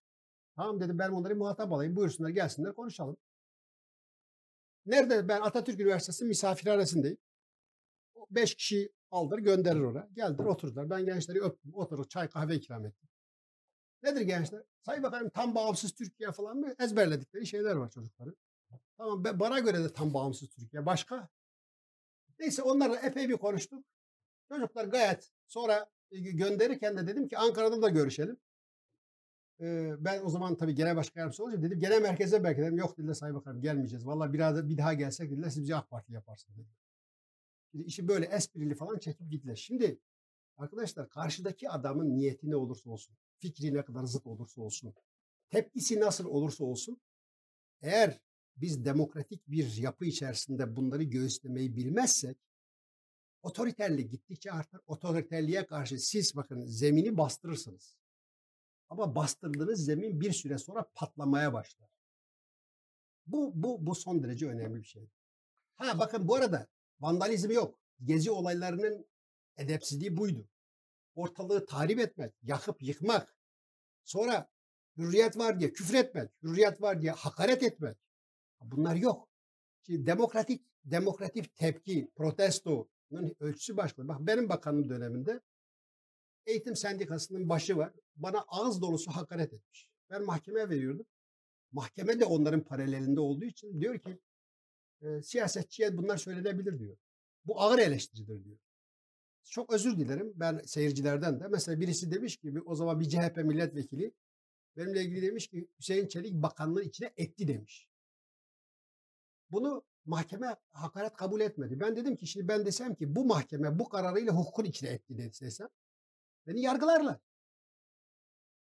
Tamam 0.56 0.80
dedim 0.80 0.98
ben 0.98 1.10
onları 1.10 1.36
muhatap 1.36 1.72
alayım. 1.72 1.96
Buyursunlar 1.96 2.28
gelsinler 2.28 2.72
konuşalım. 2.74 3.16
Nerede? 4.86 5.28
Ben 5.28 5.40
Atatürk 5.40 5.80
Üniversitesi 5.80 6.24
misafirhanesindeyim. 6.24 7.18
Beş 8.30 8.54
kişi 8.54 8.92
aldır 9.10 9.38
gönderir 9.38 9.80
oraya. 9.80 10.08
Geldiler 10.12 10.44
oturdular. 10.44 10.90
Ben 10.90 11.04
gençleri 11.04 11.40
öptüm. 11.40 11.74
Oturup 11.74 12.10
çay 12.10 12.28
kahve 12.28 12.54
ikram 12.54 12.86
ettim. 12.86 13.08
Nedir 14.02 14.20
gençler? 14.20 14.62
Sayın 14.82 15.02
Bakanım 15.02 15.30
tam 15.30 15.54
bağımsız 15.54 15.92
Türkiye 15.92 16.32
falan 16.32 16.56
mı? 16.56 16.74
Ezberledikleri 16.78 17.46
şeyler 17.46 17.76
var 17.76 17.90
çocukların. 17.90 18.36
Tamam 18.96 19.24
bana 19.24 19.58
göre 19.58 19.84
de 19.84 19.92
tam 19.92 20.14
bağımsız 20.14 20.48
Türkiye. 20.48 20.86
Başka? 20.86 21.28
Neyse 22.38 22.62
onlarla 22.62 22.96
epey 22.96 23.28
bir 23.28 23.36
konuştuk. 23.36 23.84
Çocuklar 24.48 24.84
gayet 24.84 25.30
sonra 25.46 25.86
gönderirken 26.10 26.96
de 26.96 27.06
dedim 27.06 27.28
ki 27.28 27.38
Ankara'da 27.38 27.82
da 27.82 27.88
görüşelim. 27.88 28.36
Ben 29.98 30.24
o 30.24 30.28
zaman 30.28 30.56
tabii 30.56 30.74
genel 30.74 30.96
başkan 30.96 31.20
yardımcısı 31.20 31.42
olunca 31.44 31.62
dedim 31.62 31.78
genel 31.78 32.02
merkeze 32.02 32.44
belki 32.44 32.60
dedim. 32.60 32.76
Yok 32.76 32.98
dediler 32.98 33.14
Sayın 33.14 33.36
Bakanım 33.36 33.62
gelmeyeceğiz. 33.62 34.06
Vallahi 34.06 34.32
biraz 34.32 34.68
bir 34.68 34.78
daha 34.78 34.94
gelsek 34.94 35.30
dediler 35.30 35.50
siz 35.50 35.62
bizi 35.62 35.76
AK 35.76 35.90
Parti 35.90 36.12
yaparsınız 36.12 36.58
dediler. 36.58 36.76
Şimdi 37.70 37.84
işi 37.84 38.08
böyle 38.08 38.26
esprili 38.26 38.74
falan 38.74 38.98
çekip 38.98 39.30
gittiler. 39.30 39.56
Şimdi 39.56 39.98
arkadaşlar 40.56 41.08
karşıdaki 41.08 41.70
adamın 41.70 42.16
niyeti 42.16 42.50
ne 42.50 42.56
olursa 42.56 42.90
olsun, 42.90 43.16
fikri 43.38 43.74
ne 43.74 43.84
kadar 43.84 44.04
zıt 44.04 44.26
olursa 44.26 44.62
olsun, 44.62 44.94
tepkisi 45.50 46.00
nasıl 46.00 46.24
olursa 46.24 46.64
olsun, 46.64 47.00
eğer 47.82 48.20
biz 48.56 48.84
demokratik 48.84 49.48
bir 49.48 49.76
yapı 49.76 50.04
içerisinde 50.04 50.76
bunları 50.76 51.02
göğüslemeyi 51.02 51.76
bilmezsek 51.76 52.38
otoriterlik 53.42 54.10
gittikçe 54.10 54.52
artar. 54.52 54.80
Otoriterliğe 54.86 55.66
karşı 55.66 55.98
siz 55.98 56.36
bakın 56.36 56.66
zemini 56.66 57.16
bastırırsınız. 57.16 57.96
Ama 58.90 59.14
bastırdığınız 59.14 59.84
zemin 59.84 60.20
bir 60.20 60.32
süre 60.32 60.58
sonra 60.58 60.90
patlamaya 60.94 61.52
başlar. 61.52 61.88
Bu, 63.26 63.52
bu, 63.54 63.86
bu 63.86 63.94
son 63.94 64.22
derece 64.22 64.46
önemli 64.46 64.80
bir 64.80 64.86
şey. 64.86 65.10
Ha 65.74 65.98
bakın 65.98 66.28
bu 66.28 66.34
arada 66.34 66.66
vandalizm 67.00 67.50
yok. 67.50 67.80
Gezi 68.04 68.30
olaylarının 68.30 69.06
edepsizliği 69.56 70.16
buydu. 70.16 70.48
Ortalığı 71.14 71.66
tahrip 71.66 71.98
etmek, 71.98 72.34
yakıp 72.42 72.82
yıkmak. 72.82 73.36
Sonra 74.04 74.48
hürriyet 74.96 75.38
var 75.38 75.60
diye 75.60 75.72
küfür 75.72 75.94
etmek, 75.94 76.30
hürriyet 76.42 76.82
var 76.82 77.02
diye 77.02 77.12
hakaret 77.12 77.62
etmek. 77.62 77.96
Bunlar 78.60 78.94
yok. 78.94 79.28
Şimdi 79.82 80.06
demokratik 80.06 80.66
demokratik 80.84 81.56
tepki, 81.56 82.10
protestonun 82.16 83.36
ölçüsü 83.40 83.76
başka. 83.76 84.08
Bak 84.08 84.20
benim 84.20 84.48
bakanım 84.48 84.88
döneminde 84.88 85.40
eğitim 86.46 86.76
sendikasının 86.76 87.48
başı 87.48 87.76
var. 87.76 87.92
Bana 88.16 88.44
ağız 88.48 88.82
dolusu 88.82 89.10
hakaret 89.10 89.52
etmiş. 89.52 89.90
Ben 90.10 90.24
mahkemeye 90.24 90.68
veriyordum. 90.68 91.06
Mahkeme 91.72 92.20
de 92.20 92.24
onların 92.24 92.64
paralelinde 92.64 93.20
olduğu 93.20 93.44
için 93.44 93.80
diyor 93.80 93.98
ki 93.98 94.18
e, 95.02 95.22
siyasetçiye 95.22 95.96
bunlar 95.96 96.16
söylenebilir 96.16 96.78
diyor. 96.78 96.96
Bu 97.44 97.60
ağır 97.60 97.78
eleştiridir 97.78 98.44
diyor. 98.44 98.58
Çok 99.44 99.72
özür 99.72 99.98
dilerim 99.98 100.32
ben 100.36 100.60
seyircilerden 100.66 101.40
de. 101.40 101.48
Mesela 101.48 101.80
birisi 101.80 102.10
demiş 102.10 102.36
ki 102.36 102.54
o 102.66 102.74
zaman 102.74 103.00
bir 103.00 103.08
CHP 103.08 103.36
milletvekili 103.36 104.12
benimle 104.76 105.02
ilgili 105.04 105.22
demiş 105.22 105.48
ki 105.48 105.68
Hüseyin 105.78 106.08
Çelik 106.08 106.32
bakanlığı 106.34 106.82
içine 106.82 107.12
etti 107.16 107.48
demiş. 107.48 107.88
Bunu 109.50 109.84
mahkeme 110.04 110.56
hakaret 110.72 111.14
kabul 111.14 111.40
etmedi. 111.40 111.80
Ben 111.80 111.96
dedim 111.96 112.16
ki 112.16 112.26
şimdi 112.26 112.48
ben 112.48 112.66
desem 112.66 112.94
ki 112.94 113.16
bu 113.16 113.24
mahkeme 113.24 113.78
bu 113.78 113.88
kararıyla 113.88 114.32
hukukun 114.32 114.64
içine 114.64 114.88
etti 114.88 115.18
desem 115.40 115.68
beni 116.46 116.60
yargılarlar. 116.60 117.20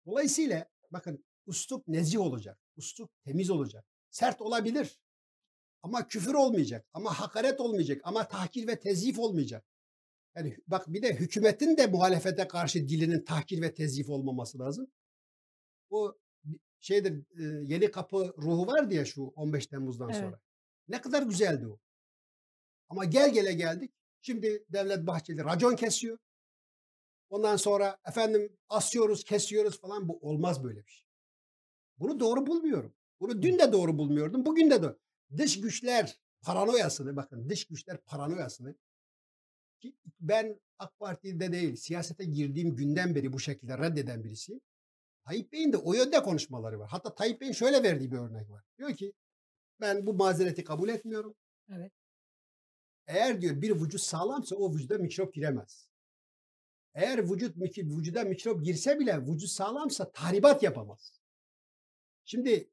Dolayısıyla 0.06 0.70
bakın 0.90 1.24
ustup 1.46 1.88
nezih 1.88 2.20
olacak. 2.20 2.58
Ustup 2.76 3.10
temiz 3.24 3.50
olacak. 3.50 3.84
Sert 4.10 4.40
olabilir. 4.40 5.00
Ama 5.82 6.08
küfür 6.08 6.34
olmayacak. 6.34 6.86
Ama 6.92 7.20
hakaret 7.20 7.60
olmayacak. 7.60 8.00
Ama 8.04 8.28
tahkir 8.28 8.66
ve 8.66 8.80
tezif 8.80 9.18
olmayacak. 9.18 9.64
Yani 10.36 10.56
bak 10.66 10.88
bir 10.88 11.02
de 11.02 11.14
hükümetin 11.14 11.76
de 11.76 11.86
muhalefete 11.86 12.48
karşı 12.48 12.88
dilinin 12.88 13.24
tahkir 13.24 13.62
ve 13.62 13.74
tezif 13.74 14.10
olmaması 14.10 14.58
lazım. 14.58 14.90
Bu 15.90 16.18
şeydir 16.80 17.24
yeni 17.62 17.90
kapı 17.90 18.34
ruhu 18.38 18.66
var 18.66 18.90
diye 18.90 19.04
şu 19.04 19.22
15 19.22 19.66
Temmuz'dan 19.66 20.10
evet. 20.10 20.20
sonra. 20.20 20.40
Ne 20.88 21.00
kadar 21.00 21.22
güzeldi 21.22 21.66
o. 21.66 21.78
Ama 22.88 23.04
gel 23.04 23.32
gele 23.32 23.52
geldik. 23.52 23.92
Şimdi 24.20 24.64
Devlet 24.68 25.06
Bahçeli 25.06 25.44
racon 25.44 25.76
kesiyor. 25.76 26.18
Ondan 27.30 27.56
sonra 27.56 27.98
efendim 28.06 28.56
asıyoruz, 28.68 29.24
kesiyoruz 29.24 29.80
falan. 29.80 30.08
Bu 30.08 30.18
olmaz 30.18 30.64
böyle 30.64 30.86
bir 30.86 30.90
şey. 30.90 31.06
Bunu 31.98 32.20
doğru 32.20 32.46
bulmuyorum. 32.46 32.94
Bunu 33.20 33.42
dün 33.42 33.58
de 33.58 33.72
doğru 33.72 33.98
bulmuyordum. 33.98 34.46
Bugün 34.46 34.70
de 34.70 34.82
doğru. 34.82 34.98
Dış 35.36 35.60
güçler 35.60 36.20
paranoyasını 36.40 37.16
bakın 37.16 37.48
dış 37.48 37.64
güçler 37.66 37.98
paranoyasını 37.98 38.74
ki 39.80 39.96
ben 40.20 40.60
AK 40.78 40.98
Parti'de 40.98 41.52
değil 41.52 41.76
siyasete 41.76 42.24
girdiğim 42.24 42.76
günden 42.76 43.14
beri 43.14 43.32
bu 43.32 43.40
şekilde 43.40 43.78
reddeden 43.78 44.24
birisi. 44.24 44.60
Tayyip 45.24 45.52
Bey'in 45.52 45.72
de 45.72 45.76
o 45.76 45.94
yönde 45.94 46.22
konuşmaları 46.22 46.78
var. 46.78 46.88
Hatta 46.90 47.14
Tayyip 47.14 47.40
Bey'in 47.40 47.52
şöyle 47.52 47.82
verdiği 47.82 48.12
bir 48.12 48.18
örnek 48.18 48.50
var. 48.50 48.64
Diyor 48.78 48.94
ki 48.94 49.12
ben 49.80 50.06
bu 50.06 50.14
mazereti 50.14 50.64
kabul 50.64 50.88
etmiyorum. 50.88 51.34
Evet. 51.68 51.92
Eğer 53.06 53.40
diyor 53.40 53.62
bir 53.62 53.70
vücut 53.70 54.00
sağlamsa 54.00 54.56
o 54.56 54.74
vücuda 54.74 54.98
mikrop 54.98 55.34
giremez. 55.34 55.85
Eğer 56.96 57.30
vücut 57.30 57.56
vücuda 57.76 58.24
mikrop 58.24 58.64
girse 58.64 58.98
bile 58.98 59.26
vücut 59.26 59.50
sağlamsa 59.50 60.12
tahribat 60.12 60.62
yapamaz. 60.62 61.20
Şimdi 62.24 62.70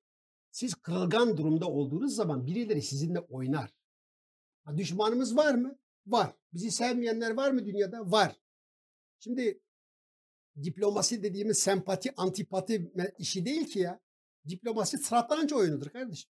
siz 0.52 0.76
kırılgan 0.76 1.38
durumda 1.38 1.70
olduğunuz 1.70 2.16
zaman 2.16 2.46
birileri 2.46 2.82
sizinle 2.82 3.20
oynar. 3.20 3.74
Ha, 4.64 4.78
düşmanımız 4.78 5.38
var 5.38 5.54
mı? 5.54 5.78
Var. 6.08 6.36
Bizi 6.54 6.72
sevmeyenler 6.72 7.32
var 7.32 7.52
mı 7.52 7.66
dünyada? 7.66 8.12
Var. 8.12 8.36
Şimdi 9.20 9.62
diplomasi 10.64 11.24
dediğimiz 11.24 11.58
sempati, 11.58 12.14
antipati 12.18 12.92
işi 13.18 13.46
değil 13.46 13.68
ki 13.68 13.80
ya. 13.80 14.00
Diplomasi 14.50 14.98
satranç 14.98 15.54
oyunudur 15.54 15.90
kardeşim. 15.90 16.32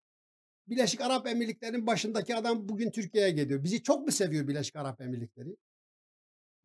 Birleşik 0.68 1.02
Arap 1.02 1.28
Emirlikleri'nin 1.28 1.88
başındaki 1.88 2.36
adam 2.36 2.70
bugün 2.70 2.92
Türkiye'ye 2.92 3.32
geliyor. 3.32 3.64
Bizi 3.64 3.84
çok 3.84 4.06
mu 4.06 4.12
seviyor 4.12 4.48
Birleşik 4.48 4.76
Arap 4.76 5.02
Emirlikleri? 5.02 5.58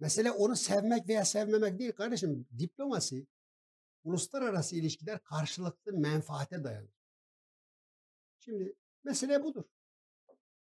Mesele 0.00 0.30
onu 0.30 0.56
sevmek 0.56 1.08
veya 1.08 1.24
sevmemek 1.24 1.78
değil 1.78 1.92
kardeşim. 1.92 2.46
Diplomasi, 2.58 3.26
uluslararası 4.04 4.76
ilişkiler 4.76 5.18
karşılıklı 5.22 5.92
menfaate 5.92 6.64
dayanır. 6.64 6.94
Şimdi 8.40 8.76
mesele 9.04 9.42
budur. 9.42 9.64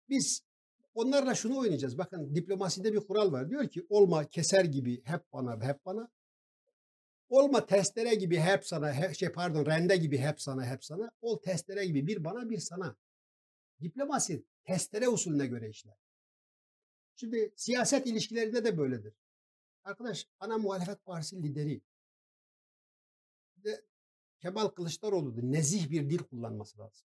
Biz 0.09 0.43
onlarla 0.95 1.35
şunu 1.35 1.59
oynayacağız. 1.59 1.99
Bakın 1.99 2.35
diplomaside 2.35 2.93
bir 2.93 3.01
kural 3.01 3.33
var. 3.33 3.51
Diyor 3.51 3.69
ki 3.69 3.87
olma 3.89 4.29
keser 4.29 4.65
gibi 4.65 5.03
hep 5.05 5.33
bana 5.33 5.67
hep 5.67 5.85
bana. 5.87 6.11
Olma 7.29 7.67
testere 7.67 8.15
gibi 8.15 8.39
hep 8.39 8.67
sana, 8.67 8.93
hep, 8.93 9.15
şey 9.15 9.29
pardon 9.29 9.67
rende 9.67 9.97
gibi 9.97 10.19
hep 10.19 10.41
sana 10.41 10.67
hep 10.67 10.85
sana. 10.85 11.11
Ol 11.21 11.39
testere 11.39 11.87
gibi 11.87 12.07
bir 12.07 12.25
bana 12.25 12.51
bir 12.51 12.59
sana. 12.59 12.97
Diplomasi 13.83 14.45
testere 14.65 15.09
usulüne 15.09 15.47
göre 15.47 15.71
işler. 15.71 15.95
Şimdi 17.21 17.53
siyaset 17.57 18.07
ilişkilerinde 18.07 18.65
de 18.65 18.79
böyledir. 18.79 19.15
Arkadaş 19.85 20.27
ana 20.41 20.59
muhalefet 20.59 21.05
partisi 21.05 21.43
lideri 21.43 21.81
de 23.57 23.85
Kemal 24.41 24.69
Kılıçdaroğlu'dur. 24.69 25.43
Nezih 25.43 25.91
bir 25.91 26.11
dil 26.11 26.19
kullanması 26.19 26.79
lazım. 26.79 27.07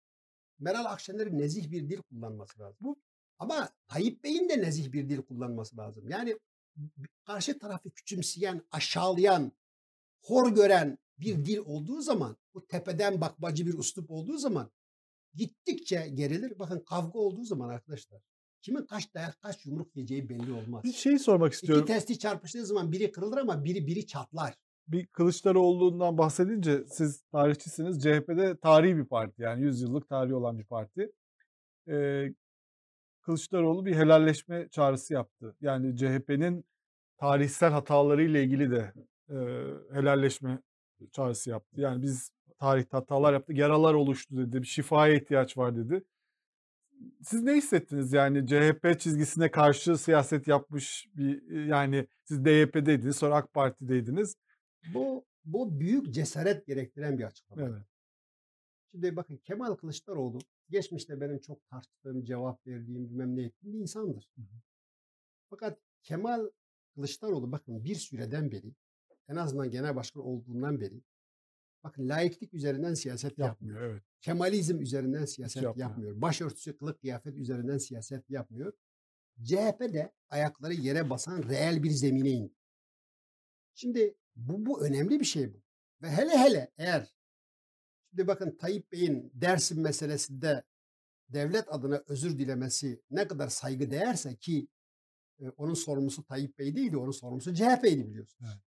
Meral 0.60 0.86
Akşener'in 0.86 1.40
nezih 1.40 1.72
bir 1.72 1.90
dil 1.90 2.02
kullanması 2.02 2.60
lazım. 2.60 2.78
Bu 2.82 3.02
ama 3.40 3.70
Tayyip 3.88 4.24
Bey'in 4.24 4.50
de 4.50 4.62
nezih 4.62 4.92
bir 4.92 5.10
dil 5.10 5.22
kullanması 5.22 5.78
lazım. 5.78 6.10
Yani 6.10 6.40
karşı 7.26 7.60
tarafı 7.60 7.90
küçümseyen, 7.90 8.62
aşağılayan, 8.72 9.52
hor 10.22 10.56
gören 10.56 10.98
bir 11.18 11.46
dil 11.46 11.58
olduğu 11.58 12.02
zaman, 12.02 12.38
bu 12.54 12.68
tepeden 12.68 13.22
bakmacı 13.22 13.66
bir 13.66 13.74
uslup 13.74 14.12
olduğu 14.12 14.38
zaman 14.38 14.72
gittikçe 15.34 16.10
gerilir. 16.14 16.60
Bakın 16.60 16.80
kavga 16.80 17.20
olduğu 17.20 17.44
zaman 17.44 17.70
arkadaşlar 17.70 18.22
kimin 18.62 18.86
kaç 18.86 19.14
dayak 19.14 19.42
kaç 19.42 19.66
yumruk 19.66 19.96
yiyeceği 19.96 20.30
belli 20.30 20.52
olmaz. 20.54 20.84
Bir 20.84 20.94
şey 20.94 21.20
sormak 21.20 21.54
istiyorum. 21.54 21.84
İki 21.84 21.94
testi 21.94 22.20
çarpıştığı 22.20 22.66
zaman 22.66 22.92
biri 22.92 23.12
kırılır 23.12 23.38
ama 23.38 23.64
biri 23.64 23.88
biri 23.88 24.06
çatlar. 24.08 24.54
bir 24.88 25.08
Kılıçdaroğlu'ndan 25.08 26.18
bahsedince 26.18 26.84
siz 26.88 27.22
tarihçisiniz. 27.22 28.04
CHP'de 28.04 28.58
tarihi 28.58 28.98
bir 28.98 29.06
parti 29.06 29.42
yani 29.42 29.64
100 29.64 29.82
yıllık 29.82 30.10
tarihi 30.10 30.36
olan 30.36 30.60
bir 30.60 30.66
parti. 30.66 31.12
Ee, 31.88 32.34
Kılıçdaroğlu 33.22 33.86
bir 33.86 33.96
helalleşme 33.96 34.70
çağrısı 34.70 35.14
yaptı. 35.14 35.56
Yani 35.62 35.98
CHP'nin 35.98 36.66
tarihsel 37.18 37.72
hatalarıyla 37.72 38.40
ilgili 38.40 38.72
de 38.72 38.94
e, 39.30 39.36
helalleşme 39.96 40.60
çağrısı 41.12 41.50
yaptı. 41.50 41.82
Yani 41.82 42.02
biz 42.02 42.32
tarihte 42.60 42.98
hatalar 42.98 43.34
yaptık, 43.34 43.58
yaralar 43.58 43.94
oluştu 43.94 44.38
dedi, 44.38 44.62
bir 44.62 44.68
şifaya 44.68 45.14
ihtiyaç 45.14 45.58
var 45.58 45.76
dedi. 45.76 46.04
Siz 47.24 47.44
ne 47.44 47.54
hissettiniz 47.54 48.14
yani 48.14 48.48
CHP 48.48 49.00
çizgisine 49.00 49.52
karşı 49.52 49.98
siyaset 49.98 50.48
yapmış 50.48 51.08
bir 51.16 51.66
yani 51.66 52.08
siz 52.24 52.46
DYP'deydiniz 52.46 53.16
sonra 53.16 53.36
AK 53.36 53.54
Parti'deydiniz. 53.54 54.36
Bu 54.94 55.26
bu 55.46 55.80
büyük 55.80 56.14
cesaret 56.14 56.68
gerektiren 56.68 57.18
bir 57.18 57.24
açıklama. 57.24 57.62
Evet. 57.62 57.86
Şimdi 58.92 59.16
bakın 59.16 59.38
Kemal 59.38 59.76
Kılıçdaroğlu 59.76 60.40
geçmişte 60.70 61.22
benim 61.22 61.40
çok 61.40 61.68
tartıştığım, 61.68 62.24
cevap 62.24 62.68
verdiğim, 62.68 63.10
bilmem 63.10 63.36
ne 63.36 63.44
ettiğim 63.44 63.74
bir 63.74 63.80
insandır. 63.80 64.30
Hı 64.36 64.42
hı. 64.42 64.62
Fakat 65.50 65.80
Kemal 66.04 66.50
Kılıçdaroğlu 66.96 67.52
bakın 67.52 67.84
bir 67.84 67.96
süreden 67.96 68.52
beri 68.52 68.74
en 69.28 69.36
azından 69.36 69.72
genel 69.72 69.96
başkan 69.96 70.24
olduğundan 70.24 70.82
beri 70.82 71.02
bakın 71.84 72.10
laiklik 72.10 72.54
üzerinden 72.54 72.94
siyaset 72.94 73.38
yapmıyor. 73.38 73.76
Yapmıyor 73.76 73.94
evet. 73.94 74.04
Kemalizm 74.22 74.82
üzerinden 74.82 75.26
siyaset 75.26 75.64
yapmıyor. 75.64 75.90
yapmıyor. 75.90 76.22
Başörtüsü, 76.22 76.78
kılık 76.78 77.02
kıyafet 77.02 77.36
üzerinden 77.36 77.78
siyaset 77.78 78.30
yapmıyor. 78.30 78.74
CHP 79.44 79.80
de 79.80 80.12
ayakları 80.30 80.74
yere 80.74 81.10
basan 81.10 81.44
reel 81.44 81.84
bir 81.84 81.90
zemine 81.90 82.30
indi. 82.30 82.54
Şimdi 83.74 84.16
bu, 84.36 84.66
bu 84.66 84.86
önemli 84.86 85.20
bir 85.20 85.26
şey 85.26 85.54
bu. 85.54 85.62
Ve 86.02 86.10
hele 86.10 86.38
hele 86.38 86.72
eğer 86.78 87.16
şimdi 88.10 88.28
bakın 88.28 88.58
Tayyip 88.58 88.92
Bey'in 88.92 89.32
Dersim 89.34 89.82
meselesinde 89.82 90.64
devlet 91.30 91.74
adına 91.74 92.04
özür 92.08 92.40
dilemesi 92.40 93.02
ne 93.12 93.28
kadar 93.28 93.48
saygı 93.48 93.92
değerse 93.92 94.36
ki 94.36 94.68
e, 95.40 95.50
onun 95.50 95.74
sorumlusu 95.74 96.24
Tayyip 96.24 96.60
Bey 96.60 96.76
değildi, 96.76 96.98
onun 96.98 97.12
sorumlusu 97.12 97.54
CHP'ydi 97.54 98.08
biliyorsunuz. 98.08 98.52
Evet. 98.54 98.64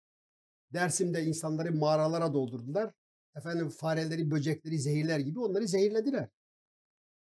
Dersim'de 0.74 1.24
insanları 1.24 1.72
mağaralara 1.72 2.34
doldurdular. 2.34 2.94
Efendim 3.36 3.70
fareleri, 3.70 4.32
böcekleri 4.32 4.80
zehirler 4.80 5.20
gibi 5.20 5.40
onları 5.40 5.68
zehirlediler. 5.68 6.30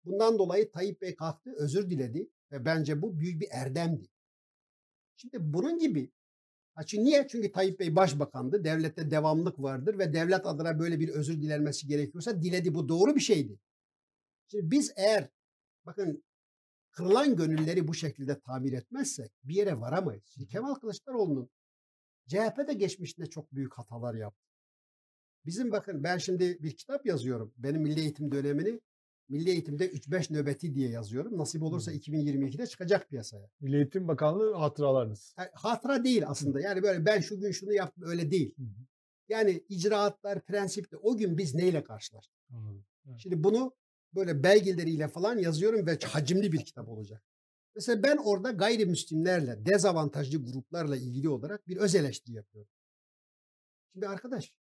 Bundan 0.05 0.39
dolayı 0.39 0.71
Tayyip 0.71 1.01
Bey 1.01 1.15
kalktı, 1.15 1.53
özür 1.57 1.89
diledi 1.89 2.29
ve 2.51 2.65
bence 2.65 3.01
bu 3.01 3.19
büyük 3.19 3.41
bir 3.41 3.47
erdemdi. 3.51 4.09
Şimdi 5.15 5.37
bunun 5.39 5.79
gibi 5.79 6.11
çünkü 6.87 7.03
niye? 7.03 7.27
Çünkü 7.27 7.51
Tayyip 7.51 7.79
Bey 7.79 7.95
başbakandı. 7.95 8.63
Devlette 8.63 9.11
devamlık 9.11 9.59
vardır 9.59 9.99
ve 9.99 10.13
devlet 10.13 10.45
adına 10.45 10.79
böyle 10.79 10.99
bir 10.99 11.09
özür 11.09 11.41
dilenmesi 11.41 11.87
gerekiyorsa 11.87 12.41
diledi. 12.41 12.73
Bu 12.73 12.89
doğru 12.89 13.15
bir 13.15 13.19
şeydi. 13.19 13.59
Şimdi 14.47 14.71
biz 14.71 14.93
eğer 14.95 15.29
bakın 15.85 16.23
kırılan 16.91 17.35
gönülleri 17.35 17.87
bu 17.87 17.93
şekilde 17.93 18.39
tamir 18.39 18.73
etmezsek 18.73 19.31
bir 19.43 19.55
yere 19.55 19.79
varamayız. 19.79 20.23
Şimdi 20.33 20.47
Kemal 20.47 20.75
Kılıçdaroğlu'nun 20.75 21.49
CHP'de 22.27 22.73
geçmişinde 22.73 23.25
çok 23.29 23.51
büyük 23.51 23.73
hatalar 23.73 24.15
yaptı. 24.15 24.48
Bizim 25.45 25.71
bakın 25.71 26.03
ben 26.03 26.17
şimdi 26.17 26.63
bir 26.63 26.71
kitap 26.71 27.05
yazıyorum. 27.05 27.53
Benim 27.57 27.81
milli 27.81 27.99
eğitim 27.99 28.31
dönemini 28.31 28.79
Milli 29.29 29.49
Eğitim'de 29.49 29.89
3-5 29.89 30.33
nöbeti 30.33 30.75
diye 30.75 30.89
yazıyorum. 30.89 31.37
Nasip 31.37 31.63
olursa 31.63 31.91
Hı. 31.91 31.95
2022'de 31.95 32.67
çıkacak 32.67 33.09
piyasaya. 33.09 33.49
Milli 33.59 33.75
Eğitim 33.75 34.07
Bakanlığı 34.07 34.53
hatıralarınız. 34.53 35.35
Yani 35.37 35.49
hatıra 35.53 36.03
değil 36.03 36.27
aslında. 36.27 36.61
Yani 36.61 36.83
böyle 36.83 37.05
ben 37.05 37.19
şu 37.19 37.39
gün 37.39 37.51
şunu 37.51 37.73
yaptım 37.73 38.03
öyle 38.07 38.31
değil. 38.31 38.55
Hı 38.57 38.63
hı. 38.63 38.85
Yani 39.29 39.63
icraatlar, 39.69 40.41
prensipler 40.45 40.99
o 41.01 41.17
gün 41.17 41.37
biz 41.37 41.55
neyle 41.55 41.83
karşılaştık? 41.83 42.37
Anladım. 42.51 42.85
Evet. 43.07 43.19
Şimdi 43.19 43.43
bunu 43.43 43.73
böyle 44.15 44.43
belgeleriyle 44.43 45.07
falan 45.07 45.37
yazıyorum 45.37 45.87
ve 45.87 45.97
hacimli 46.05 46.51
bir 46.51 46.65
kitap 46.65 46.89
olacak. 46.89 47.23
Mesela 47.75 48.03
ben 48.03 48.17
orada 48.17 48.51
gayrimüslimlerle, 48.51 49.65
dezavantajlı 49.65 50.45
gruplarla 50.45 50.97
ilgili 50.97 51.29
olarak 51.29 51.67
bir 51.67 51.77
öz 51.77 51.95
eleştiri 51.95 52.35
yapıyorum. 52.35 52.71
Şimdi 53.93 54.07
arkadaş, 54.07 54.53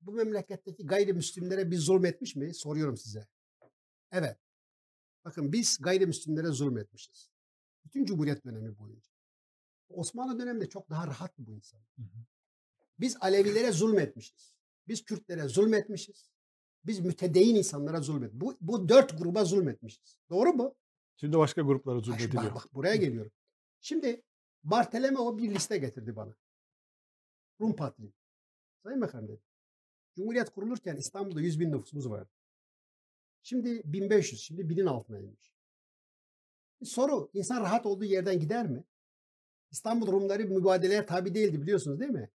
bu 0.00 0.12
memleketteki 0.12 0.86
gayrimüslimlere 0.86 1.70
bir 1.70 1.76
zulmetmiş 1.78 2.36
mi? 2.36 2.54
Soruyorum 2.54 2.96
size. 2.96 3.26
Evet. 4.12 4.38
Bakın 5.24 5.52
biz 5.52 5.78
gayrimüslimlere 5.80 6.48
zulmetmişiz. 6.48 7.30
Bütün 7.84 8.04
Cumhuriyet 8.04 8.44
dönemi 8.44 8.78
boyunca. 8.78 9.10
Osmanlı 9.88 10.38
döneminde 10.38 10.68
çok 10.68 10.90
daha 10.90 11.06
rahattı 11.06 11.46
bu 11.46 11.52
insan. 11.52 11.80
Biz 13.00 13.16
Alevilere 13.20 13.72
zulmetmişiz. 13.72 14.54
Biz 14.88 15.04
Kürtlere 15.04 15.48
zulmetmişiz. 15.48 16.30
Biz 16.84 17.00
mütedeyin 17.00 17.54
insanlara 17.54 18.00
zulmet. 18.00 18.32
Bu, 18.32 18.56
bu 18.60 18.88
dört 18.88 19.18
gruba 19.18 19.44
zulmetmişiz. 19.44 20.18
Doğru 20.30 20.52
mu? 20.52 20.74
Şimdi 21.16 21.38
başka 21.38 21.62
gruplara 21.62 22.00
zulmediliyor. 22.00 22.44
bak, 22.44 22.54
bak 22.54 22.74
buraya 22.74 22.96
geliyorum. 22.96 23.32
Şimdi 23.80 24.22
Bartolomeo 24.64 25.38
bir 25.38 25.54
liste 25.54 25.78
getirdi 25.78 26.16
bana. 26.16 26.34
Rum 27.60 27.76
Patriği. 27.76 28.12
Sayın 28.82 29.00
Bakanım 29.00 29.28
dedi. 29.28 29.49
Cumhuriyet 30.20 30.50
kurulurken 30.50 30.96
İstanbul'da 30.96 31.40
100 31.40 31.60
bin 31.60 31.72
nüfusumuz 31.72 32.10
vardı. 32.10 32.30
Şimdi 33.42 33.82
1500, 33.84 34.40
şimdi 34.40 34.68
binin 34.68 34.86
altına 34.86 35.18
inmiş. 35.18 35.52
Soru, 36.84 37.30
insan 37.32 37.60
rahat 37.60 37.86
olduğu 37.86 38.04
yerden 38.04 38.40
gider 38.40 38.66
mi? 38.66 38.84
İstanbul 39.70 40.06
Rumları 40.06 40.44
mübadeleye 40.44 41.06
tabi 41.06 41.34
değildi 41.34 41.62
biliyorsunuz 41.62 42.00
değil 42.00 42.10
mi? 42.10 42.30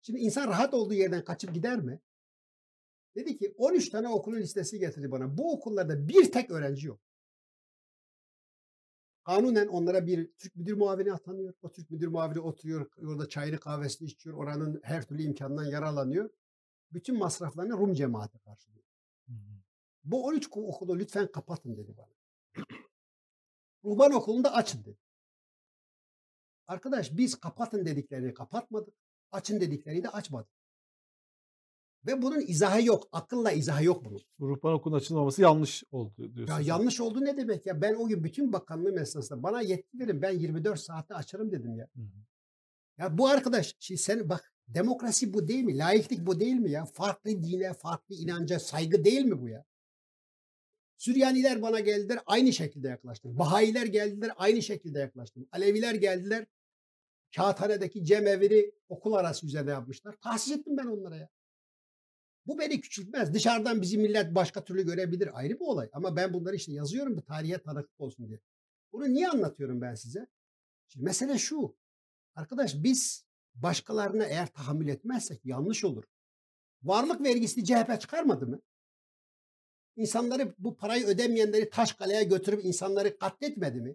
Şimdi 0.00 0.20
insan 0.20 0.48
rahat 0.48 0.74
olduğu 0.74 0.94
yerden 0.94 1.24
kaçıp 1.24 1.54
gider 1.54 1.80
mi? 1.80 2.00
Dedi 3.14 3.36
ki 3.36 3.54
13 3.56 3.88
tane 3.88 4.08
okulun 4.08 4.40
listesi 4.40 4.78
getirdi 4.78 5.10
bana. 5.10 5.38
Bu 5.38 5.52
okullarda 5.52 6.08
bir 6.08 6.32
tek 6.32 6.50
öğrenci 6.50 6.86
yok. 6.86 7.00
Kanunen 9.24 9.66
onlara 9.66 10.06
bir 10.06 10.32
Türk 10.32 10.56
müdür 10.56 10.72
muavini 10.72 11.12
atanıyor. 11.12 11.54
O 11.62 11.72
Türk 11.72 11.90
müdür 11.90 12.08
muavini 12.08 12.40
oturuyor, 12.40 12.90
orada 13.06 13.28
çayını 13.28 13.58
kahvesini 13.58 14.08
içiyor, 14.08 14.36
oranın 14.36 14.80
her 14.84 15.06
türlü 15.06 15.22
imkandan 15.22 15.64
yararlanıyor. 15.64 16.30
Bütün 16.92 17.18
masraflarını 17.18 17.72
Rum 17.72 17.94
cemaati 17.94 18.38
karşılıyor. 18.38 18.84
Hı 19.26 19.32
hı. 19.32 19.62
Bu 20.04 20.24
13 20.24 20.48
okulu 20.52 20.98
lütfen 20.98 21.32
kapatın 21.32 21.76
dedi 21.76 21.96
bana. 21.96 22.14
Ruhban 23.84 24.12
okulunu 24.12 24.44
da 24.44 24.54
açın 24.54 24.84
dedi. 24.84 24.98
Arkadaş 26.66 27.16
biz 27.16 27.34
kapatın 27.34 27.86
dediklerini 27.86 28.34
kapatmadık. 28.34 28.94
Açın 29.32 29.60
dediklerini 29.60 30.02
de 30.02 30.08
açmadık. 30.08 30.50
Ve 32.06 32.22
bunun 32.22 32.40
izahı 32.40 32.84
yok. 32.84 33.08
Akılla 33.12 33.52
izahı 33.52 33.84
yok 33.84 34.04
bunun. 34.04 34.20
Bu 34.38 34.48
ruhban 34.48 34.72
okulun 34.72 34.96
açılmaması 34.96 35.42
yanlış 35.42 35.84
oldu 35.90 36.34
diyorsunuz. 36.34 36.48
Ya 36.48 36.74
yanlış 36.74 37.00
oldu 37.00 37.24
ne 37.24 37.36
demek 37.36 37.66
ya? 37.66 37.82
Ben 37.82 37.94
o 37.94 38.08
gün 38.08 38.24
bütün 38.24 38.52
bakanlığım 38.52 38.98
esnasında 38.98 39.42
bana 39.42 39.60
yetki 39.60 39.98
verin 39.98 40.22
ben 40.22 40.38
24 40.38 40.80
saatte 40.80 41.14
açarım 41.14 41.52
dedim 41.52 41.76
ya. 41.76 41.88
Hı 41.96 42.02
hı. 42.02 42.22
Ya 42.98 43.18
bu 43.18 43.28
arkadaş 43.28 43.76
şimdi 43.78 44.00
sen 44.00 44.28
bak 44.28 44.51
demokrasi 44.68 45.34
bu 45.34 45.48
değil 45.48 45.64
mi? 45.64 45.78
Laiklik 45.78 46.26
bu 46.26 46.40
değil 46.40 46.54
mi 46.54 46.70
ya? 46.70 46.84
Farklı 46.84 47.30
dine, 47.30 47.74
farklı 47.74 48.14
inanca 48.14 48.58
saygı 48.58 49.04
değil 49.04 49.24
mi 49.24 49.40
bu 49.40 49.48
ya? 49.48 49.64
Süryaniler 50.96 51.62
bana 51.62 51.80
geldiler 51.80 52.20
aynı 52.26 52.52
şekilde 52.52 52.88
yaklaştım. 52.88 53.38
Bahayiler 53.38 53.86
geldiler 53.86 54.32
aynı 54.36 54.62
şekilde 54.62 54.98
yaklaştım. 54.98 55.48
Aleviler 55.52 55.94
geldiler. 55.94 56.46
Kağıthane'deki 57.36 58.04
cemevini 58.04 58.72
okul 58.88 59.12
arası 59.12 59.46
üzerine 59.46 59.70
yapmışlar. 59.70 60.16
Tahsis 60.20 60.52
ettim 60.52 60.76
ben 60.76 60.86
onlara 60.86 61.16
ya. 61.16 61.28
Bu 62.46 62.58
beni 62.58 62.80
küçültmez. 62.80 63.34
Dışarıdan 63.34 63.82
bizi 63.82 63.98
millet 63.98 64.34
başka 64.34 64.64
türlü 64.64 64.86
görebilir. 64.86 65.38
Ayrı 65.38 65.54
bir 65.54 65.64
olay. 65.64 65.88
Ama 65.92 66.16
ben 66.16 66.34
bunları 66.34 66.56
işte 66.56 66.72
yazıyorum 66.72 67.16
bir 67.16 67.22
tarihe 67.22 67.58
tanıklık 67.58 68.00
olsun 68.00 68.28
diye. 68.28 68.40
Bunu 68.92 69.12
niye 69.12 69.28
anlatıyorum 69.28 69.80
ben 69.80 69.94
size? 69.94 70.26
Şimdi 70.88 71.04
mesele 71.04 71.38
şu. 71.38 71.76
Arkadaş 72.34 72.74
biz 72.74 73.26
başkalarına 73.54 74.24
eğer 74.24 74.46
tahammül 74.52 74.88
etmezsek 74.88 75.40
yanlış 75.44 75.84
olur. 75.84 76.04
Varlık 76.82 77.20
vergisini 77.22 77.64
CHP 77.64 78.00
çıkarmadı 78.00 78.46
mı? 78.46 78.60
İnsanları 79.96 80.54
bu 80.58 80.76
parayı 80.76 81.06
ödemeyenleri 81.06 81.70
Taşkale'ye 81.70 82.24
götürüp 82.24 82.64
insanları 82.64 83.18
katletmedi 83.18 83.80
mi? 83.80 83.94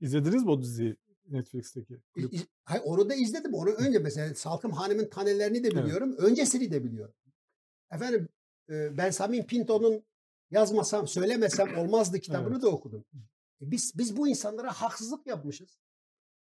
İzlediniz 0.00 0.42
mi 0.42 0.50
o 0.50 0.62
diziyi 0.62 0.96
Netflix'teki? 1.28 1.98
Klip. 2.14 2.34
iz- 2.34 2.46
Hayır, 2.64 2.82
onu 2.86 3.08
da 3.10 3.14
izledim. 3.14 3.54
Onu 3.54 3.70
önce 3.70 3.98
mesela 3.98 4.34
Salkım 4.34 4.70
Hanım'ın 4.72 5.08
tanelerini 5.08 5.64
de 5.64 5.68
Evet. 5.72 5.84
biliyorum. 5.84 6.16
Öncesini 6.18 6.70
de 6.70 6.84
biliyorum. 6.84 7.14
Efendim 7.92 8.28
e, 8.70 8.96
ben 8.96 9.10
Samim 9.10 9.46
Pinto'nun 9.46 10.04
yazmasam, 10.50 11.08
söylemesem 11.08 11.78
olmazdı 11.78 12.20
kitabını 12.20 12.52
Evet. 12.54 12.62
da 12.62 12.68
okudum. 12.68 13.04
E 13.62 13.70
Biz 13.70 13.92
biz 13.98 14.16
bu 14.16 14.28
insanlara 14.28 14.72
haksızlık 14.72 15.26
yapmışız. 15.26 15.78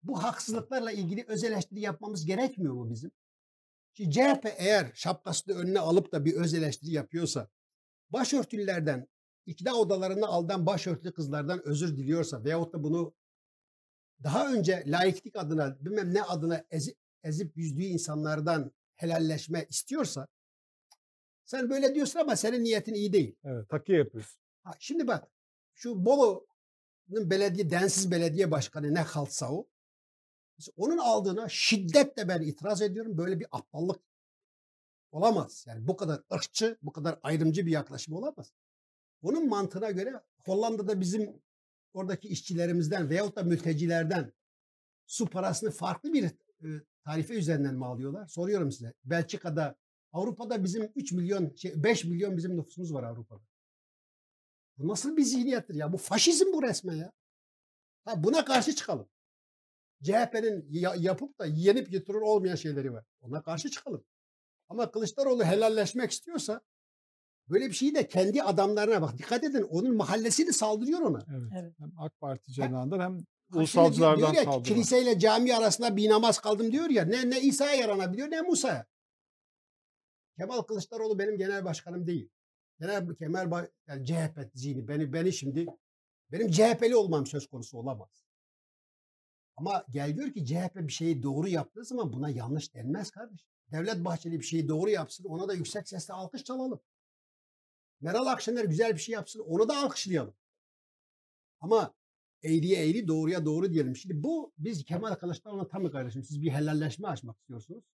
Bu 0.02 0.22
haksızlıklarla 0.22 0.92
ilgili 0.92 1.24
öz 1.28 1.44
eleştiri 1.44 1.80
yapmamız 1.80 2.26
gerekmiyor 2.26 2.74
mu 2.74 2.90
bizim? 2.90 3.10
Şimdi 3.94 4.10
CHP 4.10 4.54
eğer 4.56 4.90
şapkasını 4.94 5.54
önüne 5.54 5.80
alıp 5.80 6.12
da 6.12 6.24
bir 6.24 6.34
öz 6.34 6.54
eleştiri 6.54 6.90
yapıyorsa, 6.92 7.48
başörtülerden, 8.10 9.08
ikna 9.46 9.74
odalarına 9.74 10.26
aldan 10.26 10.66
başörtülü 10.66 11.12
kızlardan 11.12 11.66
özür 11.66 11.96
diliyorsa 11.96 12.44
veyahut 12.44 12.72
da 12.74 12.82
bunu 12.82 13.14
daha 14.22 14.52
önce 14.52 14.84
laiklik 14.86 15.36
adına 15.36 15.84
bilmem 15.84 16.14
ne 16.14 16.22
adına 16.22 16.64
ezi- 16.70 16.96
ezip 17.22 17.56
yüzdüğü 17.56 17.82
insanlardan 17.84 18.72
helalleşme 18.96 19.66
istiyorsa 19.70 20.28
sen 21.44 21.70
böyle 21.70 21.94
diyorsun 21.94 22.20
ama 22.20 22.36
senin 22.36 22.64
niyetin 22.64 22.94
iyi 22.94 23.12
değil. 23.12 23.36
Evet, 23.44 23.68
takiye 23.68 23.98
yapıyorsun. 23.98 24.40
Ha, 24.62 24.72
şimdi 24.78 25.06
bak 25.06 25.28
şu 25.74 26.04
Bolu'nun 26.04 27.30
belediye 27.30 27.70
densiz 27.70 28.10
belediye 28.10 28.50
başkanı 28.50 28.94
ne 28.94 29.04
kalsa 29.04 29.52
o 29.52 29.68
onun 30.76 30.98
aldığına 30.98 31.48
şiddetle 31.48 32.28
ben 32.28 32.42
itiraz 32.42 32.82
ediyorum. 32.82 33.18
Böyle 33.18 33.40
bir 33.40 33.46
aptallık 33.50 34.00
olamaz. 35.12 35.64
Yani 35.68 35.88
bu 35.88 35.96
kadar 35.96 36.22
ırkçı, 36.32 36.78
bu 36.82 36.92
kadar 36.92 37.18
ayrımcı 37.22 37.66
bir 37.66 37.70
yaklaşım 37.70 38.14
olamaz. 38.14 38.52
Onun 39.22 39.48
mantığına 39.48 39.90
göre 39.90 40.22
Hollanda'da 40.44 41.00
bizim 41.00 41.42
oradaki 41.94 42.28
işçilerimizden 42.28 43.10
veyahut 43.10 43.36
da 43.36 43.42
mültecilerden 43.42 44.32
su 45.06 45.26
parasını 45.26 45.70
farklı 45.70 46.12
bir 46.12 46.24
e, 46.24 46.68
tarife 47.04 47.34
üzerinden 47.34 47.74
mi 47.74 47.86
alıyorlar? 47.86 48.26
Soruyorum 48.26 48.72
size. 48.72 48.94
Belçika'da, 49.04 49.76
Avrupa'da 50.12 50.64
bizim 50.64 50.92
3 50.96 51.12
milyon, 51.12 51.54
şey, 51.54 51.82
5 51.82 52.04
milyon 52.04 52.36
bizim 52.36 52.56
nüfusumuz 52.56 52.94
var 52.94 53.02
Avrupa'da. 53.02 53.42
Bu 54.78 54.88
nasıl 54.88 55.16
bir 55.16 55.22
zihniyettir 55.22 55.74
ya? 55.74 55.92
Bu 55.92 55.96
faşizm 55.96 56.52
bu 56.52 56.62
resmen 56.62 56.94
ya. 56.94 57.12
Ha, 58.04 58.24
buna 58.24 58.44
karşı 58.44 58.74
çıkalım. 58.74 59.08
CHP'nin 60.02 60.68
yapıp 60.98 61.38
da 61.38 61.46
yenip 61.46 61.92
götürür 61.92 62.20
olmayan 62.20 62.54
şeyleri 62.54 62.92
var. 62.92 63.04
Ona 63.20 63.42
karşı 63.42 63.70
çıkalım. 63.70 64.04
Ama 64.68 64.90
Kılıçdaroğlu 64.90 65.44
helalleşmek 65.44 66.10
istiyorsa 66.10 66.60
böyle 67.48 67.68
bir 67.68 67.72
şeyi 67.72 67.94
de 67.94 68.08
kendi 68.08 68.42
adamlarına 68.42 69.02
bak. 69.02 69.18
Dikkat 69.18 69.44
edin 69.44 69.62
onun 69.62 69.96
mahallesini 69.96 70.52
saldırıyor 70.52 71.00
ona. 71.00 71.24
Evet. 71.36 71.52
Evet. 71.56 71.72
Hem 71.78 71.92
AK 71.98 72.20
Parti 72.20 72.52
cenahından 72.52 73.00
hem 73.00 73.24
ulusalcılardan 73.54 74.32
diyor 74.32 74.32
ya, 74.32 74.44
saldırı. 74.44 74.74
Kiliseyle 74.74 75.18
cami 75.18 75.56
arasında 75.56 75.96
bir 75.96 76.10
namaz 76.10 76.38
kaldım 76.38 76.72
diyor 76.72 76.90
ya. 76.90 77.04
Ne, 77.04 77.30
ne 77.30 77.40
İsa'ya 77.40 77.74
yaranabiliyor 77.74 78.30
ne 78.30 78.42
Musa'ya. 78.42 78.86
Kemal 80.38 80.62
Kılıçdaroğlu 80.62 81.18
benim 81.18 81.38
genel 81.38 81.64
başkanım 81.64 82.06
değil. 82.06 82.30
Genel 82.80 83.14
Kemal 83.14 83.66
yani 83.86 84.06
CHP 84.06 84.50
zihni 84.54 84.88
beni 84.88 85.12
beni 85.12 85.32
şimdi 85.32 85.66
benim 86.32 86.50
CHP'li 86.50 86.96
olmam 86.96 87.26
söz 87.26 87.46
konusu 87.46 87.78
olamaz. 87.78 88.27
Ama 89.58 89.84
gel 89.90 90.10
gör 90.10 90.32
ki 90.32 90.46
CHP 90.46 90.76
bir 90.76 90.92
şeyi 90.92 91.22
doğru 91.22 91.48
yaptığı 91.48 91.84
zaman 91.84 92.12
buna 92.12 92.30
yanlış 92.30 92.74
denmez 92.74 93.10
kardeş. 93.10 93.40
Devlet 93.72 94.04
Bahçeli 94.04 94.40
bir 94.40 94.44
şeyi 94.44 94.68
doğru 94.68 94.90
yapsın 94.90 95.24
ona 95.24 95.48
da 95.48 95.54
yüksek 95.54 95.88
sesle 95.88 96.14
alkış 96.14 96.44
çalalım. 96.44 96.80
Meral 98.00 98.26
Akşener 98.26 98.64
güzel 98.64 98.94
bir 98.94 99.00
şey 99.00 99.12
yapsın 99.12 99.40
onu 99.40 99.68
da 99.68 99.76
alkışlayalım. 99.76 100.34
Ama 101.60 101.94
eğriye 102.42 102.90
eğri 102.90 103.08
doğruya 103.08 103.44
doğru 103.44 103.72
diyelim. 103.72 103.96
Şimdi 103.96 104.22
bu 104.22 104.52
biz 104.58 104.84
Kemal 104.84 105.14
Kılıçdaroğlu'na 105.14 105.68
tam 105.68 105.90
kardeşim 105.90 106.22
siz 106.22 106.42
bir 106.42 106.50
helalleşme 106.50 107.08
açmak 107.08 107.38
istiyorsunuz. 107.38 107.84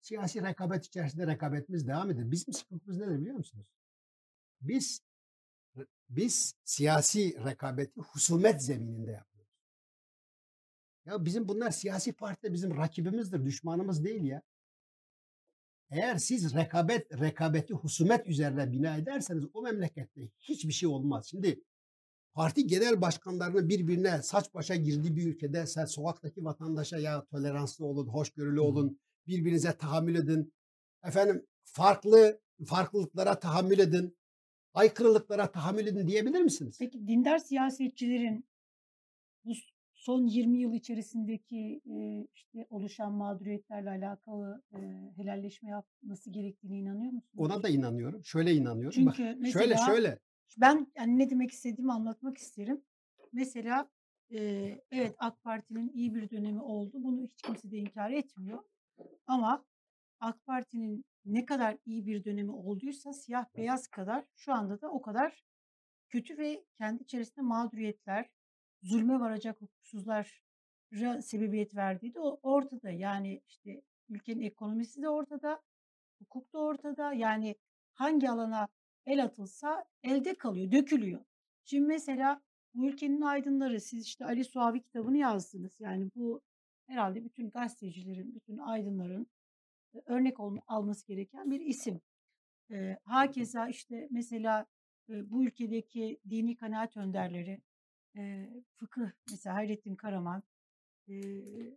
Siyasi 0.00 0.42
rekabet 0.42 0.86
içerisinde 0.86 1.26
rekabetimiz 1.26 1.88
devam 1.88 2.10
eder. 2.10 2.30
Bizim 2.30 2.54
sıkıntımız 2.54 2.98
nedir 2.98 3.20
biliyor 3.20 3.36
musunuz? 3.36 3.66
Biz 4.60 5.00
biz 6.08 6.54
siyasi 6.64 7.44
rekabeti 7.44 8.00
husumet 8.00 8.64
zemininde 8.64 9.10
yapıyoruz. 9.10 9.35
Ya 11.06 11.24
bizim 11.24 11.48
bunlar 11.48 11.70
siyasi 11.70 12.12
partide 12.12 12.52
bizim 12.52 12.76
rakibimizdir, 12.76 13.44
düşmanımız 13.44 14.04
değil 14.04 14.24
ya. 14.24 14.42
Eğer 15.90 16.16
siz 16.16 16.54
rekabet 16.54 17.20
rekabeti 17.20 17.74
husumet 17.74 18.26
üzerine 18.26 18.72
bina 18.72 18.96
ederseniz 18.96 19.44
o 19.54 19.62
memlekette 19.62 20.28
hiçbir 20.38 20.72
şey 20.72 20.88
olmaz. 20.88 21.26
Şimdi 21.30 21.60
parti 22.34 22.66
genel 22.66 23.00
başkanlarının 23.00 23.68
birbirine 23.68 24.22
saç 24.22 24.54
başa 24.54 24.74
girdiği 24.74 25.16
bir 25.16 25.26
ülkede 25.26 25.66
sen 25.66 25.84
sokaktaki 25.84 26.44
vatandaşa 26.44 26.98
ya 26.98 27.24
toleranslı 27.24 27.86
olun, 27.86 28.08
hoşgörülü 28.08 28.60
olun, 28.60 29.00
birbirinize 29.26 29.76
tahammül 29.76 30.14
edin. 30.14 30.54
Efendim 31.04 31.46
farklı 31.64 32.40
farklılıklara 32.66 33.38
tahammül 33.38 33.78
edin. 33.78 34.16
Aykırılıklara 34.74 35.52
tahammül 35.52 35.86
edin 35.86 36.06
diyebilir 36.06 36.40
misiniz? 36.40 36.76
Peki 36.78 37.08
dindar 37.08 37.38
siyasetçilerin 37.38 38.44
bu 39.44 39.54
son 40.06 40.26
20 40.26 40.58
yıl 40.58 40.74
içerisindeki 40.74 41.80
e, 41.86 42.26
işte 42.34 42.66
oluşan 42.70 43.12
mağduriyetlerle 43.12 43.90
alakalı 43.90 44.62
e, 44.72 44.78
helalleşme 45.16 45.70
yapması 45.70 46.30
gerektiğine 46.30 46.78
inanıyor 46.78 47.12
musunuz? 47.12 47.34
Ona 47.46 47.62
da 47.62 47.68
inanıyorum. 47.68 48.24
Şöyle 48.24 48.54
inanıyorum. 48.54 48.90
Çünkü 48.90 49.24
Bak, 49.24 49.36
mesela 49.38 49.76
şöyle 49.76 49.76
şöyle. 49.76 50.18
ben 50.58 50.86
yani 50.96 51.18
ne 51.18 51.30
demek 51.30 51.50
istediğimi 51.50 51.92
anlatmak 51.92 52.38
isterim. 52.38 52.84
Mesela 53.32 53.90
e, 54.30 54.38
evet 54.90 55.14
AK 55.18 55.42
Parti'nin 55.42 55.92
iyi 55.92 56.14
bir 56.14 56.30
dönemi 56.30 56.60
oldu. 56.60 56.96
Bunu 57.02 57.22
hiç 57.22 57.42
kimse 57.42 57.70
de 57.70 57.76
inkar 57.76 58.10
etmiyor. 58.10 58.62
Ama 59.26 59.64
AK 60.20 60.46
Parti'nin 60.46 61.04
ne 61.24 61.46
kadar 61.46 61.78
iyi 61.86 62.06
bir 62.06 62.24
dönemi 62.24 62.52
olduysa 62.52 63.12
siyah 63.12 63.44
beyaz 63.56 63.86
kadar 63.86 64.24
şu 64.34 64.52
anda 64.52 64.80
da 64.80 64.90
o 64.90 65.02
kadar 65.02 65.44
kötü 66.08 66.38
ve 66.38 66.64
kendi 66.78 67.02
içerisinde 67.02 67.40
mağduriyetler, 67.40 68.30
zulme 68.82 69.20
varacak 69.20 69.60
hukuksuzlara 69.62 70.24
sebebiyet 71.22 71.74
verdiği 71.76 72.14
de 72.14 72.20
o- 72.20 72.40
ortada. 72.42 72.90
Yani 72.90 73.42
işte 73.48 73.82
ülkenin 74.08 74.40
ekonomisi 74.40 75.02
de 75.02 75.08
ortada, 75.08 75.62
hukuk 76.18 76.52
da 76.52 76.58
ortada. 76.58 77.12
Yani 77.12 77.54
hangi 77.92 78.30
alana 78.30 78.68
el 79.06 79.24
atılsa 79.24 79.84
elde 80.02 80.34
kalıyor, 80.34 80.72
dökülüyor. 80.72 81.24
Şimdi 81.64 81.86
mesela 81.86 82.42
bu 82.74 82.88
ülkenin 82.88 83.20
aydınları, 83.20 83.80
siz 83.80 84.06
işte 84.06 84.24
Ali 84.24 84.44
Suavi 84.44 84.82
kitabını 84.82 85.18
yazdınız. 85.18 85.80
Yani 85.80 86.10
bu 86.16 86.40
herhalde 86.86 87.24
bütün 87.24 87.50
gazetecilerin, 87.50 88.34
bütün 88.34 88.58
aydınların 88.58 89.26
e, 89.94 89.98
örnek 90.06 90.36
alması 90.66 91.06
gereken 91.06 91.50
bir 91.50 91.60
isim. 91.60 92.00
Eee 92.70 92.98
hakeza 93.04 93.68
işte 93.68 94.08
mesela 94.10 94.66
e, 95.08 95.30
bu 95.30 95.44
ülkedeki 95.44 96.20
dini 96.30 96.56
kanaat 96.56 96.96
önderleri, 96.96 97.60
eee, 98.16 98.64
fıkıh 98.76 99.10
mesela 99.30 99.56
Hayrettin 99.56 99.96
Karaman, 99.96 100.42
eee, 101.08 101.76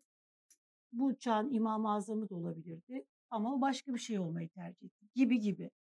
bu 0.92 1.16
çağın 1.20 1.54
İmam-ı 1.54 1.92
Azamı 1.94 2.30
da 2.30 2.36
olabilirdi 2.36 3.06
ama 3.30 3.56
o 3.56 3.62
başka 3.62 3.94
bir 3.94 4.00
şey 4.00 4.20
olmayı 4.20 4.50
tercih 4.50 4.86
etti 4.88 5.08
gibi 5.16 5.40
gibi. 5.40 5.72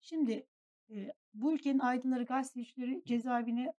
Şimdi 0.00 0.46
eee, 0.88 1.12
bu 1.34 1.54
ülkenin 1.54 1.78
aydınları, 1.78 2.24
gazetecileri 2.24 3.02
cezaevine 3.06 3.72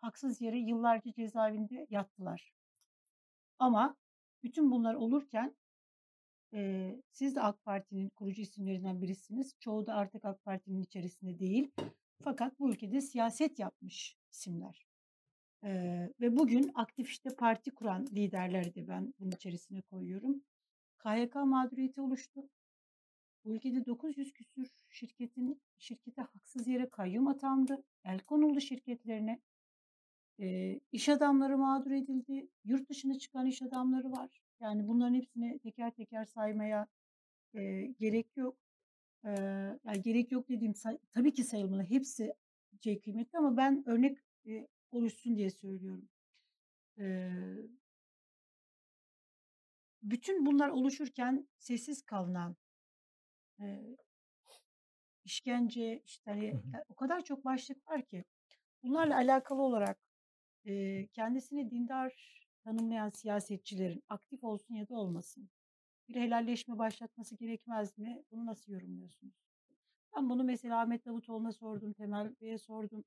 haksız 0.00 0.40
yere 0.40 0.58
yıllarca 0.58 1.12
cezaevinde 1.12 1.86
yattılar. 1.90 2.52
Ama 3.58 3.96
bütün 4.42 4.70
bunlar 4.70 4.94
olurken 4.94 5.56
eee, 6.52 7.02
siz 7.10 7.36
de 7.36 7.40
AK 7.42 7.64
Parti'nin 7.64 8.08
kurucu 8.08 8.42
isimlerinden 8.42 9.02
birisiniz. 9.02 9.54
Çoğu 9.60 9.86
da 9.86 9.94
artık 9.94 10.24
AK 10.24 10.44
Parti'nin 10.44 10.82
içerisinde 10.82 11.38
değil. 11.38 11.70
Fakat 12.24 12.58
bu 12.58 12.70
ülkede 12.70 13.00
siyaset 13.00 13.58
yapmış 13.58 14.16
isimler. 14.32 14.86
Eee, 15.64 16.12
ve 16.20 16.36
bugün 16.36 16.70
aktif 16.74 17.10
işte 17.10 17.30
parti 17.30 17.70
kuran 17.70 18.06
liderleri 18.06 18.74
de 18.74 18.88
ben 18.88 19.14
bunun 19.20 19.30
içerisine 19.30 19.80
koyuyorum. 19.82 20.42
KYK 20.98 21.44
mağduriyeti 21.44 22.00
oluştu. 22.00 22.48
Bu 23.44 23.54
ülkede 23.54 23.86
900 23.86 24.32
küsür 24.32 24.70
şirketin 24.90 25.62
şirkete 25.78 26.22
haksız 26.22 26.68
yere 26.68 26.90
kayyum 26.90 27.28
atandı. 27.28 27.84
El 28.04 28.20
konuldu 28.20 28.60
şirketlerine. 28.60 29.40
Eee, 30.38 30.80
iş 30.92 31.08
adamları 31.08 31.58
mağdur 31.58 31.90
edildi. 31.90 32.48
Yurt 32.64 32.88
dışına 32.90 33.18
çıkan 33.18 33.46
iş 33.46 33.62
adamları 33.62 34.12
var. 34.12 34.42
Yani 34.60 34.88
bunların 34.88 35.14
hepsini 35.14 35.58
teker 35.58 35.90
teker 35.90 36.24
saymaya 36.24 36.86
eee, 37.54 37.86
gerek 38.00 38.36
yok. 38.36 38.56
Eee, 39.24 39.32
yani 39.86 40.02
gerek 40.02 40.32
yok 40.32 40.48
dediğim 40.48 40.74
tabii 41.12 41.32
ki 41.34 41.44
sayılmalı. 41.44 41.82
Hepsi 41.84 42.34
şey 42.84 43.00
kıymetli 43.00 43.38
ama 43.38 43.56
ben 43.56 43.84
örnek 43.88 44.18
e, 44.46 44.68
oluşsun 44.92 45.36
diye 45.36 45.50
söylüyorum. 45.50 46.08
Eee, 46.98 47.68
bütün 50.02 50.46
bunlar 50.46 50.68
oluşurken 50.68 51.48
sessiz 51.58 52.02
kalınan 52.02 52.56
eee, 53.58 53.96
işkence 55.24 56.02
işte 56.06 56.30
hani 56.30 56.46
Hı 56.50 56.56
hı. 56.56 56.62
ya 56.72 56.84
o 56.88 56.94
kadar 56.94 57.24
çok 57.24 57.44
başlık 57.44 57.86
var 57.90 58.06
ki 58.06 58.24
bunlarla 58.82 59.16
alakalı 59.16 59.62
olarak 59.62 59.98
eee, 60.64 61.08
kendisini 61.12 61.70
dindar 61.70 62.40
tanımlayan 62.64 63.10
siyasetçilerin 63.10 64.04
aktif 64.08 64.44
olsun 64.44 64.74
ya 64.74 64.88
da 64.88 64.94
olmasın 64.96 65.50
bir 66.08 66.16
helalleşme 66.16 66.78
başlatması 66.78 67.36
gerekmez 67.36 67.98
mi? 67.98 68.24
Bunu 68.32 68.46
nasıl 68.46 68.72
yorumluyorsunuz? 68.72 69.34
Ben 70.16 70.30
bunu 70.30 70.44
mesela 70.44 70.80
Ahmet 70.80 71.06
Davutoğlu'na 71.06 71.52
sordum, 71.52 71.92
Temel 71.92 72.36
Bey'e 72.40 72.58
sordum. 72.58 73.04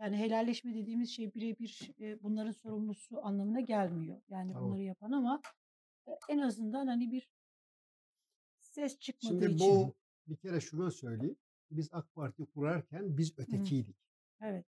Yani 0.00 0.16
helalleşme 0.16 0.74
dediğimiz 0.74 1.10
şey 1.10 1.34
birebir 1.34 1.90
e, 2.00 2.22
bunların 2.22 2.52
sorumlusu 2.52 3.26
anlamına 3.26 3.60
gelmiyor. 3.60 4.20
Yani 4.28 4.52
Tamam. 4.52 4.68
bunları 4.68 4.82
yapan 4.82 5.12
ama 5.12 5.42
e, 6.08 6.10
en 6.28 6.38
azından 6.38 6.86
hani 6.86 7.12
bir 7.12 7.28
ses 8.60 8.98
çıkmadığı 8.98 9.40
Şimdi 9.40 9.54
için. 9.54 9.66
bu 9.66 9.94
bir 10.26 10.36
kere 10.36 10.60
şunu 10.60 10.92
söyleyeyim. 10.92 11.36
Biz 11.70 11.88
AK 11.92 12.14
Parti 12.14 12.46
kurarken 12.46 13.18
biz 13.18 13.38
ötekiydik. 13.38 13.96
Evet. 14.42 14.66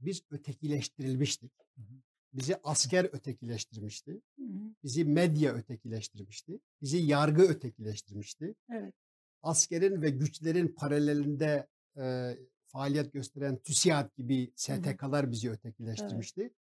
Biz 0.00 0.22
ötekileştirilmiştik. 0.30 1.52
Hı 1.76 1.82
hı. 1.82 1.94
bizi 2.32 2.56
asker 2.64 3.04
ötekileştirmişti. 3.04 4.20
Hı 4.38 4.44
hı. 4.44 4.74
Bizi 4.84 5.04
medya 5.04 5.54
ötekileştirmişti. 5.54 6.60
Bizi 6.82 6.96
yargı 6.98 7.42
ötekileştirmişti. 7.42 8.54
Evet. 8.70 8.94
Askerin 9.42 10.02
ve 10.02 10.10
güçlerin 10.10 10.68
paralelinde 10.68 11.66
e, 11.96 12.36
faaliyet 12.68 13.12
gösteren 13.12 13.56
TÜSİAD 13.56 14.16
gibi 14.16 14.52
STK'lar 14.56 15.30
bizi 15.32 15.50
ötekileştirmişti. 15.50 16.54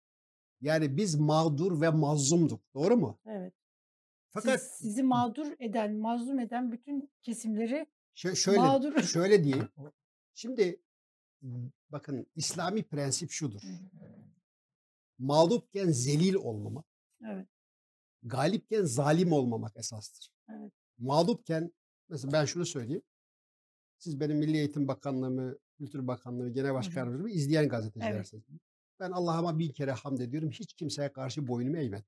Yani 0.61 0.97
biz 0.97 1.15
mağdur 1.15 1.81
ve 1.81 1.89
mazlumduk. 1.89 2.61
Doğru 2.73 2.97
mu? 2.97 3.19
Evet. 3.25 3.53
Fakat 4.29 4.61
Siz, 4.61 4.71
sizi 4.71 5.03
mağdur 5.03 5.47
eden, 5.59 5.95
mazlum 5.95 6.39
eden 6.39 6.71
bütün 6.71 7.09
kesimleri 7.23 7.87
şö- 8.15 8.35
şöyle 8.35 8.57
mağdur. 8.59 9.01
şöyle 9.03 9.43
diyeyim. 9.43 9.69
Şimdi 10.33 10.81
bakın 11.89 12.27
İslami 12.35 12.83
prensip 12.83 13.31
şudur. 13.31 13.61
Mağlupken 15.17 15.89
zelil 15.91 16.33
olmamak, 16.33 16.85
Evet. 17.25 17.47
galipken 18.23 18.83
zalim 18.83 19.31
olmamak 19.31 19.77
esastır. 19.77 20.29
Evet. 20.49 20.71
Mağlupken 20.97 21.71
mesela 22.09 22.31
ben 22.31 22.45
şunu 22.45 22.65
söyleyeyim. 22.65 23.03
Siz 23.97 24.19
benim 24.19 24.37
Milli 24.37 24.57
Eğitim 24.57 24.87
Bakanlığımı, 24.87 25.57
Kültür 25.77 26.07
Bakanlığı, 26.07 26.49
Genel 26.49 26.73
Başkan 26.73 27.01
Yardımcımı 27.01 27.29
izleyen 27.29 27.69
gazetecilersiniz. 27.69 28.43
Ben 28.99 29.11
Allah'ıma 29.11 29.59
bin 29.59 29.71
kere 29.71 29.91
hamd 29.91 30.19
ediyorum. 30.19 30.49
Hiç 30.51 30.73
kimseye 30.73 31.11
karşı 31.11 31.47
boynumu 31.47 31.77
eğmedim. 31.77 32.05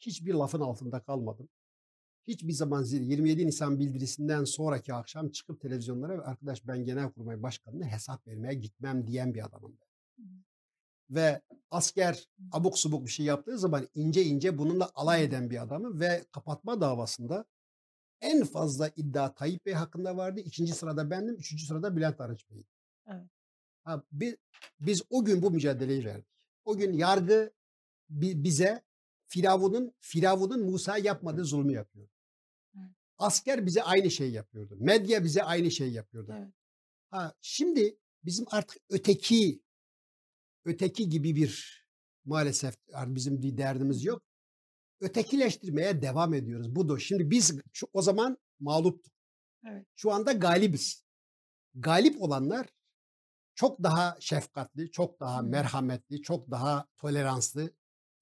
Hiçbir 0.00 0.34
lafın 0.34 0.60
altında 0.60 1.00
kalmadım. 1.00 1.48
Hiçbir 2.26 2.52
zaman 2.52 2.82
zil- 2.82 3.02
27 3.10 3.46
Nisan 3.46 3.78
bildirisinden 3.78 4.44
sonraki 4.44 4.94
akşam 4.94 5.28
çıkıp 5.28 5.60
televizyonlara 5.60 6.22
arkadaş 6.22 6.66
ben 6.66 6.84
Genelkurmay 6.84 7.42
Başkanı'na 7.42 7.84
hesap 7.86 8.26
vermeye 8.26 8.54
gitmem 8.54 9.06
diyen 9.06 9.34
bir 9.34 9.46
adamım 9.46 9.78
ben. 9.80 9.88
Ve 11.10 11.40
asker 11.70 12.28
abuk 12.52 12.78
subuk 12.78 13.06
bir 13.06 13.10
şey 13.10 13.26
yaptığı 13.26 13.58
zaman 13.58 13.88
ince 13.94 14.24
ince 14.24 14.58
bununla 14.58 14.90
alay 14.94 15.24
eden 15.24 15.50
bir 15.50 15.62
adamım 15.62 16.00
ve 16.00 16.24
kapatma 16.32 16.80
davasında 16.80 17.44
en 18.20 18.44
fazla 18.44 18.88
iddia 18.96 19.34
Tayyip 19.34 19.66
Bey 19.66 19.74
hakkında 19.74 20.16
vardı. 20.16 20.40
İkinci 20.40 20.72
sırada 20.72 21.10
bendim. 21.10 21.34
Üçüncü 21.34 21.66
sırada 21.66 21.96
Bülent 21.96 22.20
Arınç 22.20 22.50
Bey'di. 22.50 22.66
Evet. 23.08 23.26
Ha, 23.84 24.02
biz, 24.12 24.34
biz 24.80 25.02
o 25.10 25.24
gün 25.24 25.42
bu 25.42 25.50
mücadeleyi 25.50 26.04
verdik. 26.04 26.28
O 26.64 26.76
gün 26.76 26.92
yargı 26.92 27.52
bi- 28.10 28.44
bize 28.44 28.82
Firavun'un 29.26 29.94
Firavun'un 30.00 30.70
Musa 30.70 30.98
yapmadığı 30.98 31.44
zulmü 31.44 31.72
yapıyor. 31.72 32.08
Evet. 32.76 32.90
Asker 33.18 33.66
bize 33.66 33.82
aynı 33.82 34.10
şeyi 34.10 34.32
yapıyordu. 34.32 34.76
Medya 34.80 35.24
bize 35.24 35.42
aynı 35.42 35.70
şeyi 35.70 35.92
yapıyordu. 35.92 36.34
Evet. 36.38 36.52
Ha, 37.10 37.34
şimdi 37.40 37.98
bizim 38.24 38.46
artık 38.50 38.82
öteki 38.90 39.62
öteki 40.64 41.08
gibi 41.08 41.36
bir 41.36 41.84
maalesef 42.24 42.76
bizim 43.06 43.42
bir 43.42 43.56
derdimiz 43.56 44.04
yok. 44.04 44.22
Ötekileştirmeye 45.00 46.02
devam 46.02 46.34
ediyoruz. 46.34 46.76
Budur. 46.76 46.98
Şimdi 46.98 47.30
biz 47.30 47.60
şu, 47.72 47.86
o 47.92 48.02
zaman 48.02 48.38
mağluptuk. 48.60 49.14
Evet. 49.66 49.86
Şu 49.96 50.12
anda 50.12 50.32
galibiz. 50.32 51.04
Galip 51.74 52.22
olanlar 52.22 52.66
çok 53.58 53.82
daha 53.82 54.16
şefkatli, 54.20 54.90
çok 54.90 55.20
daha 55.20 55.42
merhametli, 55.42 56.22
çok 56.22 56.50
daha 56.50 56.86
toleranslı 56.96 57.70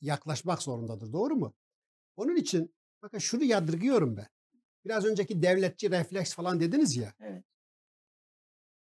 yaklaşmak 0.00 0.62
zorundadır. 0.62 1.12
Doğru 1.12 1.36
mu? 1.36 1.54
Onun 2.16 2.36
için 2.36 2.74
bakın 3.02 3.18
şunu 3.18 3.44
yadırgıyorum 3.44 4.16
ben. 4.16 4.28
Biraz 4.84 5.04
önceki 5.04 5.42
devletçi 5.42 5.90
refleks 5.90 6.34
falan 6.34 6.60
dediniz 6.60 6.96
ya. 6.96 7.12
Evet. 7.20 7.44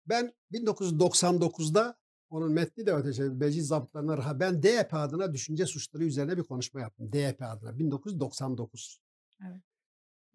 Ben 0.05 0.33
1999'da 0.51 1.97
onun 2.29 2.51
metni 2.51 2.85
de 2.85 2.93
ötesi 2.93 3.23
meclis 3.23 3.67
zabıtlarına. 3.67 4.39
Ben 4.39 4.63
DYP 4.63 4.93
adına 4.93 5.33
düşünce 5.33 5.65
suçları 5.65 6.03
üzerine 6.03 6.37
bir 6.37 6.43
konuşma 6.43 6.81
yaptım. 6.81 7.13
DYP 7.13 7.41
adına 7.41 7.79
1999. 7.79 8.99
Evet. 9.41 9.61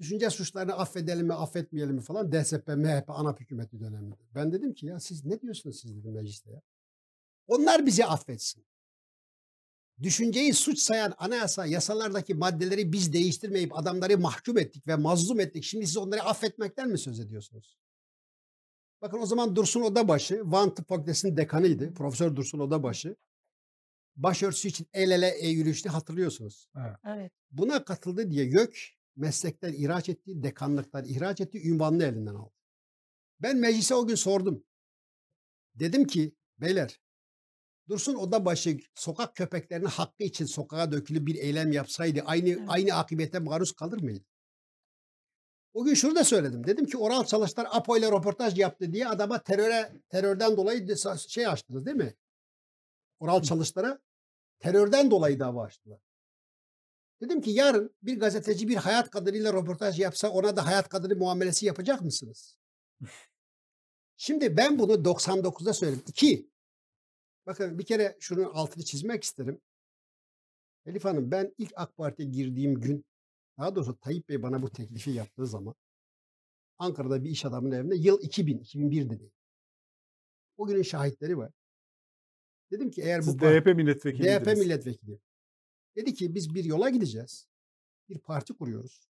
Düşünce 0.01 0.31
suçlarını 0.31 0.75
affedelim 0.75 1.27
mi 1.27 1.35
affetmeyelim 1.35 1.95
mi 1.95 2.01
falan 2.01 2.33
DSP, 2.33 2.69
MHP, 2.69 3.11
ANAP 3.11 3.41
hükümeti 3.41 3.81
döneminde. 3.81 4.17
Ben 4.35 4.53
dedim 4.53 4.75
ki 4.75 4.87
ya 4.87 5.01
siz 5.01 5.25
ne 5.25 5.41
diyorsunuz 5.41 5.81
siz 5.81 5.97
dedim 5.97 6.13
mecliste 6.13 6.51
ya. 6.51 6.63
Onlar 7.47 7.87
bizi 7.87 8.05
affetsin. 8.05 8.65
Düşünceyi 10.03 10.55
suç 10.55 10.79
sayan 10.79 11.15
anayasa 11.19 11.67
yasalardaki 11.67 12.35
maddeleri 12.35 12.93
biz 12.93 13.13
değiştirmeyip 13.13 13.79
adamları 13.79 14.19
mahkum 14.19 14.59
ettik 14.59 14.87
ve 14.87 14.97
mazlum 14.97 15.41
ettik. 15.41 15.65
Şimdi 15.65 15.87
siz 15.87 15.97
onları 15.97 16.23
affetmekten 16.23 16.89
mi 16.89 16.99
söz 16.99 17.21
ediyorsunuz? 17.21 17.79
Bakın 19.03 19.19
o 19.19 19.27
zaman 19.27 19.57
Dursun 19.57 19.81
Odabaşı, 19.81 20.43
Van 20.45 20.75
Tıp 20.75 20.89
Fakültesi'nin 20.89 21.37
dekanıydı. 21.37 21.95
Profesör 21.95 22.37
Dursun 22.37 22.59
Odabaşı. 22.59 23.17
Başörtüsü 24.17 24.69
için 24.69 24.87
el 24.93 25.11
ele 25.11 25.29
e 25.29 25.49
yürüyüştü 25.49 25.89
hatırlıyorsunuz. 25.89 26.69
Evet. 27.05 27.33
Buna 27.51 27.85
katıldı 27.85 28.31
diye 28.31 28.45
YÖK 28.45 28.98
meslekten 29.19 29.73
ihraç 29.73 30.09
etti, 30.09 30.43
dekanlıktan 30.43 31.05
ihraç 31.05 31.41
etti, 31.41 31.69
ünvanını 31.69 32.05
elinden 32.05 32.35
aldı. 32.35 32.55
Ben 33.43 33.57
meclise 33.57 33.95
o 33.95 34.07
gün 34.07 34.15
sordum. 34.15 34.65
Dedim 35.75 36.07
ki 36.07 36.37
beyler 36.59 37.01
Dursun 37.89 38.15
Odabaşı 38.15 38.79
sokak 38.95 39.37
köpeklerinin 39.37 39.87
hakkı 39.87 40.25
için 40.25 40.45
sokağa 40.45 40.93
dökülüp 40.93 41.27
bir 41.27 41.35
eylem 41.35 41.73
yapsaydı 41.73 42.21
aynı 42.25 42.49
Evet. 42.49 42.63
aynı 42.69 42.95
akıbete 42.95 43.39
maruz 43.39 43.73
kalır 43.73 44.03
mıydı? 44.03 44.25
O 45.75 45.85
gün 45.85 45.95
şunu 45.95 46.15
da 46.15 46.25
söyledim. 46.25 46.67
Dedim 46.67 46.87
ki 46.87 46.97
Oral 46.97 47.25
Çalışlar 47.25 47.69
Apo 47.71 47.97
ile 47.97 48.07
röportaj 48.07 48.59
yaptı 48.59 48.93
diye 48.93 49.09
adama 49.09 49.43
teröre 49.43 49.93
terörden 50.09 50.57
dolayı 50.57 50.97
şey 51.29 51.47
açtınız 51.47 51.87
değil 51.87 51.97
mi? 51.97 52.15
Oral 53.21 53.43
Çalışlar'a 53.43 53.99
terörden 54.59 55.11
dolayı 55.11 55.41
dava 55.41 55.65
açtılar. 55.65 56.08
Dedim 57.21 57.41
ki 57.41 57.51
yarın 57.51 57.97
bir 58.03 58.21
gazeteci 58.21 58.69
bir 58.69 58.77
hayat 58.77 59.11
kadınıyla 59.11 59.53
röportaj 59.53 60.01
yapsa 60.01 60.31
ona 60.31 60.57
da 60.57 60.67
hayat 60.67 60.89
kadını 60.89 61.17
muamelesi 61.17 61.67
yapacak 61.67 62.01
mısınız? 62.03 62.57
Şimdi 64.17 64.57
ben 64.57 64.79
bunu 64.79 64.93
99'da 64.93 65.73
söyledim. 65.73 66.03
İki, 66.09 66.51
bakın 67.47 67.79
bir 67.79 67.85
kere 67.85 68.17
şunun 68.21 68.45
altını 68.45 68.85
çizmek 68.85 69.25
isterim. 69.25 69.61
Elif 70.87 71.05
Hanım 71.05 71.31
ben 71.31 71.55
ilk 71.59 71.73
AK 71.77 71.97
Parti'ye 71.97 72.29
girdiğim 72.29 72.81
gün, 72.81 73.05
daha 73.59 73.75
doğrusu 73.75 73.99
Tayyip 73.99 74.29
Bey 74.29 74.43
bana 74.43 74.63
bu 74.63 74.71
teklifi 74.71 75.11
yaptığı 75.11 75.47
zaman 75.47 75.75
Ankara'da 76.79 77.25
bir 77.25 77.31
iş 77.31 77.45
adamının 77.45 77.75
evinde 77.75 77.97
yıl 77.97 78.23
2000, 78.23 78.59
2001 78.59 79.11
dedi. 79.11 79.31
O 80.57 80.67
günün 80.67 80.83
şahitleri 80.83 81.39
var. 81.39 81.53
Dedim 82.71 82.91
ki 82.91 83.03
eğer 83.03 83.21
bu 83.21 83.25
Siz 83.25 83.37
parti- 83.37 83.65
DYP 83.65 83.77
milletvekiliydiniz. 83.77 84.47
DYP 84.47 84.59
milletvekili. 84.59 85.19
Dedi 85.99 86.15
ki 86.15 86.35
biz 86.35 86.55
bir 86.55 86.65
yola 86.65 86.91
gideceğiz. 86.91 87.49
Bir 88.09 88.19
parti 88.19 88.55
kuruyoruz. 88.55 89.09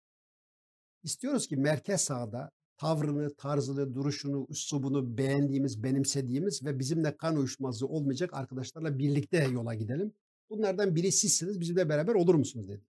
İstiyoruz 1.02 1.46
ki 1.46 1.56
merkez 1.56 2.00
sağda 2.00 2.50
tavrını, 2.76 3.34
tarzını, 3.34 3.94
duruşunu, 3.94 4.46
üslubunu 4.48 5.18
beğendiğimiz, 5.18 5.82
benimsediğimiz 5.82 6.64
ve 6.64 6.78
bizimle 6.78 7.16
kan 7.16 7.36
uyuşmazlığı 7.36 7.86
olmayacak 7.86 8.34
arkadaşlarla 8.34 8.98
birlikte 8.98 9.44
yola 9.44 9.74
gidelim. 9.74 10.12
Bunlardan 10.50 10.94
biri 10.94 11.12
sizsiniz, 11.12 11.60
bizimle 11.60 11.88
beraber 11.88 12.14
olur 12.14 12.34
musunuz 12.34 12.68
dedi. 12.68 12.84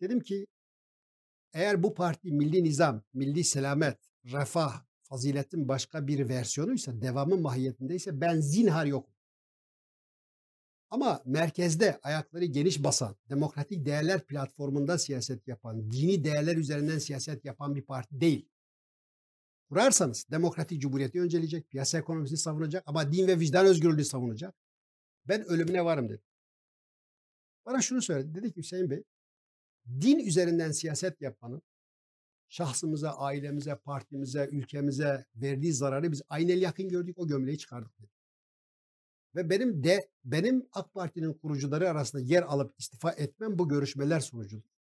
Dedim 0.00 0.20
ki 0.20 0.46
eğer 1.52 1.82
bu 1.82 1.94
parti 1.94 2.32
milli 2.32 2.64
nizam, 2.64 3.02
milli 3.12 3.44
selamet, 3.44 3.98
refah, 4.24 4.84
faziletin 5.02 5.68
başka 5.68 6.06
bir 6.06 6.28
versiyonuysa, 6.28 7.00
devamı 7.00 7.36
mahiyetindeyse 7.36 8.20
ben 8.20 8.40
zinhar 8.40 8.86
yokum. 8.86 9.13
Ama 10.94 11.22
merkezde 11.24 11.98
ayakları 12.02 12.44
geniş 12.44 12.84
basan, 12.84 13.16
demokratik 13.30 13.86
değerler 13.86 14.26
platformunda 14.26 14.98
siyaset 14.98 15.48
yapan, 15.48 15.90
dini 15.90 16.24
değerler 16.24 16.56
üzerinden 16.56 16.98
siyaset 16.98 17.44
yapan 17.44 17.74
bir 17.74 17.82
parti 17.82 18.20
değil. 18.20 18.48
Kurarsanız 19.68 20.26
demokratik 20.30 20.80
cumhuriyeti 20.80 21.20
önceleyecek, 21.20 21.70
piyasa 21.70 21.98
ekonomisini 21.98 22.38
savunacak 22.38 22.82
ama 22.86 23.12
din 23.12 23.26
ve 23.26 23.40
vicdan 23.40 23.66
özgürlüğü 23.66 24.04
savunacak. 24.04 24.54
Ben 25.28 25.44
ölümüne 25.44 25.84
varım 25.84 26.08
dedi. 26.08 26.22
Bana 27.66 27.80
şunu 27.80 28.02
söyledi. 28.02 28.34
Dedi 28.34 28.52
ki 28.52 28.56
Hüseyin 28.56 28.90
Bey, 28.90 29.02
din 29.86 30.18
üzerinden 30.18 30.72
siyaset 30.72 31.20
yapmanın 31.20 31.62
şahsımıza, 32.48 33.10
ailemize, 33.10 33.76
partimize, 33.76 34.48
ülkemize 34.52 35.26
verdiği 35.34 35.72
zararı 35.72 36.12
biz 36.12 36.22
aynel 36.28 36.62
yakın 36.62 36.88
gördük, 36.88 37.18
o 37.18 37.26
gömleği 37.26 37.58
çıkardık 37.58 37.98
dedi. 37.98 38.13
Ve 39.36 39.50
benim 39.50 39.84
de 39.84 40.08
benim 40.24 40.66
AK 40.72 40.94
Parti'nin 40.94 41.32
kurucuları 41.32 41.90
arasında 41.90 42.22
yer 42.22 42.42
alıp 42.42 42.74
istifa 42.78 43.10
etmem 43.10 43.58
bu 43.58 43.68
görüşmeler 43.68 44.20
sonucudur. 44.20 44.74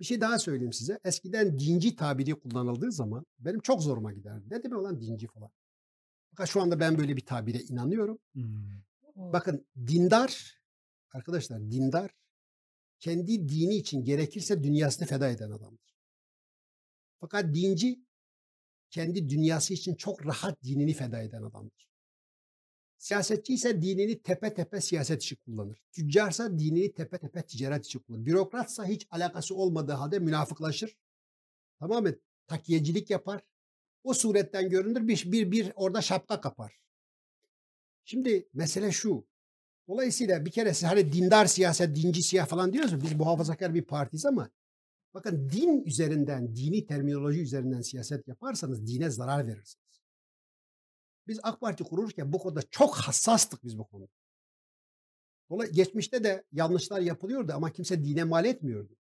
Bir 0.00 0.04
şey 0.04 0.20
daha 0.20 0.38
söyleyeyim 0.38 0.72
size. 0.72 0.98
Eskiden 1.04 1.58
dinci 1.58 1.96
tabiri 1.96 2.34
kullanıldığı 2.34 2.92
zaman 2.92 3.26
benim 3.38 3.60
çok 3.60 3.82
zoruma 3.82 4.12
giderdi. 4.12 4.44
Ne 4.50 4.62
demek 4.62 4.78
olan 4.78 5.00
dinci 5.00 5.26
falan. 5.26 5.50
Fakat 6.30 6.48
şu 6.48 6.60
anda 6.62 6.80
ben 6.80 6.98
böyle 6.98 7.16
bir 7.16 7.26
tabire 7.26 7.58
inanıyorum. 7.58 8.18
Hmm. 8.32 8.82
Bakın 9.16 9.66
dindar, 9.86 10.60
arkadaşlar 11.12 11.70
dindar 11.70 12.10
kendi 13.00 13.48
dini 13.48 13.74
için 13.74 14.04
gerekirse 14.04 14.62
dünyasını 14.62 15.08
feda 15.08 15.28
eden 15.28 15.50
adamdır. 15.50 15.94
Fakat 17.20 17.54
dinci 17.54 18.04
kendi 18.90 19.28
dünyası 19.28 19.74
için 19.74 19.94
çok 19.94 20.26
rahat 20.26 20.62
dinini 20.62 20.92
feda 20.92 21.22
eden 21.22 21.42
adamdır. 21.42 21.91
Siyasetçi 23.02 23.54
ise 23.54 23.82
dinini 23.82 24.22
tepe 24.22 24.54
tepe 24.54 24.80
siyaset 24.80 25.22
için 25.22 25.36
kullanır. 25.36 25.82
Tüccarsa 25.92 26.58
dinini 26.58 26.92
tepe 26.92 27.18
tepe 27.18 27.42
ticaret 27.42 27.84
için 27.84 27.98
kullanır. 27.98 28.26
Bürokratsa 28.26 28.84
hiç 28.84 29.06
alakası 29.10 29.54
olmadığı 29.54 29.92
halde 29.92 30.18
münafıklaşır. 30.18 30.96
Tamamen 31.78 32.16
takiyecilik 32.46 33.10
yapar. 33.10 33.42
O 34.04 34.14
suretten 34.14 34.70
görünür 34.70 35.08
bir, 35.08 35.32
bir, 35.32 35.50
bir 35.50 35.72
orada 35.74 36.02
şapka 36.02 36.40
kapar. 36.40 36.80
Şimdi 38.04 38.48
mesele 38.54 38.92
şu. 38.92 39.26
Dolayısıyla 39.88 40.44
bir 40.44 40.50
kere 40.50 40.74
siz 40.74 40.88
hani 40.88 41.12
dindar 41.12 41.46
siyaset, 41.46 41.96
dinci 41.96 42.22
siyah 42.22 42.46
falan 42.46 42.72
diyoruz 42.72 43.02
Biz 43.02 43.12
muhafazakar 43.12 43.74
bir 43.74 43.84
partiyiz 43.84 44.26
ama 44.26 44.50
bakın 45.14 45.50
din 45.50 45.84
üzerinden, 45.84 46.56
dini 46.56 46.86
terminoloji 46.86 47.40
üzerinden 47.40 47.80
siyaset 47.80 48.28
yaparsanız 48.28 48.86
dine 48.86 49.10
zarar 49.10 49.46
verirsiniz. 49.46 49.81
Biz 51.26 51.40
AK 51.42 51.60
Parti 51.60 51.84
kururken 51.84 52.32
bu 52.32 52.38
konuda 52.38 52.62
çok 52.62 52.96
hassastık 52.96 53.64
biz 53.64 53.78
bu 53.78 53.86
konuda. 53.86 54.12
Dolayısıyla 55.50 55.84
geçmişte 55.84 56.24
de 56.24 56.44
yanlışlar 56.52 57.00
yapılıyordu 57.00 57.52
ama 57.52 57.72
kimse 57.72 58.04
dine 58.04 58.24
mal 58.24 58.44
etmiyordu. 58.44 58.96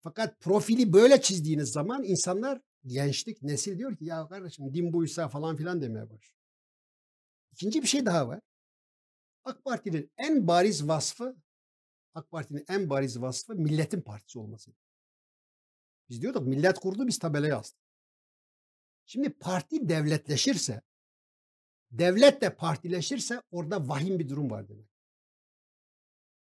Fakat 0.00 0.40
profili 0.40 0.92
böyle 0.92 1.20
çizdiğiniz 1.20 1.68
zaman 1.68 2.04
insanlar 2.04 2.60
gençlik, 2.86 3.42
nesil 3.42 3.78
diyor 3.78 3.96
ki 3.96 4.04
ya 4.04 4.28
kardeşim 4.28 4.74
din 4.74 4.92
buysa 4.92 5.28
falan 5.28 5.56
filan 5.56 5.82
demeye 5.82 6.10
başlıyor. 6.10 6.40
İkinci 7.52 7.82
bir 7.82 7.86
şey 7.86 8.06
daha 8.06 8.28
var. 8.28 8.40
AK 9.44 9.64
Parti'nin 9.64 10.12
en 10.18 10.46
bariz 10.46 10.88
vasfı 10.88 11.36
AK 12.14 12.30
Parti'nin 12.30 12.64
en 12.68 12.90
bariz 12.90 13.20
vasfı 13.20 13.54
milletin 13.54 14.00
partisi 14.00 14.38
olması. 14.38 14.72
Biz 16.08 16.22
diyorduk 16.22 16.46
millet 16.46 16.78
kurdu 16.78 17.06
biz 17.06 17.18
tabelaya 17.18 17.58
astık. 17.58 17.80
Şimdi 19.06 19.30
parti 19.30 19.88
devletleşirse 19.88 20.82
devlet 21.98 22.42
de 22.42 22.54
partileşirse 22.54 23.42
orada 23.50 23.88
vahim 23.88 24.18
bir 24.18 24.28
durum 24.28 24.50
var 24.50 24.68
demek. 24.68 24.88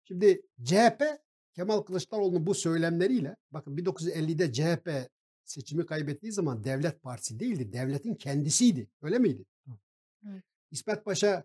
Şimdi 0.03 0.41
CHP 0.63 1.03
Kemal 1.53 1.81
Kılıçdaroğlu'nun 1.81 2.47
bu 2.47 2.55
söylemleriyle 2.55 3.35
bakın 3.51 3.77
1950'de 3.77 4.53
CHP 4.53 5.11
seçimi 5.43 5.85
kaybettiği 5.85 6.31
zaman 6.31 6.63
devlet 6.63 7.01
partisi 7.01 7.39
değildi. 7.39 7.73
Devletin 7.73 8.15
kendisiydi. 8.15 8.87
Öyle 9.01 9.19
miydi? 9.19 9.45
Evet. 10.29 10.43
İsmet 10.71 11.05
Paşa 11.05 11.43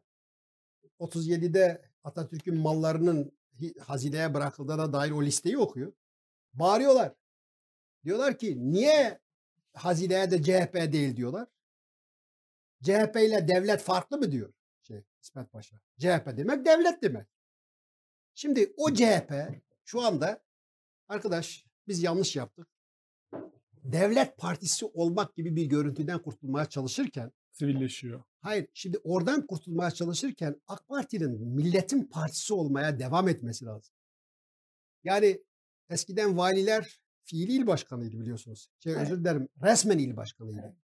37'de 1.00 1.82
Atatürk'ün 2.04 2.56
mallarının 2.56 3.32
hazineye 3.80 4.34
bırakıldığına 4.34 4.92
dair 4.92 5.10
o 5.10 5.22
listeyi 5.22 5.58
okuyor. 5.58 5.92
Bağırıyorlar. 6.54 7.12
Diyorlar 8.04 8.38
ki 8.38 8.72
niye 8.72 9.20
hazineye 9.74 10.30
de 10.30 10.42
CHP 10.42 10.92
değil 10.92 11.16
diyorlar. 11.16 11.48
CHP 12.82 13.16
ile 13.16 13.48
devlet 13.48 13.80
farklı 13.82 14.18
mı 14.18 14.32
diyor 14.32 14.52
şey 14.82 15.04
İsmet 15.22 15.52
Paşa. 15.52 15.76
CHP 15.98 16.36
demek 16.36 16.66
devlet 16.66 17.02
demek. 17.02 17.26
Şimdi 18.34 18.72
o 18.76 18.94
CHP 18.94 19.32
şu 19.84 20.00
anda 20.00 20.44
arkadaş 21.08 21.66
biz 21.88 22.02
yanlış 22.02 22.36
yaptık. 22.36 22.68
Devlet 23.84 24.38
partisi 24.38 24.86
olmak 24.86 25.36
gibi 25.36 25.56
bir 25.56 25.66
görüntüden 25.66 26.22
kurtulmaya 26.22 26.66
çalışırken 26.66 27.32
sivilleşiyor. 27.50 28.22
Hayır, 28.40 28.68
şimdi 28.74 28.98
oradan 28.98 29.46
kurtulmaya 29.46 29.90
çalışırken 29.90 30.60
AK 30.66 30.88
Parti'nin 30.88 31.48
milletin 31.48 32.04
partisi 32.04 32.54
olmaya 32.54 32.98
devam 32.98 33.28
etmesi 33.28 33.64
lazım. 33.64 33.94
Yani 35.04 35.42
eskiden 35.90 36.36
valiler 36.36 37.00
fiili 37.24 37.52
il 37.52 37.66
başkanıydı 37.66 38.20
biliyorsunuz. 38.20 38.68
Şey, 38.78 38.92
evet. 38.92 39.02
özür 39.02 39.20
dilerim, 39.20 39.48
resmen 39.62 39.98
il 39.98 40.16
başkanıydı. 40.16 40.60
Evet. 40.64 40.81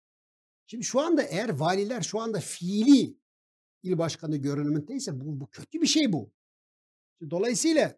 Şimdi 0.67 0.85
şu 0.85 1.01
anda 1.01 1.23
eğer 1.23 1.49
valiler 1.49 2.03
şu 2.03 2.21
anda 2.21 2.41
fiili 2.41 3.17
il 3.83 3.99
başkanı 3.99 4.37
görünümündeyse 4.37 5.21
bu, 5.21 5.41
bu 5.41 5.47
kötü 5.47 5.81
bir 5.81 5.87
şey 5.87 6.13
bu. 6.13 6.33
Dolayısıyla 7.31 7.95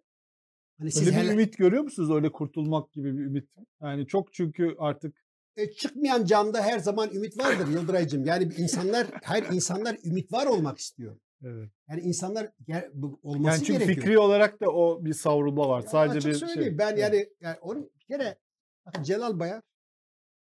hani 0.78 0.92
siz 0.92 1.06
öyle 1.06 1.16
bir 1.16 1.22
hele... 1.22 1.32
ümit 1.32 1.58
görüyor 1.58 1.82
musunuz 1.82 2.10
öyle 2.10 2.32
kurtulmak 2.32 2.92
gibi 2.92 3.18
bir 3.18 3.24
ümit? 3.24 3.48
Yani 3.82 4.06
çok 4.06 4.32
çünkü 4.32 4.74
artık 4.78 5.26
e, 5.56 5.72
çıkmayan 5.72 6.24
camda 6.24 6.62
her 6.62 6.78
zaman 6.78 7.14
ümit 7.14 7.38
vardır 7.38 7.68
Yıldıraycığım. 7.68 8.24
Yani 8.24 8.52
insanlar 8.58 9.06
her 9.22 9.42
insanlar 9.42 9.96
ümit 10.04 10.32
var 10.32 10.46
olmak 10.46 10.78
istiyor. 10.78 11.16
Evet. 11.44 11.70
Yani 11.88 12.00
insanlar 12.00 12.48
ger- 12.68 13.18
olması 13.22 13.56
yani 13.56 13.64
çünkü 13.66 13.72
gerekiyor. 13.72 13.96
fikri 13.96 14.18
olarak 14.18 14.60
da 14.60 14.70
o 14.70 15.04
bir 15.04 15.14
savrulma 15.14 15.68
var. 15.68 15.82
Ya 15.82 15.88
Sadece 15.88 16.28
bir 16.28 16.46
şey. 16.46 16.78
Ben 16.78 16.96
yani, 16.96 17.28
yani 17.40 17.56
onun 17.60 17.90
bir 18.00 18.04
kere 18.06 18.38
bakın 18.86 19.02
Celal 19.02 19.38
Bayar 19.38 19.62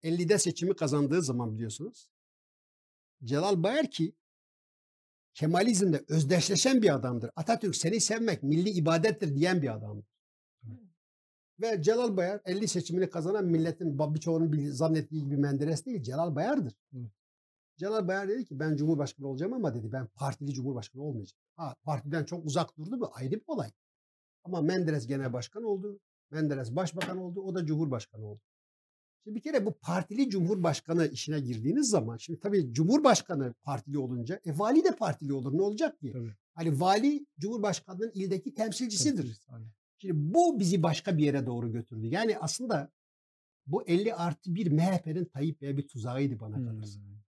50'de 0.03 0.37
seçimi 0.37 0.75
kazandığı 0.75 1.21
zaman 1.21 1.53
biliyorsunuz. 1.55 2.09
Celal 3.23 3.63
Bayar 3.63 3.91
ki 3.91 4.13
Kemalizmle 5.33 6.05
özdeşleşen 6.07 6.81
bir 6.81 6.95
adamdır. 6.95 7.31
Atatürk 7.35 7.75
seni 7.75 8.01
sevmek 8.01 8.43
milli 8.43 8.69
ibadettir 8.69 9.35
diyen 9.35 9.61
bir 9.61 9.73
adamdır. 9.75 10.05
Ve 11.61 11.81
Celal 11.81 12.17
Bayar 12.17 12.41
50 12.45 12.67
seçimini 12.67 13.09
kazanan 13.09 13.45
milletin 13.45 13.99
birçoğunun 13.99 14.71
zannettiği 14.71 15.23
gibi 15.23 15.37
Menderes 15.37 15.85
değil 15.85 16.03
Celal 16.03 16.35
Bayar'dır. 16.35 16.73
Hı. 16.93 16.97
Celal 17.77 18.07
Bayar 18.07 18.29
dedi 18.29 18.45
ki 18.45 18.59
ben 18.59 18.75
Cumhurbaşkanı 18.75 19.27
olacağım 19.27 19.53
ama 19.53 19.75
dedi 19.75 19.91
ben 19.91 20.07
partili 20.07 20.53
Cumhurbaşkanı 20.53 21.03
olmayacağım. 21.03 21.41
Ha 21.55 21.75
partiden 21.83 22.25
çok 22.25 22.45
uzak 22.45 22.77
durdu 22.77 22.97
mu 22.97 23.11
ayrı 23.13 23.31
bir 23.31 23.43
olay. 23.47 23.71
Ama 24.43 24.61
Menderes 24.61 25.07
genel 25.07 25.33
başkan 25.33 25.63
oldu. 25.63 25.99
Menderes 26.31 26.75
başbakan 26.75 27.17
oldu. 27.17 27.41
O 27.41 27.55
da 27.55 27.65
Cumhurbaşkanı 27.65 28.25
oldu. 28.25 28.41
Şimdi 29.23 29.35
bir 29.35 29.41
kere 29.41 29.65
bu 29.65 29.73
partili 29.73 30.29
cumhurbaşkanı 30.29 31.07
işine 31.07 31.39
girdiğiniz 31.39 31.89
zaman 31.89 32.17
şimdi 32.17 32.39
tabii 32.39 32.73
cumhurbaşkanı 32.73 33.53
partili 33.63 33.97
olunca 33.97 34.39
e 34.45 34.57
vali 34.57 34.83
de 34.83 34.95
partili 34.95 35.33
olur 35.33 35.57
ne 35.57 35.61
olacak 35.61 35.99
ki? 35.99 36.11
Tabii. 36.11 36.35
Hani 36.53 36.79
vali 36.79 37.25
cumhurbaşkanının 37.39 38.11
ildeki 38.13 38.53
temsilcisidir. 38.53 39.15
Temsilcisi, 39.15 39.51
Şimdi 39.97 40.13
bu 40.33 40.59
bizi 40.59 40.83
başka 40.83 41.17
bir 41.17 41.23
yere 41.23 41.45
doğru 41.45 41.71
götürdü. 41.71 42.07
Yani 42.07 42.37
aslında 42.39 42.91
bu 43.67 43.83
50 43.83 44.15
artı 44.15 44.55
1 44.55 44.71
MHP'nin 44.71 45.25
Tayyip 45.25 45.61
Bey'e 45.61 45.77
bir 45.77 45.87
tuzağıydı 45.87 46.39
bana 46.39 46.55
kalırsa. 46.55 46.99
Hmm. 46.99 47.21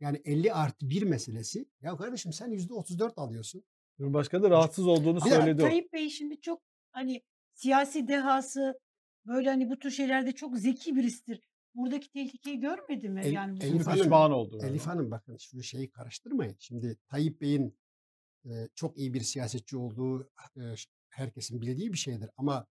Yani 0.00 0.22
50 0.24 0.52
artı 0.52 0.90
1 0.90 1.02
meselesi. 1.02 1.68
Ya 1.80 1.96
kardeşim 1.96 2.32
sen 2.32 2.52
%34 2.52 3.12
alıyorsun. 3.16 3.64
Cumhurbaşkanı 3.96 4.42
da 4.42 4.50
rahatsız 4.50 4.86
olduğunu 4.86 5.20
söyledi. 5.20 5.62
Tayyip 5.62 5.92
Bey 5.92 6.10
şimdi 6.10 6.40
çok 6.40 6.62
hani 6.90 7.22
siyasi 7.54 8.08
dehası 8.08 8.80
böyle 9.28 9.50
hani 9.50 9.70
bu 9.70 9.78
tür 9.78 9.90
şeylerde 9.90 10.32
çok 10.32 10.58
zeki 10.58 10.96
birisidir. 10.96 11.42
Buradaki 11.74 12.10
tehlikeyi 12.10 12.60
görmedi 12.60 13.08
mi? 13.08 13.20
El, 13.24 13.32
yani 13.32 13.58
Elif 13.64 13.86
Hanım, 13.86 13.98
pişman 13.98 14.32
oldu. 14.32 14.58
Elif 14.62 14.86
Hanım 14.86 15.10
bakın 15.10 15.36
şu 15.36 15.62
şeyi 15.62 15.90
karıştırmayın. 15.90 16.56
Şimdi 16.58 16.98
Tayyip 17.08 17.40
Bey'in 17.40 17.78
e, 18.44 18.68
çok 18.74 18.98
iyi 18.98 19.14
bir 19.14 19.20
siyasetçi 19.20 19.76
olduğu 19.76 20.30
e, 20.56 20.74
herkesin 21.08 21.60
bildiği 21.60 21.92
bir 21.92 21.98
şeydir. 21.98 22.30
Ama 22.36 22.66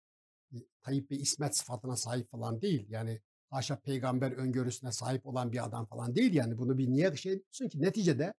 e, 0.53 0.57
Tayyip 0.81 1.09
Bey 1.09 1.17
İsmet 1.17 1.57
sıfatına 1.57 1.95
sahip 1.95 2.31
falan 2.31 2.61
değil. 2.61 2.85
Yani 2.89 3.21
haşa 3.49 3.79
peygamber 3.79 4.31
öngörüsüne 4.31 4.91
sahip 4.91 5.25
olan 5.25 5.51
bir 5.51 5.65
adam 5.65 5.85
falan 5.85 6.15
değil. 6.15 6.33
Yani 6.33 6.57
bunu 6.57 6.77
bir 6.77 6.89
niye 6.89 7.15
şey 7.15 7.31
diyorsun 7.31 7.69
ki 7.69 7.81
neticede 7.81 8.33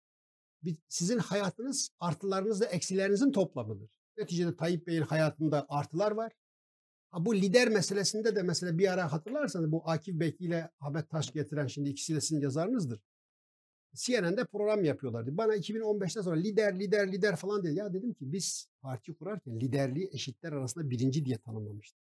bir, 0.63 0.77
sizin 0.87 1.17
hayatınız 1.17 1.89
artılarınızla 1.99 2.65
eksilerinizin 2.65 3.31
toplamıdır. 3.31 3.99
Neticede 4.17 4.55
Tayyip 4.55 4.87
Bey'in 4.87 5.01
hayatında 5.01 5.65
artılar 5.69 6.11
var. 6.11 6.33
Bu 7.19 7.35
lider 7.35 7.69
meselesinde 7.69 8.35
de 8.35 8.43
mesela 8.43 8.77
bir 8.77 8.93
ara 8.93 9.11
hatırlarsanız 9.11 9.71
bu 9.71 9.89
Akif 9.89 10.19
Bey 10.19 10.35
ile 10.39 10.69
Ahmet 10.79 11.09
Taş 11.09 11.31
getiren 11.31 11.67
şimdi 11.67 11.89
ikisi 11.89 12.15
de 12.15 12.21
sizin 12.21 12.41
yazarınızdır. 12.41 12.99
CNN'de 13.95 14.45
program 14.45 14.83
yapıyorlardı. 14.83 15.37
Bana 15.37 15.55
2015'ten 15.55 16.21
sonra 16.21 16.35
lider 16.35 16.79
lider 16.79 17.11
lider 17.11 17.35
falan 17.35 17.63
dedi. 17.63 17.75
Ya 17.75 17.93
dedim 17.93 18.13
ki 18.13 18.31
biz 18.31 18.67
parti 18.81 19.13
kurarken 19.13 19.59
liderliği 19.59 20.09
eşitler 20.13 20.51
arasında 20.51 20.89
birinci 20.89 21.25
diye 21.25 21.37
tanımlamıştık. 21.37 22.03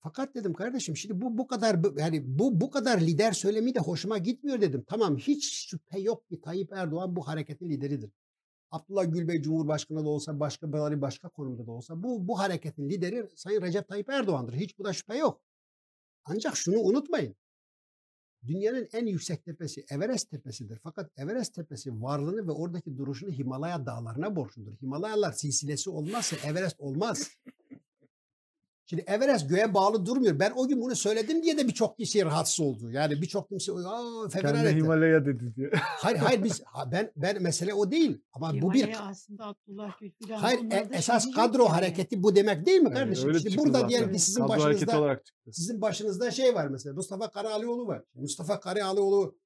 Fakat 0.00 0.34
dedim 0.34 0.54
kardeşim 0.54 0.96
şimdi 0.96 1.20
bu 1.20 1.38
bu 1.38 1.46
kadar 1.46 1.78
yani 1.98 2.22
bu 2.38 2.60
bu 2.60 2.70
kadar 2.70 3.00
lider 3.00 3.32
söylemi 3.32 3.74
de 3.74 3.78
hoşuma 3.78 4.18
gitmiyor 4.18 4.60
dedim. 4.60 4.84
Tamam 4.88 5.16
hiç 5.16 5.68
şüphe 5.70 6.00
yok 6.00 6.28
ki 6.28 6.40
Tayyip 6.40 6.72
Erdoğan 6.72 7.16
bu 7.16 7.28
hareketin 7.28 7.70
lideridir. 7.70 8.10
Abdullah 8.70 9.12
Gül 9.12 9.28
Bey 9.28 9.42
Cumhurbaşkanı 9.42 10.04
da 10.04 10.08
olsa 10.08 10.40
başka 10.40 10.72
bir 10.72 11.00
başka 11.00 11.28
konumda 11.28 11.66
da 11.66 11.70
olsa 11.70 12.02
bu 12.02 12.28
bu 12.28 12.38
hareketin 12.38 12.88
lideri 12.88 13.28
Sayın 13.34 13.62
Recep 13.62 13.88
Tayyip 13.88 14.08
Erdoğan'dır. 14.08 14.54
Hiç 14.54 14.78
bu 14.78 14.84
da 14.84 14.92
şüphe 14.92 15.16
yok. 15.16 15.40
Ancak 16.24 16.56
şunu 16.56 16.78
unutmayın. 16.78 17.36
Dünyanın 18.46 18.88
en 18.92 19.06
yüksek 19.06 19.44
tepesi 19.44 19.84
Everest 19.90 20.30
tepesidir. 20.30 20.78
Fakat 20.82 21.10
Everest 21.16 21.54
tepesi 21.54 22.02
varlığını 22.02 22.48
ve 22.48 22.52
oradaki 22.52 22.96
duruşunu 22.96 23.30
Himalaya 23.30 23.86
dağlarına 23.86 24.36
borçludur. 24.36 24.76
Himalayalar 24.82 25.32
silsilesi 25.32 25.90
olmazsa 25.90 26.36
Everest 26.36 26.80
olmaz. 26.80 27.30
Şimdi 28.86 29.04
Everest 29.06 29.48
göğe 29.48 29.74
bağlı 29.74 30.06
durmuyor. 30.06 30.38
Ben 30.38 30.52
o 30.56 30.68
gün 30.68 30.80
bunu 30.80 30.96
söyledim 30.96 31.42
diye 31.42 31.58
de 31.58 31.68
birçok 31.68 31.98
kişi 31.98 32.24
rahatsız 32.24 32.60
oldu. 32.60 32.90
Yani 32.90 33.22
birçok 33.22 33.48
kimse 33.48 33.72
aa 33.72 34.28
Kendi 34.28 34.76
Himalaya 34.76 35.26
dedi 35.26 35.54
diye. 35.56 35.70
Hayır 35.74 36.16
hayır 36.16 36.44
biz 36.44 36.62
ben 36.92 37.12
ben 37.16 37.42
mesele 37.42 37.74
o 37.74 37.90
değil. 37.90 38.20
Ama 38.32 38.52
Himalaya 38.52 38.62
bu 38.62 38.74
bir 38.74 38.96
aslında 39.10 39.46
Abdullah 39.46 40.00
Gül 40.00 40.10
Hayır 40.30 40.60
e, 40.70 40.88
esas 40.92 41.30
kadro 41.30 41.62
yani. 41.62 41.72
hareketi 41.72 42.22
bu 42.22 42.36
demek 42.36 42.66
değil 42.66 42.80
mi 42.80 42.90
kardeşim? 42.92 43.28
Yani 43.28 43.38
işte 43.38 43.58
burada 43.58 43.88
diyelim 43.88 44.12
ki 44.12 44.18
sizin 44.18 44.40
kadro 44.40 44.64
başınızda 44.64 45.20
sizin 45.50 45.82
başınızda 45.82 46.30
şey 46.30 46.54
var 46.54 46.68
mesela 46.68 46.94
Mustafa 46.94 47.30
Karaalioğlu 47.30 47.86
var. 47.86 48.02
Mustafa 48.14 48.60
Karaalioğlu 48.60 49.36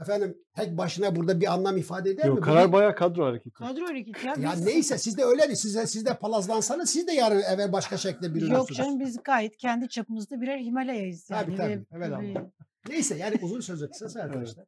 efendim 0.00 0.38
tek 0.54 0.78
başına 0.78 1.16
burada 1.16 1.40
bir 1.40 1.52
anlam 1.52 1.76
ifade 1.76 2.10
eder 2.10 2.24
Yok, 2.24 2.38
mi? 2.38 2.44
karar 2.44 2.72
bayağı 2.72 2.94
kadro 2.94 3.24
hareketi. 3.24 3.54
Kadro 3.54 3.86
hareketi 3.86 4.26
ya. 4.26 4.34
ya 4.38 4.52
biz- 4.52 4.64
neyse 4.64 4.98
siz 4.98 5.18
de 5.18 5.24
öyle 5.24 5.42
değil. 5.42 5.54
Siz 5.54 5.74
de, 5.74 5.86
siz 5.86 6.06
de 6.06 6.14
palazlansanız 6.18 6.90
siz 6.90 7.06
de 7.06 7.12
yarın 7.12 7.42
evvel 7.42 7.72
başka 7.72 7.96
şekilde 7.96 8.34
biri 8.34 8.50
Yok 8.50 8.68
canım 8.72 9.00
biz 9.00 9.22
gayet 9.24 9.56
kendi 9.56 9.88
çapımızda 9.88 10.40
birer 10.40 10.58
Himalaya'yız 10.58 11.30
yani. 11.30 11.44
Tabii, 11.46 11.56
tabii. 11.56 11.70
Ve- 11.70 11.84
Evet 11.92 12.10
ve- 12.10 12.14
ama. 12.16 12.50
Neyse 12.88 13.16
yani 13.16 13.36
uzun 13.42 13.60
sözü 13.60 13.90
kısası 13.90 14.22
arkadaşlar. 14.22 14.64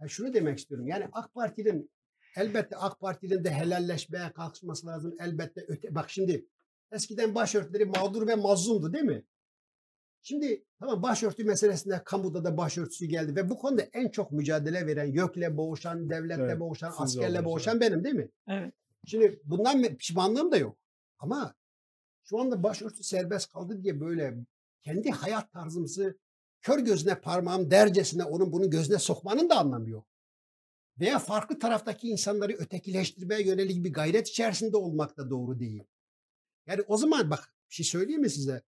Yani 0.00 0.10
şunu 0.10 0.34
demek 0.34 0.58
istiyorum. 0.58 0.86
Yani 0.86 1.08
AK 1.12 1.34
Parti'nin 1.34 1.90
elbette 2.36 2.76
AK 2.76 3.00
Parti'nin 3.00 3.44
de 3.44 3.50
helalleşmeye 3.50 4.32
kalkışması 4.32 4.86
lazım. 4.86 5.14
Elbette 5.20 5.64
öte 5.68 5.94
bak 5.94 6.10
şimdi 6.10 6.46
eskiden 6.92 7.34
başörtüleri 7.34 7.84
mağdur 7.84 8.26
ve 8.26 8.34
mazlumdu 8.34 8.92
değil 8.92 9.04
mi? 9.04 9.24
Şimdi 10.28 10.64
tamam 10.78 11.02
başörtü 11.02 11.44
meselesinde 11.44 12.02
kamuda 12.04 12.44
da 12.44 12.56
başörtüsü 12.56 13.06
geldi 13.06 13.36
ve 13.36 13.50
bu 13.50 13.58
konuda 13.58 13.82
en 13.82 14.08
çok 14.08 14.32
mücadele 14.32 14.86
veren 14.86 15.12
YÖK'le 15.12 15.56
boğuşan, 15.56 16.10
devletle 16.10 16.42
Evet, 16.42 16.60
boğuşan, 16.60 16.92
askerle 16.96 17.44
boğuşan 17.44 17.80
benim 17.80 18.04
değil 18.04 18.14
mi? 18.14 18.28
Evet. 18.48 18.74
Şimdi 19.06 19.40
bundan 19.44 19.82
pişmanlığım 19.82 20.52
da 20.52 20.56
yok. 20.56 20.78
Ama 21.18 21.54
şu 22.24 22.40
anda 22.40 22.62
başörtü 22.62 23.02
serbest 23.04 23.52
kaldı 23.52 23.82
diye 23.82 24.00
böyle 24.00 24.34
kendi 24.82 25.10
hayat 25.10 25.52
tarzımızı 25.52 26.18
kör 26.62 26.78
gözüne 26.78 27.20
parmağım 27.20 27.70
dercesine 27.70 28.24
onun 28.24 28.52
bunun 28.52 28.70
gözüne 28.70 28.98
sokmanın 28.98 29.50
da 29.50 29.58
anlamı 29.58 29.90
yok. 29.90 30.06
Veya 31.00 31.18
farklı 31.18 31.58
taraftaki 31.58 32.08
insanları 32.08 32.52
ötekileştirmeye 32.52 33.46
yönelik 33.46 33.84
bir 33.84 33.92
gayret 33.92 34.28
içerisinde 34.28 34.76
olmak 34.76 35.16
da 35.16 35.30
doğru 35.30 35.60
değil. 35.60 35.84
Yani 36.66 36.82
o 36.86 36.96
zaman 36.96 37.30
bak 37.30 37.54
bir 37.70 37.74
şey 37.74 37.86
söyleyeyim 37.86 38.20
mi 38.20 38.30
size? 38.30 38.62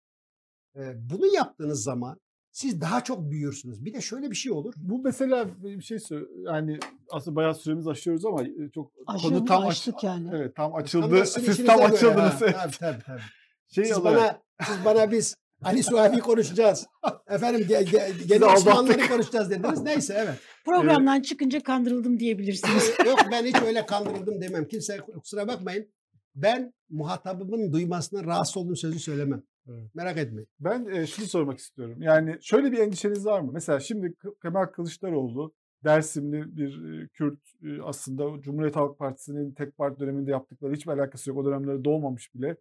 Bunu 0.95 1.25
yaptığınız 1.35 1.83
zaman 1.83 2.19
siz 2.51 2.81
daha 2.81 3.03
çok 3.03 3.31
büyürsünüz. 3.31 3.85
Bir 3.85 3.93
de 3.93 4.01
şöyle 4.01 4.31
bir 4.31 4.35
şey 4.35 4.51
olur. 4.51 4.73
Bu 4.77 5.01
mesela 5.03 5.47
bir 5.63 5.81
şey 5.81 5.97
yani 6.45 6.79
aslında 7.11 7.35
bayağı 7.35 7.55
süremiz 7.55 7.87
aşıyoruz 7.87 8.25
ama 8.25 8.43
e, 8.43 8.69
çok 8.73 8.93
konu 8.93 9.15
Aşığımızı 9.17 9.45
tam 9.45 9.63
aç- 9.63 9.71
açtık 9.71 10.03
yani. 10.03 10.29
Evet 10.33 10.55
tam 10.55 10.71
Tam 10.71 10.81
açıldı. 10.81 11.25
Siz 11.25 11.65
tam 11.65 11.81
açıldınız. 11.81 12.41
Ha, 12.41 12.51
Tabii 12.51 12.77
tabii 12.79 13.03
tabii. 13.05 13.21
Şey 13.75 13.85
siz 13.85 13.97
olarak 13.97 14.17
bana 14.17 14.67
siz 14.67 14.85
bana 14.85 15.11
biz 15.11 15.35
Ali 15.63 15.83
Suavi 15.83 16.19
konuşacağız. 16.19 16.87
Efendim 17.27 17.65
ge, 17.67 17.83
ge, 17.91 18.11
gene. 18.27 18.45
Osmanlıları 18.45 19.07
konuşacağız 19.07 19.49
dediniz. 19.49 19.81
Neyse 19.81 20.15
evet. 20.17 20.35
Programdan 20.65 21.21
çıkınca 21.21 21.63
kandırıldım 21.63 22.19
diyebilirsiniz. 22.19 22.93
Yok 23.05 23.19
ben 23.31 23.45
hiç 23.45 23.61
öyle 23.61 23.85
kandırıldım 23.85 24.41
demem. 24.41 24.67
Kimse 24.67 24.97
kusura 24.97 25.47
bakmayın. 25.47 25.87
Ben 26.35 26.73
muhatabımın 26.89 27.73
duymasına 27.73 28.23
rahatsız 28.23 28.57
olduğum 28.57 28.75
sözü 28.75 28.99
söylemem. 28.99 29.43
Evet. 29.69 29.95
Merak 29.95 30.17
etmeyin. 30.17 30.47
Ben 30.59 30.85
e, 30.85 31.07
şunu 31.07 31.25
sormak 31.25 31.57
istiyorum. 31.57 32.01
Yani 32.01 32.37
şöyle 32.41 32.71
bir 32.71 32.77
endişeniz 32.77 33.25
var 33.25 33.41
mı? 33.41 33.51
Mesela 33.53 33.79
şimdi 33.79 34.13
Kemal 34.41 34.65
Kılıçdaroğlu 34.65 35.53
Dersimli 35.83 36.57
bir 36.57 37.07
Kürt 37.07 37.39
aslında 37.83 38.41
Cumhuriyet 38.41 38.75
Halk 38.75 38.99
Partisi'nin 38.99 39.53
tek 39.53 39.77
parti 39.77 39.99
döneminde 39.99 40.31
yaptıkları 40.31 40.73
hiçbir 40.73 40.91
alakası 40.91 41.29
yok. 41.29 41.39
O 41.39 41.45
dönemlere 41.45 41.83
doğmamış 41.83 42.35
bile 42.35 42.57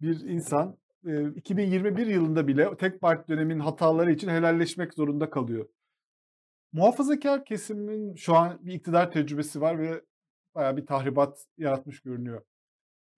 bir 0.00 0.20
insan 0.20 0.76
e, 1.06 1.28
2021 1.28 2.06
yılında 2.06 2.46
bile 2.46 2.76
tek 2.76 3.00
parti 3.00 3.28
dönemin 3.28 3.58
hataları 3.58 4.12
için 4.12 4.28
helalleşmek 4.28 4.94
zorunda 4.94 5.30
kalıyor. 5.30 5.68
Muhafazakar 6.72 7.44
kesimin 7.44 8.14
şu 8.14 8.34
an 8.34 8.58
bir 8.62 8.72
iktidar 8.72 9.12
tecrübesi 9.12 9.60
var 9.60 9.78
ve 9.78 10.02
bayağı 10.54 10.76
bir 10.76 10.86
tahribat 10.86 11.46
yaratmış 11.58 12.00
görünüyor. 12.00 12.42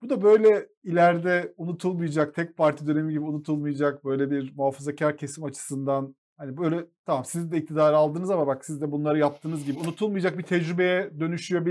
Bu 0.01 0.09
da 0.09 0.21
böyle 0.21 0.69
ileride 0.83 1.53
unutulmayacak, 1.57 2.35
tek 2.35 2.57
parti 2.57 2.87
dönemi 2.87 3.13
gibi 3.13 3.23
unutulmayacak 3.23 4.05
böyle 4.05 4.31
bir 4.31 4.53
muhafazakar 4.55 5.17
kesim 5.17 5.43
açısından 5.43 6.15
hani 6.37 6.57
böyle 6.57 6.85
tamam 7.05 7.25
siz 7.25 7.51
de 7.51 7.57
iktidarı 7.57 7.97
aldınız 7.97 8.29
ama 8.29 8.47
bak 8.47 8.65
siz 8.65 8.81
de 8.81 8.91
bunları 8.91 9.19
yaptığınız 9.19 9.65
gibi 9.65 9.79
unutulmayacak 9.79 10.37
bir 10.37 10.43
tecrübeye 10.43 11.19
dönüşüyor 11.19 11.65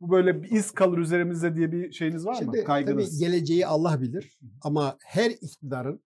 Bu 0.00 0.10
böyle 0.10 0.42
bir 0.42 0.50
iz 0.50 0.70
kalır 0.70 0.98
üzerimizde 0.98 1.56
diye 1.56 1.72
bir 1.72 1.92
şeyiniz 1.92 2.26
var 2.26 2.32
mı? 2.32 2.38
Şimdi 2.38 2.64
Kaygınız. 2.64 3.10
tabii 3.10 3.18
geleceği 3.18 3.66
Allah 3.66 4.00
bilir. 4.00 4.38
Ama 4.62 4.96
her 5.04 5.30
iktidarın 5.30 6.00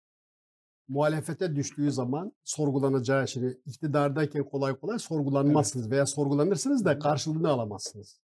muhalefete 0.88 1.56
düştüğü 1.56 1.92
zaman 1.92 2.32
sorgulanacağı 2.44 3.28
şimdi 3.28 3.60
iktidardayken 3.66 4.44
kolay 4.44 4.76
kolay 4.76 4.98
sorgulanmazsınız 4.98 5.90
veya 5.90 6.06
sorgulanırsınız 6.06 6.84
da 6.84 6.98
karşılığını 6.98 7.48
alamazsınız. 7.48 8.23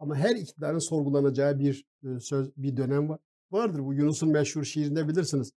Ama 0.00 0.16
her 0.16 0.36
iktidarın 0.36 0.78
sorgulanacağı 0.78 1.58
bir 1.58 1.84
e, 2.04 2.20
söz 2.20 2.56
bir 2.56 2.76
dönem 2.76 3.08
var. 3.08 3.18
Vardır 3.50 3.84
bu 3.84 3.94
Yunus'un 3.94 4.30
meşhur 4.30 4.64
şiirinde 4.64 5.08
bilirsiniz. 5.08 5.52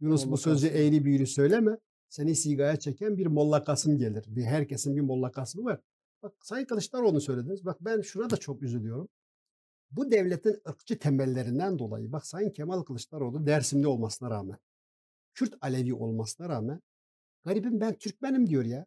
Yunus 0.00 0.24
bu 0.24 0.28
Molla 0.28 0.36
sözü 0.36 0.66
Kasım. 0.68 0.80
eğri 0.82 1.04
büğrü 1.04 1.26
söyleme. 1.26 1.78
Seni 2.08 2.36
sigaya 2.36 2.76
çeken 2.78 3.16
bir 3.16 3.26
Molla 3.26 3.64
Kasım 3.64 3.98
gelir. 3.98 4.24
Bir 4.28 4.44
herkesin 4.44 4.96
bir 4.96 5.00
Molla 5.00 5.32
Kasım'ı 5.32 5.64
var. 5.64 5.80
Bak 6.22 6.32
Sayın 6.42 6.66
Kılıçdaroğlu 6.66 7.20
söylediniz. 7.20 7.64
Bak 7.64 7.76
ben 7.80 8.00
şuna 8.00 8.30
da 8.30 8.36
çok 8.36 8.62
üzülüyorum. 8.62 9.08
Bu 9.90 10.10
devletin 10.10 10.60
ırkçı 10.68 10.98
temellerinden 10.98 11.78
dolayı 11.78 12.12
bak 12.12 12.26
Sayın 12.26 12.50
Kemal 12.50 12.82
Kılıçdaroğlu 12.82 13.46
Dersimli 13.46 13.86
olmasına 13.86 14.30
rağmen 14.30 14.58
Kürt 15.34 15.54
Alevi 15.60 15.94
olmasına 15.94 16.48
rağmen 16.48 16.80
garibim 17.44 17.80
ben 17.80 17.94
Türkmenim 17.94 18.46
diyor 18.46 18.64
ya. 18.64 18.86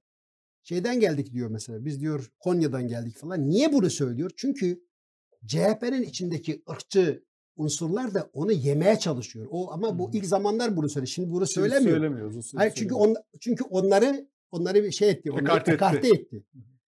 Şeyden 0.63 0.99
geldik 0.99 1.33
diyor 1.33 1.49
mesela. 1.49 1.85
Biz 1.85 2.01
diyor 2.01 2.31
Konya'dan 2.39 2.87
geldik 2.87 3.17
falan. 3.17 3.49
Niye 3.49 3.73
bunu 3.73 3.89
söylüyor? 3.89 4.31
Çünkü 4.37 4.86
CHP'nin 5.45 6.01
içindeki 6.03 6.63
ırkçı 6.69 7.23
unsurlar 7.55 8.13
da 8.13 8.29
onu 8.33 8.51
yemeye 8.51 8.99
çalışıyor. 8.99 9.47
O 9.51 9.71
ama 9.71 9.99
bu 9.99 10.07
hı. 10.07 10.17
ilk 10.17 10.25
zamanlar 10.25 10.77
bunu 10.77 10.89
söylüyor. 10.89 11.07
Şimdi 11.07 11.31
bunu 11.31 11.47
Şimdi 11.47 11.69
söylemiyor. 11.69 12.31
Sözü 12.33 12.57
Hayır 12.57 12.73
çünkü 12.75 12.93
söylemiyor. 12.95 13.17
on, 13.17 13.39
çünkü 13.39 13.63
onları 13.63 14.27
onları 14.51 14.83
bir 14.83 14.91
şey 14.91 15.09
etti. 15.09 15.31
Onları 15.31 15.71
Ekarte 15.73 16.07
etti. 16.07 16.21
etti. 16.21 16.43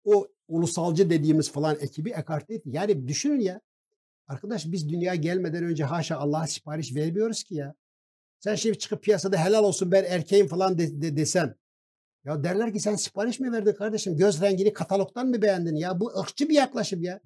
O 0.04 0.28
ulusalcı 0.48 1.10
dediğimiz 1.10 1.52
falan 1.52 1.78
ekibi 1.82 2.10
ekarte 2.10 2.54
etti. 2.54 2.70
Yani 2.74 3.08
düşünün 3.08 3.40
ya. 3.40 3.62
Arkadaş 4.28 4.66
biz 4.72 4.90
dünya 4.90 5.16
gelmeden 5.16 5.64
önce 5.64 5.84
haşa 5.84 6.18
Allah'a 6.18 6.48
sipariş 6.48 6.96
vermiyoruz 6.96 7.44
ki 7.44 7.56
ya. 7.56 7.76
Sen 8.40 8.56
şimdi 8.56 8.78
çıkıp 8.78 9.04
piyasada 9.04 9.38
helal 9.46 9.64
olsun 9.64 9.92
ben 9.92 10.04
erkeğim 10.04 10.48
falan 10.48 10.78
de, 10.78 11.02
de- 11.02 11.18
desen. 11.18 11.56
Ya 12.26 12.44
derler 12.44 12.74
ki 12.74 12.80
sen 12.80 12.96
sipariş 12.96 13.40
mi 13.40 13.52
verdin 13.52 13.74
kardeşim? 13.74 14.18
Göz 14.18 14.42
rengini 14.42 14.74
katalogdan 14.74 15.28
mı 15.28 15.42
beğendin? 15.42 15.76
Ya 15.76 16.00
bu 16.00 16.20
ırkçı 16.20 16.50
bir 16.50 16.56
yaklaşım 16.56 17.02
ya. 17.04 17.20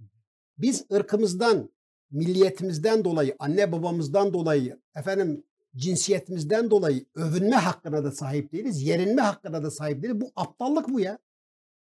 Biz 0.58 0.86
ırkımızdan, 0.94 1.70
milliyetimizden 2.12 3.04
dolayı, 3.04 3.36
anne 3.40 3.72
babamızdan 3.72 4.34
dolayı, 4.34 4.80
efendim 4.96 5.44
cinsiyetimizden 5.76 6.72
dolayı 6.72 7.06
övünme 7.16 7.56
hakkına 7.56 8.04
da 8.04 8.12
sahip 8.12 8.52
değiliz. 8.52 8.82
Yerinme 8.82 9.22
hakkına 9.22 9.64
da 9.64 9.72
sahip 9.72 10.04
değiliz. 10.04 10.22
Bu 10.22 10.32
aptallık 10.36 10.90
bu 10.90 11.00
ya. 11.00 11.20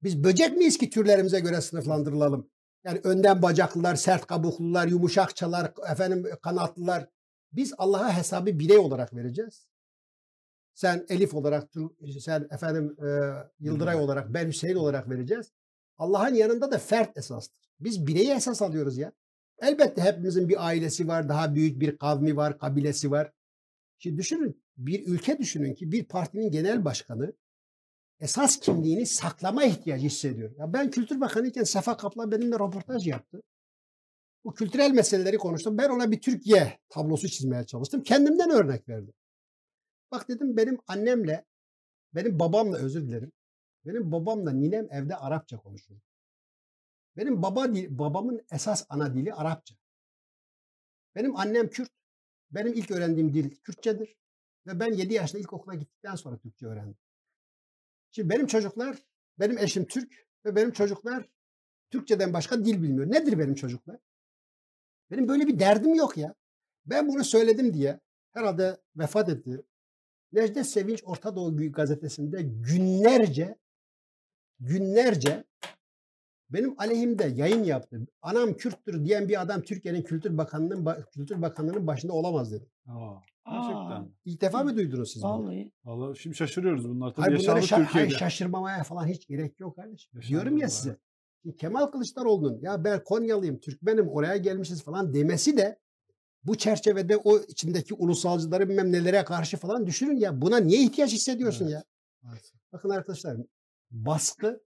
Biz 0.04 0.24
böcek 0.24 0.58
miyiz 0.58 0.78
ki 0.78 0.90
türlerimize 0.90 1.40
göre 1.40 1.62
sınıflandırılalım? 1.62 2.50
Yani 2.84 3.02
önden 3.04 3.42
bacaklılar, 3.42 3.96
sert 3.96 4.28
kabuklular, 4.28 4.88
yumuşakçalar, 4.88 5.74
efendim 5.92 6.26
kanatlılar. 6.42 7.10
Biz 7.52 7.74
Allah'a 7.78 8.18
hesabı 8.18 8.60
birey 8.60 8.78
olarak 8.78 9.14
vereceğiz. 9.14 9.68
Sen 10.74 11.06
Elif 11.10 11.34
olarak, 11.34 11.70
sen 12.20 12.48
efendim 12.52 12.96
e, 13.06 13.08
Yıldıray 13.60 13.96
olarak, 13.96 14.34
ben 14.34 14.48
Hüseyin 14.48 14.76
olarak 14.76 15.10
vereceğiz. 15.10 15.52
Allah'ın 15.98 16.34
yanında 16.34 16.72
da 16.72 16.78
fert 16.78 17.18
esastır. 17.18 17.70
Biz 17.80 18.08
bireyi 18.08 18.32
esas 18.32 18.62
alıyoruz 18.62 18.98
ya. 18.98 19.12
Elbette 19.62 20.02
hepimizin 20.02 20.50
bir 20.50 20.68
ailesi 20.68 21.08
var, 21.08 21.30
daha 21.30 21.56
büyük 21.56 21.80
bir 21.80 21.98
kavmi 21.98 22.36
var, 22.36 22.58
kabilesi 22.58 23.12
var. 23.12 23.32
Şimdi 24.00 24.18
düşünün, 24.18 24.64
bir 24.78 25.08
ülke 25.08 25.38
düşünün 25.38 25.74
ki 25.74 25.92
bir 25.92 26.06
partinin 26.06 26.52
genel 26.52 26.86
başkanı 26.86 27.34
esas 28.20 28.60
kimliğini 28.60 29.06
saklama 29.06 29.64
ihtiyacı 29.64 30.06
hissediyor. 30.06 30.52
Ya 30.58 30.74
ben 30.74 30.92
Kültür 30.92 31.22
Bakanı 31.22 31.48
iken 31.48 31.64
Sefa 31.64 31.98
Kaplan 31.98 32.32
benimle 32.32 32.56
röportaj 32.56 33.08
yaptı. 33.08 33.42
Bu 34.46 34.54
kültürel 34.54 34.92
meseleleri 34.92 35.38
konuştum. 35.38 35.78
Ben 35.78 35.90
ona 35.90 36.12
bir 36.12 36.22
Türkiye 36.22 36.80
tablosu 36.90 37.28
çizmeye 37.28 37.66
çalıştım. 37.66 38.04
Kendimden 38.04 38.50
örnek 38.50 38.90
verdim. 38.90 39.14
Bak 40.12 40.30
dedim 40.30 40.58
benim 40.58 40.78
annemle, 40.88 41.46
benim 42.16 42.40
babamla 42.40 42.78
özür 42.78 43.08
dilerim. 43.08 43.32
Benim 43.86 44.12
babamla 44.12 44.52
ninem 44.52 44.88
evde 44.92 45.16
Arapça 45.16 45.58
konuşuyor. 45.58 46.02
Benim 47.18 47.42
baba 47.42 47.68
babamın 47.90 48.46
esas 48.52 48.86
ana 48.90 49.14
dili 49.14 49.34
Arapça. 49.34 49.76
Benim 51.16 51.36
annem 51.36 51.70
Kürt. 51.70 51.92
Benim 52.52 52.74
ilk 52.74 52.92
öğrendiğim 52.92 53.34
dil 53.34 53.56
Kürtçedir. 53.56 54.18
Ve 54.68 54.80
ben 54.80 54.94
7 54.94 55.14
yaşında 55.14 55.42
ilkokula 55.42 55.76
gittikten 55.76 56.16
sonra 56.16 56.38
Türkçe 56.38 56.66
öğrendim. 56.66 56.98
Şimdi 58.12 58.30
benim 58.30 58.48
çocuklar, 58.48 58.98
benim 59.40 59.58
eşim 59.58 59.86
Türk 59.86 60.28
ve 60.46 60.56
benim 60.56 60.72
çocuklar 60.72 61.30
Türkçeden 61.92 62.34
başka 62.34 62.66
dil 62.66 62.84
bilmiyor. 62.84 63.12
Nedir 63.12 63.40
benim 63.40 63.56
çocuklar? 63.56 64.00
Benim 65.12 65.28
böyle 65.28 65.48
bir 65.48 65.60
derdim 65.60 65.96
yok 65.96 66.18
ya. 66.18 66.36
Ben 66.86 67.08
bunu 67.08 67.24
söyledim 67.24 67.74
diye 67.74 68.00
herhalde 68.34 68.82
vefat 68.96 69.30
etti. 69.30 69.64
Necdet 70.32 70.68
Sevinç 70.68 71.04
Orta 71.04 71.36
Doğu 71.36 71.72
gazetesinde 71.72 72.42
günlerce 72.42 73.58
günlerce 74.60 75.44
benim 76.50 76.80
aleyhimde 76.80 77.24
yayın 77.24 77.64
yaptı. 77.64 78.08
Anam 78.22 78.54
Kürttür 78.54 79.06
diyen 79.06 79.30
bir 79.30 79.42
adam 79.42 79.62
Türkiye'nin 79.62 80.02
Kültür 80.02 80.38
Bakanlığı'nın 80.38 80.86
ba- 80.86 81.10
Kültür 81.12 81.42
Bakanlığı'nın 81.42 81.88
başında 81.88 82.14
olamaz 82.14 82.52
dedi. 82.52 82.66
Aa, 82.88 83.16
Aa, 83.46 83.56
gerçekten. 83.56 84.10
İlk 84.26 84.42
defa 84.42 84.64
mı 84.64 84.76
duydunuz 84.76 85.14
siz 85.14 85.24
bunu? 85.24 85.32
Vallahi. 85.32 85.72
Vallahi 85.86 86.20
şimdi 86.20 86.36
şaşırıyoruz 86.36 86.90
bunlar. 86.90 87.14
Tabii 87.14 87.26
Hayır 87.26 87.40
bunlara 87.40 87.60
şa- 87.60 87.84
hayır, 87.84 88.10
şaşırmamaya 88.10 88.84
falan 88.84 89.08
hiç 89.08 89.28
gerek 89.28 89.60
yok 89.60 89.76
kardeşim. 89.76 90.12
Yaşandı 90.16 90.30
Diyorum 90.32 90.58
ya 90.58 90.70
size. 90.70 90.98
Kemal 91.58 91.86
Kılıçdaroğlu'nun 91.88 92.60
ya 92.62 92.84
ben 92.84 93.04
Konyalıyım, 93.04 93.60
Türkmenim, 93.60 94.10
oraya 94.10 94.38
gelmişiz 94.38 94.84
falan 94.84 95.14
demesi 95.14 95.58
de 95.58 95.80
bu 96.44 96.56
çerçevede 96.58 97.18
o 97.18 97.38
içindeki 97.40 97.94
ulusalcıları 97.94 98.70
bilmem 98.70 98.92
nelere 98.92 99.24
karşı 99.24 99.58
falan 99.58 99.88
düşünün 99.88 100.16
ya. 100.18 100.42
Buna 100.42 100.58
niye 100.58 100.84
ihtiyaç 100.84 101.14
hissediyorsun 101.14 101.66
Evet. 101.66 101.74
ya? 101.74 101.84
Maalesef. 102.22 102.60
Bakın 102.74 102.90
arkadaşlar 102.90 103.38
baskı 103.94 104.64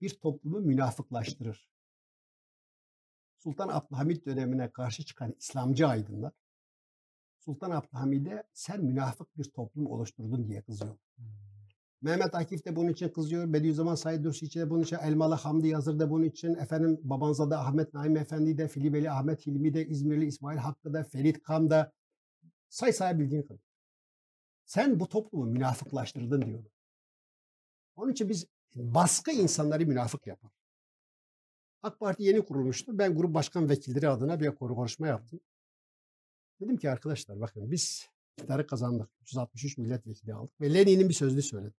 bir 0.00 0.10
toplumu 0.20 0.60
münafıklaştırır. 0.60 1.68
Sultan 3.38 3.68
Abdülhamit 3.68 4.26
dönemine 4.26 4.70
karşı 4.70 5.04
çıkan 5.04 5.34
İslamcı 5.38 5.88
aydınlar 5.88 6.32
Sultan 7.46 7.70
Abdülhamid'e 7.70 8.42
sen 8.52 8.84
münafık 8.84 9.38
bir 9.38 9.44
toplum 9.44 9.86
oluşturdun 9.86 10.48
diye 10.48 10.62
kızıyor. 10.62 10.96
Mehmet 12.02 12.34
Akif 12.34 12.64
de 12.64 12.76
bunun 12.76 12.88
için 12.88 13.08
kızıyor. 13.08 13.52
Bediüzzaman 13.52 13.94
Said 13.94 14.24
Nursi 14.24 14.54
de 14.54 14.70
bunun 14.70 14.82
için. 14.82 14.96
Elmalı 14.96 15.34
Hamdi 15.34 15.68
Yazır 15.68 15.98
da 15.98 16.10
bunun 16.10 16.24
için. 16.24 16.54
Efendim 16.54 17.00
Babanzade 17.02 17.56
Ahmet 17.56 17.94
Naim 17.94 18.16
Efendi 18.16 18.58
de, 18.58 18.68
Filibeli 18.68 19.10
Ahmet 19.10 19.46
Hilmi 19.46 19.74
de, 19.74 19.86
İzmirli 19.86 20.26
İsmail 20.26 20.58
Hakkı 20.58 20.92
da, 20.92 21.04
Ferit 21.04 21.42
Kam 21.42 21.70
da. 21.70 21.92
Say 22.68 22.92
sayabildiğin 22.92 23.42
kadar. 23.42 23.60
Sen 24.64 25.00
bu 25.00 25.08
toplumu 25.08 25.46
münafıklaştırdın 25.46 26.42
diyor. 26.42 26.64
Onun 27.96 28.12
için 28.12 28.28
biz 28.28 28.46
baskı 28.74 29.30
insanları 29.30 29.86
münafık 29.86 30.26
yapar. 30.26 30.50
AK 31.82 32.00
Parti 32.00 32.22
yeni 32.22 32.44
kurulmuştu. 32.44 32.98
Ben 32.98 33.16
grup 33.16 33.34
başkan 33.34 33.68
vekilleri 33.68 34.08
adına 34.08 34.40
bir 34.40 34.54
konuşma 34.54 35.06
yaptım. 35.06 35.40
Dedim 36.60 36.76
ki 36.76 36.90
arkadaşlar 36.90 37.40
bakın 37.40 37.70
biz 37.70 38.08
iktidarı 38.38 38.66
kazandık. 38.66 39.10
363 39.20 39.78
milletvekili 39.78 40.34
aldık. 40.34 40.60
Ve 40.60 40.74
Lenin'in 40.74 41.08
bir 41.08 41.14
sözünü 41.14 41.42
söyledim. 41.42 41.74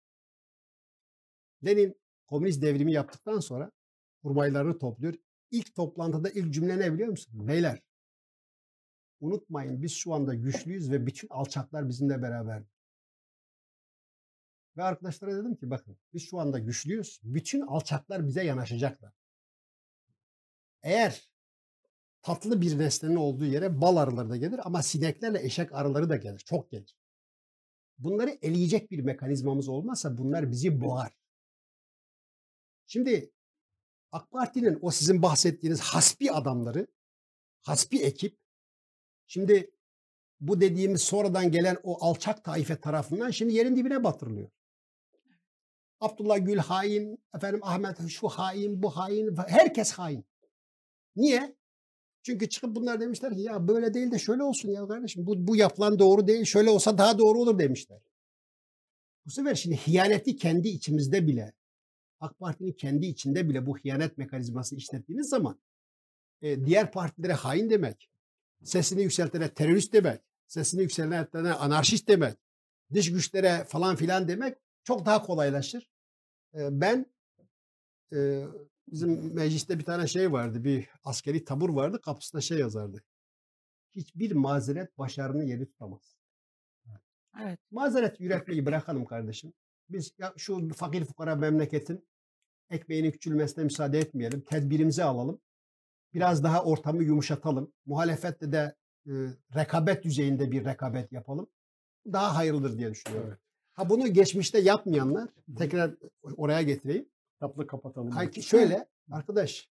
Lenin 1.64 2.00
komünist 2.26 2.62
devrimi 2.62 2.92
yaptıktan 2.92 3.40
sonra 3.40 3.70
kurmaylarını 4.22 4.78
topluyor. 4.78 5.14
İlk 5.50 5.74
toplantıda 5.74 6.30
ilk 6.30 6.54
cümle 6.54 6.78
ne 6.78 6.94
biliyor 6.94 7.08
musun? 7.08 7.48
Beyler 7.48 7.82
unutmayın 9.20 9.82
biz 9.82 9.92
şu 9.92 10.14
anda 10.14 10.34
güçlüyüz 10.34 10.90
ve 10.90 11.06
bütün 11.06 11.28
alçaklar 11.28 11.88
bizimle 11.88 12.22
beraber. 12.22 12.62
Ve 14.76 14.82
arkadaşlara 14.82 15.36
dedim 15.36 15.56
ki 15.56 15.70
bakın 15.70 15.96
biz 16.14 16.22
şu 16.22 16.38
anda 16.38 16.58
güçlüyüz. 16.58 17.20
Bütün 17.22 17.60
alçaklar 17.60 18.26
bize 18.26 18.44
yanaşacaklar. 18.44 19.12
Eğer 20.82 21.30
tatlı 22.22 22.60
bir 22.60 22.78
nesnenin 22.78 23.16
olduğu 23.16 23.44
yere 23.44 23.80
bal 23.80 23.96
arıları 23.96 24.30
da 24.30 24.36
gelir 24.36 24.60
ama 24.64 24.82
sineklerle 24.82 25.42
eşek 25.42 25.72
arıları 25.72 26.08
da 26.08 26.16
gelir. 26.16 26.38
Çok 26.38 26.70
gelir. 26.70 26.96
Bunları 27.98 28.30
eleyecek 28.42 28.90
bir 28.90 29.00
mekanizmamız 29.00 29.68
olmazsa 29.68 30.18
bunlar 30.18 30.50
bizi 30.50 30.80
boğar. 30.80 31.12
Şimdi 32.86 33.30
AK 34.12 34.30
Parti'nin 34.30 34.78
o 34.82 34.90
sizin 34.90 35.22
bahsettiğiniz 35.22 35.80
hasbi 35.80 36.32
adamları, 36.32 36.86
hasbi 37.62 37.98
ekip, 37.98 38.38
şimdi 39.26 39.70
bu 40.40 40.60
dediğimiz 40.60 41.02
sonradan 41.02 41.50
gelen 41.50 41.78
o 41.82 42.04
alçak 42.04 42.44
taife 42.44 42.80
tarafından 42.80 43.30
şimdi 43.30 43.54
yerin 43.54 43.76
dibine 43.76 44.04
batırılıyor. 44.04 44.50
Abdullah 46.00 46.46
Gül 46.46 46.58
hain, 46.58 47.18
efendim 47.34 47.60
Ahmet 47.62 48.08
şu 48.08 48.28
hain, 48.28 48.82
bu 48.82 48.96
hain, 48.96 49.36
herkes 49.48 49.92
hain. 49.92 50.24
Niye? 51.16 51.56
Çünkü 52.22 52.48
çıkıp 52.48 52.76
bunlar 52.76 53.00
demişler 53.00 53.34
ki 53.34 53.40
ya 53.40 53.68
böyle 53.68 53.94
değil 53.94 54.10
de 54.10 54.18
şöyle 54.18 54.42
olsun 54.42 54.68
ya 54.68 54.88
kardeşim. 54.88 55.26
Bu, 55.26 55.46
bu 55.46 55.56
yapılan 55.56 55.98
doğru 55.98 56.26
değil. 56.26 56.44
Şöyle 56.44 56.70
olsa 56.70 56.98
daha 56.98 57.18
doğru 57.18 57.38
olur 57.38 57.58
demişler. 57.58 57.98
Bu 59.26 59.30
sefer 59.30 59.54
şimdi 59.54 59.76
hiyaneti 59.76 60.36
kendi 60.36 60.68
içimizde 60.68 61.26
bile 61.26 61.52
AK 62.20 62.38
Parti'nin 62.38 62.72
kendi 62.72 63.06
içinde 63.06 63.48
bile 63.48 63.66
bu 63.66 63.78
hıyanet 63.78 64.18
mekanizması 64.18 64.76
işlettiğiniz 64.76 65.28
zaman 65.28 65.60
e, 66.42 66.66
diğer 66.66 66.92
partilere 66.92 67.32
hain 67.32 67.70
demek, 67.70 68.10
sesini 68.64 69.02
yükseltene 69.02 69.54
terörist 69.54 69.92
demek, 69.92 70.20
sesini 70.46 70.82
yükseltene 70.82 71.52
anarşist 71.52 72.08
demek, 72.08 72.36
dış 72.94 73.12
güçlere 73.12 73.64
falan 73.64 73.96
filan 73.96 74.28
demek 74.28 74.58
çok 74.86 75.06
daha 75.06 75.22
kolaylaşır. 75.22 75.90
E, 76.54 76.80
ben 76.80 77.06
e, 78.12 78.44
bizim 78.88 79.34
mecliste 79.34 79.78
bir 79.78 79.84
tane 79.84 80.06
şey 80.06 80.32
vardı, 80.32 80.64
bir 80.64 80.88
askeri 81.04 81.44
tabur 81.44 81.70
vardı, 81.70 82.00
kapısında 82.00 82.42
şey 82.42 82.58
yazardı. 82.58 83.04
Hiçbir 83.92 84.32
mazeret 84.32 84.98
başarının 84.98 85.42
yeri 85.42 85.66
tutamaz. 85.68 86.16
Evet. 87.42 87.60
Mazeret 87.70 88.20
üretmeyi 88.20 88.66
bırakalım 88.66 89.04
kardeşim. 89.04 89.52
Biz 89.88 90.12
ya 90.18 90.32
şu 90.36 90.68
fakir 90.74 91.04
fukara 91.04 91.36
memleketin 91.36 92.08
ekmeğinin 92.70 93.10
küçülmesine 93.10 93.64
müsaade 93.64 93.98
etmeyelim. 93.98 94.40
Tedbirimizi 94.40 95.04
alalım. 95.04 95.40
Biraz 96.14 96.44
daha 96.44 96.64
ortamı 96.64 97.04
yumuşatalım. 97.04 97.72
Muhalefette 97.86 98.52
de 98.52 98.76
e, 99.06 99.12
rekabet 99.56 100.04
düzeyinde 100.04 100.50
bir 100.50 100.64
rekabet 100.64 101.12
yapalım. 101.12 101.46
Daha 102.12 102.36
hayırlıdır 102.36 102.78
diye 102.78 102.90
düşünüyorum. 102.90 103.28
Evet. 103.30 103.40
Ha 103.76 103.90
bunu 103.90 104.12
geçmişte 104.12 104.58
yapmayanlar 104.60 105.28
tekrar 105.58 105.94
oraya 106.36 106.62
getireyim. 106.62 107.08
Kitapla 107.32 107.66
kapatalım. 107.66 108.10
Hayır, 108.10 108.28
artık. 108.28 108.44
şöyle 108.44 108.88
arkadaş 109.10 109.68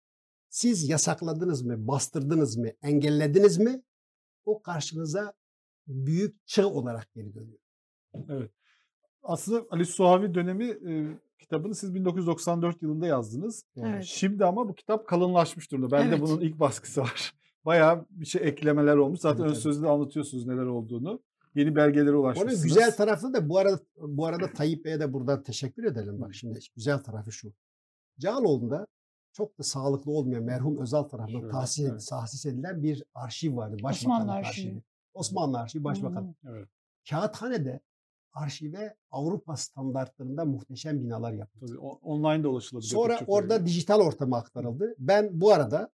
siz 0.49 0.89
yasakladınız 0.89 1.61
mı, 1.61 1.87
bastırdınız 1.87 2.57
mı, 2.57 2.67
engellediniz 2.81 3.57
mi 3.57 3.81
o 4.45 4.61
karşınıza 4.61 5.33
büyük 5.87 6.47
çığ 6.47 6.67
olarak 6.67 7.13
geri 7.13 7.33
dönüyor. 7.33 7.59
Evet. 8.29 8.51
Aslında 9.23 9.65
Ali 9.71 9.85
Suavi 9.85 10.33
dönemi 10.33 10.65
e, 10.65 11.17
kitabını 11.39 11.75
siz 11.75 11.95
1994 11.95 12.81
yılında 12.81 13.07
yazdınız. 13.07 13.65
Evet. 13.77 14.03
Şimdi 14.03 14.45
ama 14.45 14.69
bu 14.69 14.75
kitap 14.75 15.07
kalınlaşmış 15.07 15.71
durumda. 15.71 15.91
Bende 15.91 16.15
Evet. 16.15 16.21
bunun 16.21 16.41
ilk 16.41 16.59
baskısı 16.59 17.01
var. 17.01 17.33
Bayağı 17.65 18.05
bir 18.09 18.25
şey 18.25 18.47
eklemeler 18.47 18.95
olmuş. 18.95 19.19
Zaten 19.19 19.37
Tabii, 19.37 19.49
ön 19.49 19.53
sözde 19.53 19.87
anlatıyorsunuz 19.87 20.47
neler 20.47 20.65
olduğunu. 20.65 21.21
Yeni 21.55 21.75
belgelere 21.75 22.11
Onun 22.15 22.19
ulaşmışsınız. 22.23 22.63
güzel 22.63 22.95
tarafı 22.95 23.33
da 23.33 23.49
bu 23.49 23.57
arada 23.57 23.79
bu 23.97 24.25
arada 24.25 24.53
Tayyip 24.53 24.85
Bey'e 24.85 24.99
de 24.99 25.13
buradan 25.13 25.43
teşekkür 25.43 25.83
edelim. 25.83 26.21
Bak 26.21 26.33
şimdi 26.35 26.59
güzel 26.75 26.99
tarafı 26.99 27.31
şu. 27.31 27.53
Cağaloğlu'nda 28.19 28.87
çok 29.33 29.59
da 29.59 29.63
sağlıklı 29.63 30.11
olmayan 30.11 30.43
merhum 30.43 30.77
Özal 30.81 31.03
tarafından 31.03 31.39
Şöyle, 31.39 31.51
tahsis, 31.51 31.85
evet. 31.89 32.07
tahsis 32.09 32.45
edilen 32.45 32.83
bir 32.83 33.03
arşiv 33.13 33.55
vardı. 33.57 33.75
Osmanlı 33.75 33.89
Başbakanlık 33.93 34.29
arşivi. 34.33 34.67
arşivi. 34.67 34.83
Osmanlı 35.13 35.59
arşivi 35.59 35.83
başbakan. 35.83 36.35
Evet. 36.49 36.67
Kağıthane'de 37.09 37.79
arşive 38.33 38.95
Avrupa 39.11 39.57
standartlarında 39.57 40.45
muhteşem 40.45 41.03
binalar 41.03 41.33
yapıldı. 41.33 41.65
Tabii 41.67 41.79
o- 41.79 41.99
online 42.01 42.43
de 42.43 42.47
ulaşılabilir. 42.47 42.89
Sonra 42.89 43.19
orada 43.27 43.53
yere. 43.53 43.65
dijital 43.65 43.99
ortama 43.99 44.37
aktarıldı. 44.37 44.95
Ben 44.99 45.41
bu 45.41 45.51
arada 45.53 45.89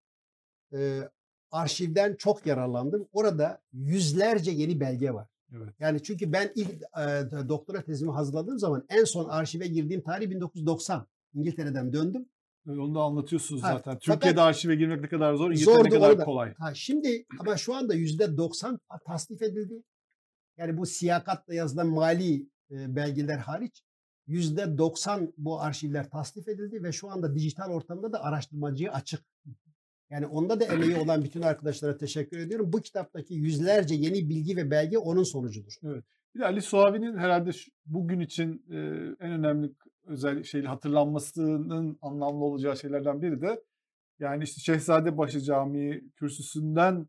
e, 0.74 1.10
arşivden 1.52 2.16
çok 2.16 2.46
yararlandım. 2.46 3.08
Orada 3.14 3.62
yüzlerce 3.74 4.52
yeni 4.52 4.80
belge 4.80 5.14
var. 5.14 5.28
Evet. 5.58 5.74
Yani 5.80 6.04
çünkü 6.04 6.32
ben 6.32 6.52
ilk 6.56 6.70
e, 6.72 7.48
doktora 7.50 7.82
tezimi 7.82 8.12
hazırladığım 8.12 8.60
zaman 8.60 8.86
en 8.90 9.04
son 9.04 9.30
arşive 9.30 9.68
girdiğim 9.68 10.02
tarih 10.02 10.30
1990. 10.30 11.08
İngiltere'den 11.34 11.94
döndüm. 11.94 12.26
Evet, 12.68 12.80
Onu 12.80 12.96
da 12.96 13.00
anlatıyorsunuz 13.00 13.64
Ha, 13.64 13.68
zaten. 13.68 13.82
fakat- 13.84 14.02
Türkiye'de 14.02 14.42
arşive 14.42 14.76
girmek 14.76 15.02
ne 15.02 15.08
kadar 15.08 15.36
zor, 15.36 15.52
İngiltere 15.52 15.84
ne 15.84 15.90
kadar 15.90 16.10
orada. 16.10 16.24
kolay. 16.26 16.54
Ha, 16.54 16.74
şimdi 16.74 17.26
ama 17.40 17.58
şu 17.58 17.76
anda 17.76 17.94
yüzde 17.94 18.38
90 18.38 18.80
tasnif 19.06 19.42
edildi. 19.42 19.84
Yani 20.58 20.78
bu 20.78 20.86
siyakatla 20.86 21.54
yazılan 21.54 21.88
mali 21.88 22.50
e, 22.72 22.96
belgeler 22.96 23.38
hariç 23.38 23.82
yüzde 24.28 24.78
90 24.78 25.34
bu 25.38 25.62
arşivler 25.62 26.10
tasnif 26.10 26.48
edildi 26.48 26.84
ve 26.84 26.92
şu 26.92 27.10
anda 27.12 27.36
dijital 27.36 27.70
ortamda 27.72 28.12
da 28.14 28.24
araştırmacıya 28.24 28.92
açık. 28.94 29.26
Yani 30.10 30.28
onda 30.28 30.60
da 30.60 30.66
emeği 30.66 30.96
olan 31.04 31.24
bütün 31.24 31.42
arkadaşlara 31.42 31.98
teşekkür 31.98 32.38
ediyorum. 32.40 32.74
Bu 32.74 32.82
kitaptaki 32.82 33.34
yüzlerce 33.34 33.96
yeni 33.96 34.30
bilgi 34.30 34.58
ve 34.58 34.72
belge 34.72 34.98
onun 34.98 35.24
sonucudur. 35.24 35.74
Bir 36.36 36.40
de 36.40 36.46
Ali 36.46 36.62
Suavi'nin 36.62 37.18
herhalde 37.18 37.52
bugün 37.86 38.20
için 38.20 38.66
e, 38.70 38.76
en 39.26 39.32
önemli 39.32 39.72
özel 40.06 40.44
şey 40.44 40.64
hatırlanmasının 40.64 41.98
anlamlı 42.02 42.46
olacağı 42.46 42.78
şeylerden 42.78 43.22
biri 43.22 43.42
de 43.42 43.64
yani 44.20 44.44
işte 44.44 44.62
Şehzadebaşı 44.62 45.42
Camii 45.42 46.12
kürsüsünden 46.16 47.08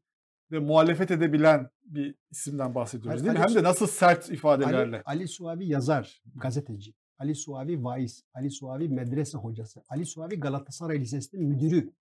de 0.51 0.59
muhalefet 0.59 1.10
edebilen 1.10 1.70
bir 1.85 2.14
isimden 2.31 2.74
bahsediyoruz 2.74 3.20
Ali- 3.20 3.24
değil 3.24 3.39
mi? 3.39 3.44
Ali 3.44 3.55
Hem 3.55 3.62
de 3.62 3.68
nasıl 3.68 3.86
sert 3.86 4.31
ifadelerle. 4.31 4.97
Ali, 4.97 5.02
Ali 5.05 5.28
Suavi 5.28 5.68
yazar, 5.68 6.23
gazeteci. 6.35 6.94
Ali 7.18 7.35
Suavi 7.35 7.85
vaiz, 7.85 8.24
Ali 8.35 8.51
Suavi 8.51 8.89
medrese 8.89 9.39
hocası, 9.39 9.82
Ali 9.89 10.06
Suavi 10.06 10.40
Galatasaray 10.40 11.01
Lisesi'nin 11.01 11.48
müdürü 11.48 11.93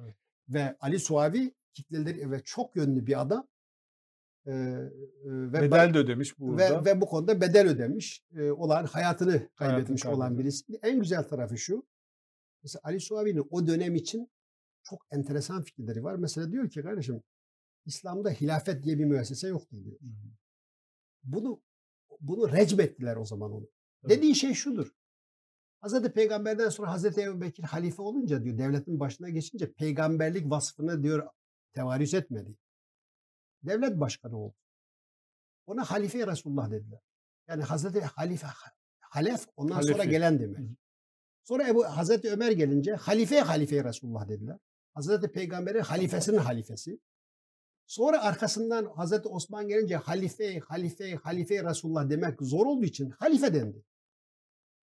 Evet. 0.00 0.16
Ve 0.48 0.76
Ali 0.80 0.98
Suavi 0.98 1.54
kitleleri 1.74 2.30
ve 2.30 2.40
çok 2.44 2.76
yönlü 2.76 3.06
bir 3.06 3.20
adam. 3.20 3.48
Ee, 4.46 4.52
ve 5.24 5.62
Bedel 5.62 5.94
de 5.94 5.98
ödemiş 5.98 6.38
burada. 6.38 6.84
ve, 6.84 6.84
ve 6.84 7.00
bu 7.00 7.06
konuda 7.06 7.40
bedel 7.40 7.68
ödemiş 7.68 8.24
e, 8.36 8.50
olan 8.50 8.84
hayatını 8.84 9.48
kaybetmiş 9.54 10.06
olan 10.06 10.18
kaybeden. 10.18 10.38
birisi. 10.38 10.64
En 10.82 11.00
güzel 11.00 11.22
tarafı 11.22 11.58
şu. 11.58 11.86
Mesela 12.62 12.80
Ali 12.84 13.00
Suavi'nin 13.00 13.46
o 13.50 13.66
dönem 13.66 13.94
için 13.94 14.30
çok 14.82 15.06
enteresan 15.10 15.62
fikirleri 15.62 16.04
var. 16.04 16.14
Mesela 16.14 16.52
diyor 16.52 16.70
ki 16.70 16.82
kardeşim 16.82 17.22
İslam'da 17.84 18.30
hilafet 18.30 18.84
diye 18.84 18.98
bir 18.98 19.04
müessese 19.04 19.48
yoktur 19.48 19.84
diyor. 19.84 19.98
Bunu 21.22 21.62
bunu 22.20 22.52
recmettiler 22.52 23.16
o 23.16 23.24
zaman 23.24 23.52
onu. 23.52 23.68
Evet. 24.04 24.16
Dediği 24.16 24.34
şey 24.34 24.54
şudur. 24.54 24.94
Hazreti 25.86 26.12
Peygamber'den 26.12 26.68
sonra 26.68 26.90
Hazreti 26.90 27.20
Ebu 27.20 27.40
Bekir 27.40 27.62
halife 27.62 28.02
olunca 28.02 28.44
diyor 28.44 28.58
devletin 28.58 29.00
başına 29.00 29.28
geçince 29.28 29.72
peygamberlik 29.72 30.50
vasfını 30.50 31.02
diyor 31.02 31.28
tevarüz 31.74 32.14
etmedi. 32.14 32.56
Devlet 33.62 34.00
başkanı 34.00 34.38
oldu. 34.38 34.54
Ona 35.66 35.84
halife 35.84 36.26
Resulullah 36.26 36.70
dediler. 36.70 37.00
Yani 37.48 37.62
Hazreti 37.62 38.00
Halife 38.00 38.46
Halef 39.00 39.46
ondan 39.56 39.80
sonra 39.80 39.94
Halefi. 39.94 40.10
gelen 40.10 40.40
demek. 40.40 40.58
Sonra 41.44 41.68
Ebu 41.68 41.84
Hazreti 41.84 42.30
Ömer 42.30 42.50
gelince 42.50 42.94
halife 42.94 43.40
halife 43.40 43.84
Resulullah 43.84 44.28
dediler. 44.28 44.58
Hazreti 44.94 45.32
Peygamber'in 45.32 45.80
halifesinin 45.80 46.38
halifesi. 46.38 47.00
Sonra 47.86 48.22
arkasından 48.22 48.84
Hazreti 48.84 49.28
Osman 49.28 49.68
gelince 49.68 49.96
halife, 49.96 50.58
halife, 50.58 51.14
halife 51.14 51.64
Resulullah 51.64 52.10
demek 52.10 52.42
zor 52.42 52.66
olduğu 52.66 52.84
için 52.84 53.10
halife 53.10 53.54
dendi. 53.54 53.84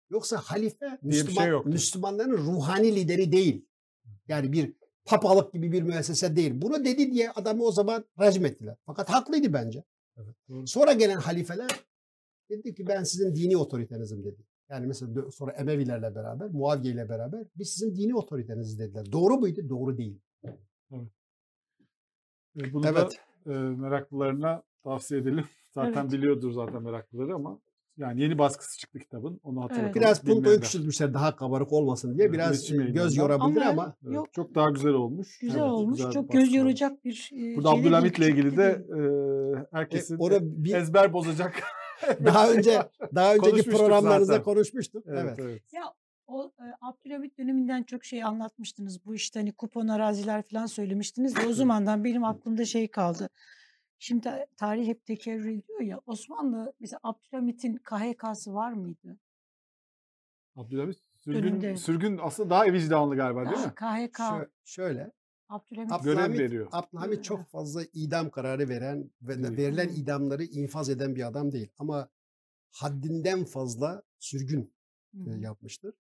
Yoksa 0.10 0.38
halife 0.38 0.88
şey 0.90 0.98
Müslüman, 1.02 1.48
yoktu. 1.48 1.70
Müslümanların 1.70 2.38
ruhani 2.38 2.96
lideri 2.96 3.32
değil. 3.32 3.66
Yani 4.28 4.52
bir 4.52 4.74
papalık 5.06 5.54
gibi 5.54 5.72
bir 5.72 5.82
müessese 5.82 6.36
değil. 6.36 6.52
Bunu 6.62 6.86
dedi 6.86 7.12
diye 7.12 7.32
adamı 7.32 7.64
o 7.64 7.72
zaman 7.72 8.06
racim 8.20 8.46
ettiler. 8.46 8.76
Fakat 8.86 9.10
haklıydı 9.10 9.54
bence. 9.54 9.84
Evet, 10.18 10.36
doğru. 10.50 10.68
Sonra 10.68 10.94
gelen 10.94 11.18
halifeler 11.18 11.70
dedi 12.50 12.76
ki 12.76 12.88
ben 12.88 13.04
sizin 13.04 13.36
dini 13.36 13.58
otoritenizim 13.58 14.24
dedi. 14.24 14.42
Yani 14.70 14.88
mesela 14.88 15.32
sonra 15.32 15.52
Emevilerle 15.52 16.16
beraber, 16.16 16.50
Muaviye 16.50 16.94
ile 16.94 17.10
beraber 17.10 17.44
biz 17.56 17.70
sizin 17.70 17.96
dini 17.96 18.16
otoriteniz 18.16 18.80
dediler. 18.80 19.12
Doğru 19.12 19.38
muydu? 19.38 19.70
Doğru 19.70 19.98
değil. 19.98 20.20
E, 20.94 22.74
Bunu 22.74 22.88
Evet. 22.88 23.20
da 23.46 23.54
e, 23.54 23.58
meraklılarına 23.58 24.64
tavsiye 24.84 25.20
edelim. 25.22 25.46
Zaten 25.74 26.02
Evet. 26.02 26.12
biliyordur 26.12 26.52
zaten 26.52 26.84
meraklıları 26.84 27.36
ama 27.36 27.60
yani 27.98 28.22
yeni 28.22 28.38
baskısı 28.38 28.78
çıktı 28.80 29.00
kitabın. 29.00 29.40
Onu 29.44 29.64
hatırlatalım. 29.64 29.94
Biraz 29.96 30.20
puntoyu 30.20 30.38
Bilmeyenler. 30.38 30.62
küçültmüşler 30.64 31.14
daha 31.14 31.36
kabarık 31.36 31.74
olmasın 31.74 32.18
diye. 32.18 32.28
Evet, 32.28 32.34
Biraz 32.34 32.52
iletişim 32.52 32.82
e, 32.82 32.86
göz 32.86 33.18
yorabilir 33.18 33.62
Ama- 33.62 33.70
ama 33.84 33.96
Evet, 34.04 34.16
Yok. 34.16 34.34
Çok 34.34 34.56
daha 34.56 34.70
güzel 34.70 34.92
olmuş. 34.94 35.38
Güzel 35.40 35.60
Evet, 35.60 35.72
olmuş. 35.72 35.98
güzel 35.98 36.12
Çok 36.12 36.32
göz 36.32 36.44
olmuş. 36.44 36.56
yoracak 36.58 37.06
bir 37.06 37.32
e, 37.34 37.56
Burada 37.56 37.70
Abdülhamit'le 37.70 38.20
ilgili 38.20 38.58
de 38.58 38.86
e, 38.90 39.00
e, 39.00 39.66
herkesin 39.72 40.18
onu 40.18 40.38
bir, 40.42 40.74
ezber 40.76 41.14
bozacak. 41.14 41.64
daha 42.26 42.52
önce 42.52 42.82
daha 43.16 43.36
önceki 43.36 43.70
programlarınızda 43.70 44.26
zaten. 44.34 44.44
konuşmuştuk. 44.44 45.04
evet, 45.08 45.24
Evet. 45.24 45.40
evet. 45.42 45.62
Ya 45.74 45.84
o 46.28 46.52
e, 46.60 46.66
Abdülhamit 46.82 47.38
döneminden 47.38 47.84
çok 47.84 48.06
şey 48.06 48.24
anlatmıştınız. 48.24 49.06
Bu 49.06 49.16
işte 49.16 49.40
hani 49.40 49.52
kupon 49.52 49.88
araziler 49.88 50.42
falan 50.42 50.66
söylemiştiniz 50.66 51.36
de 51.36 51.40
o 51.50 51.54
zamandan 51.54 52.04
benim 52.04 52.24
aklımda 52.24 52.66
şey 52.66 52.88
kaldı. 52.88 53.30
Şimdi 54.00 54.22
ta- 54.22 54.46
tarih 54.58 54.88
hep 54.88 55.06
tekerrür 55.06 55.46
ediyor 55.50 55.82
ya. 55.82 56.02
Osmanlı 56.06 56.74
mesela 56.80 57.00
Abdülhamit'in 57.04 57.76
KHK'sı 57.78 58.54
var 58.54 58.72
mıydı? 58.72 59.18
Abdülhamit 60.56 60.98
sürgün, 61.16 61.44
Dönemde. 61.44 61.78
sürgün 61.78 62.18
aslında 62.22 62.50
daha 62.50 62.66
vicdanlı 62.74 63.16
galiba 63.16 63.46
değil 63.46 63.66
mi? 63.66 63.74
KHK 63.76 64.20
Şö- 64.20 64.50
şöyle 64.66 65.12
Abdülhamit 65.50 65.92
Abdülhamit, 65.92 66.40
veriyor. 66.40 66.68
Abdülhamit 66.72 67.24
çok 67.24 67.48
fazla 67.48 67.82
idam 67.94 68.30
kararı 68.30 68.70
veren 68.70 69.12
ve 69.22 69.40
de 69.40 69.44
Değil. 69.44 69.58
verilen 69.58 69.90
idamları 69.90 70.44
infaz 70.44 70.90
eden 70.90 71.16
bir 71.16 71.28
adam 71.28 71.52
değil. 71.52 71.70
Ama 71.78 72.10
haddinden 72.72 73.44
fazla 73.44 74.04
sürgün 74.20 74.74
Hı. 75.16 75.30
yapmıştır. 75.40 75.94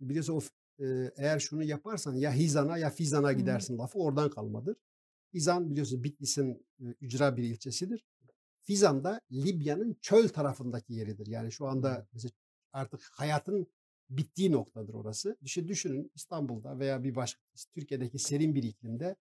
Biliyorsun 0.00 0.34
o 0.34 0.40
eğer 1.16 1.38
şunu 1.38 1.62
yaparsan 1.64 2.14
ya 2.14 2.32
Hizan'a 2.32 2.78
ya 2.78 2.90
Fizan'a 2.90 3.28
Hı. 3.28 3.32
gidersin 3.32 3.78
lafı 3.78 3.98
oradan 3.98 4.30
kalmadır. 4.30 4.76
Hizan 5.34 5.70
biliyorsun 5.70 6.04
Bitlis'in 6.04 6.66
ücra 7.00 7.36
bir 7.36 7.42
ilçesidir. 7.42 8.04
Fizan 8.62 9.04
da 9.04 9.20
Libya'nın 9.32 9.96
çöl 10.00 10.28
tarafındaki 10.28 10.94
yeridir. 10.94 11.26
Yani 11.26 11.52
şu 11.52 11.66
anda 11.66 12.06
mesela 12.12 12.32
artık 12.72 13.00
hayatın 13.12 13.66
bittiği 14.10 14.52
noktadır 14.52 14.94
orası. 14.94 15.36
Düşün, 15.44 15.68
düşünün 15.68 16.10
İstanbul'da 16.14 16.78
veya 16.78 17.04
bir 17.04 17.14
başka 17.14 17.40
Türkiye'deki 17.74 18.18
serin 18.18 18.54
bir 18.54 18.62
iklimde 18.62 19.16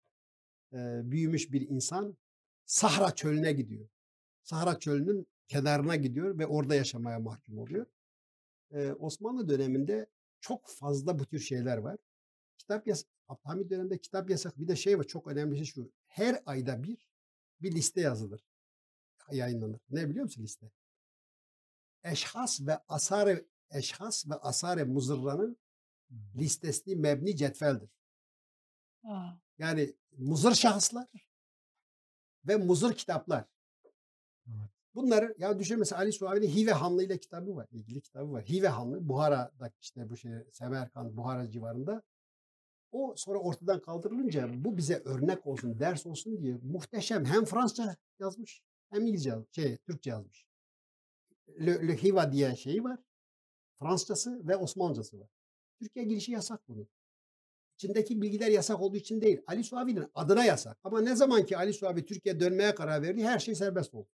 e, 0.74 1.02
büyümüş 1.04 1.52
bir 1.52 1.70
insan 1.70 2.18
Sahra 2.66 3.16
çölüne 3.16 3.54
gidiyor. 3.54 3.88
Sahra 4.44 4.80
çölünün 4.80 5.28
kenarına 5.48 5.96
gidiyor 5.96 6.40
ve 6.40 6.48
orada 6.48 6.76
yaşamaya 6.76 7.20
mahkum 7.20 7.58
oluyor. 7.58 7.86
Osmanlı 9.00 9.50
döneminde 9.50 10.06
çok 10.40 10.68
fazla 10.68 11.20
bu 11.20 11.26
tür 11.26 11.40
şeyler 11.40 11.78
var. 11.78 11.98
Kitap 12.58 12.88
yasak, 12.88 13.10
Abdülhamit 13.28 13.70
döneminde 13.70 13.98
kitap 13.98 14.30
yasak. 14.30 14.60
Bir 14.60 14.68
de 14.68 14.76
şey 14.76 15.00
var 15.00 15.04
çok 15.04 15.28
önemli 15.28 15.58
şey 15.58 15.66
şu. 15.66 15.92
Her 16.12 16.44
ayda 16.46 16.84
bir 16.84 16.98
bir 17.62 17.72
liste 17.72 18.02
yazılır. 18.02 18.42
Yayınlanır. 19.32 19.80
Ne 19.90 20.10
biliyor 20.10 20.24
musun 20.24 20.44
liste? 20.44 20.72
Eşhas 22.04 22.62
ve 22.62 22.78
asare 22.88 23.46
eşhas 23.72 24.30
ve 24.30 24.36
asare 24.36 24.84
muzırranın 24.84 25.58
listesini 26.36 26.96
mebni 26.96 27.36
cetveldir. 27.36 27.90
Aa, 29.04 29.32
Yani 29.58 29.96
muzır 30.18 30.54
şahıslar 30.54 31.08
ve 32.48 32.56
muzır 32.56 32.94
kitaplar. 32.94 33.46
Evet. 34.48 34.70
Bunları 34.96 35.36
ya 35.38 35.60
düşün 35.60 35.80
mesela 35.80 36.00
Ali 36.02 36.14
Suavi'nin 36.14 36.48
Hive 36.48 36.72
Hanlı 36.72 37.04
ile 37.04 37.18
kitabı 37.20 37.56
var. 37.56 37.68
ilgili 37.72 38.02
kitabı 38.02 38.32
var. 38.32 38.44
Hive 38.46 38.68
Hanlı 38.68 39.10
Buhara'da 39.10 39.72
işte 39.82 40.10
bu 40.10 40.18
şey 40.18 40.32
Semerkant 40.52 41.16
Buhara 41.18 41.52
civarında. 41.52 42.04
O 42.92 43.14
sonra 43.18 43.40
ortadan 43.40 43.82
kaldırılınca 43.82 44.50
bu 44.64 44.78
bize 44.78 45.02
örnek 45.06 45.48
olsun, 45.48 45.80
ders 45.80 46.06
olsun 46.06 46.42
diye 46.42 46.58
muhteşem 46.64 47.26
hem 47.26 47.46
Fransızca 47.46 47.96
yazmış 48.20 48.62
hem 48.90 49.02
İngilizce 49.02 49.36
şey 49.52 49.78
Türkçe 49.78 50.10
yazmış. 50.10 50.46
Le, 51.60 51.88
Le 51.88 52.04
Hiva 52.04 52.32
diye 52.32 52.56
şeyi 52.56 52.84
var. 52.84 53.00
Fransızcası 53.80 54.48
ve 54.48 54.56
Osmanlıcası 54.56 55.20
var. 55.20 55.30
Türkiye 55.80 56.06
girişi 56.06 56.32
yasak 56.32 56.68
bunun. 56.68 56.88
İçindeki 57.76 58.22
bilgiler 58.22 58.48
yasak 58.48 58.82
olduğu 58.82 58.98
için 58.98 59.22
değil. 59.22 59.42
Ali 59.48 59.64
Suavi'nin 59.64 60.08
adına 60.16 60.46
yasak. 60.46 60.78
Ama 60.84 61.02
ne 61.02 61.16
zaman 61.16 61.46
ki 61.46 61.58
Ali 61.58 61.74
Suavi 61.74 62.06
Türkiye 62.06 62.40
dönmeye 62.40 62.76
karar 62.76 63.02
verdi 63.02 63.24
her 63.24 63.40
şey 63.40 63.56
serbest 63.56 63.94
oldu. 63.94 64.10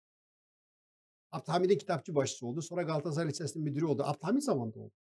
Abdülhamid'in 1.32 1.78
kitapçı 1.78 2.15
başçısı 2.15 2.47
oldu. 2.47 2.62
Sonra 2.62 2.82
Galatasaray 2.82 3.28
Lisesi'nin 3.28 3.65
müdürü 3.65 3.85
oldu. 3.85 4.03
Abdülhamid 4.07 4.43
zamanında 4.43 4.81
oldu. 4.81 4.94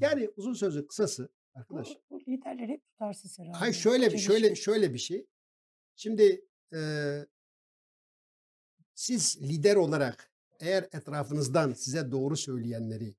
Yani 0.00 0.30
uzun 0.36 0.54
sözü 0.54 0.86
kısası 0.86 1.28
arkadaş. 1.54 1.88
bu 2.10 2.20
liderler 2.20 2.68
hep 2.68 2.84
tutarsız 2.86 3.38
herhalde. 3.38 3.56
Hayır 3.58 3.74
şöyle 3.74 4.12
bir 4.12 4.18
şöyle 4.18 4.46
Çelişki. 4.46 4.64
şöyle 4.64 4.94
bir 4.94 4.98
şey. 4.98 5.26
Şimdi 5.96 6.44
eee, 6.72 7.26
siz 8.94 9.42
lider 9.42 9.76
olarak 9.76 10.32
eğer 10.60 10.82
etrafınızdan 10.92 11.72
size 11.72 12.10
doğru 12.10 12.36
söyleyenleri, 12.36 13.14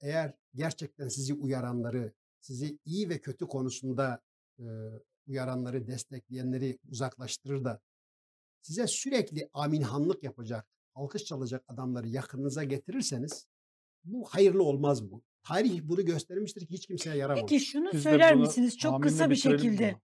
eğer 0.00 0.34
gerçekten 0.54 1.08
sizi 1.08 1.34
uyaranları, 1.34 2.12
sizi 2.40 2.78
iyi 2.84 3.08
ve 3.08 3.20
kötü 3.20 3.46
konusunda 3.46 4.22
eee, 4.58 4.64
uyaranları, 5.26 5.86
destekleyenleri 5.86 6.78
uzaklaştırır 6.88 7.64
da 7.64 7.80
size 8.62 8.86
sürekli 8.86 9.50
aminhanlık 9.52 10.22
yapacak, 10.22 10.66
alkış 10.94 11.24
çalacak 11.24 11.64
adamları 11.68 12.08
yakınınıza 12.08 12.64
getirirseniz 12.64 13.46
bu 14.04 14.24
hayırlı 14.24 14.62
olmaz 14.62 15.10
bu. 15.10 15.22
Tarih 15.42 15.80
bunu 15.82 16.04
göstermiştir 16.04 16.60
ki 16.66 16.74
hiç 16.74 16.86
kimseye 16.86 17.16
yaramaz. 17.16 17.40
Peki 17.40 17.60
şunu 17.64 17.90
Biz 17.92 18.02
söyler 18.02 18.34
misiniz 18.34 18.78
çok 18.78 19.02
kısa 19.02 19.30
bir 19.30 19.36
şekilde? 19.36 19.86
zaman. 19.86 20.00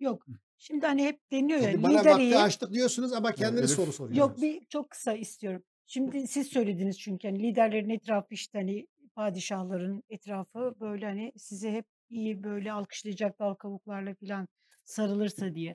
Yok. 0.00 0.26
Şimdi 0.58 0.86
hani 0.86 1.04
hep 1.04 1.30
deniyor 1.32 1.60
ya 1.60 1.70
Şimdi 1.70 1.82
bana 1.82 1.98
lider 2.00 2.10
vakti 2.10 2.22
iyi. 2.24 2.38
açtık 2.38 2.72
diyorsunuz 2.72 3.12
ama 3.12 3.32
kendiniz 3.32 3.70
Elif- 3.70 3.76
soru 3.76 3.92
soruyorsunuz. 3.92 4.18
Yok 4.18 4.42
bir 4.42 4.64
çok 4.68 4.90
kısa 4.90 5.12
istiyorum. 5.12 5.62
Şimdi 5.86 6.26
siz 6.28 6.46
söylediniz 6.46 6.98
çünkü 7.00 7.28
hani 7.28 7.42
liderlerin 7.42 7.88
etrafı 7.90 8.34
işte 8.34 8.58
hani 8.58 8.86
padişahların 9.14 10.02
etrafı 10.10 10.74
böyle 10.80 11.06
hani 11.06 11.32
size 11.36 11.72
hep 11.72 11.84
iyi 12.10 12.42
böyle 12.44 12.72
alkışlayacak 12.72 13.38
dal 13.38 13.54
kavuklarla 13.54 14.14
falan 14.14 14.48
sarılırsa 14.84 15.54
diye. 15.54 15.74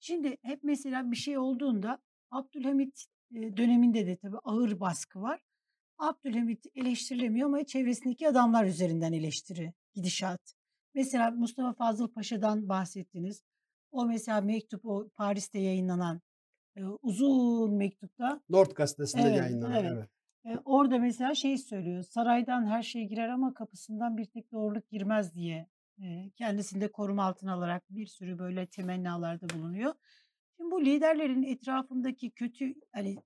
Şimdi 0.00 0.36
hep 0.42 0.60
mesela 0.62 1.10
bir 1.10 1.16
şey 1.16 1.38
olduğunda 1.38 1.98
Abdülhamit 2.30 3.04
döneminde 3.32 4.06
de 4.06 4.16
tabii 4.16 4.38
ağır 4.44 4.80
baskı 4.80 5.20
var. 5.22 5.40
Abdülhamit 5.98 6.66
eleştirilemiyor 6.74 7.48
ama 7.48 7.64
çevresindeki 7.64 8.28
adamlar 8.28 8.64
üzerinden 8.64 9.12
eleştiri, 9.12 9.72
gidişat. 9.94 10.54
Mesela 10.94 11.30
Mustafa 11.30 11.72
Fazıl 11.72 12.08
Paşa'dan 12.08 12.68
bahsettiniz. 12.68 13.42
O 13.90 14.06
mesela 14.06 14.40
mektup 14.40 14.86
o 14.86 15.08
Paris'te 15.16 15.58
yayınlanan 15.58 16.20
e, 16.76 16.84
uzun 16.84 17.74
mektupta 17.74 18.40
Nord 18.48 18.70
gazetesinde 18.70 19.22
Evet, 19.22 19.36
yayınlanan. 19.38 19.84
evet. 19.84 20.08
Evet. 20.44 20.56
e, 20.56 20.60
orada 20.64 20.98
mesela 20.98 21.34
şey 21.34 21.58
söylüyor. 21.58 22.02
Saraydan 22.02 22.66
her 22.66 22.82
şey 22.82 23.04
girer 23.08 23.28
ama 23.28 23.54
kapısından 23.54 24.16
bir 24.16 24.24
tek 24.24 24.52
doğruluk 24.52 24.90
girmez 24.90 25.34
diye 25.34 25.68
e, 26.02 26.30
kendisini 26.30 26.80
de 26.80 26.92
koruma 26.92 27.24
altına 27.24 27.54
alarak 27.54 27.82
bir 27.90 28.06
sürü 28.06 28.38
böyle 28.38 28.66
temennalarda 28.66 29.48
bulunuyor. 29.48 29.94
Şimdi 30.56 30.70
bu 30.70 30.84
liderlerin 30.84 31.42
etrafındaki 31.42 32.30
kötü 32.30 32.74
hani 32.92 33.16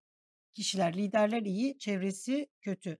kişiler, 0.52 0.96
liderler 0.96 1.42
iyi, 1.42 1.78
çevresi 1.78 2.48
kötü. 2.60 2.98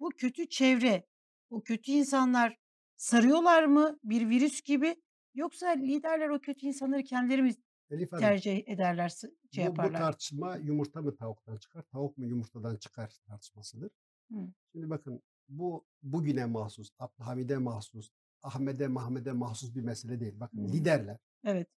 Bu 0.00 0.08
kötü 0.08 0.48
çevre, 0.48 1.06
o 1.50 1.62
kötü 1.62 1.92
insanlar 1.92 2.56
sarıyorlar 2.96 3.64
mı 3.64 3.98
bir 4.04 4.28
virüs 4.28 4.62
gibi 4.62 5.02
yoksa 5.34 5.68
liderler 5.68 6.28
o 6.28 6.40
kötü 6.40 6.66
insanları 6.66 7.02
kendileri 7.02 7.42
mi 7.42 7.54
Elif 7.90 8.12
Hanım, 8.12 8.22
tercih 8.22 8.68
ederler, 8.68 9.08
şey 9.08 9.30
bu, 9.50 9.54
bu 9.54 9.60
yaparlar? 9.64 9.98
tartışma 9.98 10.56
yumurta 10.56 11.02
mı 11.02 11.16
tavuktan 11.16 11.56
çıkar, 11.56 11.82
tavuk 11.82 12.18
mu 12.18 12.26
yumurtadan 12.26 12.76
çıkar 12.76 13.16
tartışmasıdır. 13.26 13.90
Hı. 14.32 14.52
Şimdi 14.72 14.90
bakın 14.90 15.22
bu 15.48 15.86
bugüne 16.02 16.44
mahsus, 16.46 16.90
Abdülhamid'e 16.98 17.56
mahsus, 17.58 18.10
Ahmet'e, 18.42 18.88
Mahmet'e 18.88 19.32
mahsus 19.32 19.74
bir 19.74 19.82
mesele 19.82 20.20
değil. 20.20 20.40
Bakın 20.40 20.68
Hı. 20.68 20.72
liderler 20.72 21.18
Evet. 21.44 21.68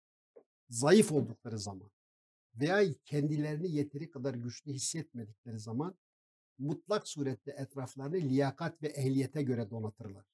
zayıf 0.69 1.11
oldukları 1.11 1.59
zaman 1.59 1.91
veya 2.59 2.93
kendilerini 3.05 3.71
yeteri 3.71 4.09
kadar 4.11 4.33
güçlü 4.33 4.73
hissetmedikleri 4.73 5.59
zaman 5.59 5.97
mutlak 6.57 7.07
surette 7.07 7.51
etraflarını 7.51 8.15
liyakat 8.15 8.83
ve 8.83 8.87
ehliyete 8.87 9.43
göre 9.43 9.69
donatırlar. 9.69 10.25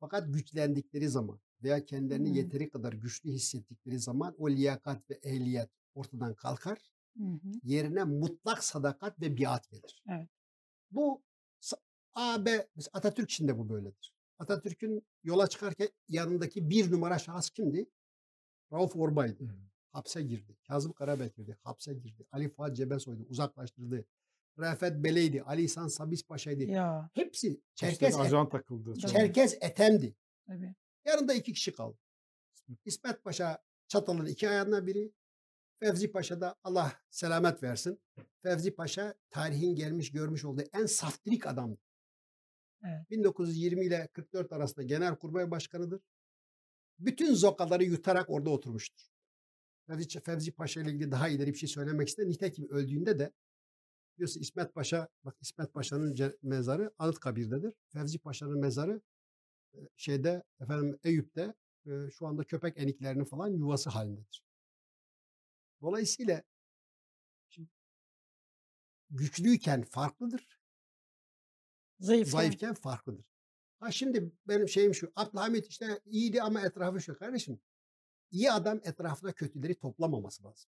Fakat 0.00 0.34
güçlendikleri 0.34 1.08
zaman 1.08 1.40
veya 1.62 1.84
kendilerini 1.84 2.30
Hı. 2.30 2.34
yeteri 2.34 2.70
kadar 2.70 2.92
güçlü 2.92 3.30
hissettikleri 3.30 3.98
zaman 3.98 4.34
o 4.38 4.50
liyakat 4.50 5.10
ve 5.10 5.14
ehliyet 5.22 5.70
ortadan 5.94 6.34
kalkar. 6.34 6.92
Hı 7.16 7.24
hı. 7.24 7.52
Yerine 7.62 8.04
mutlak 8.04 8.64
sadakat 8.64 9.20
ve 9.20 9.36
biat 9.36 9.70
gelir. 9.70 10.02
Evet. 10.08 10.28
Bu 10.90 11.22
AB 12.14 12.68
Atatürk 12.92 13.30
için 13.30 13.48
de 13.48 13.58
bu 13.58 13.68
böyledir. 13.68 14.14
Atatürk'ün 14.38 15.06
yola 15.22 15.46
çıkarken 15.46 15.88
yanındaki 16.08 16.70
bir 16.70 16.92
numara 16.92 17.18
şahıs 17.18 17.50
kimdi? 17.50 17.90
Rauf 18.72 18.96
Orbay'dı. 18.96 19.69
Hapse 19.92 20.22
girdi. 20.22 20.56
Kazım 20.68 20.92
Karabek 20.92 21.36
girdi. 21.36 21.58
Hapse 21.62 21.94
girdi. 21.94 22.26
Ali 22.32 22.48
Fuat 22.48 22.76
Cebesoy'du. 22.76 23.22
Uzaklaştırdı. 23.28 24.04
Refet 24.58 25.04
Bele'ydi. 25.04 25.42
Ali 25.42 25.62
İhsan 25.62 25.88
Sabis 25.88 26.26
Paşa'ydı. 26.26 26.62
Ya 26.62 27.10
Hepsi 27.14 27.60
Çerkez 27.74 28.14
et- 28.14 28.20
ajan 28.20 28.48
takıldı. 28.48 28.94
Çerkez 28.98 29.54
Etem'di. 29.60 30.16
tabii. 30.46 30.74
Yanında 31.04 31.34
iki 31.34 31.52
kişi 31.52 31.72
kaldı. 31.72 31.98
İsmet 32.84 33.24
Paşa 33.24 33.62
Çatal'ın 33.88 34.26
iki 34.26 34.48
ayağından 34.48 34.86
biri. 34.86 35.12
Fevzi 35.78 36.12
Paşa 36.12 36.40
da 36.40 36.56
Allah 36.64 36.92
selamet 37.10 37.62
versin. 37.62 38.00
Fevzi 38.42 38.74
Paşa 38.74 39.14
tarihin 39.30 39.74
gelmiş 39.74 40.12
görmüş 40.12 40.44
olduğu 40.44 40.62
en 40.72 40.86
saftirik 40.86 41.46
adamdı. 41.46 41.80
Evet. 42.84 43.10
1920 43.10 43.84
ile 43.86 44.08
44 44.12 44.52
arasında 44.52 44.82
Genelkurmay 44.82 45.50
Başkanı'dır. 45.50 46.00
Bütün 46.98 47.34
zokaları 47.34 47.84
yutarak 47.84 48.30
orada 48.30 48.50
oturmuştur. 48.50 49.06
Fevzi, 49.90 50.20
Fevzi 50.20 50.52
Paşa 50.52 50.80
ile 50.80 50.90
ilgili 50.90 51.10
daha 51.10 51.28
ileri 51.28 51.52
bir 51.52 51.58
şey 51.58 51.68
söylemek 51.68 52.08
istedim. 52.08 52.30
Nitekim 52.30 52.68
öldüğünde 52.68 53.18
de 53.18 53.32
biliyorsun 54.16 54.40
İsmet 54.40 54.74
Paşa, 54.74 55.08
bak 55.24 55.36
İsmet 55.40 55.74
Paşa'nın 55.74 56.36
mezarı 56.42 56.94
Anıtkabir'dedir. 56.98 57.72
Fevzi 57.88 58.18
Paşa'nın 58.18 58.58
mezarı 58.58 59.00
e, 59.74 59.78
şeyde 59.96 60.42
efendim 60.60 60.98
Eyüp'te 61.04 61.54
e, 61.86 62.10
şu 62.10 62.26
anda 62.26 62.44
köpek 62.44 62.78
eniklerinin 62.78 63.24
falan 63.24 63.48
yuvası 63.48 63.90
halindedir. 63.90 64.44
Dolayısıyla 65.80 66.42
şimdi 67.48 67.68
güçlüyken 69.10 69.82
farklıdır, 69.82 70.60
Zayıf. 72.00 72.28
zayıfken 72.28 72.74
farklıdır. 72.74 73.24
Ha 73.80 73.92
şimdi 73.92 74.32
benim 74.48 74.68
şeyim 74.68 74.94
şu. 74.94 75.12
Abdülhamit 75.16 75.66
işte 75.66 76.00
iyiydi 76.06 76.42
ama 76.42 76.60
etrafı 76.60 77.00
şu. 77.00 77.18
Kardeşim 77.18 77.60
iyi 78.30 78.52
adam 78.52 78.80
etrafına 78.84 79.32
kötüleri 79.32 79.74
toplamaması 79.74 80.44
lazım. 80.44 80.70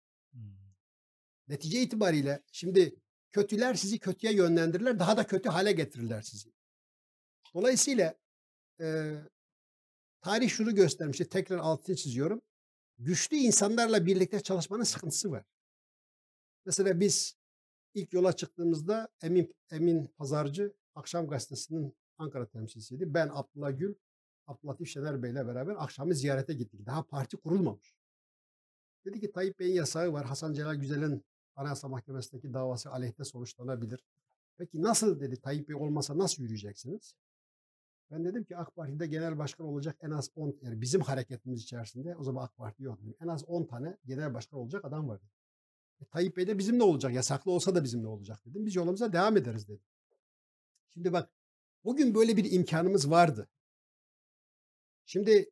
Netice 1.49 1.83
itibariyle 1.83 2.43
şimdi 2.53 2.97
kötüler 3.33 3.75
sizi 3.75 3.99
kötüye 3.99 4.35
yönlendirirler. 4.35 4.99
Daha 4.99 5.17
da 5.17 5.27
kötü 5.27 5.49
hale 5.49 5.73
getirirler 5.73 6.23
sizi. 6.23 6.53
Dolayısıyla 7.55 8.15
e, 8.81 9.17
tarih 10.21 10.51
şunu 10.51 10.75
göstermişti. 10.75 11.29
Tekrar 11.29 11.59
altını 11.59 11.97
çiziyorum. 11.97 12.43
Güçlü 12.99 13.37
insanlarla 13.37 14.07
birlikte 14.07 14.41
çalışmanın 14.41 14.85
sıkıntısı 14.85 15.31
var. 15.31 15.45
Mesela 16.67 17.01
biz 17.01 17.37
ilk 17.95 18.13
yola 18.13 18.37
çıktığımızda 18.37 19.09
Emin 19.23 19.55
Emin 19.71 20.07
Pazarcı 20.07 20.75
Akşam 20.95 21.27
Gazetesi'nin 21.27 21.97
Ankara 22.19 22.49
temsilcisiydi. 22.49 23.15
Ben 23.15 23.31
Abdullah 23.33 23.79
Gül, 23.79 23.95
Abdülatif 24.47 24.89
Şener 24.89 25.23
Bey'le 25.23 25.35
beraber 25.35 25.75
akşamı 25.79 26.15
ziyarete 26.15 26.55
gittik. 26.55 26.87
Daha 26.87 27.03
parti 27.03 27.37
kurulmamış. 27.37 27.97
Dedi 29.05 29.21
ki 29.21 29.33
Tayyip 29.33 29.59
Bey'in 29.59 29.75
yasağı 29.75 30.13
var. 30.13 30.27
Hasan 30.27 30.53
Celal 30.53 30.75
Güzel'in 30.75 31.25
Anayasa 31.57 31.89
Mahkemesi'ndeki 31.89 32.55
davası 32.55 32.91
aleyhte 32.91 33.25
sonuçlanabilir. 33.25 34.05
Peki 34.59 34.83
nasıl 34.83 35.21
dedi 35.21 35.41
Tayyip 35.41 35.69
Bey 35.69 35.77
olmasa 35.77 36.19
nasıl 36.19 36.43
yürüyeceksiniz? 36.43 37.15
Ben 38.11 38.25
dedim 38.25 38.45
ki 38.45 38.57
AK 38.57 38.77
Parti'de 38.77 39.07
genel 39.07 39.39
başkan 39.39 39.67
olacak 39.67 39.97
en 40.01 40.11
az 40.11 40.31
10 40.35 40.59
yani 40.63 40.81
bizim 40.81 41.01
hareketimiz 41.01 41.63
içerisinde 41.63 42.17
o 42.17 42.25
zaman 42.25 42.45
AK 42.45 42.57
Parti 42.57 42.83
yok. 42.83 42.99
En 43.21 43.29
az 43.29 43.45
10 43.45 43.65
tane 43.65 43.97
genel 44.05 44.35
başkan 44.35 44.61
olacak 44.61 44.85
adam 44.85 45.09
var 45.09 45.19
dedim. 45.19 45.31
E, 46.01 46.05
Tayyip 46.05 46.37
Bey 46.37 46.47
de 46.47 46.59
bizimle 46.59 46.83
olacak. 46.83 47.13
Yasaklı 47.15 47.51
olsa 47.51 47.75
da 47.75 47.85
bizimle 47.85 48.07
olacak 48.07 48.41
dedim. 48.47 48.67
Biz 48.67 48.75
yolumuza 48.75 49.13
devam 49.13 49.37
ederiz 49.37 49.69
dedim. 49.69 49.85
Şimdi 50.95 51.13
bak 51.13 51.31
bugün 51.85 52.15
böyle 52.15 52.37
bir 52.37 52.53
imkanımız 52.53 53.11
vardı. 53.11 53.49
Şimdi 55.13 55.51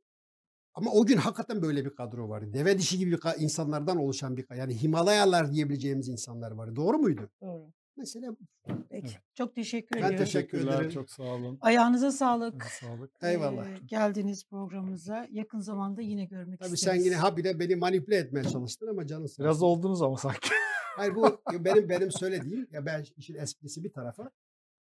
ama 0.75 0.91
o 0.93 1.07
gün 1.07 1.17
hakikaten 1.17 1.63
böyle 1.63 1.85
bir 1.85 1.91
kadro 1.95 2.29
vardı. 2.29 2.53
Deve 2.53 2.79
dişi 2.79 2.99
gibi 2.99 3.13
bir 3.13 3.43
insanlardan 3.43 3.97
oluşan 3.97 4.37
bir 4.37 4.47
yani 4.57 4.83
Himalayalar 4.83 5.53
diyebileceğimiz 5.53 6.09
insanlar 6.09 6.51
vardı. 6.51 6.77
Doğru 6.77 6.99
muydu? 6.99 7.31
Doğru. 7.41 7.73
Mesela. 7.97 8.37
Peki. 8.67 8.79
Evet. 8.91 9.21
Çok 9.35 9.55
teşekkür 9.55 9.97
Ben 9.97 10.01
ediyorum. 10.01 10.19
teşekkür 10.25 10.51
Teşekkürler. 10.59 10.77
ederim. 10.77 10.91
Çok 10.91 11.11
sağ 11.11 11.23
olun. 11.23 11.59
Ayağınıza 11.61 12.13
sağlık. 12.13 12.65
Sağlık. 12.65 13.11
Eyvallah. 13.23 13.67
Ee, 13.67 13.79
geldiniz 13.87 14.45
programımıza. 14.51 15.27
Yakın 15.31 15.61
zamanda 15.61 16.03
yine 16.03 16.25
görmek 16.25 16.59
Tabii 16.59 16.75
isteriz. 16.75 16.99
sen 16.99 17.05
yine 17.05 17.17
habire 17.17 17.59
beni 17.59 17.77
manipüle 17.77 18.17
etmeye 18.17 18.45
çalıştın 18.45 18.87
ama 18.87 19.07
canın 19.07 19.27
sağ 19.27 19.43
Biraz 19.43 19.63
oldunuz 19.63 20.03
ama 20.03 20.17
sanki. 20.17 20.49
Hayır 20.97 21.15
bu 21.15 21.41
benim 21.65 21.89
benim 21.89 22.11
söylediğim 22.13 22.69
ya 22.73 22.87
ben 22.87 23.05
işin 23.17 23.35
esprisi 23.35 23.85
bir 23.85 23.93
tarafa 23.93 24.31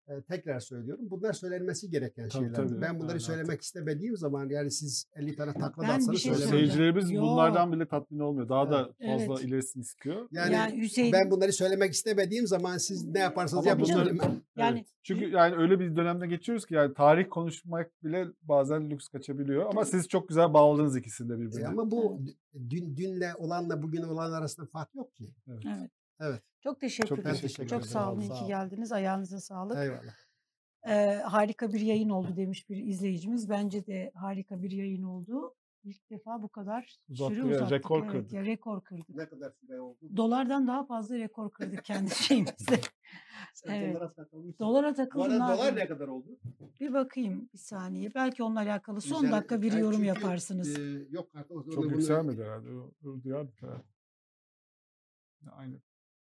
e, 0.08 0.22
tekrar 0.22 0.60
söylüyorum. 0.60 1.04
Bunlar 1.10 1.32
söylenmesi 1.32 1.90
gereken 1.90 2.28
Tabii, 2.28 2.42
şeyler. 2.44 2.54
tabii. 2.54 2.80
Ben 2.80 2.98
bunları 2.98 3.10
Yani 3.12 3.20
söylemek 3.20 3.50
artık. 3.50 3.62
istemediğim 3.62 4.16
zaman 4.16 4.48
yani 4.48 4.70
siz 4.70 5.06
50 5.14 5.36
tane 5.36 5.52
takla 5.52 5.82
Ben 5.82 5.88
da 5.88 5.94
atsanız 5.94 6.20
şey 6.20 6.32
söylemem. 6.32 6.50
Seyircilerimiz 6.58 7.10
Yo. 7.10 7.22
bunlardan 7.22 7.72
bile 7.72 7.86
tatmin 7.86 8.18
olmuyor. 8.18 8.48
Daha 8.48 8.70
da 8.70 8.90
Evet. 9.00 9.18
fazla 9.20 9.34
Evet. 9.34 9.44
ilerisini 9.48 9.80
istiyor. 9.80 10.28
Yani, 10.32 10.52
Yani 10.54 10.82
Hüseyin 10.82 11.12
ben 11.12 11.30
bunları 11.30 11.52
söylemek 11.52 11.92
istemediğim 11.92 12.46
zaman 12.46 12.78
siz 12.78 13.04
ne 13.06 13.18
yaparsanız 13.18 13.66
yapın 13.66 13.84
bunları- 13.84 14.16
yani 14.56 14.78
Evet. 14.78 14.86
Çünkü 15.02 15.28
yani 15.30 15.54
öyle 15.56 15.80
bir 15.80 15.96
dönemde 15.96 16.26
geçiyoruz 16.26 16.66
ki 16.66 16.74
yani 16.74 16.94
tarih 16.94 17.24
konuşmak 17.30 18.04
bile 18.04 18.26
bazen 18.42 18.90
lüks 18.90 19.08
kaçabiliyor. 19.08 19.66
Ama 19.70 19.84
siz 19.84 20.08
çok 20.08 20.28
güzel 20.28 20.54
bağladınız 20.54 20.96
ikisini 20.96 21.28
de 21.28 21.34
E, 21.34 21.38
birbirine. 21.38 21.66
ama 21.68 21.90
bu 21.90 22.20
dün 22.70 22.96
dünle 22.96 23.34
olanla 23.38 23.82
bugün 23.82 24.02
olan 24.02 24.32
arasında 24.32 24.66
fark 24.66 24.94
yok 24.94 25.14
ki. 25.14 25.30
Evet. 25.48 25.62
evet. 25.78 25.90
Evet. 26.20 26.42
Çok 26.60 26.80
teşekkür 26.80 27.08
Çok 27.08 27.18
ederim. 27.18 27.36
teşekkür 27.40 27.68
Çok 27.68 27.86
sağ 27.86 28.12
olun. 28.12 28.20
iyi 28.20 28.28
Sağ 28.28 28.34
ki 28.34 28.38
olun. 28.40 28.48
geldiniz. 28.48 28.92
Ayağınıza 28.92 29.40
sağlık. 29.40 29.76
Eyvallah. 29.78 30.14
Ee, 30.88 31.14
harika 31.24 31.72
bir 31.72 31.80
yayın 31.80 32.08
oldu 32.10 32.28
demiş 32.36 32.68
bir 32.70 32.76
izleyicimiz. 32.76 33.50
Bence 33.50 33.86
de 33.86 34.12
harika 34.14 34.62
bir 34.62 34.70
yayın 34.70 35.02
oldu. 35.02 35.54
İlk 35.84 36.10
defa 36.10 36.42
bu 36.42 36.48
kadar 36.48 36.96
Uzattık, 37.08 37.36
süre 37.36 37.46
uzattık. 37.54 37.72
rekor 37.72 38.02
Evet, 38.02 38.12
kırdık. 38.12 38.32
ya 38.32 38.44
rekor 38.44 38.80
kırdık. 38.84 39.08
Ne 39.08 39.28
kadar 39.28 39.52
süre 39.60 39.80
oldu? 39.80 39.98
Dolardan 40.16 40.66
daha 40.66 40.86
fazla 40.86 41.16
rekor 41.18 41.50
kırdık 41.50 41.84
kendi 41.84 42.10
şeyimizde. 42.14 42.80
Sen 43.54 43.74
Evet. 43.74 43.94
dolara 43.94 44.12
takılmışsın. 44.12 44.64
Dolara 44.64 44.94
takıldım. 44.94 45.32
dolar 45.32 45.76
ne 45.76 45.86
kadar 45.88 46.08
oldu? 46.08 46.38
Bir 46.80 46.92
bakayım 46.92 47.48
bir 47.52 47.58
saniye. 47.58 48.14
Belki 48.14 48.42
onunla 48.42 48.60
alakalı 48.60 49.00
son 49.00 49.20
Güzel. 49.22 49.36
dakika 49.36 49.62
bir 49.62 49.72
Yani 49.72 49.80
yorum 49.80 49.96
çünkü, 49.96 50.06
yaparsınız. 50.08 50.78
e, 50.78 51.06
yok 51.10 51.28
artık. 51.34 51.72
Çok 51.74 51.90
yükselmedi 51.90 52.42
herhalde. 52.44 52.68
O 53.08 53.22
Duyardık 53.22 53.62
herhalde. 53.62 53.82
Aynı 55.52 55.80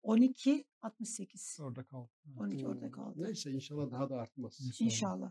12 0.03 0.65
68. 0.83 1.59
orada 1.61 1.83
kaldı. 1.83 2.11
Evet. 2.27 2.41
12 2.41 2.67
orada 2.67 2.85
Hmm, 2.85 2.91
kaldı. 2.91 3.25
Neyse 3.25 3.51
inşallah 3.51 3.91
daha 3.91 4.11
da 4.11 4.17
artmaz. 4.17 4.61
İnşallah. 4.61 4.87
İnşallah. 4.87 5.31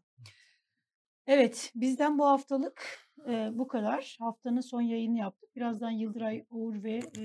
Evet, 1.27 1.71
bizden 1.75 2.17
bu 2.19 2.25
haftalık 2.25 3.07
e, 3.27 3.49
bu 3.53 3.67
kadar. 3.67 4.15
Haftanın 4.19 4.61
son 4.61 4.81
yayını 4.81 5.17
yaptık. 5.17 5.55
Birazdan 5.55 5.91
Yıldıray 5.91 6.45
Uğur 6.49 6.83
ve 6.83 6.99
e, 7.17 7.23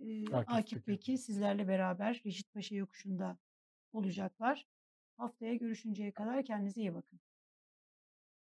e, 0.00 0.32
Akif. 0.32 0.86
Beki 0.86 1.18
sizlerle 1.18 1.68
beraber 1.68 2.22
Reşit 2.26 2.52
Paşa 2.54 2.74
yokuşunda 2.74 3.38
olacaklar. 3.92 4.66
Haftaya 5.16 5.54
görüşünceye 5.54 6.12
kadar 6.12 6.44
kendinize 6.44 6.80
iyi 6.80 6.94
bakın. 6.94 7.20